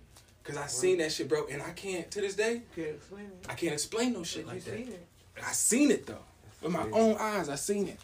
Cause 0.42 0.56
I 0.56 0.66
seen 0.66 0.98
that 0.98 1.10
shit, 1.12 1.28
bro, 1.28 1.46
and 1.50 1.60
I 1.62 1.70
can't 1.70 2.08
to 2.12 2.20
this 2.20 2.34
day. 2.36 2.62
Can't 2.74 2.88
explain 2.88 3.24
it. 3.26 3.46
I 3.48 3.54
can't 3.54 3.72
explain 3.72 4.12
no 4.12 4.22
shit 4.24 4.44
But 4.44 4.54
like 4.56 4.66
you 4.66 4.72
that. 4.72 4.78
seen 4.78 4.88
it. 4.92 5.06
I 5.44 5.52
seen 5.52 5.90
it 5.92 6.06
though, 6.06 6.24
with 6.62 6.72
my 6.72 6.82
crazy. 6.82 6.98
own 6.98 7.16
eyes. 7.18 7.48
I 7.48 7.54
seen 7.56 7.88
it. 7.88 7.98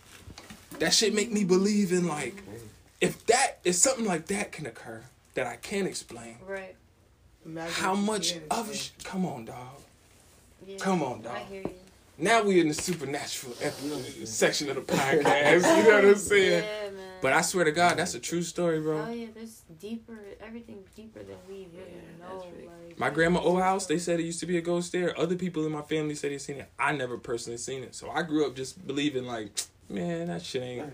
That 0.78 0.92
shit 0.94 1.14
make 1.14 1.30
me 1.32 1.44
believe 1.44 1.92
in 1.92 2.08
like, 2.08 2.42
if 3.00 3.24
that 3.26 3.58
if 3.64 3.74
something 3.74 4.04
like 4.04 4.26
that 4.26 4.52
can 4.52 4.66
occur 4.66 5.02
that 5.34 5.46
I 5.46 5.56
can't 5.56 5.86
explain, 5.86 6.36
Right. 6.46 6.74
Imagine 7.44 7.72
how 7.72 7.94
much 7.94 8.36
of 8.36 8.42
other 8.50 8.72
say. 8.72 8.78
sh- 8.98 9.04
come 9.04 9.26
on, 9.26 9.44
dog. 9.46 9.56
Yeah, 10.66 10.76
Come 10.78 11.02
on, 11.02 11.22
dog. 11.22 11.34
I 11.36 11.40
hear 11.40 11.62
you. 11.62 11.70
Now 12.18 12.42
we 12.42 12.60
in 12.60 12.68
the 12.68 12.74
supernatural 12.74 13.54
ep- 13.60 13.74
section 14.26 14.68
of 14.70 14.76
the 14.76 14.82
podcast. 14.82 15.62
You 15.76 15.82
know 15.90 15.94
what 15.96 16.04
I'm 16.04 16.14
saying? 16.16 16.62
Yeah, 16.64 16.90
man. 16.90 17.11
But 17.22 17.32
I 17.32 17.40
swear 17.40 17.64
to 17.64 17.72
God, 17.72 17.96
that's 17.96 18.14
a 18.14 18.20
true 18.20 18.42
story, 18.42 18.80
bro. 18.80 19.06
Oh 19.08 19.10
yeah, 19.10 19.28
there's 19.34 19.62
deeper. 19.78 20.18
everything 20.44 20.84
deeper 20.96 21.20
than 21.22 21.36
we 21.48 21.68
really 21.74 21.92
Yeah, 21.94 22.26
know. 22.28 22.44
really- 22.56 22.66
Like 22.88 22.98
My 22.98 23.10
grandma 23.10 23.40
old 23.40 23.60
house, 23.62 23.86
they 23.86 23.98
said 23.98 24.18
it 24.20 24.24
used 24.24 24.40
to 24.40 24.46
be 24.46 24.58
a 24.58 24.60
ghost 24.60 24.90
there. 24.92 25.18
Other 25.18 25.36
people 25.36 25.64
in 25.64 25.72
my 25.72 25.82
family 25.82 26.14
said 26.16 26.32
they 26.32 26.38
seen 26.38 26.56
it. 26.56 26.68
I 26.78 26.92
never 26.92 27.16
personally 27.16 27.56
seen 27.58 27.82
it. 27.84 27.94
So 27.94 28.10
I 28.10 28.22
grew 28.22 28.44
up 28.46 28.54
just 28.56 28.84
believing 28.86 29.24
like, 29.24 29.50
man, 29.88 30.26
that 30.28 30.42
shit 30.42 30.62
ain't. 30.62 30.76
You 30.76 30.82
know 30.82 30.90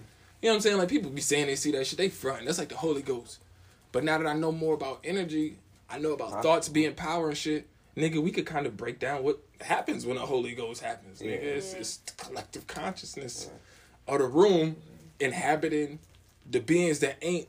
what 0.51 0.55
I'm 0.57 0.61
saying? 0.61 0.77
Like 0.79 0.89
people 0.89 1.11
be 1.11 1.21
saying 1.23 1.47
they 1.47 1.57
see 1.57 1.73
that 1.73 1.87
shit, 1.87 1.97
they 1.99 2.11
front. 2.11 2.45
That's 2.45 2.59
like 2.59 2.69
the 2.69 2.77
Holy 2.77 3.03
Ghost. 3.03 3.39
But 3.91 4.05
now 4.05 4.19
that 4.19 4.27
I 4.27 4.35
know 4.35 4.53
more 4.53 4.75
about 4.75 5.01
energy, 5.05 5.57
I 5.91 5.99
know 5.99 6.13
about 6.13 6.31
Huh? 6.31 6.43
thoughts 6.43 6.69
being 6.69 6.95
power 6.95 7.29
and 7.31 7.37
shit. 7.39 7.67
Nigga, 7.97 8.23
we 8.23 8.31
could 8.31 8.47
kind 8.47 8.67
of 8.67 8.77
break 8.77 9.01
down 9.01 9.25
what 9.25 9.41
happens 9.63 10.05
when 10.07 10.19
a 10.19 10.27
Holy 10.27 10.55
Ghost 10.55 10.83
happens. 10.83 11.21
Nigga, 11.21 11.31
Yeah. 11.43 11.49
it's, 11.57 11.73
Yeah. 11.73 11.79
it's 11.81 12.01
collective 12.19 12.67
consciousness 12.67 13.49
of 14.07 14.19
the 14.19 14.27
room 14.27 14.77
inhabiting 15.19 15.99
the 16.51 16.61
beings 16.61 16.99
that 17.01 17.17
ain't 17.23 17.49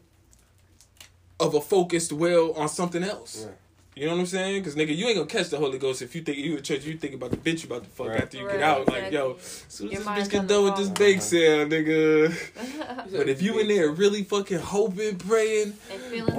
of 1.40 1.54
a 1.56 1.62
focused 1.62 2.12
will 2.12 2.54
on 2.54 2.68
something 2.70 3.04
else. 3.04 3.46
Yeah. 3.46 3.52
You 3.96 4.06
know 4.06 4.14
what 4.14 4.20
I'm 4.22 4.26
saying? 4.28 4.62
Because 4.62 4.76
nigga, 4.76 4.96
you 4.96 5.08
ain't 5.08 5.16
gonna 5.18 5.28
catch 5.28 5.50
the 5.50 5.58
Holy 5.58 5.78
Ghost 5.78 6.02
if 6.02 6.16
you 6.16 6.22
think 6.22 6.38
you 6.38 6.56
in 6.56 6.64
church. 6.64 6.86
You 6.86 6.98
think 6.98 7.16
about 7.16 7.32
the 7.32 7.38
bitch 7.38 7.64
you 7.64 7.70
about 7.70 7.84
to 7.84 7.90
fuck 7.90 8.08
Right. 8.08 8.22
after 8.22 8.38
you 8.38 8.46
Right, 8.46 8.54
get 8.54 8.62
out. 8.64 8.88
Like 8.88 9.12
yo, 9.12 9.32
exactly. 9.32 9.42
as 9.42 9.66
soon 9.74 9.88
as 9.88 9.94
Your 9.94 10.02
this 10.02 10.28
bitch 10.28 10.32
get 10.32 10.48
done 10.48 10.64
with 10.66 10.76
this 10.78 10.86
wrong. 10.88 10.94
bake 10.96 11.18
Uh-huh. 11.18 11.26
sale, 11.26 11.66
nigga. 11.68 13.12
But 13.12 13.28
if 13.30 13.42
you 13.42 13.60
in 13.60 13.68
there 13.68 13.90
really 13.90 14.24
fucking 14.24 14.60
hoping, 14.60 15.18
praying, 15.18 15.74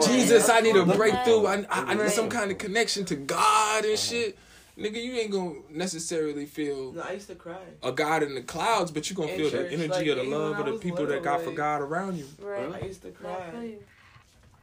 Jesus, 0.07 0.49
I 0.49 0.61
need 0.61 0.77
a 0.77 0.85
breakthrough. 0.87 1.45
I, 1.47 1.55
I, 1.57 1.67
I 1.71 1.95
need 1.95 2.03
Right. 2.03 2.11
some 2.13 2.29
kind 2.31 2.51
of 2.51 2.57
connection 2.59 3.05
to 3.07 3.17
God 3.17 3.85
and 3.85 3.99
shit. 3.99 4.39
Nigga, 4.81 5.03
you 5.03 5.13
ain't 5.17 5.31
gonna 5.31 5.57
necessarily 5.69 6.47
feel 6.47 6.93
No, 6.93 7.03
I 7.03 7.13
used 7.13 7.29
to 7.29 7.35
cry. 7.35 7.59
a 7.83 7.93
God 7.93 8.23
in 8.23 8.35
the 8.35 8.41
clouds, 8.43 8.91
but 8.91 9.11
you 9.11 9.15
gonna 9.17 9.29
In 9.33 9.39
feel 9.39 9.51
church, 9.51 9.69
the 9.69 9.75
energy 9.75 9.89
like, 9.89 10.07
of 10.09 10.17
the 10.17 10.25
love 10.37 10.59
of 10.59 10.67
the 10.67 10.73
people 10.79 11.01
little, 11.01 11.15
that 11.15 11.23
got 11.23 11.43
for 11.43 11.53
God 11.53 11.83
around 11.83 12.17
you. 12.17 12.27
Right. 12.41 12.73
I 12.83 12.87
used 12.87 13.03
to 13.03 13.11
cry. 13.11 13.51
feel 13.51 13.63
you. 13.63 13.79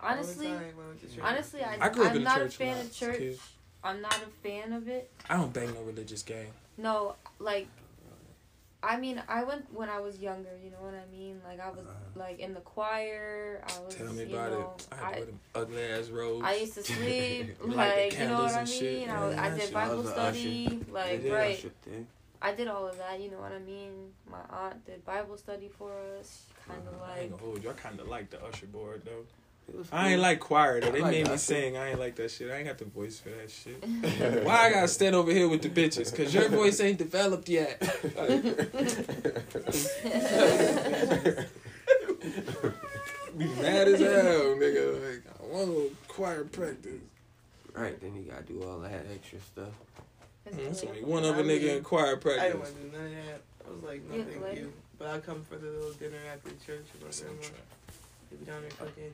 all 0.01 0.09
the 0.09 0.15
Honestly, 0.15 0.47
I 0.47 0.51
went 0.53 0.99
to 1.01 1.07
church. 1.07 1.23
honestly, 1.23 1.61
I, 1.63 1.77
I 1.81 1.89
grew 1.89 2.03
up 2.05 2.11
I'm 2.11 2.17
in 2.17 2.23
not 2.23 2.37
church 2.39 2.55
a 2.55 2.57
fan 2.57 2.79
of 2.79 2.93
church. 2.95 3.17
kid. 3.19 3.39
I'm 3.83 4.01
not 4.01 4.15
a 4.15 4.47
fan 4.47 4.73
of 4.73 4.87
it. 4.87 5.09
I 5.29 5.37
don't 5.37 5.53
bang 5.53 5.71
no 5.73 5.81
religious 5.81 6.23
gang. 6.23 6.47
No, 6.77 7.15
like, 7.39 7.67
I 8.83 8.97
mean, 8.97 9.21
I 9.27 9.43
went 9.43 9.73
when 9.73 9.89
I 9.89 9.99
was 9.99 10.19
younger. 10.19 10.51
You 10.63 10.69
know 10.69 10.77
what 10.81 10.93
I 10.93 11.11
mean? 11.11 11.41
Like, 11.43 11.59
I 11.59 11.69
was 11.69 11.79
uh-huh. 11.79 11.93
like 12.15 12.39
in 12.39 12.53
the 12.53 12.59
choir. 12.59 13.63
I 13.67 13.79
was. 13.79 13.95
Tell 13.95 14.13
me 14.13 14.25
you 14.25 14.35
about 14.35 14.51
know, 14.51 14.73
it. 14.77 14.87
I 14.91 14.95
had 14.95 15.05
I, 15.05 15.11
to 15.11 15.17
wear 15.17 15.25
them 15.25 15.39
ugly 15.55 15.83
ass 15.83 16.09
robes. 16.09 16.45
I 16.45 16.53
used 16.55 16.73
to 16.75 16.83
sleep. 16.83 17.57
Light 17.63 17.75
like, 17.75 18.19
you 18.19 18.27
know 18.27 18.43
what 18.43 18.53
I 18.53 18.59
and 18.59 18.69
shit. 18.69 18.99
mean? 18.99 19.09
I, 19.09 19.25
was- 19.25 19.35
Yeah, 19.35 19.43
I 19.43 19.57
did. 19.57 19.73
Bible 19.73 19.91
I 19.91 19.95
was 19.95 20.07
a 20.07 20.11
study. 20.11 20.85
Like, 20.91 21.23
Yeah, 21.23 21.33
right. 21.33 21.71
I 22.39 22.53
did 22.53 22.67
all 22.67 22.87
of 22.87 22.97
that. 22.99 23.19
You 23.19 23.31
know 23.31 23.39
what 23.39 23.51
I 23.51 23.59
mean? 23.59 24.11
My 24.29 24.41
aunt 24.49 24.85
did 24.85 25.03
Bible 25.05 25.37
study 25.37 25.69
for 25.69 25.91
us. 26.19 26.43
Uh-huh. 26.69 26.75
Kind 26.75 26.87
of 26.87 27.01
I 27.01 27.09
like. 27.09 27.21
ain't 27.21 27.31
gonna 27.31 27.43
hold 27.43 27.63
you. 27.63 27.69
I 27.71 27.73
kind 27.73 27.99
of 27.99 28.07
like 28.07 28.29
the 28.29 28.43
usher 28.43 28.67
board 28.67 29.01
though. 29.05 29.23
It 29.69 29.75
was 29.77 29.87
I 29.91 30.11
ain't 30.13 30.21
like 30.21 30.39
choir 30.39 30.79
though. 30.79 30.91
They 30.91 31.01
like 31.01 31.11
made 31.11 31.25
me 31.25 31.31
usher. 31.31 31.37
sing. 31.39 31.75
I 31.77 31.89
ain't 31.89 31.99
like 31.99 32.15
that 32.15 32.31
shit. 32.31 32.49
I 32.49 32.55
ain't 32.57 32.67
got 32.67 32.77
the 32.77 32.85
voice 32.85 33.19
for 33.19 33.29
that 33.29 33.51
shit. 33.51 33.83
Why 34.45 34.67
I 34.67 34.71
gotta 34.71 34.87
stand 34.87 35.13
over 35.15 35.31
here 35.31 35.49
with 35.49 35.61
the 35.61 35.69
bitches? 35.69 36.15
Cause 36.15 36.33
your 36.33 36.47
voice 36.49 36.79
ain't 36.79 36.97
developed 36.97 37.49
yet. 37.49 37.81
Be 43.37 43.45
mad 43.45 43.87
as 43.87 43.99
hell, 43.99 44.55
nigga. 44.55 45.03
Like 45.03 45.23
I 45.39 45.43
want 45.53 45.67
to 45.67 45.95
choir 46.07 46.43
practice. 46.45 46.93
Right, 47.73 47.99
then 48.01 48.15
you 48.15 48.23
gotta 48.23 48.43
do 48.43 48.63
all 48.63 48.79
that 48.79 49.05
extra 49.13 49.39
stuff. 49.39 49.73
That's 50.49 50.81
mm, 50.83 50.89
only 50.89 51.03
one 51.03 51.23
other 51.25 51.43
nigga 51.43 51.77
in 51.77 51.83
choir 51.83 52.15
practice. 52.17 52.41
I 52.43 52.47
didn't 52.47 52.61
practice. 52.61 52.79
want 52.81 52.93
to 52.93 52.97
do 52.97 53.03
none 53.03 53.05
of 53.05 53.11
that. 53.25 53.41
I 53.67 53.71
was 53.71 53.83
like, 53.83 54.01
no, 54.09 54.15
Yeah, 54.15 54.23
thank 54.23 54.41
like- 54.41 54.57
you. 54.57 54.73
But 54.97 55.07
I'll 55.09 55.19
come 55.19 55.43
for 55.47 55.57
the 55.57 55.67
little 55.69 55.91
dinner 55.93 56.17
after 56.33 56.49
church. 56.65 56.85
Or 56.99 57.05
That's 57.05 57.21
whatever. 57.21 57.37
on 57.37 57.43
track. 57.43 57.67
They 58.31 58.37
be 58.37 58.45
down 58.45 58.61
there 58.61 58.71
cooking. 58.71 59.13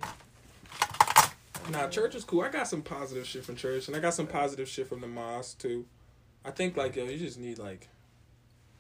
Nah, 1.72 1.88
church 1.88 2.16
is 2.16 2.24
cool. 2.24 2.42
I 2.42 2.50
got 2.50 2.68
some 2.68 2.82
positive 2.82 3.26
shit 3.26 3.46
from 3.46 3.56
church, 3.56 3.88
and 3.88 3.96
I 3.96 4.00
got 4.00 4.14
some 4.14 4.28
positive 4.28 4.68
shit 4.68 4.88
from 4.88 5.02
the 5.02 5.08
mosque 5.08 5.60
too. 5.60 5.86
I 6.46 6.52
think 6.52 6.76
like 6.78 6.96
yo, 6.96 7.06
you 7.06 7.18
just 7.18 7.40
need 7.40 7.58
like, 7.58 7.88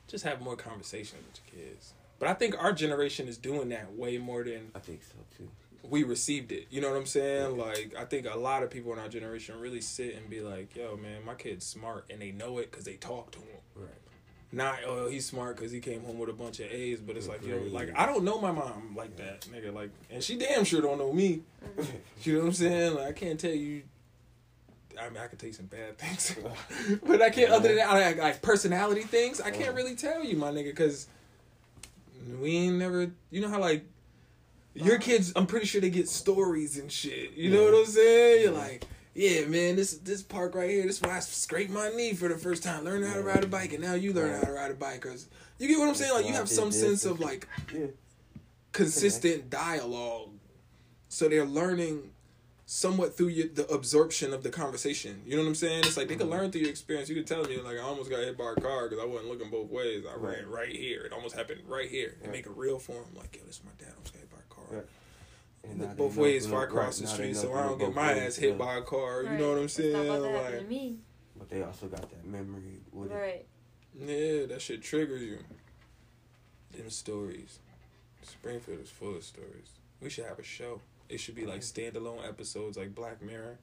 just 0.07 0.23
have 0.25 0.41
more 0.41 0.55
conversation 0.55 1.19
with 1.25 1.39
your 1.55 1.65
kids. 1.65 1.93
But 2.19 2.27
I 2.29 2.33
think 2.33 2.55
our 2.61 2.71
generation 2.73 3.27
is 3.27 3.37
doing 3.37 3.69
that 3.69 3.93
way 3.93 4.17
more 4.17 4.43
than 4.43 4.71
I 4.75 4.79
think 4.79 5.01
so 5.03 5.15
too. 5.37 5.49
we 5.83 6.03
received 6.03 6.51
it. 6.51 6.67
You 6.69 6.81
know 6.81 6.89
what 6.91 6.97
I'm 6.97 7.05
saying? 7.05 7.57
Like 7.57 7.93
I 7.97 8.05
think 8.05 8.27
a 8.31 8.37
lot 8.37 8.63
of 8.63 8.69
people 8.69 8.93
in 8.93 8.99
our 8.99 9.09
generation 9.09 9.59
really 9.59 9.81
sit 9.81 10.15
and 10.15 10.29
be 10.29 10.41
like, 10.41 10.75
"Yo, 10.75 10.97
man, 10.97 11.25
my 11.25 11.35
kid's 11.35 11.65
smart," 11.65 12.05
and 12.09 12.21
they 12.21 12.31
know 12.31 12.57
it 12.59 12.69
because 12.71 12.85
they 12.85 12.95
talk 12.95 13.31
to 13.31 13.39
him. 13.39 13.59
Right. 13.75 13.89
Not, 14.53 14.81
oh, 14.85 15.09
he's 15.09 15.25
smart 15.25 15.55
because 15.55 15.71
he 15.71 15.79
came 15.79 16.03
home 16.03 16.19
with 16.19 16.29
a 16.29 16.33
bunch 16.33 16.59
of 16.59 16.71
A's, 16.71 16.99
but 16.99 17.17
it's 17.17 17.27
like, 17.27 17.43
yo, 17.43 17.57
like 17.71 17.91
I 17.97 18.05
don't 18.05 18.23
know 18.23 18.39
my 18.39 18.51
mom 18.51 18.93
like 18.95 19.17
that, 19.17 19.41
nigga. 19.51 19.73
Like, 19.73 19.89
and 20.11 20.23
she 20.23 20.37
damn 20.37 20.63
sure 20.63 20.79
don't 20.79 20.99
know 20.99 21.11
me. 21.11 21.41
Mm-hmm. 21.65 21.81
You 22.23 22.33
know 22.33 22.39
what 22.39 22.45
I'm 22.45 22.53
saying? 22.53 22.95
Like, 22.95 23.07
I 23.07 23.11
can't 23.13 23.39
tell 23.39 23.51
you. 23.51 23.81
I 24.97 25.09
mean, 25.09 25.17
I 25.17 25.27
can 25.27 25.39
tell 25.39 25.47
you 25.47 25.53
some 25.53 25.65
bad 25.65 25.97
things, 25.97 26.35
but 27.03 27.21
I 27.21 27.31
can't. 27.31 27.51
Other 27.51 27.69
than 27.69 27.77
that, 27.77 27.91
like, 27.91 28.17
like 28.17 28.41
personality 28.43 29.01
things, 29.01 29.41
I 29.41 29.49
can't 29.49 29.75
really 29.75 29.95
tell 29.95 30.23
you, 30.23 30.37
my 30.37 30.51
nigga, 30.51 30.65
because 30.65 31.07
we 32.39 32.55
ain't 32.55 32.77
never. 32.77 33.11
You 33.31 33.41
know 33.41 33.49
how 33.49 33.59
like 33.59 33.85
your 34.75 34.95
uh-huh. 34.95 35.03
kids? 35.03 35.33
I'm 35.35 35.47
pretty 35.47 35.65
sure 35.65 35.81
they 35.81 35.89
get 35.89 36.07
stories 36.07 36.77
and 36.77 36.91
shit. 36.91 37.33
You 37.33 37.49
know 37.49 37.63
what 37.63 37.73
I'm 37.73 37.85
saying? 37.87 38.43
You're 38.43 38.51
like, 38.51 38.85
yeah, 39.15 39.45
man, 39.45 39.75
this 39.75 39.97
this 39.99 40.21
park 40.23 40.55
right 40.55 40.69
here. 40.69 40.83
This 40.83 40.97
is 40.97 41.01
where 41.01 41.13
I 41.13 41.19
scraped 41.19 41.71
my 41.71 41.89
knee 41.89 42.13
for 42.13 42.27
the 42.27 42.37
first 42.37 42.63
time, 42.63 42.83
learning 42.83 43.07
how 43.07 43.15
to 43.15 43.23
ride 43.23 43.43
a 43.43 43.47
bike, 43.47 43.73
and 43.73 43.81
now 43.83 43.93
you 43.93 44.13
learn 44.13 44.33
how 44.33 44.45
to 44.45 44.51
ride 44.51 44.71
a 44.71 44.75
bike. 44.75 45.01
Cause 45.01 45.27
you 45.59 45.67
get 45.67 45.77
what 45.79 45.87
I'm 45.87 45.95
saying? 45.95 46.13
Like, 46.13 46.25
you 46.27 46.33
have 46.33 46.49
some 46.49 46.71
sense 46.71 47.05
of 47.05 47.19
like 47.19 47.47
consistent 48.71 49.49
dialogue. 49.49 50.31
So 51.09 51.29
they're 51.29 51.45
learning 51.45 52.09
somewhat 52.65 53.15
through 53.15 53.27
your, 53.27 53.47
the 53.49 53.67
absorption 53.67 54.33
of 54.33 54.41
the 54.41 54.49
conversation. 54.49 55.21
You 55.27 55.35
know 55.35 55.43
what 55.43 55.49
i'm 55.49 55.55
saying? 55.55 55.79
It's 55.85 55.97
like 55.97 56.07
they 56.07 56.15
can 56.15 56.29
learn 56.29 56.51
through 56.51 56.61
your 56.61 56.69
experience. 56.71 57.07
You 57.09 57.15
can 57.15 57.25
tell 57.25 57.43
me 57.43 57.57
like 57.59 57.77
i 57.77 57.81
almost 57.81 58.09
got 58.09 58.19
hit 58.19 58.37
by 58.37 58.53
a 58.53 58.55
car 58.55 58.89
because 58.89 59.03
i 59.03 59.05
wasn't 59.05 59.29
looking 59.29 59.51
both 59.51 59.69
ways. 59.69 60.05
I 60.09 60.15
ran 60.17 60.49
Right. 60.49 60.71
here. 60.75 61.03
It 61.03 61.11
almost 61.13 61.35
happened 61.35 61.61
right 61.67 61.89
here. 61.89 62.15
And 62.23 62.31
make 62.31 62.45
it 62.47 62.53
real 62.55 62.79
for 62.79 62.93
him 62.93 63.13
like 63.15 63.35
yo 63.35 63.45
this 63.45 63.57
is 63.57 63.63
my 63.63 63.71
dad 63.77 63.93
almost 63.95 64.13
got 64.13 64.21
hit 64.21 64.31
by 64.31 64.37
a 64.39 64.53
car 64.53 64.85
both 65.97 66.15
ways 66.17 66.43
to 66.43 66.49
before 66.49 66.59
i 66.59 66.63
look 66.63 66.71
cross 66.71 66.99
the 66.99 67.07
street 67.07 67.35
so 67.35 67.53
i 67.53 67.63
don't 67.63 67.79
get 67.79 67.93
my 67.93 68.13
ways, 68.13 68.23
ass 68.23 68.35
hit 68.35 68.51
yeah. 68.51 68.55
by 68.55 68.75
a 68.75 68.81
car 68.81 69.23
you 69.23 69.29
know 69.37 69.49
what 69.49 69.57
i'm 69.57 69.69
saying 69.69 69.93
not 69.93 70.05
about 70.05 70.21
to 70.21 70.29
happen 70.29 70.51
like 70.53 70.59
to 70.59 70.67
me. 70.67 70.97
But 71.37 71.49
they 71.49 71.63
also 71.63 71.87
got 71.87 72.09
that 72.09 72.25
memory 72.25 72.79
with 72.91 73.11
it. 73.11 73.15
Right. 73.15 73.45
yeah 73.99 74.45
that 74.47 74.61
shit 74.61 74.81
triggers 74.81 75.21
you 75.21 75.39
them 76.71 76.89
stories 76.89 77.59
springfield 78.23 78.79
is 78.81 78.89
full 78.89 79.15
of 79.15 79.23
stories 79.23 79.71
we 80.01 80.09
should 80.09 80.25
have 80.25 80.39
a 80.39 80.43
show 80.43 80.81
it 81.09 81.19
should 81.19 81.35
be 81.35 81.45
like 81.45 81.61
standalone 81.61 82.27
episodes 82.27 82.77
like 82.77 82.93
black 82.95 83.21
mirror 83.21 83.57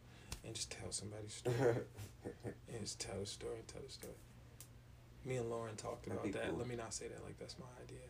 and 0.44 0.54
just 0.54 0.70
tell 0.70 0.90
somebody's 0.90 1.32
story 1.34 1.76
and 2.24 2.80
just 2.80 3.00
tell 3.00 3.18
a 3.20 3.26
story 3.26 3.56
and 3.56 3.68
tell 3.68 3.82
a 3.86 3.90
story 3.90 4.14
me 5.24 5.36
and 5.36 5.50
lauren 5.50 5.76
talked 5.76 6.06
That'd 6.06 6.20
about 6.20 6.32
that 6.32 6.50
cool. 6.50 6.58
let 6.58 6.68
me 6.68 6.76
not 6.76 6.94
say 6.94 7.08
that 7.08 7.22
like 7.24 7.38
that's 7.38 7.58
my 7.58 7.66
idea 7.82 8.04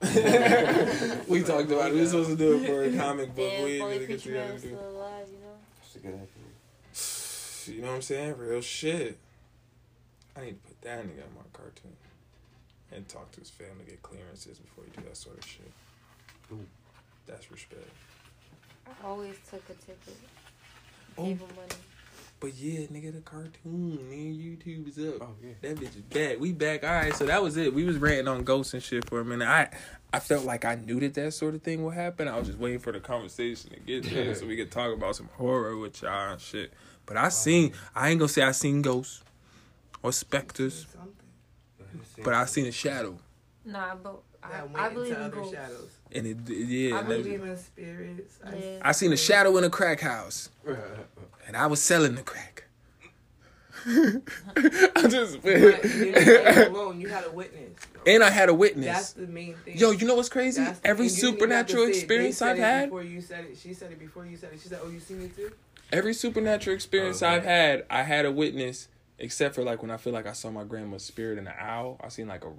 we 1.28 1.42
talked 1.42 1.70
about 1.70 1.90
it 1.90 1.94
we 1.94 2.00
were 2.00 2.06
supposed 2.06 2.30
to 2.30 2.36
do 2.36 2.54
it 2.54 2.66
for 2.66 2.84
a 2.84 2.96
comic 2.96 3.34
book 3.34 3.50
Damn, 3.50 3.64
we 3.64 3.70
if 3.70 3.74
ain't 3.74 3.82
only 3.82 3.98
really 3.98 4.06
get 4.06 4.22
Preacher 4.22 4.30
Man 4.30 4.46
together 4.46 4.52
was 4.54 4.62
to 4.62 4.68
do 4.68 4.74
still 4.74 4.90
alive, 4.90 5.26
you 5.30 5.38
know? 5.38 5.56
That's 5.76 5.96
a 5.96 5.98
good 5.98 6.14
idea. 6.14 6.26
You 7.76 7.82
know 7.82 7.88
what 7.88 7.94
I'm 7.94 8.02
saying? 8.02 8.36
Real 8.38 8.60
shit. 8.62 9.18
I 10.34 10.40
need 10.40 10.50
to 10.62 10.68
put 10.68 10.80
that 10.80 11.04
nigga 11.04 11.26
in 11.28 11.34
my 11.36 11.42
cartoon. 11.52 11.92
And 12.90 13.06
talk 13.06 13.30
to 13.32 13.40
his 13.40 13.50
family, 13.50 13.84
get 13.86 14.02
clearances 14.02 14.58
before 14.58 14.84
you 14.84 14.90
do 14.96 15.06
that 15.06 15.16
sort 15.16 15.38
of 15.38 15.44
shit. 15.44 15.70
Ooh. 16.50 16.66
That's 17.26 17.50
respect. 17.52 17.86
I 18.88 19.06
always 19.06 19.36
took 19.48 19.62
a 19.68 19.74
ticket. 19.74 20.16
Oh. 21.16 21.24
Gave 21.24 21.38
him 21.38 21.48
money. 21.54 21.68
But 22.40 22.54
yeah, 22.54 22.86
nigga, 22.86 23.12
the 23.12 23.20
cartoon, 23.20 24.08
man, 24.08 24.34
YouTube 24.34 24.88
is 24.88 24.98
up. 24.98 25.20
Oh 25.20 25.34
yeah. 25.42 25.50
That 25.60 25.76
bitch 25.76 25.94
is 25.94 26.02
back. 26.02 26.40
We 26.40 26.52
back. 26.52 26.82
All 26.82 26.90
right, 26.90 27.14
so 27.14 27.26
that 27.26 27.42
was 27.42 27.58
it. 27.58 27.74
We 27.74 27.84
was 27.84 27.98
ranting 27.98 28.28
on 28.28 28.44
ghosts 28.44 28.72
and 28.72 28.82
shit 28.82 29.06
for 29.08 29.20
a 29.20 29.24
minute. 29.24 29.46
I 29.46 29.68
I 30.10 30.20
felt 30.20 30.46
like 30.46 30.64
I 30.64 30.76
knew 30.76 30.98
that 31.00 31.12
that 31.14 31.34
sort 31.34 31.54
of 31.54 31.62
thing 31.62 31.84
would 31.84 31.94
happen. 31.94 32.28
I 32.28 32.38
was 32.38 32.48
just 32.48 32.58
waiting 32.58 32.78
for 32.78 32.92
the 32.92 33.00
conversation 33.00 33.70
to 33.70 33.80
get 33.80 34.04
there 34.04 34.34
so 34.34 34.46
we 34.46 34.56
could 34.56 34.70
talk 34.70 34.92
about 34.94 35.16
some 35.16 35.28
horror 35.36 35.76
with 35.76 36.00
y'all 36.00 36.32
and 36.32 36.40
shit. 36.40 36.72
But 37.04 37.18
I 37.18 37.28
seen, 37.28 37.72
um, 37.72 37.78
I 37.94 38.08
ain't 38.08 38.18
gonna 38.18 38.28
say 38.28 38.42
I 38.42 38.52
seen 38.52 38.80
ghosts 38.80 39.22
or 40.02 40.10
specters, 40.10 40.86
but 42.24 42.32
I 42.32 42.46
seen 42.46 42.64
a 42.64 42.72
shadow. 42.72 43.18
Nah, 43.66 43.96
but 43.96 44.22
I, 44.42 44.48
That 44.48 44.60
I 44.74 44.82
went 44.82 44.94
believe 44.94 45.08
into 45.12 45.20
in 45.20 45.26
other 45.26 45.36
ghosts. 45.36 45.54
shadows. 45.54 45.88
And 46.12 46.26
it, 46.26 46.36
yeah, 46.50 46.96
I 46.96 46.98
and 47.00 47.08
believe 47.08 47.42
in 47.42 47.56
spirits. 47.56 48.38
I- 48.44 48.54
Yeah. 48.56 48.78
I 48.82 48.92
seen 48.92 49.12
a 49.12 49.16
shadow 49.16 49.56
in 49.58 49.64
a 49.64 49.70
crack 49.70 50.00
house, 50.00 50.48
and 51.46 51.56
I 51.56 51.66
was 51.66 51.80
selling 51.82 52.14
the 52.16 52.22
crack. 52.22 52.64
I 53.86 55.06
just 55.08 55.40
But 55.42 55.52
you 55.84 56.12
didn't 56.12 56.74
alone. 56.74 57.00
You 57.00 57.08
had 57.08 57.24
a 57.24 57.30
witness. 57.30 57.70
and 58.06 58.22
I 58.22 58.28
had 58.30 58.48
a 58.50 58.54
witness. 58.54 58.86
That's 58.86 59.12
the 59.12 59.26
main 59.26 59.54
thing. 59.56 59.78
Yo, 59.78 59.90
you 59.92 60.06
know 60.06 60.14
what's 60.16 60.28
crazy? 60.28 60.60
That's- 60.60 60.80
Every 60.84 61.06
and 61.06 61.14
you 61.14 61.20
didn't 61.22 61.36
even 61.36 61.50
have 61.50 61.66
to 61.66 61.72
supernatural 61.72 61.84
say 61.84 61.90
it. 61.90 61.92
They 61.92 61.98
experience 61.98 62.42
I've 62.42 62.58
had, 62.58 62.84
Before 62.90 63.02
you 63.02 63.20
said 63.22 63.44
it, 63.46 63.56
she 63.58 63.72
said 63.72 63.92
it 63.92 63.98
before 63.98 64.26
you 64.26 64.36
said 64.36 64.50
it. 64.52 64.60
She 64.60 64.68
said, 64.68 64.80
"Oh, 64.82 64.90
you 64.90 65.00
see 65.00 65.14
me 65.14 65.28
too." 65.34 65.50
every 65.92 66.12
supernatural 66.14 66.74
experience 66.74 67.22
Okay. 67.22 67.34
I've 67.34 67.44
had, 67.44 67.84
I 67.90 68.02
had 68.02 68.24
a 68.26 68.32
witness. 68.32 68.88
Except 69.22 69.54
for 69.54 69.62
like 69.62 69.82
when 69.82 69.90
I 69.90 69.98
feel 69.98 70.14
like 70.14 70.26
I 70.26 70.32
saw 70.32 70.50
my 70.50 70.64
grandma's 70.64 71.02
spirit 71.04 71.36
in 71.38 71.46
an 71.46 71.52
owl. 71.58 71.98
I 72.02 72.08
seen 72.08 72.26
like 72.28 72.42
a 72.44 72.52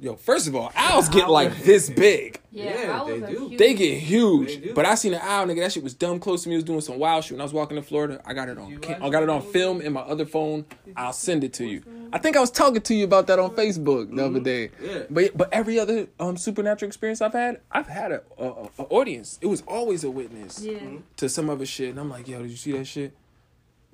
yo. 0.00 0.16
First 0.16 0.46
of 0.48 0.54
all, 0.56 0.72
owls 0.74 1.08
get 1.16 1.28
like 1.28 1.62
this 1.62 1.88
big. 1.90 2.40
Yeah, 2.50 2.64
Yeah, 2.64 3.04
they 3.06 3.20
do. 3.20 3.26
huge. 3.48 3.58
They 3.58 3.74
get 3.74 3.98
huge. 3.98 4.60
They. 4.62 4.72
But 4.72 4.84
I 4.84 4.94
seen 4.94 5.14
an 5.14 5.20
owl, 5.22 5.46
nigga. 5.46 5.60
That 5.60 5.72
shit 5.72 5.82
was 5.82 5.94
dumb 5.94 6.18
close 6.20 6.42
to 6.42 6.48
me. 6.48 6.54
It 6.54 6.58
was 6.58 6.64
doing 6.64 6.80
some 6.82 6.98
wild 6.98 7.24
shit 7.24 7.32
when 7.32 7.40
I 7.40 7.44
was 7.44 7.52
walking 7.54 7.76
to 7.76 7.82
Florida. 7.82 8.20
I 8.26 8.34
got 8.34 8.48
it 8.50 8.58
on. 8.58 8.76
cam- 8.78 9.02
I 9.02 9.08
got 9.10 9.22
it 9.22 9.28
on 9.30 9.40
film 9.42 9.80
in 9.80 9.92
my 9.94 10.02
other 10.02 10.26
phone. 10.26 10.66
I'll 10.96 11.12
send 11.14 11.44
it 11.44 11.52
to 11.54 11.66
you. 11.66 11.82
I 12.12 12.18
think 12.18 12.36
I 12.36 12.40
was 12.40 12.50
talking 12.50 12.82
to 12.82 12.94
you 12.94 13.04
about 13.04 13.26
that 13.28 13.38
on 13.38 13.50
Facebook 13.56 14.14
the 14.14 14.26
other 14.26 14.40
day. 14.40 14.70
Yeah. 14.82 15.04
But 15.08 15.36
but 15.36 15.48
every 15.52 15.78
other 15.78 16.08
um 16.20 16.36
supernatural 16.36 16.88
experience 16.88 17.22
I've 17.22 17.32
had, 17.32 17.60
I've 17.70 17.86
had 17.88 18.12
a, 18.12 18.22
a, 18.38 18.44
a- 18.48 18.68
a 18.80 18.82
audience. 18.90 19.38
It 19.40 19.46
was 19.46 19.62
always 19.62 20.04
a 20.04 20.10
witness 20.10 20.62
Yeah. 20.62 20.78
to 21.16 21.28
some 21.28 21.48
other 21.48 21.64
shit, 21.66 21.90
and 21.90 21.98
I'm 22.00 22.10
like, 22.10 22.28
yo, 22.28 22.42
did 22.42 22.50
you 22.50 22.56
see 22.56 22.72
that 22.72 22.84
shit? 22.86 23.14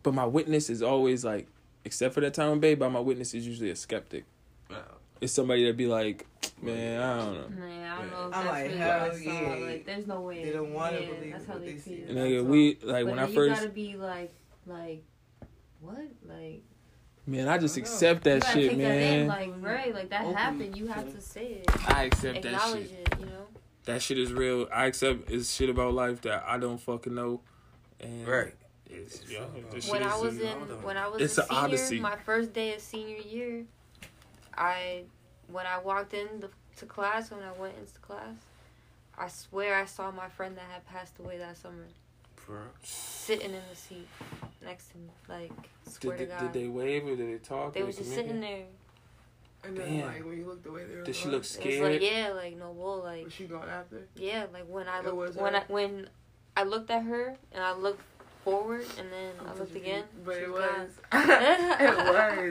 But 0.02 0.14
my 0.14 0.24
witness 0.26 0.68
is 0.70 0.82
always 0.82 1.24
like, 1.24 1.46
except 1.84 2.14
for 2.14 2.20
that 2.22 2.34
time 2.34 2.52
in 2.52 2.60
Bay, 2.60 2.74
but 2.74 2.90
my 2.90 3.00
witness 3.00 3.34
is 3.34 3.46
usually 3.46 3.70
a 3.70 3.76
skeptic. 3.76 4.24
It's 5.20 5.32
somebody 5.32 5.64
that 5.66 5.76
be 5.76 5.86
like, 5.86 6.26
man, 6.62 7.00
I 7.02 7.16
don't 7.18 7.34
know. 7.34 7.60
Man, 7.66 7.90
I 7.90 7.98
don't 7.98 8.10
know 8.10 8.28
if 8.28 8.34
I'm 8.36 8.44
that's 8.44 8.46
like, 8.46 8.64
really 8.66 8.76
hell 8.78 9.00
what 9.00 9.10
I 9.12 9.14
saw. 9.18 9.30
yeah. 9.58 9.66
Like, 9.66 9.86
there's 9.86 10.06
no 10.06 10.20
way. 10.20 10.44
They 10.44 10.52
don't 10.52 10.72
wanna 10.72 11.00
yeah, 11.00 11.06
believe 11.06 11.32
that's 11.32 11.46
how 11.46 11.52
what 11.54 11.64
they 11.64 11.72
they 11.72 11.78
see. 11.78 11.96
feel. 11.96 12.08
And 12.08 12.16
That's 12.16 12.28
nigga, 12.30 12.44
we 12.44 12.68
like 12.68 12.78
but 12.82 13.04
when 13.06 13.16
then 13.16 13.18
I 13.18 13.28
you 13.28 13.48
gotta 13.48 13.68
be 13.68 13.96
like, 13.96 14.32
like, 14.66 15.04
what? 15.80 15.98
Like, 16.26 16.62
man, 17.26 17.48
I 17.48 17.58
just 17.58 17.76
I 17.76 17.80
don't 17.80 17.88
know. 17.88 17.94
accept 17.94 18.24
that 18.24 18.40
gotta 18.42 18.52
shit, 18.52 18.70
take 18.70 18.78
that 18.78 18.84
in. 18.94 19.26
man. 19.26 19.28
Like, 19.28 19.52
right? 19.60 19.94
Like 19.94 20.10
that 20.10 20.22
Open. 20.22 20.34
happened. 20.36 20.76
You 20.76 20.86
have 20.88 21.12
to 21.14 21.20
say 21.20 21.46
it. 21.46 21.70
I 21.88 22.04
accept 22.04 22.42
that 22.42 22.54
Acknowledge 22.54 22.88
shit. 22.90 23.08
it. 23.12 23.20
You 23.20 23.26
know. 23.26 23.46
That 23.86 24.02
shit 24.02 24.18
is 24.18 24.32
real. 24.32 24.68
I 24.72 24.86
accept 24.86 25.30
it's 25.30 25.52
shit 25.54 25.70
about 25.70 25.94
life 25.94 26.20
that 26.22 26.44
I 26.46 26.58
don't 26.58 26.78
fucking 26.78 27.14
know. 27.14 27.40
And 28.00 28.26
Right. 28.28 28.54
It's, 28.90 29.28
yo, 29.28 29.46
this 29.72 29.90
when 29.90 30.00
shit 30.02 30.10
I 30.10 30.16
is 30.16 30.22
was 30.22 30.38
a- 30.38 30.50
in 30.52 30.58
when 30.82 30.96
I 30.96 31.08
was 31.08 31.20
It's 31.20 31.36
a 31.38 31.42
an 31.42 31.48
senior, 31.48 31.62
odyssey. 31.62 32.00
my 32.00 32.16
first 32.16 32.52
day 32.54 32.74
of 32.74 32.80
senior 32.80 33.16
year, 33.18 33.64
I 34.58 35.04
when 35.50 35.64
I 35.66 35.78
walked 35.78 36.12
in 36.12 36.40
the, 36.40 36.50
to 36.76 36.86
class 36.86 37.30
when 37.30 37.42
I 37.42 37.52
went 37.52 37.74
into 37.78 37.98
class, 38.00 38.34
I 39.16 39.28
swear 39.28 39.74
I 39.76 39.84
saw 39.86 40.10
my 40.10 40.28
friend 40.28 40.56
that 40.56 40.64
had 40.70 40.84
passed 40.86 41.18
away 41.18 41.38
that 41.38 41.56
summer 41.56 41.84
sitting 42.82 43.50
in 43.50 43.60
the 43.70 43.76
seat 43.76 44.08
next 44.64 44.90
to 44.92 44.98
me. 44.98 45.08
Like 45.28 45.52
swear 45.86 46.16
Did, 46.16 46.24
to 46.24 46.30
they- 46.34 46.38
God, 46.40 46.52
did 46.52 46.62
they 46.62 46.68
wave 46.68 47.06
or 47.06 47.16
did 47.16 47.28
they 47.34 47.38
talk? 47.44 47.74
they 47.74 47.82
or 47.82 47.86
was 47.86 47.96
just 47.96 48.10
communicate? 48.14 48.36
sitting 48.36 48.40
there. 48.58 48.66
And 49.64 49.76
then 49.76 49.98
Damn. 49.98 50.06
like 50.06 50.24
when 50.24 50.38
you 50.38 50.46
looked 50.46 50.66
away, 50.66 50.84
they 50.84 50.96
were 50.96 51.02
Did 51.02 51.16
she 51.16 51.24
gone. 51.24 51.32
look 51.32 51.44
scared? 51.44 51.92
like 51.92 52.00
yeah, 52.02 52.30
like 52.34 52.56
no 52.56 52.72
bull, 52.72 53.02
like 53.02 53.24
Was 53.24 53.32
she 53.34 53.44
gone 53.44 53.68
after? 53.68 54.06
yeah, 54.16 54.46
like 54.52 54.64
when 54.68 54.88
I 54.88 55.00
looked 55.00 55.36
when? 55.36 55.54
I 55.56 55.64
when 55.68 56.08
I 56.56 56.62
looked 56.62 56.90
at 56.90 57.02
her 57.02 57.36
and 57.52 57.62
I 57.62 57.72
looked 57.74 58.00
forward 58.50 58.86
and 58.98 59.12
then 59.12 59.32
I 59.44 59.50
Did 59.50 59.58
looked 59.58 59.76
again. 59.76 60.04
But 60.24 60.36
it 60.36 60.50
was 60.52 60.90
it 61.12 61.96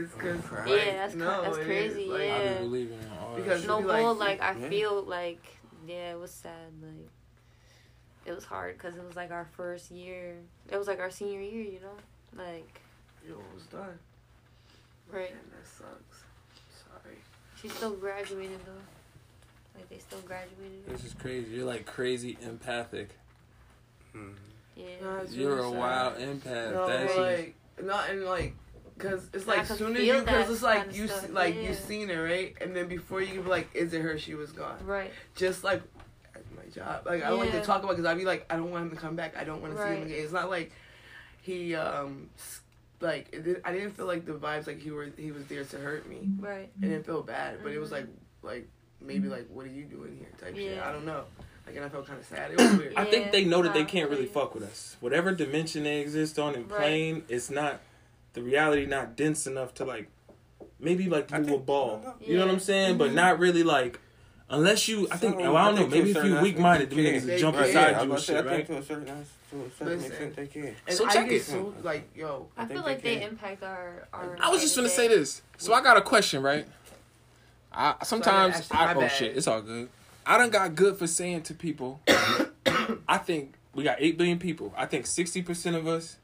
was 0.01 0.09
because 0.11 0.41
Yeah, 0.67 0.93
that's 1.07 1.15
cra- 1.15 1.41
that's 1.43 1.57
crazy, 1.57 2.11
I 2.13 2.23
yeah. 2.25 2.53
be 2.53 2.59
believing 2.59 2.99
in 2.99 3.09
all 3.19 3.35
Because 3.35 3.65
no 3.65 3.81
be 3.81 3.87
like- 3.87 4.01
bull 4.01 4.13
like 4.15 4.41
i 4.41 4.57
Yeah. 4.57 4.69
feel 4.69 5.01
like 5.03 5.43
yeah 5.87 6.11
it 6.13 6.19
was 6.19 6.31
sad 6.31 6.71
like 6.81 7.09
it 8.25 8.33
was 8.35 8.43
hard 8.43 8.77
because 8.77 8.95
it 8.97 9.05
was 9.05 9.15
like 9.15 9.31
our 9.31 9.47
first 9.55 9.89
year 9.91 10.35
it 10.69 10.77
was 10.77 10.87
like 10.87 10.99
our 10.99 11.09
senior 11.11 11.39
year 11.41 11.61
you 11.63 11.79
know 11.79 12.43
like 12.43 12.81
Yo, 13.27 13.33
it 13.35 13.53
was 13.55 13.63
done. 13.67 13.97
right 15.11 15.31
Man, 15.33 15.39
that 15.51 15.67
sucks. 15.67 16.23
Sorry. 16.85 17.15
she 17.61 17.67
still 17.69 17.91
graduated 17.95 18.59
though 18.65 18.81
like 19.75 19.89
they 19.89 19.99
still 19.99 20.19
graduated 20.21 20.85
This 20.87 21.03
is 21.05 21.13
crazy. 21.13 21.51
You're 21.51 21.65
like 21.65 21.85
crazy 21.85 22.35
empathic. 22.41 23.09
Mm. 24.15 24.33
Yeah 24.77 25.21
You're 25.29 25.55
really 25.55 25.67
a 25.67 25.71
sad. 25.71 25.79
wild 25.79 26.17
empath. 26.17 26.71
No, 26.73 26.87
That's 26.87 27.17
like 27.17 27.55
not 27.83 28.09
in 28.09 28.25
like. 28.25 28.55
Cause 28.97 29.29
it's 29.31 29.45
like 29.45 29.67
can 29.67 29.77
soon 29.77 29.95
as 29.95 30.03
you, 30.03 30.23
cause 30.23 30.49
it's 30.49 30.63
like 30.63 30.77
kind 30.79 30.89
of 30.89 30.97
you, 30.97 31.07
stuff, 31.07 31.29
like 31.31 31.53
yeah. 31.53 31.61
you 31.69 31.73
seen 31.75 32.09
her 32.09 32.23
right, 32.23 32.55
and 32.59 32.75
then 32.75 32.87
before 32.87 33.21
you 33.21 33.27
can 33.31 33.43
be 33.43 33.49
like, 33.49 33.69
is 33.75 33.93
it 33.93 34.01
her? 34.01 34.17
She 34.17 34.33
was 34.33 34.51
gone. 34.51 34.77
right 34.87 35.11
Just 35.35 35.63
like 35.63 35.83
my 36.55 36.63
job, 36.73 37.05
like 37.05 37.23
I 37.23 37.29
don't 37.29 37.37
like 37.37 37.51
to 37.51 37.61
talk 37.61 37.83
about 37.83 37.91
because 37.95 38.05
I'd 38.05 38.17
be 38.17 38.25
like, 38.25 38.47
I 38.49 38.55
don't 38.55 38.71
want 38.71 38.85
him 38.85 38.89
to 38.89 38.95
come 38.95 39.15
back. 39.15 39.37
I 39.37 39.43
don't 39.43 39.61
want 39.61 39.75
to 39.75 39.83
see 39.83 39.87
him 39.89 40.01
again. 40.03 40.17
It's 40.19 40.33
not 40.33 40.49
like 40.49 40.71
he 41.43 41.75
um 41.75 42.31
like 42.99 43.29
it 43.31 43.61
I 43.63 43.71
didn't 43.71 43.91
feel 43.91 44.07
like 44.07 44.25
the 44.25 44.31
vibes 44.33 44.65
like 44.65 44.79
he 44.79 44.89
were 44.89 45.09
he 45.15 45.31
was 45.31 45.45
there 45.45 45.63
to 45.63 45.77
hurt 45.77 46.09
me. 46.09 46.27
right 46.39 46.71
I 46.81 46.85
didn't 46.87 47.05
feel 47.05 47.21
bad, 47.21 47.59
but 47.61 47.71
it 47.73 47.77
was 47.77 47.89
Mhm. 47.89 47.93
like 47.93 48.07
like 48.41 48.67
maybe 48.99 49.27
like 49.27 49.47
what 49.51 49.67
are 49.67 49.69
you 49.71 49.83
doing 49.83 50.17
here 50.17 50.29
type 50.41 50.55
shit. 50.55 50.81
I 50.81 50.91
don't 50.91 51.05
know. 51.05 51.25
Like 51.67 51.75
and 51.75 51.85
I 51.85 51.89
felt 51.89 52.07
kind 52.07 52.17
of 52.19 52.25
sad. 52.25 52.51
It 52.51 52.57
was 52.57 52.77
weird. 52.77 52.93
I 52.95 53.03
think 53.05 53.31
they 53.31 53.43
know 53.45 53.61
that 53.61 53.73
they 53.73 53.83
can't 53.83 54.09
really 54.09 54.25
fuck 54.25 54.53
with 54.55 54.63
us. 54.63 54.95
Whatever 55.01 55.33
dimension 55.33 55.83
they 55.83 55.99
exist 55.99 56.39
on 56.39 56.55
in 56.55 56.67
Right. 56.67 56.79
plane, 56.79 57.23
it's 57.27 57.49
not 57.51 57.81
the 58.33 58.41
reality 58.41 58.85
not 58.85 59.15
dense 59.17 59.45
enough 59.47 59.73
to 59.75 59.85
like 59.85 60.07
maybe 60.79 61.09
like 61.09 61.31
I 61.33 61.39
move 61.39 61.47
a 61.47 61.51
think- 61.51 61.65
ball. 61.65 62.15
You 62.21 62.35
know 62.37 62.45
what 62.45 62.49
I'm 62.51 62.55
Yeah. 62.57 62.61
saying? 62.63 62.97
But 62.97 63.07
mm-hmm. 63.07 63.15
not 63.15 63.39
really 63.39 63.63
like 63.63 63.99
unless 64.49 64.87
you. 64.87 65.07
I 65.11 65.17
think 65.17 65.33
Some- 65.35 65.43
well, 65.43 65.57
I 65.57 65.65
don't 65.65 65.75
know. 65.75 65.81
think 65.81 65.91
to 65.91 65.97
a 65.97 65.99
Maybe 65.99 66.09
if 66.11 66.15
you 66.15 66.21
aspect 66.37 66.43
weak 66.43 66.57
minded, 66.59 66.89
they 66.89 66.95
them 66.95 67.03
can. 67.05 67.13
niggas 67.13 67.21
will 67.21 67.27
They 67.27 67.37
jump 67.39 67.55
can. 67.57 67.65
inside 67.65 67.91
Yeah, 67.91 67.99
I 67.99 68.03
you 68.03 68.09
was 68.11 68.29
and 68.29 68.37
about 68.39 68.43
to 68.43 68.49
shit, 68.49 68.53
I 68.53 68.57
think 68.57 68.69
right? 68.69 68.77
to 68.77 68.77
a 68.77 68.83
certain, 68.85 69.25
to 69.51 69.65
a 69.65 69.71
certain 69.77 70.05
extent 70.05 70.35
they 70.37 70.47
can. 70.47 70.75
And 70.87 70.97
So 70.97 71.05
I 71.05 71.13
check 71.13 71.25
get 71.29 71.35
it. 71.35 71.43
so 71.43 71.73
like 71.83 72.09
yo. 72.15 72.47
i, 72.57 72.63
I 72.63 72.65
feel 72.67 72.81
like 72.81 73.01
they 73.01 73.15
they 73.17 73.23
impact 73.25 73.63
our 73.63 74.07
our 74.13 74.37
I 74.39 74.49
was 74.49 74.61
just 74.61 74.73
gonna 74.75 74.87
say 74.87 75.09
this. 75.09 75.41
So 75.57 75.73
I 75.73 75.81
got 75.81 75.97
a 75.97 76.01
question, 76.01 76.41
right? 76.41 76.65
I 77.73 77.95
sometimes 78.03 78.55
ask 78.55 78.73
you, 78.73 78.79
I 78.79 78.85
my 78.85 78.93
oh 78.95 79.01
bad. 79.01 79.11
shit, 79.11 79.35
it's 79.37 79.47
all 79.47 79.61
good. 79.61 79.89
I 80.27 80.37
done 80.37 80.49
got 80.49 80.75
good 80.75 80.97
for 80.97 81.07
saying 81.07 81.43
to 81.43 81.53
people. 81.53 82.01
I 83.07 83.17
think 83.17 83.53
we 83.73 83.83
got 83.85 83.97
eight 83.99 84.17
billion 84.17 84.39
people. 84.39 84.73
I 84.75 84.85
think 84.85 85.05
sixty 85.05 85.41
percent 85.41 85.75
of 85.75 85.87
us 85.87 86.17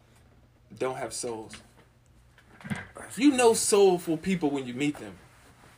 don't 0.78 0.98
have 0.98 1.14
souls. 1.14 1.54
You 3.16 3.32
know 3.32 3.54
soulful 3.54 4.18
people 4.18 4.50
when 4.50 4.68
you 4.68 4.74
meet 4.74 4.98
them. 4.98 5.16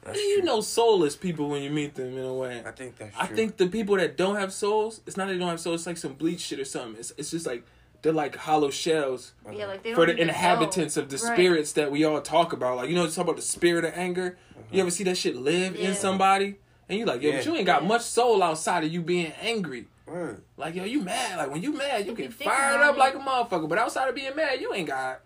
That's 0.03 0.17
you 0.19 0.39
true. 0.39 0.45
know 0.45 0.61
soulless 0.61 1.15
people 1.15 1.49
when 1.49 1.61
you 1.63 1.69
meet 1.69 1.95
them 1.95 2.17
in 2.17 2.23
a 2.23 2.33
way. 2.33 2.63
I 2.65 2.71
think 2.71 2.97
that's 2.97 3.15
true. 3.15 3.23
I 3.23 3.27
true. 3.27 3.35
think 3.35 3.57
the 3.57 3.67
people 3.67 3.95
that 3.97 4.17
don't 4.17 4.35
have 4.35 4.53
souls, 4.53 5.01
it's 5.05 5.17
not 5.17 5.27
that 5.27 5.33
they 5.33 5.39
don't 5.39 5.49
have 5.49 5.59
souls, 5.59 5.81
it's 5.81 5.87
like 5.87 5.97
some 5.97 6.13
bleach 6.13 6.39
shit 6.41 6.59
or 6.59 6.65
something. 6.65 6.99
It's 6.99 7.13
it's 7.17 7.31
just 7.31 7.45
like 7.45 7.63
they're 8.01 8.13
like 8.13 8.35
hollow 8.35 8.69
shells 8.69 9.33
yeah 9.51 9.65
like 9.65 9.85
for 9.95 10.05
the 10.05 10.15
inhabitants 10.15 10.95
know. 10.95 11.03
of 11.03 11.09
the 11.09 11.17
Right. 11.17 11.33
spirits 11.33 11.71
that 11.73 11.91
we 11.91 12.03
all 12.05 12.21
talk 12.21 12.53
about. 12.53 12.77
Like 12.77 12.89
you 12.89 12.95
know, 12.95 13.07
talk 13.07 13.23
about 13.25 13.35
the 13.35 13.41
spirit 13.41 13.85
of 13.85 13.93
anger. 13.95 14.37
You 14.55 14.61
uh-huh. 14.61 14.81
ever 14.81 14.91
see 14.91 15.03
that 15.05 15.17
shit 15.17 15.35
live 15.35 15.75
Yeah. 15.75 15.89
in 15.89 15.95
somebody? 15.95 16.57
And 16.89 16.99
you 16.99 17.05
like, 17.05 17.21
yo, 17.21 17.31
but 17.31 17.45
you 17.45 17.55
ain't 17.55 17.65
got 17.65 17.83
much 17.85 18.01
soul 18.03 18.43
outside 18.43 18.83
of 18.83 18.91
you 18.93 19.01
being 19.01 19.31
angry. 19.41 19.87
Word. 20.05 20.43
Like, 20.55 20.75
yo, 20.75 20.83
you 20.83 21.01
mad. 21.01 21.37
Like 21.37 21.49
when 21.51 21.63
you 21.63 21.73
mad, 21.73 22.05
you 22.05 22.11
If 22.13 22.19
you 22.19 22.25
get 22.25 22.33
fired 22.33 22.81
up 22.81 22.95
like 22.97 23.15
a 23.15 23.19
motherfucker. 23.19 23.67
But 23.67 23.79
outside 23.79 24.07
of 24.07 24.13
being 24.15 24.35
mad, 24.35 24.61
you 24.61 24.71
ain't 24.73 24.87
got 24.87 25.21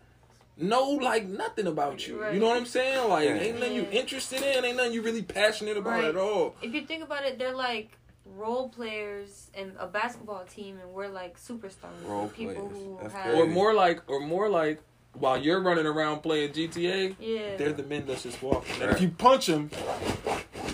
no 0.55 0.83
like 0.91 1.25
nothing 1.25 1.67
about 1.67 2.07
you. 2.07 2.21
Right. 2.21 2.33
You 2.33 2.39
know 2.39 2.47
what 2.47 2.57
I'm 2.57 2.65
saying? 2.65 3.09
Like 3.09 3.27
Yeah. 3.27 3.35
ain't 3.35 3.59
nothing 3.59 3.75
you 3.75 3.87
interested 3.91 4.41
in, 4.41 4.63
ain't 4.63 4.77
nothing 4.77 4.93
you 4.93 5.01
really 5.01 5.21
passionate 5.21 5.75
about 5.77 5.91
Right. 5.99 6.05
at 6.05 6.15
all. 6.17 6.55
if 6.61 6.73
you 6.73 6.85
think 6.85 7.03
about 7.03 7.25
it, 7.25 7.37
they're 7.39 7.55
like 7.55 7.89
role 8.25 8.69
players 8.69 9.49
in 9.53 9.73
a 9.79 9.87
basketball 9.87 10.45
team, 10.45 10.77
and 10.81 10.91
we're 10.93 11.07
like 11.07 11.37
superstars. 11.39 12.05
Role 12.05 12.27
people 12.29 12.53
players. 12.53 12.71
who 12.71 12.97
That's 13.01 13.13
have 13.13 13.23
crazy. 13.23 13.41
Or 13.41 13.47
more 13.47 13.73
like 13.73 14.01
or 14.09 14.19
more 14.21 14.47
like 14.49 14.79
while 15.13 15.37
you're 15.37 15.61
running 15.61 15.85
around 15.85 16.21
playing 16.21 16.53
GTA, 16.53 17.15
yeah, 17.19 17.57
they're 17.57 17.73
the 17.73 17.83
men 17.83 18.05
that's 18.05 18.23
just 18.23 18.41
walking. 18.41 18.81
And 18.81 18.91
if 18.91 19.01
you 19.01 19.09
punch 19.09 19.47
them, 19.47 19.69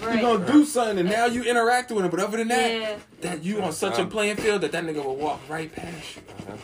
right. 0.01 0.15
you 0.15 0.21
gonna 0.21 0.51
do 0.51 0.65
something, 0.65 0.99
and 0.99 1.09
now 1.09 1.25
you 1.25 1.43
interact 1.43 1.91
with 1.91 2.05
him. 2.05 2.11
But 2.11 2.19
other 2.19 2.37
than 2.37 2.49
that, 2.49 2.71
yeah, 2.71 2.97
that 3.21 3.43
you 3.43 3.61
on 3.61 3.71
such 3.71 3.97
a 3.97 4.03
Um, 4.03 4.09
playing 4.09 4.37
field 4.37 4.61
that 4.61 4.71
that 4.71 4.83
nigga 4.83 5.03
will 5.03 5.15
walk 5.15 5.41
right 5.49 5.73
past 5.73 6.17
you. 6.17 6.21
Uh-huh. 6.39 6.57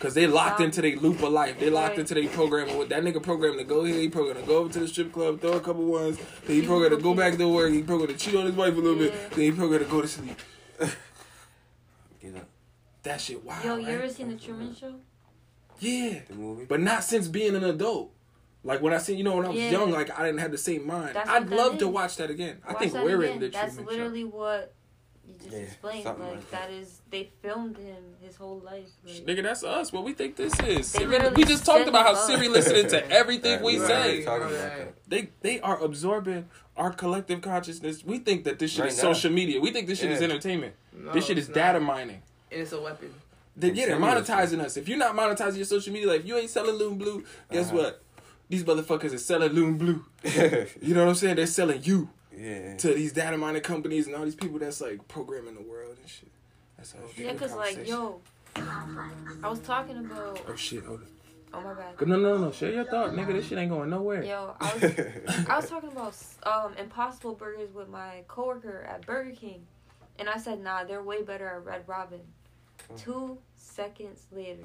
Cause 0.00 0.12
they 0.12 0.26
locked 0.26 0.60
into 0.60 0.82
their 0.82 0.96
loop 0.96 1.22
of 1.22 1.32
life. 1.32 1.58
They 1.58 1.70
locked 1.70 1.90
right. 1.90 2.00
into 2.00 2.12
their 2.12 2.28
program. 2.28 2.76
With 2.76 2.90
that 2.90 3.02
nigga 3.02 3.22
program 3.22 3.56
to 3.56 3.64
go 3.64 3.84
here, 3.84 3.98
he 3.98 4.10
program 4.10 4.36
to 4.36 4.42
go 4.42 4.58
over 4.58 4.70
to 4.70 4.80
the 4.80 4.88
strip 4.88 5.10
club, 5.12 5.40
throw 5.40 5.52
a 5.52 5.60
couple 5.60 5.86
ones. 5.86 6.18
Then 6.46 6.60
he 6.60 6.66
program 6.66 6.90
to 6.90 7.02
go 7.02 7.14
back 7.14 7.38
to 7.38 7.48
work. 7.48 7.72
He 7.72 7.82
program 7.82 8.08
to 8.08 8.16
cheat 8.16 8.34
on 8.34 8.44
his 8.44 8.54
wife 8.54 8.74
a 8.74 8.76
little 8.76 8.98
bit. 8.98 9.30
Then 9.30 9.40
he 9.40 9.52
program 9.52 9.82
to 9.82 9.86
go 9.86 10.02
to 10.02 10.08
sleep. 10.08 10.38
Get 12.20 12.36
up. 12.36 12.48
That 13.02 13.18
shit 13.18 13.42
wild. 13.42 13.64
Yo, 13.64 13.76
you 13.76 13.86
right? 13.86 13.94
ever 13.94 14.08
seen 14.10 14.28
the 14.28 14.36
Truman 14.36 14.74
Show? 14.74 14.94
Yeah, 15.84 16.20
The 16.28 16.34
movie. 16.34 16.64
but 16.66 16.80
not 16.80 17.04
since 17.04 17.28
being 17.28 17.54
an 17.54 17.64
adult. 17.64 18.10
Like 18.62 18.80
when 18.80 18.94
I 18.94 18.98
seen, 18.98 19.18
you 19.18 19.24
know, 19.24 19.36
when 19.36 19.44
I 19.46 19.48
was 19.50 19.58
Yeah. 19.58 19.70
young, 19.72 19.90
like 19.90 20.10
I 20.18 20.24
didn't 20.24 20.40
have 20.40 20.50
the 20.50 20.58
same 20.58 20.86
mind. 20.86 21.14
That's 21.16 21.28
I'd 21.28 21.42
what 21.42 21.50
that 21.50 21.56
love 21.56 21.78
to 21.78 21.88
watch 21.88 22.16
that 22.16 22.30
again. 22.30 22.58
I 22.66 22.74
think 22.74 22.94
we're 22.94 23.20
again. 23.22 23.34
in 23.34 23.40
the 23.40 23.50
truth. 23.50 23.52
That's 23.52 23.74
Truman 23.74 23.92
literally 23.92 24.24
what 24.24 24.72
you 25.28 25.34
just 25.34 25.50
Yeah, 25.52 25.58
explained. 25.60 26.04
Like, 26.06 26.18
like 26.18 26.50
that 26.50 26.68
that. 26.68 26.70
is, 26.70 27.00
they 27.10 27.30
filmed 27.42 27.76
him 27.76 28.02
his 28.22 28.36
whole 28.36 28.60
life. 28.60 28.88
Like, 29.04 29.26
Nigga, 29.26 29.42
that's 29.42 29.64
us. 29.64 29.92
What 29.92 30.04
we 30.04 30.14
think 30.14 30.36
this 30.36 30.58
is. 30.60 30.86
Siri, 30.88 31.18
we 31.30 31.44
just 31.44 31.66
talked 31.66 31.88
about 31.88 32.06
how. 32.06 32.14
Siri 32.14 32.48
listening 32.48 32.88
to 32.88 33.10
everything 33.10 33.62
we 33.62 33.78
Right, 33.78 33.86
say. 33.86 34.16
right. 34.16 34.24
Talking 34.24 34.46
about 34.48 34.78
that. 34.78 34.94
They 35.08 35.28
they 35.42 35.60
are 35.60 35.78
absorbing 35.82 36.48
our 36.76 36.90
collective 36.90 37.42
consciousness. 37.42 38.02
We 38.02 38.18
think 38.18 38.44
that 38.44 38.58
this 38.58 38.70
shit 38.70 38.80
Right 38.84 38.92
is 38.92 38.96
now. 39.02 39.12
social 39.12 39.30
media. 39.30 39.60
We 39.60 39.72
think 39.72 39.86
this 39.88 40.00
shit 40.00 40.10
is 40.10 40.22
entertainment. 40.22 40.74
No, 40.94 41.12
this 41.12 41.26
shit 41.26 41.36
is 41.36 41.48
not. 41.48 41.54
data 41.54 41.80
mining. 41.80 42.22
And 42.50 42.62
it's 42.62 42.72
a 42.72 42.80
weapon. 42.80 43.12
They, 43.56 43.68
yeah, 43.70 43.86
they're 43.86 43.96
Continuously. 43.98 44.34
monetizing 44.34 44.60
us. 44.64 44.76
If 44.76 44.88
you're 44.88 44.98
not 44.98 45.14
monetizing 45.14 45.56
your 45.56 45.64
social 45.64 45.92
media, 45.92 46.08
like 46.08 46.20
if 46.20 46.26
you 46.26 46.36
ain't 46.36 46.50
selling 46.50 46.74
Loon 46.74 46.98
Blue, 46.98 47.24
guess 47.50 47.68
Uh-huh. 47.68 47.76
what? 47.76 48.02
these 48.48 48.64
motherfuckers 48.64 49.14
are 49.14 49.18
selling 49.18 49.52
Loon 49.52 49.78
Blue. 49.78 50.04
You 50.82 50.94
know 50.94 51.02
what 51.04 51.10
I'm 51.10 51.14
saying? 51.14 51.36
They're 51.36 51.46
selling 51.46 51.82
you 51.84 52.10
yeah. 52.36 52.76
to 52.76 52.88
these 52.94 53.12
data 53.12 53.36
mining 53.38 53.62
companies 53.62 54.06
and 54.06 54.14
all 54.16 54.24
these 54.24 54.34
people 54.34 54.58
that's 54.58 54.80
like 54.80 55.06
programming 55.08 55.54
the 55.54 55.62
world 55.62 55.96
and 56.00 56.08
shit. 56.08 56.30
That's 56.76 56.92
how 56.92 56.98
Yeah, 57.16 57.34
cause 57.34 57.54
like 57.54 57.86
yo, 57.88 58.20
I 59.42 59.48
was 59.48 59.60
talking 59.60 59.96
about. 59.98 60.40
Oh 60.48 60.56
shit, 60.56 60.84
hold 60.84 61.00
on. 61.00 61.06
Oh 61.54 61.60
my 61.60 61.74
bad. 61.74 62.06
No, 62.06 62.16
no, 62.16 62.36
no. 62.36 62.50
Share 62.50 62.72
your 62.72 62.84
thought, 62.84 63.12
nigga. 63.12 63.32
This 63.32 63.46
shit 63.46 63.58
ain't 63.58 63.70
going 63.70 63.88
nowhere. 63.88 64.24
Yo, 64.24 64.56
I 64.60 64.74
was 64.74 65.46
I 65.48 65.56
was 65.56 65.70
talking 65.70 65.90
about 65.92 66.16
um 66.42 66.74
Impossible 66.76 67.34
Burgers 67.36 67.72
with 67.72 67.88
my 67.88 68.24
coworker 68.26 68.84
at 68.90 69.06
Burger 69.06 69.30
King, 69.30 69.64
and 70.18 70.28
I 70.28 70.36
said, 70.38 70.60
nah, 70.60 70.82
they're 70.84 71.02
way 71.02 71.22
better 71.22 71.46
at 71.48 71.64
Red 71.64 71.84
Robin. 71.86 72.20
Mm. 72.92 73.02
Two 73.02 73.38
seconds 73.56 74.26
later, 74.32 74.58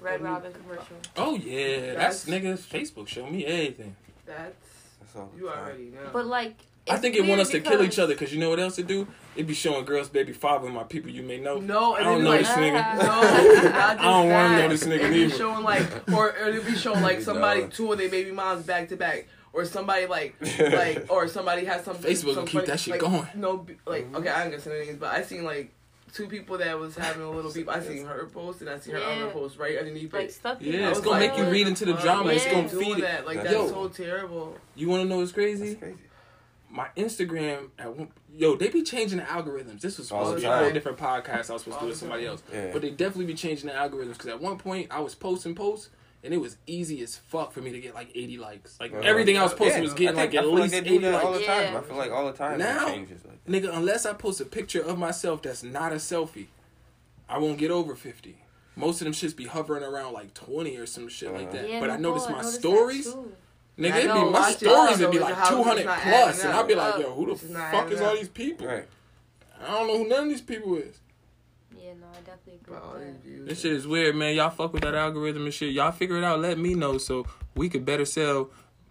Red. 0.00 0.22
Robin 0.22 0.52
commercial. 0.52 0.96
Oh 1.16 1.36
yeah, 1.36 1.94
that's, 1.94 2.24
That's- 2.24 2.26
nigga. 2.26 2.58
Facebook 2.58 3.08
show 3.08 3.26
me 3.26 3.44
everything. 3.44 3.96
That's 4.26 4.54
That's 5.00 5.16
all 5.16 5.30
you 5.36 5.48
time. 5.48 5.58
already 5.58 5.84
know. 5.84 6.10
But 6.12 6.26
like, 6.26 6.56
I 6.90 6.96
think 6.96 7.16
it 7.16 7.26
want 7.26 7.40
us 7.40 7.50
to 7.50 7.60
kill 7.60 7.82
each 7.82 7.98
other 7.98 8.14
because 8.14 8.32
you 8.32 8.38
know 8.40 8.50
what 8.50 8.58
else 8.60 8.78
it 8.78 8.86
do? 8.86 9.06
It 9.36 9.46
be 9.46 9.54
showing 9.54 9.84
girls 9.84 10.08
baby 10.08 10.32
father 10.32 10.68
my 10.68 10.84
people 10.84 11.10
you 11.10 11.22
may 11.22 11.38
know. 11.38 11.58
no, 11.58 11.94
I 11.94 12.02
don't 12.02 12.24
know 12.24 12.30
like 12.30 12.40
this 12.40 12.48
nigga. 12.50 12.98
no, 12.98 13.72
I 13.78 13.94
don't 13.94 14.30
wanna 14.30 14.58
know 14.58 14.68
this 14.68 14.84
nigga 14.84 15.04
It 15.04 15.10
be 15.10 15.24
neither. 15.24 15.36
showing 15.36 15.64
like, 15.64 16.10
or, 16.12 16.28
or 16.30 16.48
it 16.48 16.66
be 16.66 16.74
showing 16.74 17.02
like 17.02 17.20
somebody 17.20 17.66
two 17.68 17.92
of 17.92 17.98
their 17.98 18.08
baby 18.08 18.30
moms 18.30 18.64
back 18.64 18.88
to 18.88 18.96
back, 18.96 19.28
or 19.52 19.64
somebody 19.64 20.06
like 20.06 20.34
like, 20.58 21.06
or 21.10 21.28
somebody 21.28 21.64
has 21.66 21.84
some 21.84 21.96
Facebook 21.96 22.34
some 22.34 22.36
will 22.36 22.42
keep 22.44 22.52
funny- 22.52 22.66
that 22.66 22.80
shit 22.80 22.92
like, 22.92 23.00
going. 23.00 23.26
No, 23.34 23.66
like 23.86 24.04
mm-hmm. 24.04 24.16
okay, 24.16 24.28
I 24.30 24.42
ain't 24.42 24.50
gonna 24.52 24.62
say 24.62 24.86
names, 24.86 24.98
but 24.98 25.14
I 25.14 25.22
seen 25.22 25.44
like 25.44 25.72
two 26.12 26.26
people 26.28 26.58
that 26.58 26.78
was 26.78 26.96
having 26.96 27.22
a 27.22 27.30
little 27.30 27.52
beef. 27.52 27.68
I 27.68 27.80
seen 27.80 28.04
her 28.06 28.26
post 28.26 28.60
and 28.60 28.70
I 28.70 28.78
seen 28.78 28.94
her 28.94 29.02
other 29.02 29.30
post 29.30 29.58
right 29.58 29.78
underneath 29.78 30.12
Like 30.12 30.26
it. 30.28 30.32
stuff. 30.32 30.58
Yeah, 30.60 30.90
it's 30.90 31.00
gonna 31.00 31.10
like, 31.20 31.30
make 31.30 31.38
you 31.38 31.50
read 31.50 31.68
into 31.68 31.84
the 31.84 31.94
fuck? 31.94 32.02
drama. 32.02 32.30
It's 32.32 32.44
gonna 32.46 32.68
doing 32.68 32.84
feed 32.84 32.98
it. 32.98 33.00
that. 33.02 33.26
Like 33.26 33.36
That's 33.38 33.50
that's 33.50 33.70
Yo. 33.70 33.88
so 33.88 33.88
terrible. 33.88 34.56
You 34.74 34.88
want 34.88 35.02
to 35.04 35.08
know 35.08 35.18
what's 35.18 35.32
crazy? 35.32 35.74
Crazy. 35.76 35.96
My 36.70 36.88
Instagram 36.98 37.70
at 37.78 37.96
one, 37.96 38.08
yo, 38.36 38.54
they 38.54 38.68
be 38.68 38.82
changing 38.82 39.18
the 39.18 39.24
algorithms. 39.24 39.80
This 39.80 39.96
was 39.96 40.08
supposed 40.08 40.34
to 40.36 40.40
be 40.40 40.46
a 40.46 40.54
whole 40.58 40.70
different 40.70 40.98
podcast. 40.98 41.48
I 41.48 41.54
was 41.54 41.62
supposed 41.62 41.64
to 41.66 41.72
All 41.74 41.80
do 41.80 41.86
with 41.88 41.96
somebody 41.96 42.26
else, 42.26 42.42
Yeah. 42.52 42.70
but 42.74 42.82
they 42.82 42.90
definitely 42.90 43.24
be 43.24 43.34
changing 43.34 43.68
the 43.68 43.72
algorithms 43.72 44.12
because 44.14 44.26
at 44.26 44.40
one 44.40 44.58
point 44.58 44.88
I 44.90 45.00
was 45.00 45.14
posting 45.14 45.54
posts. 45.54 45.88
And 46.28 46.34
it 46.34 46.40
was 46.42 46.58
easy 46.66 47.02
as 47.02 47.16
fuck 47.16 47.52
for 47.52 47.62
me 47.62 47.70
to 47.72 47.80
get 47.80 47.94
like 47.94 48.10
80 48.14 48.36
likes. 48.36 48.78
Like 48.78 48.92
Uh, 48.92 48.98
everything 48.98 49.38
I 49.38 49.44
was 49.44 49.54
posting 49.54 49.76
yeah, 49.78 49.80
was 49.80 49.94
getting 49.94 50.18
I 50.18 50.24
like 50.24 50.34
at 50.34 50.40
I 50.40 50.42
feel 50.42 50.52
least 50.52 50.74
like 50.74 50.84
they 50.84 50.90
80 50.90 50.98
do 50.98 51.10
that 51.10 51.24
all 51.24 51.32
the 51.32 51.38
time. 51.38 51.72
Yeah. 51.72 51.78
I 51.78 51.80
feel 51.80 51.96
like 51.96 52.10
all 52.10 52.26
the 52.26 52.32
time 52.36 52.58
Now- 52.58 52.86
it 52.86 52.90
changes 52.90 53.24
like 53.24 53.42
that. 53.42 53.50
Nigga, 53.50 53.74
unless 53.74 54.04
I 54.04 54.12
post 54.12 54.38
a 54.42 54.44
picture 54.44 54.82
of 54.82 54.98
myself 54.98 55.40
that's 55.40 55.62
not 55.62 55.92
a 55.92 55.94
selfie, 55.94 56.48
I 57.30 57.38
won't 57.38 57.56
get 57.56 57.70
over 57.70 57.94
50. 57.96 58.36
Most 58.76 59.00
of 59.00 59.06
them 59.06 59.14
shits 59.14 59.34
be 59.34 59.46
hovering 59.46 59.82
around 59.82 60.12
like 60.12 60.34
20 60.34 60.76
or 60.76 60.84
some 60.84 61.08
shit 61.08 61.32
like 61.32 61.50
that. 61.52 61.66
Yeah, 61.66 61.80
but 61.80 61.86
no 61.86 61.92
I 61.94 61.96
noticed 61.96 62.26
bull, 62.26 62.36
my 62.36 62.42
noticed 62.42 62.58
stories, 62.60 63.06
nigga, 63.78 63.96
it'd 63.96 64.02
be 64.02 64.08
my 64.08 64.24
watch 64.24 64.50
it. 64.52 64.58
stories 64.58 64.98
would 64.98 65.10
be 65.10 65.18
like 65.18 65.30
the 65.30 65.34
house 65.40 65.50
is 65.50 65.56
200 65.56 65.84
plus, 65.86 66.44
and. 66.44 66.52
I'd 66.52 66.68
be 66.68 66.74
like, 66.74 66.94
Uh, 66.96 66.98
yo, 66.98 67.14
who 67.14 67.26
the 67.34 67.36
fuck 67.36 67.56
adding 67.72 67.92
is 67.94 68.00
all 68.02 68.14
these 68.14 68.28
people? 68.28 68.66
Right. 68.66 68.86
I 69.66 69.66
don't 69.72 69.86
know 69.86 69.96
who 69.96 70.08
none 70.08 70.24
of 70.24 70.28
these 70.28 70.42
people 70.42 70.76
is. 70.76 71.00
Yeah, 71.88 71.94
no, 72.02 72.06
I 72.08 72.20
definitely 72.20 72.60
agree 72.62 72.74
But 72.74 72.92
with 72.92 73.24
that. 73.24 73.46
This 73.48 73.60
shit 73.62 73.72
is 73.72 73.86
weird, 73.86 74.14
man. 74.14 74.36
Y'all 74.36 74.50
fuck 74.50 74.74
with 74.74 74.82
that 74.82 74.94
algorithm 74.94 75.44
and 75.46 75.54
shit. 75.54 75.72
Y'all 75.72 75.90
figure 75.90 76.18
it 76.18 76.24
out. 76.24 76.38
Let 76.38 76.58
me 76.58 76.74
know 76.74 76.98
so 76.98 77.24
we 77.54 77.70
could 77.70 77.86
better 77.86 78.04
sell 78.04 78.50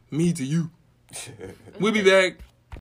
me 0.09 0.33
to 0.33 0.43
you. 0.43 0.71
We'll 1.79 1.93
be 1.93 2.01
back. 2.01 2.37